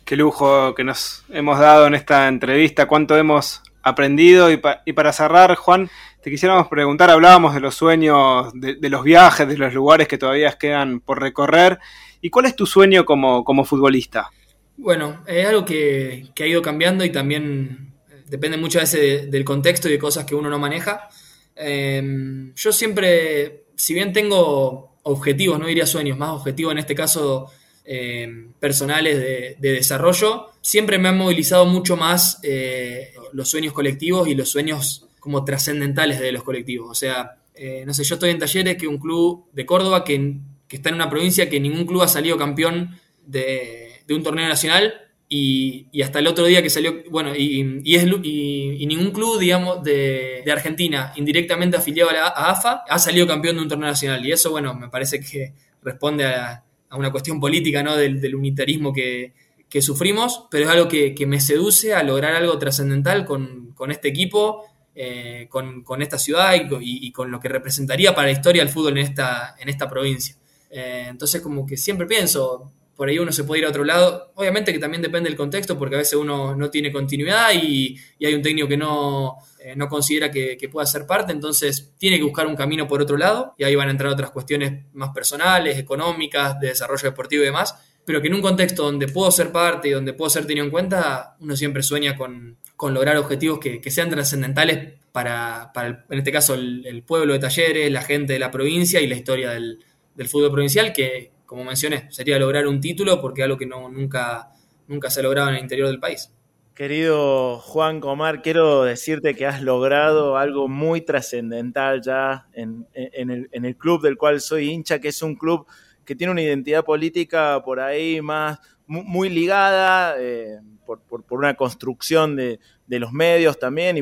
Qué 0.05 0.15
lujo 0.15 0.73
que 0.75 0.83
nos 0.83 1.23
hemos 1.29 1.59
dado 1.59 1.87
en 1.87 1.95
esta 1.95 2.27
entrevista, 2.27 2.87
cuánto 2.87 3.15
hemos 3.15 3.61
aprendido. 3.83 4.51
Y, 4.51 4.57
pa- 4.57 4.81
y 4.85 4.91
para 4.93 5.13
cerrar, 5.13 5.55
Juan, 5.55 5.89
te 6.21 6.29
quisiéramos 6.29 6.67
preguntar, 6.67 7.09
hablábamos 7.09 7.53
de 7.53 7.61
los 7.61 7.75
sueños, 7.75 8.51
de, 8.53 8.75
de 8.75 8.89
los 8.89 9.03
viajes, 9.03 9.47
de 9.47 9.57
los 9.57 9.73
lugares 9.73 10.07
que 10.09 10.17
todavía 10.17 10.51
quedan 10.53 10.99
por 10.99 11.21
recorrer. 11.21 11.79
¿Y 12.21 12.29
cuál 12.29 12.45
es 12.47 12.55
tu 12.55 12.65
sueño 12.65 13.05
como, 13.05 13.43
como 13.45 13.63
futbolista? 13.63 14.29
Bueno, 14.75 15.23
es 15.27 15.45
algo 15.47 15.63
que, 15.63 16.27
que 16.35 16.43
ha 16.43 16.47
ido 16.47 16.61
cambiando 16.61 17.05
y 17.05 17.11
también 17.11 17.92
depende 18.27 18.57
muchas 18.57 18.83
veces 18.83 18.99
de- 19.23 19.27
del 19.31 19.43
contexto 19.45 19.87
y 19.89 19.91
de 19.93 19.99
cosas 19.99 20.25
que 20.25 20.35
uno 20.35 20.49
no 20.49 20.59
maneja. 20.59 21.09
Eh, 21.55 22.51
yo 22.55 22.71
siempre, 22.71 23.65
si 23.75 23.93
bien 23.93 24.13
tengo 24.13 24.95
objetivos, 25.03 25.59
no 25.59 25.67
diría 25.67 25.85
sueños, 25.85 26.17
más 26.17 26.29
objetivos 26.31 26.71
en 26.71 26.79
este 26.79 26.95
caso 26.95 27.51
eh, 27.85 28.47
personales 28.59 29.17
de, 29.17 29.55
de 29.59 29.71
desarrollo, 29.73 30.51
siempre 30.61 30.97
me 30.97 31.09
han 31.09 31.17
movilizado 31.17 31.65
mucho 31.65 31.97
más 31.97 32.39
eh, 32.43 33.13
los 33.33 33.49
sueños 33.49 33.73
colectivos 33.73 34.27
y 34.27 34.35
los 34.35 34.49
sueños 34.49 35.05
como 35.19 35.43
trascendentales 35.43 36.19
de 36.19 36.31
los 36.31 36.43
colectivos. 36.43 36.89
O 36.89 36.95
sea, 36.95 37.35
eh, 37.55 37.83
no 37.85 37.93
sé, 37.93 38.03
yo 38.03 38.15
estoy 38.15 38.29
en 38.29 38.39
Talleres, 38.39 38.77
que 38.77 38.87
un 38.87 38.97
club 38.97 39.45
de 39.51 39.65
Córdoba 39.65 40.03
que, 40.03 40.37
que 40.67 40.77
está 40.77 40.89
en 40.89 40.95
una 40.95 41.09
provincia 41.09 41.49
que 41.49 41.59
ningún 41.59 41.85
club 41.85 42.01
ha 42.03 42.07
salido 42.07 42.37
campeón 42.37 42.97
de 43.25 44.03
un 44.09 44.23
torneo 44.23 44.47
nacional 44.47 44.93
y, 45.35 46.03
hasta 46.03 46.19
el 46.19 46.27
otro 46.27 46.45
día 46.45 46.61
que 46.61 46.69
salió, 46.69 47.03
bueno, 47.09 47.33
y, 47.35 47.95
es, 47.95 48.05
y, 48.21 48.85
ningún 48.85 49.09
club, 49.09 49.39
digamos, 49.39 49.83
de, 49.83 50.43
Argentina 50.51 51.11
indirectamente 51.15 51.75
afiliado 51.75 52.11
a 52.11 52.13
la 52.13 52.27
AFA 52.27 52.83
ha 52.87 52.99
salido 52.99 53.25
campeón 53.25 53.55
de 53.55 53.63
un 53.63 53.67
torneo 53.67 53.89
nacional. 53.89 54.23
Y 54.23 54.31
eso, 54.31 54.51
bueno, 54.51 54.75
me 54.75 54.89
parece 54.89 55.19
que 55.19 55.53
responde 55.81 56.25
a, 56.25 56.63
una 56.91 57.11
cuestión 57.11 57.39
política, 57.39 57.81
¿no? 57.81 57.95
Del, 57.95 58.35
unitarismo 58.35 58.93
que, 58.93 59.33
sufrimos, 59.81 60.45
pero 60.51 60.65
es 60.65 60.69
algo 60.69 60.87
que, 60.87 61.25
me 61.25 61.41
seduce 61.41 61.95
a 61.95 62.03
lograr 62.03 62.35
algo 62.35 62.59
trascendental 62.59 63.25
con, 63.25 63.73
este 63.89 64.09
equipo, 64.09 64.65
eh, 64.93 65.47
con, 65.49 66.01
esta 66.03 66.19
ciudad 66.19 66.53
y, 66.79 67.11
con- 67.11 67.31
lo 67.31 67.39
que 67.39 67.49
representaría 67.49 68.13
para 68.13 68.27
la 68.27 68.33
historia 68.33 68.63
del 68.63 68.71
fútbol 68.71 68.99
en 68.99 69.05
esta, 69.05 69.55
en 69.57 69.67
esta 69.67 69.89
provincia. 69.89 70.35
Eh, 70.69 71.07
entonces, 71.09 71.41
como 71.41 71.65
que 71.65 71.75
siempre 71.75 72.05
pienso, 72.05 72.71
por 72.95 73.09
ahí 73.09 73.17
uno 73.19 73.31
se 73.31 73.43
puede 73.43 73.61
ir 73.61 73.65
a 73.65 73.69
otro 73.69 73.83
lado. 73.83 74.31
Obviamente 74.35 74.71
que 74.71 74.79
también 74.79 75.01
depende 75.01 75.29
del 75.29 75.37
contexto, 75.37 75.77
porque 75.77 75.95
a 75.95 75.99
veces 75.99 76.13
uno 76.13 76.55
no 76.55 76.69
tiene 76.69 76.91
continuidad 76.91 77.51
y, 77.53 77.97
hay 78.23 78.33
un 78.33 78.41
técnico 78.41 78.67
que 78.67 78.77
no, 78.77 79.37
eh, 79.59 79.75
no 79.75 79.87
considera 79.89 80.31
que, 80.31 80.69
pueda 80.71 80.85
ser 80.85 81.05
parte, 81.05 81.31
entonces 81.31 81.93
tiene 81.97 82.17
que 82.17 82.23
buscar 82.23 82.47
un 82.47 82.55
camino 82.55 82.87
por 82.87 83.01
otro 83.01 83.17
lado, 83.17 83.53
y 83.57 83.63
ahí 83.63 83.75
van 83.75 83.89
a 83.89 83.91
entrar 83.91 84.11
otras 84.11 84.31
cuestiones 84.31 84.85
más 84.93 85.09
personales, 85.09 85.77
económicas, 85.77 86.59
de 86.59 86.67
desarrollo 86.67 87.09
deportivo 87.09 87.43
y 87.43 87.47
demás, 87.47 87.75
pero 88.05 88.21
que 88.21 88.27
en 88.27 88.35
un 88.35 88.41
contexto 88.41 88.83
donde 88.83 89.07
puedo 89.07 89.29
ser 89.31 89.51
parte 89.51 89.89
y 89.89 89.91
donde 89.91 90.13
puedo 90.13 90.29
ser 90.29 90.45
tenido 90.45 90.65
en 90.65 90.71
cuenta, 90.71 91.35
uno 91.39 91.55
siempre 91.55 91.83
sueña 91.83 92.17
con, 92.17 92.57
con 92.75 92.93
lograr 92.93 93.17
objetivos 93.17 93.59
que, 93.59 93.79
que 93.81 93.91
sean 93.91 94.09
trascendentales 94.09 94.93
para, 95.11 95.71
para 95.73 95.87
el- 95.87 95.97
en 96.09 96.17
este 96.19 96.31
caso, 96.31 96.53
el, 96.55 96.85
el 96.85 97.03
pueblo 97.03 97.33
de 97.33 97.39
Talleres, 97.39 97.91
la 97.91 98.01
gente 98.01 98.33
de 98.33 98.39
la 98.39 98.51
provincia 98.51 98.99
y 99.01 99.07
la 99.07 99.15
historia 99.15 99.51
del, 99.51 99.79
del 100.15 100.27
fútbol 100.27 100.51
provincial, 100.51 100.91
que, 100.93 101.32
como 101.53 101.65
mencioné, 101.65 102.07
sería 102.09 102.39
lograr 102.39 102.65
un 102.65 102.81
título 102.81 103.21
porque 103.21 103.41
es 103.41 103.45
algo 103.45 103.59
que 103.59 103.67
no, 103.67 103.87
nunca, 103.87 104.49
nunca 104.87 105.11
se 105.11 105.19
ha 105.19 105.23
logrado 105.23 105.49
en 105.49 105.55
el 105.55 105.61
interior 105.61 105.87
del 105.87 105.99
país. 105.99 106.33
Querido 106.73 107.59
Juan 107.59 107.99
Comar, 107.99 108.41
quiero 108.41 108.85
decirte 108.85 109.35
que 109.35 109.45
has 109.45 109.61
logrado 109.61 110.35
algo 110.35 110.67
muy 110.67 111.01
trascendental 111.01 112.01
ya 112.01 112.47
en, 112.53 112.87
el, 112.95 113.77
club 113.77 114.01
del 114.01 114.17
cual 114.17 114.41
soy 114.41 114.71
hincha, 114.71 114.97
que 114.97 115.09
es 115.09 115.21
un 115.21 115.35
club 115.35 115.67
que 116.03 116.15
tiene 116.15 116.31
una 116.31 116.41
identidad 116.41 116.83
política 116.83 117.61
por 117.63 117.79
ahí 117.79 118.19
más 118.19 118.57
mu- 118.87 119.03
muy 119.03 119.29
ligada 119.29 120.15
eh, 120.17 120.57
por, 120.87 121.03
una 121.29 121.53
construcción 121.53 122.35
de, 122.35 122.59
los 122.87 123.11
medios 123.11 123.59
también 123.59 123.95
y 123.97 123.99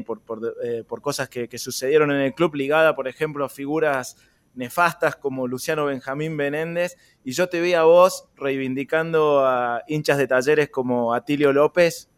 eh, 0.63 0.83
por 0.87 1.01
cosas 1.01 1.27
que, 1.27 1.49
que 1.49 1.57
sucedieron 1.57 2.11
en 2.11 2.21
el 2.21 2.33
club, 2.33 2.55
ligada, 2.55 2.95
por 2.95 3.09
ejemplo, 3.09 3.43
a 3.43 3.49
figuras 3.49 4.15
nefastas 4.53 5.15
como 5.15 5.47
Luciano 5.47 5.85
Benjamín 5.85 6.37
Benéndez, 6.37 6.97
y 7.23 7.31
yo 7.31 7.49
te 7.49 7.61
vi 7.61 7.73
a 7.73 7.83
vos 7.83 8.29
reivindicando 8.35 9.45
a 9.45 9.83
hinchas 9.87 10.17
de 10.17 10.27
talleres 10.27 10.69
como 10.69 11.13
Atilio 11.13 11.53
López, 11.53 12.09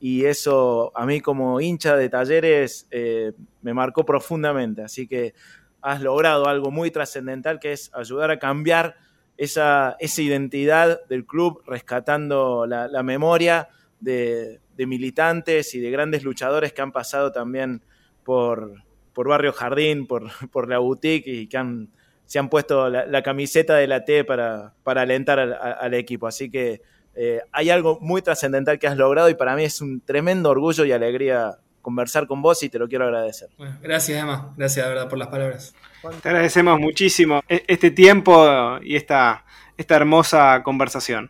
y 0.00 0.26
eso 0.26 0.92
a 0.94 1.06
mí 1.06 1.20
como 1.20 1.60
hincha 1.60 1.96
de 1.96 2.08
talleres 2.08 2.86
eh, 2.90 3.32
me 3.62 3.74
marcó 3.74 4.04
profundamente. 4.04 4.82
Así 4.82 5.08
que 5.08 5.34
has 5.80 6.00
logrado 6.02 6.46
algo 6.46 6.70
muy 6.70 6.90
trascendental 6.90 7.58
que 7.58 7.72
es 7.72 7.90
ayudar 7.94 8.30
a 8.30 8.38
cambiar 8.38 8.96
esa, 9.36 9.96
esa 9.98 10.22
identidad 10.22 11.04
del 11.08 11.26
club, 11.26 11.62
rescatando 11.66 12.66
la, 12.66 13.02
memoria 13.02 13.68
de 14.00 14.60
militantes 14.76 15.74
y 15.74 15.80
de 15.80 15.90
grandes 15.90 16.22
luchadores 16.22 16.72
que 16.72 16.82
han 16.82 16.92
pasado 16.92 17.32
también 17.32 17.82
por, 18.22 18.84
por 19.18 19.26
Barrio 19.26 19.52
Jardín, 19.52 20.06
por, 20.06 20.30
por 20.52 20.68
la 20.68 20.78
boutique 20.78 21.26
y 21.26 21.48
que 21.48 21.56
han, 21.56 21.88
se 22.24 22.38
han 22.38 22.48
puesto 22.48 22.88
la, 22.88 23.04
la 23.04 23.20
camiseta 23.20 23.74
de 23.74 23.88
la 23.88 24.04
T 24.04 24.22
para, 24.22 24.74
para 24.84 25.02
alentar 25.02 25.40
al, 25.40 25.54
al 25.54 25.92
equipo. 25.94 26.28
Así 26.28 26.48
que 26.48 26.82
eh, 27.16 27.40
hay 27.50 27.70
algo 27.70 27.98
muy 28.00 28.22
trascendental 28.22 28.78
que 28.78 28.86
has 28.86 28.96
logrado 28.96 29.28
y 29.28 29.34
para 29.34 29.56
mí 29.56 29.64
es 29.64 29.80
un 29.80 30.02
tremendo 30.02 30.50
orgullo 30.50 30.84
y 30.84 30.92
alegría 30.92 31.58
conversar 31.82 32.28
con 32.28 32.42
vos 32.42 32.62
y 32.62 32.68
te 32.68 32.78
lo 32.78 32.86
quiero 32.86 33.06
agradecer. 33.06 33.48
Bueno, 33.58 33.76
gracias, 33.82 34.22
Emma. 34.22 34.54
Gracias, 34.56 34.86
de 34.86 34.94
verdad, 34.94 35.08
por 35.08 35.18
las 35.18 35.26
palabras. 35.26 35.74
Te 36.22 36.28
agradecemos 36.28 36.78
muchísimo 36.78 37.42
e- 37.48 37.64
este 37.66 37.90
tiempo 37.90 38.78
y 38.82 38.94
esta, 38.94 39.44
esta 39.76 39.96
hermosa 39.96 40.62
conversación. 40.62 41.28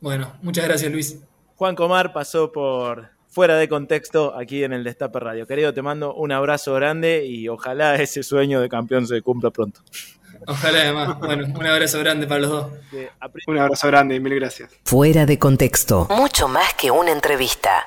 Bueno, 0.00 0.32
muchas 0.42 0.64
gracias, 0.64 0.90
Luis. 0.90 1.22
Juan 1.54 1.76
Comar 1.76 2.12
pasó 2.12 2.50
por 2.50 3.11
fuera 3.32 3.56
de 3.56 3.66
contexto 3.66 4.36
aquí 4.38 4.62
en 4.62 4.72
el 4.72 4.84
Destape 4.84 5.18
Radio. 5.18 5.46
Querido, 5.46 5.72
te 5.72 5.80
mando 5.80 6.14
un 6.14 6.32
abrazo 6.32 6.74
grande 6.74 7.24
y 7.26 7.48
ojalá 7.48 7.94
ese 8.02 8.22
sueño 8.22 8.60
de 8.60 8.68
campeón 8.68 9.06
se 9.06 9.22
cumpla 9.22 9.50
pronto. 9.50 9.80
Ojalá, 10.46 10.82
además. 10.82 11.18
Bueno, 11.18 11.46
un 11.58 11.66
abrazo 11.66 11.98
grande 12.00 12.26
para 12.26 12.40
los 12.40 12.50
dos. 12.50 12.72
Un 13.46 13.58
abrazo 13.58 13.86
grande 13.88 14.16
y 14.16 14.20
mil 14.20 14.34
gracias. 14.34 14.70
Fuera 14.84 15.24
de 15.24 15.38
contexto. 15.38 16.08
Mucho 16.10 16.48
más 16.48 16.74
que 16.74 16.90
una 16.90 17.12
entrevista. 17.12 17.86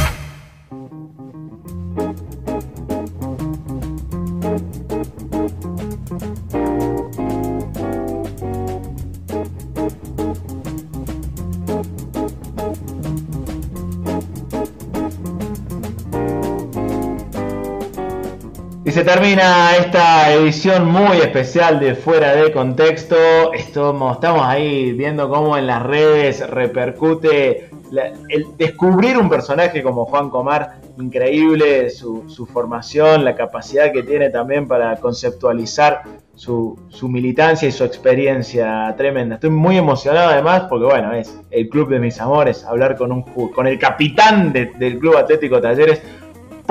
Termina 19.03 19.75
esta 19.77 20.31
edición 20.31 20.87
muy 20.87 21.17
especial 21.17 21.79
de 21.79 21.95
Fuera 21.95 22.35
de 22.35 22.51
Contexto. 22.51 23.15
Estamos, 23.53 24.17
ahí 24.41 24.91
viendo 24.93 25.29
cómo 25.29 25.57
en 25.57 25.67
las 25.67 25.81
redes 25.81 26.47
repercute 26.47 27.69
el 28.29 28.45
descubrir 28.57 29.17
un 29.17 29.29
personaje 29.29 29.81
como 29.83 30.05
Juan 30.05 30.29
Comar, 30.29 30.79
increíble 30.97 31.89
su, 31.89 32.23
formación, 32.51 33.25
la 33.25 33.35
capacidad 33.35 33.91
que 33.91 34.03
tiene 34.03 34.29
también 34.29 34.67
para 34.67 34.95
conceptualizar 34.97 36.03
su, 36.35 36.77
militancia 37.03 37.67
y 37.67 37.71
su 37.71 37.83
experiencia 37.83 38.93
tremenda. 38.97 39.35
Estoy 39.35 39.49
muy 39.49 39.77
emocionado 39.77 40.29
además 40.29 40.63
porque 40.69 40.85
bueno, 40.85 41.13
es 41.13 41.37
el 41.49 41.69
club 41.69 41.89
de 41.89 41.99
mis 41.99 42.19
amores, 42.19 42.63
hablar 42.65 42.95
con, 42.95 43.11
un, 43.11 43.23
con 43.23 43.67
el 43.67 43.77
capitán 43.79 44.53
de- 44.53 44.71
del 44.77 44.99
Club 44.99 45.17
Atlético 45.17 45.59
Talleres 45.59 46.01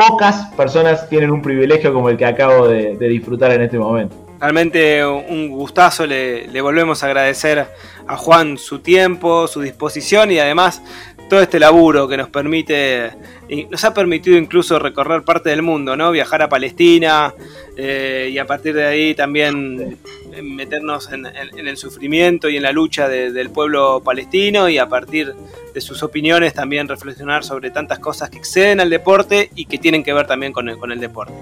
pocas 0.08 0.46
personas 0.56 1.08
tienen 1.08 1.30
un 1.30 1.42
privilegio 1.42 1.92
como 1.92 2.08
el 2.08 2.16
que 2.16 2.26
acabo 2.26 2.68
de, 2.68 2.96
de 2.96 3.08
disfrutar 3.08 3.52
en 3.52 3.62
este 3.62 3.78
momento. 3.78 4.16
Realmente 4.40 5.04
un 5.04 5.50
gustazo, 5.50 6.06
le, 6.06 6.48
le 6.48 6.60
volvemos 6.62 7.02
a 7.02 7.06
agradecer 7.06 7.66
a 8.06 8.16
Juan 8.16 8.56
su 8.56 8.78
tiempo, 8.78 9.46
su 9.46 9.60
disposición 9.60 10.30
y 10.30 10.38
además 10.38 10.82
todo 11.28 11.40
este 11.40 11.60
laburo 11.60 12.08
que 12.08 12.16
nos 12.16 12.28
permite, 12.28 13.12
y 13.48 13.64
nos 13.66 13.84
ha 13.84 13.94
permitido 13.94 14.36
incluso 14.36 14.78
recorrer 14.80 15.22
parte 15.22 15.50
del 15.50 15.62
mundo, 15.62 15.96
¿no? 15.96 16.10
Viajar 16.10 16.42
a 16.42 16.48
Palestina 16.48 17.32
eh, 17.76 18.28
y 18.32 18.38
a 18.38 18.46
partir 18.46 18.74
de 18.74 18.84
ahí 18.84 19.14
también 19.14 19.96
eh, 20.32 20.42
meternos 20.42 21.10
en, 21.12 21.26
en- 21.26 21.58
en 21.58 21.68
el 21.68 21.76
sufrimiento 21.76 22.48
y 22.48 22.56
en 22.56 22.62
la 22.62 22.72
lucha 22.72 23.08
de- 23.08 23.32
del 23.32 23.50
pueblo 23.50 24.00
palestino 24.04 24.68
y 24.68 24.78
a 24.78 24.88
partir 24.88 25.34
de 25.74 25.80
sus 25.80 26.02
opiniones 26.02 26.54
también 26.54 26.88
reflexionar 26.88 27.44
sobre 27.44 27.70
tantas 27.70 27.98
cosas 27.98 28.30
que 28.30 28.38
exceden 28.38 28.80
al 28.80 28.90
deporte 28.90 29.50
y 29.54 29.66
que 29.66 29.78
tienen 29.78 30.02
que 30.02 30.12
ver 30.12 30.26
también 30.26 30.52
con 30.52 30.68
el, 30.68 30.78
con 30.78 30.92
el 30.92 31.00
deporte. 31.00 31.34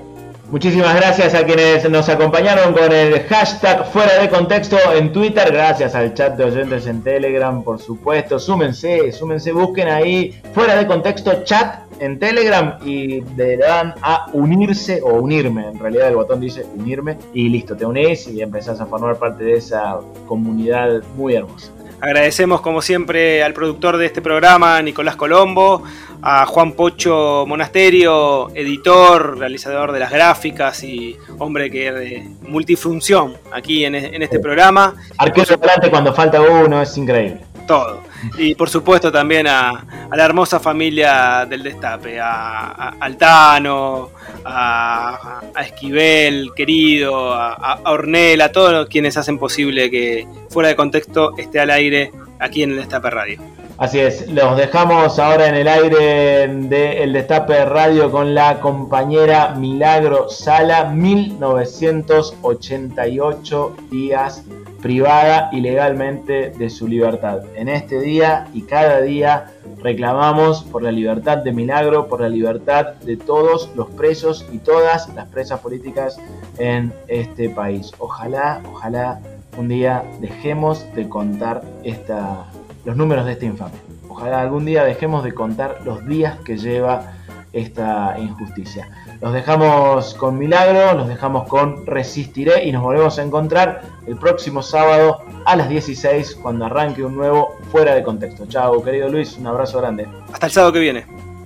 Muchísimas 0.51 0.97
gracias 0.97 1.35
a 1.35 1.45
quienes 1.45 1.89
nos 1.91 2.09
acompañaron 2.09 2.73
con 2.73 2.91
el 2.91 3.21
hashtag 3.25 3.85
fuera 3.93 4.19
de 4.19 4.31
contexto 4.31 4.79
en 4.97 5.13
Twitter, 5.13 5.53
gracias 5.53 5.95
al 5.95 6.15
chat 6.15 6.39
de 6.39 6.45
oyentes 6.45 6.87
en 6.87 7.03
Telegram, 7.03 7.63
por 7.63 7.79
supuesto, 7.79 8.39
súmense, 8.39 9.13
súmense, 9.13 9.53
busquen 9.53 9.89
ahí 9.89 10.41
fuera 10.55 10.77
de 10.77 10.87
contexto 10.87 11.45
chat 11.45 11.81
en 12.01 12.19
Telegram 12.19 12.79
y 12.83 13.21
le 13.37 13.59
dan 13.59 13.95
a 14.01 14.31
unirse 14.33 15.03
o 15.03 15.21
unirme, 15.21 15.69
en 15.69 15.79
realidad 15.79 16.09
el 16.09 16.17
botón 16.17 16.41
dice 16.41 16.65
unirme 16.75 17.19
y 17.35 17.51
listo, 17.51 17.77
te 17.77 17.85
unís 17.85 18.27
y 18.29 18.41
empezás 18.41 18.81
a 18.81 18.87
formar 18.87 19.17
parte 19.19 19.45
de 19.45 19.57
esa 19.57 19.99
comunidad 20.27 21.03
muy 21.15 21.35
hermosa. 21.35 21.73
Agradecemos 22.01 22.61
como 22.61 22.81
siempre 22.81 23.43
al 23.43 23.53
productor 23.53 23.97
de 23.97 24.07
este 24.07 24.23
programa, 24.23 24.81
Nicolás 24.83 25.17
Colombo, 25.17 25.83
a 26.23 26.47
Juan 26.47 26.73
Pocho 26.73 27.45
Monasterio, 27.47 28.51
editor, 28.55 29.39
realizador 29.39 29.93
de 29.93 29.99
las 29.99 30.11
gráficas 30.11 30.83
y 30.85 31.17
hombre 31.39 31.71
que 31.71 31.93
de 31.93 32.29
multifunción 32.43 33.35
aquí 33.53 33.85
en, 33.85 33.95
en 33.95 34.23
este 34.23 34.39
programa. 34.39 34.95
Arquero 35.17 35.55
adelante 35.55 35.91
cuando 35.91 36.15
falta 36.15 36.41
uno, 36.41 36.81
es 36.83 36.97
increíble. 36.97 37.41
Todo. 37.69 38.03
Y 38.39 38.55
por 38.55 38.71
supuesto 38.71 39.13
también 39.13 39.47
a, 39.47 40.09
la 40.11 40.25
hermosa 40.25 40.59
familia 40.59 41.45
del 41.45 41.63
Destape, 41.63 42.19
a, 42.19 42.95
Altano, 42.99 44.11
a, 44.45 45.41
a 45.55 45.63
Esquivel, 45.63 46.53
querido, 46.57 47.35
a 47.35 47.81
Ornel, 47.85 48.41
a 48.41 48.51
todos 48.51 48.89
quienes 48.89 49.19
hacen 49.19 49.39
posible 49.39 49.91
que 49.91 50.27
fuera 50.49 50.71
de 50.71 50.77
contexto 50.77 51.37
esté 51.37 51.61
al 51.61 51.71
aire 51.71 52.11
aquí 52.39 52.63
en 52.63 52.71
el 52.71 52.77
Destape 52.79 53.11
Radio. 53.11 53.43
Así 53.79 53.99
es, 54.01 54.29
los 54.29 54.57
dejamos 54.57 55.21
ahora 55.21 55.49
en 55.49 55.55
el 55.55 55.69
aire 55.69 56.49
de 56.49 57.05
El 57.05 57.13
Destape 57.13 57.65
Radio 57.65 58.11
con 58.11 58.35
la 58.35 58.59
compañera 58.59 59.55
Milagro 59.55 60.29
Sala, 60.29 60.87
1988 60.87 63.77
días 63.89 64.43
privada 64.83 65.49
ilegalmente 65.53 66.51
de 66.51 66.71
su 66.71 66.89
libertad. 66.89 67.43
En 67.55 67.69
este 67.69 68.01
día 68.01 68.49
y 68.53 68.63
cada 68.63 69.01
día 69.01 69.53
reclamamos 69.81 70.65
por 70.65 70.83
la 70.83 70.91
libertad 70.91 71.39
de 71.39 71.53
Milagro, 71.53 72.09
por 72.09 72.21
la 72.21 72.29
libertad 72.29 72.95
de 73.05 73.17
todos 73.17 73.71
los 73.77 73.89
presos 73.91 74.45
y 74.53 74.59
todas 74.59 75.09
las 75.15 75.29
presas 75.29 75.61
políticas 75.61 76.19
en 76.59 76.93
este 77.07 77.49
país. 77.49 77.93
Ojalá, 77.99 78.61
ojalá 78.73 79.21
un 79.57 79.69
día 79.69 80.03
dejemos 80.21 80.85
de 80.97 81.09
contar 81.09 81.63
esta, 81.85 82.47
los 82.89 82.97
números 82.97 83.27
de 83.27 83.33
esta 83.33 83.45
infamia. 83.45 83.79
Ojalá 84.09 84.41
algún 84.41 84.65
día 84.65 84.83
dejemos 84.83 85.23
de 85.23 85.35
contar 85.35 85.81
los 85.85 86.07
días 86.07 86.39
que 86.39 86.57
lleva 86.57 87.13
esta 87.53 88.17
injusticia. 88.19 88.89
Los 89.21 89.35
dejamos 89.35 90.15
con 90.15 90.39
Milagro, 90.39 90.95
los 90.97 91.07
dejamos 91.07 91.47
con 91.49 91.85
Resistiré 91.85 92.65
y 92.65 92.73
nos 92.73 92.83
volvemos 92.83 93.19
a 93.19 93.23
encontrar 93.23 93.83
el 94.07 94.17
próximo 94.17 94.63
sábado 94.63 95.19
a 95.45 95.55
las 95.55 95.69
16 95.69 96.37
cuando 96.37 96.65
arranque 96.65 97.05
un 97.05 97.15
nuevo 97.15 97.59
Fuera 97.71 97.95
de 97.95 98.03
Contexto. 98.03 98.47
Chao, 98.47 98.83
querido 98.83 99.11
Luis, 99.11 99.37
un 99.37 99.49
abrazo 99.49 99.81
grande. 99.81 100.09
Hasta 100.33 100.47
el 100.47 100.53
sábado 100.53 100.73
que 100.73 100.81
viene. 100.81 101.05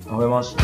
Nos 0.09 0.19
vemos. 0.19 0.55